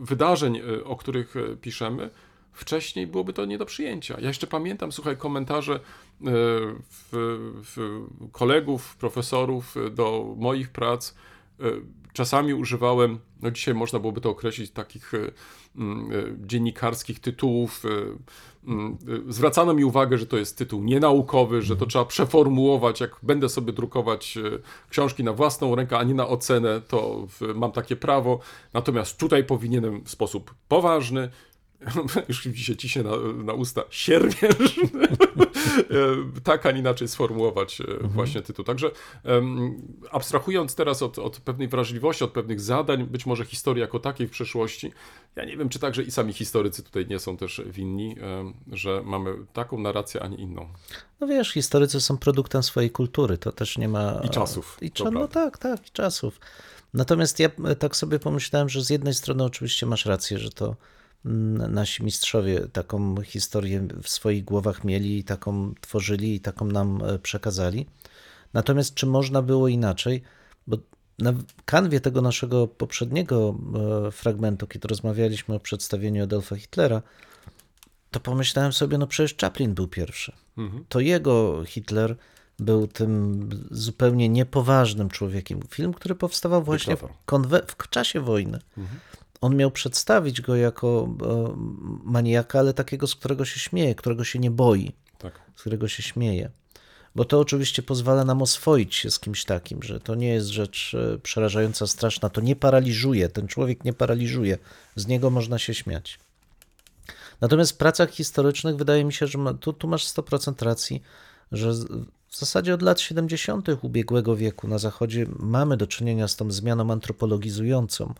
wydarzeń, 0.00 0.56
e, 0.56 0.84
o 0.84 0.96
których 0.96 1.36
e, 1.36 1.56
piszemy, 1.56 2.10
wcześniej 2.52 3.06
byłoby 3.06 3.32
to 3.32 3.44
nie 3.44 3.58
do 3.58 3.66
przyjęcia. 3.66 4.16
Ja 4.20 4.28
jeszcze 4.28 4.46
pamiętam, 4.46 4.92
słuchaj, 4.92 5.16
komentarze 5.16 5.74
e, 5.74 5.80
w, 6.90 7.08
w 7.62 7.98
kolegów, 8.32 8.96
profesorów 8.96 9.76
e, 9.76 9.90
do 9.90 10.34
moich 10.38 10.70
prac. 10.70 11.14
E, 11.60 11.64
Czasami 12.12 12.54
używałem, 12.54 13.18
no 13.42 13.50
dzisiaj 13.50 13.74
można 13.74 13.98
byłoby 13.98 14.20
to 14.20 14.30
określić, 14.30 14.70
takich 14.70 15.12
mm, 15.76 16.10
dziennikarskich 16.46 17.20
tytułów. 17.20 17.82
mm, 18.66 18.98
Zwracano 19.28 19.74
mi 19.74 19.84
uwagę, 19.84 20.18
że 20.18 20.26
to 20.26 20.36
jest 20.36 20.58
tytuł 20.58 20.84
nienaukowy, 20.84 21.62
że 21.62 21.76
to 21.76 21.86
trzeba 21.86 22.04
przeformułować. 22.04 23.00
Jak 23.00 23.16
będę 23.22 23.48
sobie 23.48 23.72
drukować 23.72 24.38
książki 24.88 25.24
na 25.24 25.32
własną 25.32 25.74
rękę, 25.74 25.98
a 25.98 26.02
nie 26.04 26.14
na 26.14 26.28
ocenę, 26.28 26.80
to 26.88 27.26
mam 27.54 27.72
takie 27.72 27.96
prawo. 27.96 28.40
Natomiast 28.72 29.18
tutaj 29.18 29.44
powinienem 29.44 30.04
w 30.04 30.10
sposób 30.10 30.54
poważny, 30.68 31.30
już 32.28 32.46
mi 32.46 32.56
się 32.56 32.76
ciśnie 32.76 33.02
na, 33.02 33.16
na 33.44 33.52
usta, 33.52 33.82
siermięż, 33.90 34.80
tak, 36.44 36.66
a 36.66 36.70
nie 36.70 36.78
inaczej 36.78 37.08
sformułować 37.08 37.80
e, 37.80 37.84
właśnie 38.08 38.42
tytuł. 38.42 38.64
Także 38.64 38.90
abstrahując 40.10 40.74
teraz 40.74 41.02
od, 41.02 41.18
od 41.18 41.40
pewnej 41.40 41.68
wrażliwości, 41.68 42.24
od 42.24 42.30
pewnych 42.30 42.60
zadań, 42.60 43.04
być 43.04 43.26
może 43.26 43.44
historii 43.44 43.80
jako 43.80 43.98
takiej 43.98 44.26
w 44.26 44.30
przeszłości, 44.30 44.92
ja 45.36 45.44
nie 45.44 45.56
wiem, 45.56 45.68
czy 45.68 45.78
także 45.78 46.02
i 46.02 46.10
sami 46.10 46.32
historycy 46.32 46.82
tutaj 46.82 47.06
nie 47.06 47.18
są 47.18 47.36
też 47.36 47.62
winni, 47.66 48.16
że 48.72 49.02
mamy 49.04 49.34
taką 49.52 49.78
narrację, 49.78 50.22
a 50.22 50.28
nie 50.28 50.36
inną. 50.36 50.68
No 51.20 51.26
wiesz, 51.26 51.52
historycy 51.52 52.00
są 52.00 52.18
produktem 52.18 52.62
swojej 52.62 52.90
kultury, 52.90 53.38
to 53.38 53.52
też 53.52 53.78
nie 53.78 53.88
ma... 53.88 54.20
I 54.24 54.30
czasów, 54.30 54.78
I 54.80 54.90
cza- 54.90 55.12
no 55.12 55.28
tak, 55.28 55.58
tak, 55.58 55.88
i 55.88 55.90
czasów. 55.90 56.40
Natomiast 56.94 57.38
ja 57.38 57.50
e, 57.64 57.76
tak 57.76 57.96
sobie 57.96 58.18
pomyślałem, 58.18 58.68
że 58.68 58.82
z 58.82 58.90
jednej 58.90 59.14
strony 59.14 59.44
oczywiście 59.44 59.86
masz 59.86 60.06
rację, 60.06 60.38
że 60.38 60.50
to 60.50 60.76
nasi 61.24 62.04
mistrzowie 62.04 62.60
taką 62.60 63.22
historię 63.22 63.88
w 64.02 64.08
swoich 64.08 64.44
głowach 64.44 64.84
mieli 64.84 65.24
taką 65.24 65.74
tworzyli 65.80 66.34
i 66.34 66.40
taką 66.40 66.66
nam 66.66 67.02
e, 67.04 67.18
przekazali. 67.18 67.86
Natomiast 68.52 68.94
czy 68.94 69.06
można 69.06 69.42
było 69.42 69.68
inaczej? 69.68 70.22
Bo 70.66 70.76
na 71.18 71.34
kanwie 71.64 72.00
tego 72.00 72.22
naszego 72.22 72.66
poprzedniego 72.66 73.54
e, 74.06 74.10
fragmentu, 74.10 74.66
kiedy 74.66 74.88
rozmawialiśmy 74.88 75.54
o 75.54 75.60
przedstawieniu 75.60 76.24
Adolfa 76.24 76.56
Hitlera, 76.56 77.02
to 78.10 78.20
pomyślałem 78.20 78.72
sobie, 78.72 78.98
no 78.98 79.06
przecież 79.06 79.36
Chaplin 79.40 79.74
był 79.74 79.88
pierwszy. 79.88 80.32
To 80.88 81.00
jego 81.00 81.64
Hitler 81.64 82.16
był 82.58 82.86
tym 82.86 83.48
zupełnie 83.70 84.28
niepoważnym 84.28 85.08
człowiekiem. 85.08 85.60
Film, 85.70 85.94
który 85.94 86.14
powstawał 86.14 86.62
właśnie 86.62 86.96
w, 86.96 87.26
konwe- 87.26 87.62
w 87.66 87.88
czasie 87.88 88.20
wojny. 88.20 88.58
On 89.42 89.56
miał 89.56 89.70
przedstawić 89.70 90.40
go 90.40 90.56
jako 90.56 91.08
e, 91.22 91.54
maniaka, 92.04 92.58
ale 92.58 92.74
takiego, 92.74 93.06
z 93.06 93.14
którego 93.14 93.44
się 93.44 93.60
śmieje, 93.60 93.94
którego 93.94 94.24
się 94.24 94.38
nie 94.38 94.50
boi, 94.50 94.92
Tak. 95.18 95.40
z 95.56 95.60
którego 95.60 95.88
się 95.88 96.02
śmieje. 96.02 96.50
Bo 97.14 97.24
to 97.24 97.40
oczywiście 97.40 97.82
pozwala 97.82 98.24
nam 98.24 98.42
oswoić 98.42 98.94
się 98.94 99.10
z 99.10 99.18
kimś 99.18 99.44
takim, 99.44 99.82
że 99.82 100.00
to 100.00 100.14
nie 100.14 100.28
jest 100.28 100.46
rzecz 100.46 100.96
e, 101.14 101.18
przerażająca, 101.18 101.86
straszna, 101.86 102.28
to 102.28 102.40
nie 102.40 102.56
paraliżuje, 102.56 103.28
ten 103.28 103.48
człowiek 103.48 103.84
nie 103.84 103.92
paraliżuje, 103.92 104.58
z 104.96 105.06
niego 105.06 105.30
można 105.30 105.58
się 105.58 105.74
śmiać. 105.74 106.18
Natomiast 107.40 107.72
w 107.72 107.76
pracach 107.76 108.10
historycznych 108.10 108.76
wydaje 108.76 109.04
mi 109.04 109.12
się, 109.12 109.26
że 109.26 109.38
ma, 109.38 109.54
tu, 109.54 109.72
tu 109.72 109.88
masz 109.88 110.06
100% 110.06 110.64
racji, 110.64 111.02
że 111.52 111.72
w 112.28 112.38
zasadzie 112.38 112.74
od 112.74 112.82
lat 112.82 113.00
70. 113.00 113.68
ubiegłego 113.82 114.36
wieku 114.36 114.68
na 114.68 114.78
Zachodzie 114.78 115.26
mamy 115.38 115.76
do 115.76 115.86
czynienia 115.86 116.28
z 116.28 116.36
tą 116.36 116.50
zmianą 116.50 116.92
antropologizującą, 116.92 118.14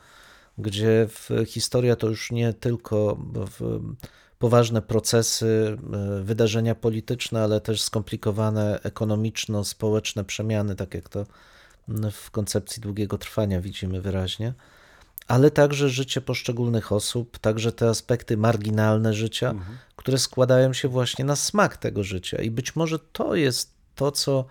gdzie 0.59 1.09
historia 1.47 1.97
to 1.97 2.09
już 2.09 2.31
nie 2.31 2.53
tylko 2.53 3.19
poważne 4.39 4.83
procesy, 4.83 5.79
e, 5.93 6.23
wydarzenia 6.23 6.74
polityczne, 6.74 7.43
ale 7.43 7.61
też 7.61 7.83
skomplikowane 7.83 8.81
ekonomiczno-społeczne 8.83 10.24
przemiany, 10.24 10.77
tak 10.77 10.95
jak 10.95 11.09
to 11.09 11.27
mm, 11.89 12.11
w 12.11 12.31
koncepcji 12.31 12.83
długiego 12.83 13.19
trwania 13.19 13.61
widzimy 13.61 14.01
wyraźnie 14.01 14.55
ale 15.29 15.51
także 15.51 15.89
życie 15.89 16.20
poszczególnych 16.20 16.93
osób, 16.93 17.39
także 17.39 17.73
te 17.73 17.89
aspekty 17.89 18.37
marginalne 18.37 19.15
życia, 19.15 19.55
które 19.97 20.19
składają 20.19 20.73
się 20.73 20.89
właśnie 20.89 21.24
na 21.24 21.37
smak 21.37 21.77
tego 21.77 22.05
życia. 22.05 22.43
I 22.43 22.51
być 22.51 22.77
może 22.77 22.99
to 22.99 23.35
jest 23.35 23.70
to, 23.95 24.12
co 24.12 24.45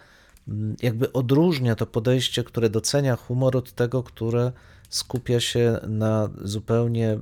mm, 0.48 0.76
jakby 0.82 1.14
odróżnia 1.14 1.76
to 1.76 1.86
podejście, 1.86 2.44
które 2.44 2.70
docenia 2.70 3.16
humor 3.16 3.58
od 3.58 3.72
tego, 3.72 4.04
które 4.04 4.52
skupia 4.92 5.40
się 5.40 5.80
na 5.88 6.30
zupełnie 6.44 7.20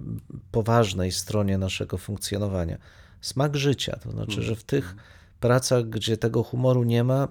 poważnej 0.51 1.11
stronie 1.11 1.57
naszego 1.57 1.97
funkcjonowania. 1.97 2.77
Smak 3.21 3.55
życia, 3.55 3.99
to 4.03 4.11
znaczy, 4.11 4.41
że 4.41 4.55
w 4.55 4.63
tych 4.63 4.95
pracach, 5.39 5.89
gdzie 5.89 6.17
tego 6.17 6.43
humoru 6.43 6.83
nie 6.83 7.03
ma, 7.03 7.27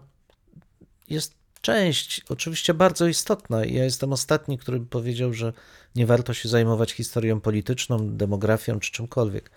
jest 1.08 1.34
część, 1.60 2.22
oczywiście 2.28 2.74
bardzo 2.74 3.06
istotna. 3.06 3.64
Ja 3.64 3.84
jestem 3.84 4.12
ostatni, 4.12 4.58
który 4.58 4.80
by 4.80 4.86
powiedział, 4.86 5.32
że 5.32 5.52
nie 5.96 6.06
warto 6.06 6.34
się 6.34 6.48
zajmować 6.48 6.92
historią 6.92 7.40
polityczną, 7.40 8.16
demografią 8.16 8.80
czy 8.80 8.92
czymkolwiek. 8.92 9.50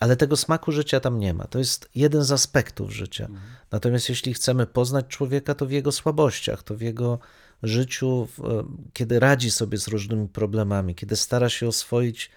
Ale 0.00 0.16
tego 0.16 0.36
smaku 0.36 0.72
życia 0.72 1.00
tam 1.00 1.18
nie 1.18 1.34
ma. 1.34 1.44
To 1.44 1.58
jest 1.58 1.88
jeden 1.94 2.24
z 2.24 2.32
aspektów 2.32 2.92
życia. 2.92 3.28
Natomiast 3.70 4.08
jeśli 4.08 4.34
chcemy 4.34 4.66
poznać 4.66 5.06
człowieka, 5.06 5.54
to 5.54 5.66
w 5.66 5.70
jego 5.70 5.92
słabościach, 5.92 6.62
to 6.62 6.74
w 6.74 6.80
jego 6.80 7.18
życiu, 7.66 8.28
e, 8.38 8.64
kiedy 8.92 9.20
radzi 9.20 9.50
sobie 9.50 9.78
z 9.78 9.88
różnymi 9.88 10.28
problemami, 10.28 10.94
kiedy 10.94 11.16
stara 11.16 11.48
się 11.48 11.68
oswoić 11.68 12.30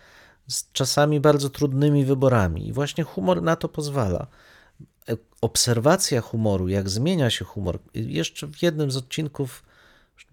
z 0.47 0.71
czasami 0.71 1.19
bardzo 1.19 1.49
trudnymi 1.49 2.05
wyborami. 2.05 2.67
I 2.67 2.73
właśnie 2.73 3.03
humor 3.03 3.41
na 3.41 3.55
to 3.55 3.69
pozwala. 3.69 4.27
E, 5.09 5.17
Obserwacja 5.41 6.21
humoru, 6.21 6.67
jak 6.67 6.89
zmienia 6.89 7.29
się 7.29 7.45
humor. 7.45 7.79
Jeszcze 7.93 8.47
w 8.47 8.61
jednym 8.61 8.91
z 8.91 8.97
odcinków 8.97 9.63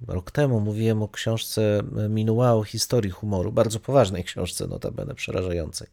rok 0.09 0.31
temu 0.31 0.61
mówiłem 0.61 1.03
o 1.03 1.09
książce 1.09 1.83
Minuła 2.09 2.53
o 2.53 2.65
historii 2.65 3.11
humoru, 3.11 3.53
bardzo 3.53 3.81
poważnej 3.81 4.25
książce, 4.25 4.67
notabene 4.67 5.15
przerażającej. 5.15 5.89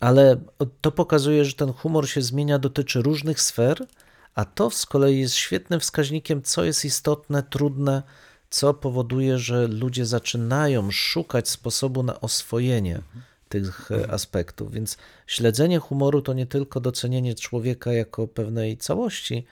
Ale 0.00 0.36
to 0.80 0.92
pokazuje, 0.92 1.44
że 1.44 1.52
ten 1.52 1.72
humor 1.72 2.08
się 2.08 2.22
zmienia, 2.22 2.58
dotyczy 2.58 3.02
różnych 3.02 3.40
sfer, 3.40 3.86
a 4.34 4.44
to 4.44 4.70
z 4.70 4.86
kolei 4.86 5.20
jest 5.20 5.34
świetnym 5.34 5.80
wskaźnikiem, 5.80 6.42
co 6.42 6.64
jest 6.64 6.84
istotne, 6.84 7.42
trudne, 7.42 8.02
co 8.50 8.74
powoduje, 8.74 9.38
że 9.38 9.68
ludzie 9.68 10.06
zaczynają 10.06 10.90
szukać 10.90 11.48
sposobu 11.48 12.02
na 12.02 12.20
oswojenie 12.20 13.02
tych 13.48 13.90
e, 13.90 14.10
aspektów. 14.10 14.72
Więc 14.72 14.96
śledzenie 15.26 15.78
humoru 15.78 16.22
to 16.22 16.32
nie 16.32 16.46
tylko 16.46 16.80
docenienie 16.80 17.34
człowieka 17.34 17.92
jako 17.92 18.28
pewnej 18.28 18.76
całości, 18.76 19.46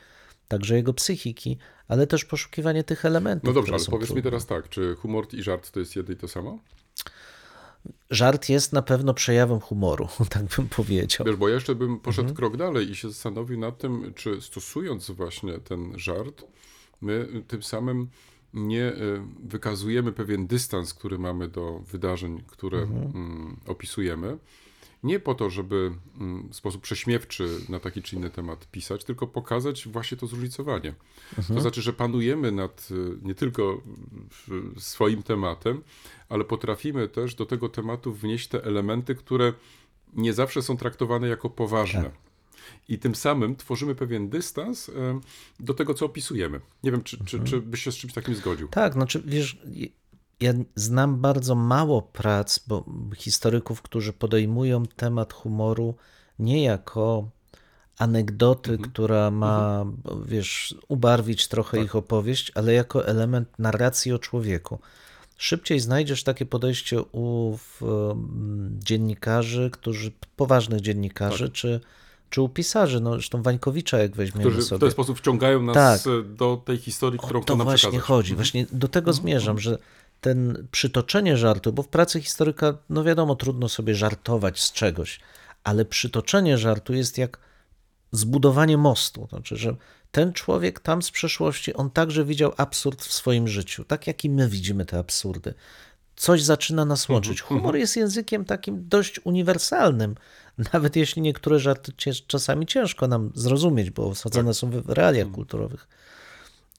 także 0.49 0.77
jego 0.77 0.95
psychiki, 0.95 1.59
ale 1.89 2.07
też 2.07 2.25
poszukiwanie 2.25 2.85
tych 2.85 3.05
elementów. 3.05 3.49
No 3.49 3.53
dobrze, 3.53 3.75
ale 3.75 3.85
powiedz 3.85 4.03
mi 4.03 4.07
trudne. 4.07 4.23
teraz 4.23 4.47
tak, 4.47 4.69
czy 4.69 4.95
humor 4.95 5.27
i 5.33 5.43
żart 5.43 5.71
to 5.71 5.81
jest 5.81 5.97
jedno 5.97 6.15
i 6.15 6.17
to 6.17 6.29
samo? 6.29 6.59
Żart 8.11 8.49
jest 8.49 8.73
na 8.73 8.83
pewno 8.83 9.15
przejawem 9.15 9.61
humoru, 9.61 10.09
tak 10.31 10.45
bym 10.57 10.69
powiedział. 10.69 11.27
Wiesz, 11.27 11.37
bo 11.37 11.49
ja 11.49 11.55
jeszcze 11.55 11.75
bym 11.75 12.01
poszedł 12.01 12.29
Mhm. 12.29 12.37
krok 12.37 12.57
dalej 12.57 12.91
i 12.91 12.97
się 12.97 13.09
zastanowił 13.09 13.59
nad 13.59 13.79
tym, 13.79 14.13
czy 14.17 14.41
stosując 14.41 15.11
właśnie 15.11 15.59
ten 15.59 15.99
żart, 15.99 16.45
my 17.01 17.29
tym 17.49 17.63
samym 17.63 18.09
nie 18.55 18.85
y, 18.93 19.23
wykazujemy 19.45 20.13
pewien 20.13 20.47
dystans, 20.47 20.95
który 20.95 21.19
mamy 21.19 21.49
do 21.49 21.79
wydarzeń, 21.79 22.43
które 22.47 22.79
Mhm. 22.79 23.03
mm, 23.15 23.57
opisujemy. 23.67 24.39
Nie 25.03 25.21
po 25.21 25.35
to, 25.35 25.51
żeby 25.51 25.93
mm, 26.21 26.49
w 26.49 26.57
sposób 26.57 26.83
prześmiewczy 26.83 27.49
na 27.69 27.81
taki 27.81 28.03
czy 28.03 28.17
inny 28.17 28.31
temat 28.31 28.67
pisać, 28.71 29.05
tylko 29.05 29.27
pokazać 29.27 29.89
właśnie 29.89 30.17
to 30.17 30.27
zróżnicowanie. 30.27 30.95
Mhm. 31.39 31.57
To 31.57 31.61
znaczy, 31.61 31.83
że 31.83 31.93
panujemy 31.93 32.53
nad 32.53 32.89
y, 32.91 32.95
nie 33.23 33.35
tylko 33.35 33.83
swoim 34.79 35.23
tematem, 35.23 35.83
ale 36.29 36.45
potrafimy 36.45 37.09
też 37.09 37.35
do 37.35 37.47
tego 37.47 37.69
tematu 37.69 38.13
wnieść 38.13 38.49
te 38.49 38.65
elementy, 38.65 39.15
które 39.15 39.53
nie 40.13 40.33
zawsze 40.33 40.63
są 40.63 40.77
traktowane 40.77 41.29
jako 41.29 41.51
poważne. 41.51 42.03
Tak. 42.05 42.13
I 42.89 42.99
tym 42.99 43.15
samym 43.15 43.57
tworzymy 43.57 43.95
pewien 43.95 44.29
dystans 44.29 44.91
do 45.61 45.75
tego, 45.75 45.95
co 45.95 46.07
opisujemy. 46.07 46.61
Nie 46.83 46.91
wiem, 46.91 47.03
czy, 47.03 47.25
czy, 47.25 47.41
czy 47.45 47.61
byś 47.61 47.83
się 47.83 47.93
z 47.93 47.97
czymś 47.97 48.13
takim 48.13 48.35
zgodził. 48.35 48.69
Tak, 48.69 48.93
znaczy 48.93 49.23
wiesz, 49.27 49.59
ja 50.41 50.53
znam 50.75 51.21
bardzo 51.21 51.55
mało 51.55 52.03
prac, 52.03 52.59
bo 52.67 52.85
historyków, 53.17 53.83
którzy 53.83 54.13
podejmują 54.13 54.87
temat 54.87 55.33
humoru 55.33 55.95
nie 56.39 56.63
jako 56.65 57.29
anegdoty, 57.99 58.79
która 58.79 59.31
ma, 59.31 59.85
wiesz, 60.27 60.75
ubarwić 60.89 61.49
trochę 61.49 61.83
ich 61.83 61.97
opowieść, 61.97 62.53
ale 62.55 62.73
jako 62.73 63.07
element 63.07 63.49
narracji 63.59 64.13
o 64.13 64.19
człowieku. 64.19 64.79
Szybciej 65.37 65.81
znajdziesz 65.81 66.23
takie 66.25 66.47
podejście 66.47 67.03
u 67.03 67.57
w, 67.57 67.83
mm, 67.83 68.77
dziennikarzy, 68.85 69.71
którzy, 69.73 70.13
poważnych 70.37 70.81
dziennikarzy, 70.81 71.51
czy, 71.51 71.81
czy 72.31 72.43
u 72.43 72.49
pisarzy, 72.49 73.01
no 73.01 73.13
zresztą 73.13 73.43
Wańkowicza, 73.43 73.99
jak 73.99 74.17
weźmiemy 74.17 74.45
Którzy 74.51 74.63
w 74.63 74.65
sobie. 74.69 74.81
ten 74.81 74.91
sposób 74.91 75.19
wciągają 75.19 75.63
nas 75.63 75.75
Tak. 75.75 76.01
do 76.37 76.63
tej 76.65 76.77
historii, 76.77 77.19
którą 77.19 77.41
O 77.41 77.43
chcą 77.43 77.47
to 77.47 77.57
nam 77.57 77.65
właśnie 77.65 77.77
przekazać. 77.91 78.07
chodzi. 78.07 78.35
Właśnie 78.35 78.67
do 78.73 78.89
tego 78.89 79.13
zmierzam, 79.13 79.59
że 79.59 79.79
ten 80.21 80.69
przytoczenie 80.71 81.37
żartu, 81.37 81.73
bo 81.73 81.83
w 81.83 81.89
pracy 81.89 82.21
historyka, 82.21 82.79
no 82.91 83.05
wiadomo, 83.05 83.37
trudno 83.37 83.69
sobie 83.69 83.95
żartować 83.95 84.61
z 84.61 84.73
czegoś, 84.73 85.21
ale 85.65 85.85
przytoczenie 85.85 86.59
żartu 86.59 86.95
jest 86.95 87.19
jak 87.19 87.39
zbudowanie 88.13 88.77
mostu. 88.77 89.27
Znaczy, 89.31 89.57
że 89.57 89.77
ten 90.11 90.33
człowiek 90.33 90.81
tam 90.81 91.03
z 91.03 91.11
przeszłości, 91.11 91.75
on 91.75 91.91
także 91.91 92.25
widział 92.25 92.53
absurd 92.57 93.05
w 93.05 93.13
swoim 93.13 93.49
życiu, 93.49 93.85
tak 93.85 94.07
jak 94.07 94.25
i 94.25 94.31
my 94.31 94.49
widzimy 94.49 94.85
te 94.87 94.99
absurdy. 94.99 95.55
Coś 96.17 96.43
zaczyna 96.43 96.85
nas 96.85 97.09
łączyć. 97.09 97.41
Humor 97.41 97.77
jest 97.77 97.97
językiem 97.97 98.45
takim 98.45 98.89
dość 98.89 99.21
uniwersalnym, 99.25 100.15
nawet 100.73 100.97
jeśli 100.97 101.23
niektóre 101.23 101.59
żarty 101.59 101.93
czasami 102.27 102.67
ciężko 102.67 103.09
nam 103.09 103.33
zrozumieć, 103.35 103.91
bo 103.91 104.09
osadzone 104.09 104.55
są 104.55 104.71
w 104.71 104.91
realiach 104.91 105.31
kulturowych. 105.31 105.89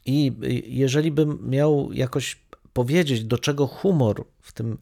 I 0.06 0.34
jeżeli 0.66 1.12
bym 1.12 1.50
miał 1.50 1.94
jakoś 1.94 2.38
powiedzieć, 2.74 3.24
do 3.24 3.38
czego 3.38 3.68
humor 3.68 4.26
w 4.42 4.52
tym 4.52 4.78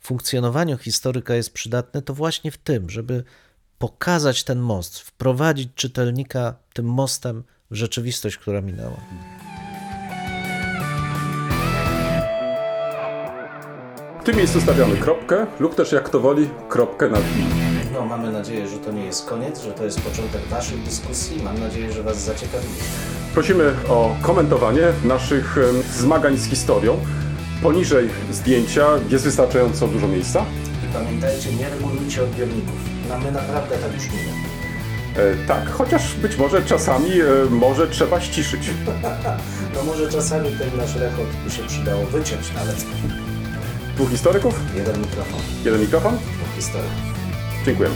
funkcjonowaniu 0.00 0.78
historyka 0.78 1.34
jest 1.34 1.52
przydatny, 1.52 2.02
to 2.02 2.14
właśnie 2.14 2.50
w 2.50 2.58
tym, 2.58 2.90
żeby 2.90 3.24
pokazać 3.78 4.44
ten 4.44 4.58
most, 4.58 4.98
wprowadzić 4.98 5.68
czytelnika 5.74 6.54
tym 6.72 6.86
mostem 6.86 7.44
w 7.70 7.74
rzeczywistość, 7.74 8.36
która 8.36 8.60
minęła. 8.60 9.00
W 14.20 14.24
tym 14.24 14.36
miejscu 14.36 14.60
stawiamy 14.60 14.96
kropkę 14.96 15.46
lub 15.60 15.74
też 15.74 15.92
jak 15.92 16.08
to 16.08 16.20
woli, 16.20 16.50
kropkę 16.68 17.08
nad 17.08 17.20
i. 17.20 17.66
No, 17.92 18.04
mamy 18.04 18.32
nadzieję, 18.32 18.68
że 18.68 18.78
to 18.78 18.92
nie 18.92 19.04
jest 19.04 19.26
koniec, 19.28 19.62
że 19.62 19.72
to 19.72 19.84
jest 19.84 20.00
początek 20.00 20.46
Waszych 20.46 20.82
dyskusji. 20.82 21.42
Mam 21.42 21.60
nadzieję, 21.60 21.92
że 21.92 22.02
Was 22.02 22.22
zaciekawili. 22.22 22.74
Prosimy 23.34 23.74
o 23.88 24.16
komentowanie 24.22 24.82
naszych 25.04 25.56
zmagań 25.92 26.36
z 26.36 26.44
historią. 26.44 26.98
Poniżej 27.62 28.08
zdjęcia 28.32 28.86
jest 29.10 29.24
wystarczająco 29.24 29.88
dużo 29.88 30.08
miejsca. 30.08 30.44
I 30.90 30.92
pamiętajcie, 30.94 31.52
nie 31.52 31.68
regulujcie 31.70 32.22
odbiorników. 32.22 32.74
No, 33.08 33.18
my 33.18 33.32
naprawdę 33.32 33.76
tak 33.78 33.90
brzmimy. 33.90 34.28
E, 35.16 35.46
tak, 35.46 35.70
chociaż 35.70 36.14
być 36.14 36.36
może 36.36 36.62
czasami 36.62 37.10
e, 37.20 37.24
może 37.50 37.88
trzeba 37.88 38.20
ściszyć. 38.20 38.62
No 39.74 39.82
może 39.82 40.12
czasami 40.12 40.48
ten 40.58 40.76
nasz 40.76 40.96
rechot 40.96 41.26
by 41.44 41.50
się 41.50 41.62
przydało 41.62 42.06
wyciąć 42.06 42.52
nawet. 42.54 42.86
Dwóch 43.94 44.10
historyków, 44.10 44.60
Jeden 44.76 45.00
mikrofon, 45.00 45.40
jeden 45.64 45.80
mikrofon. 45.80 46.16
dwóch 46.16 46.54
historyków. 46.56 46.92
Dziękujemy. 47.66 47.94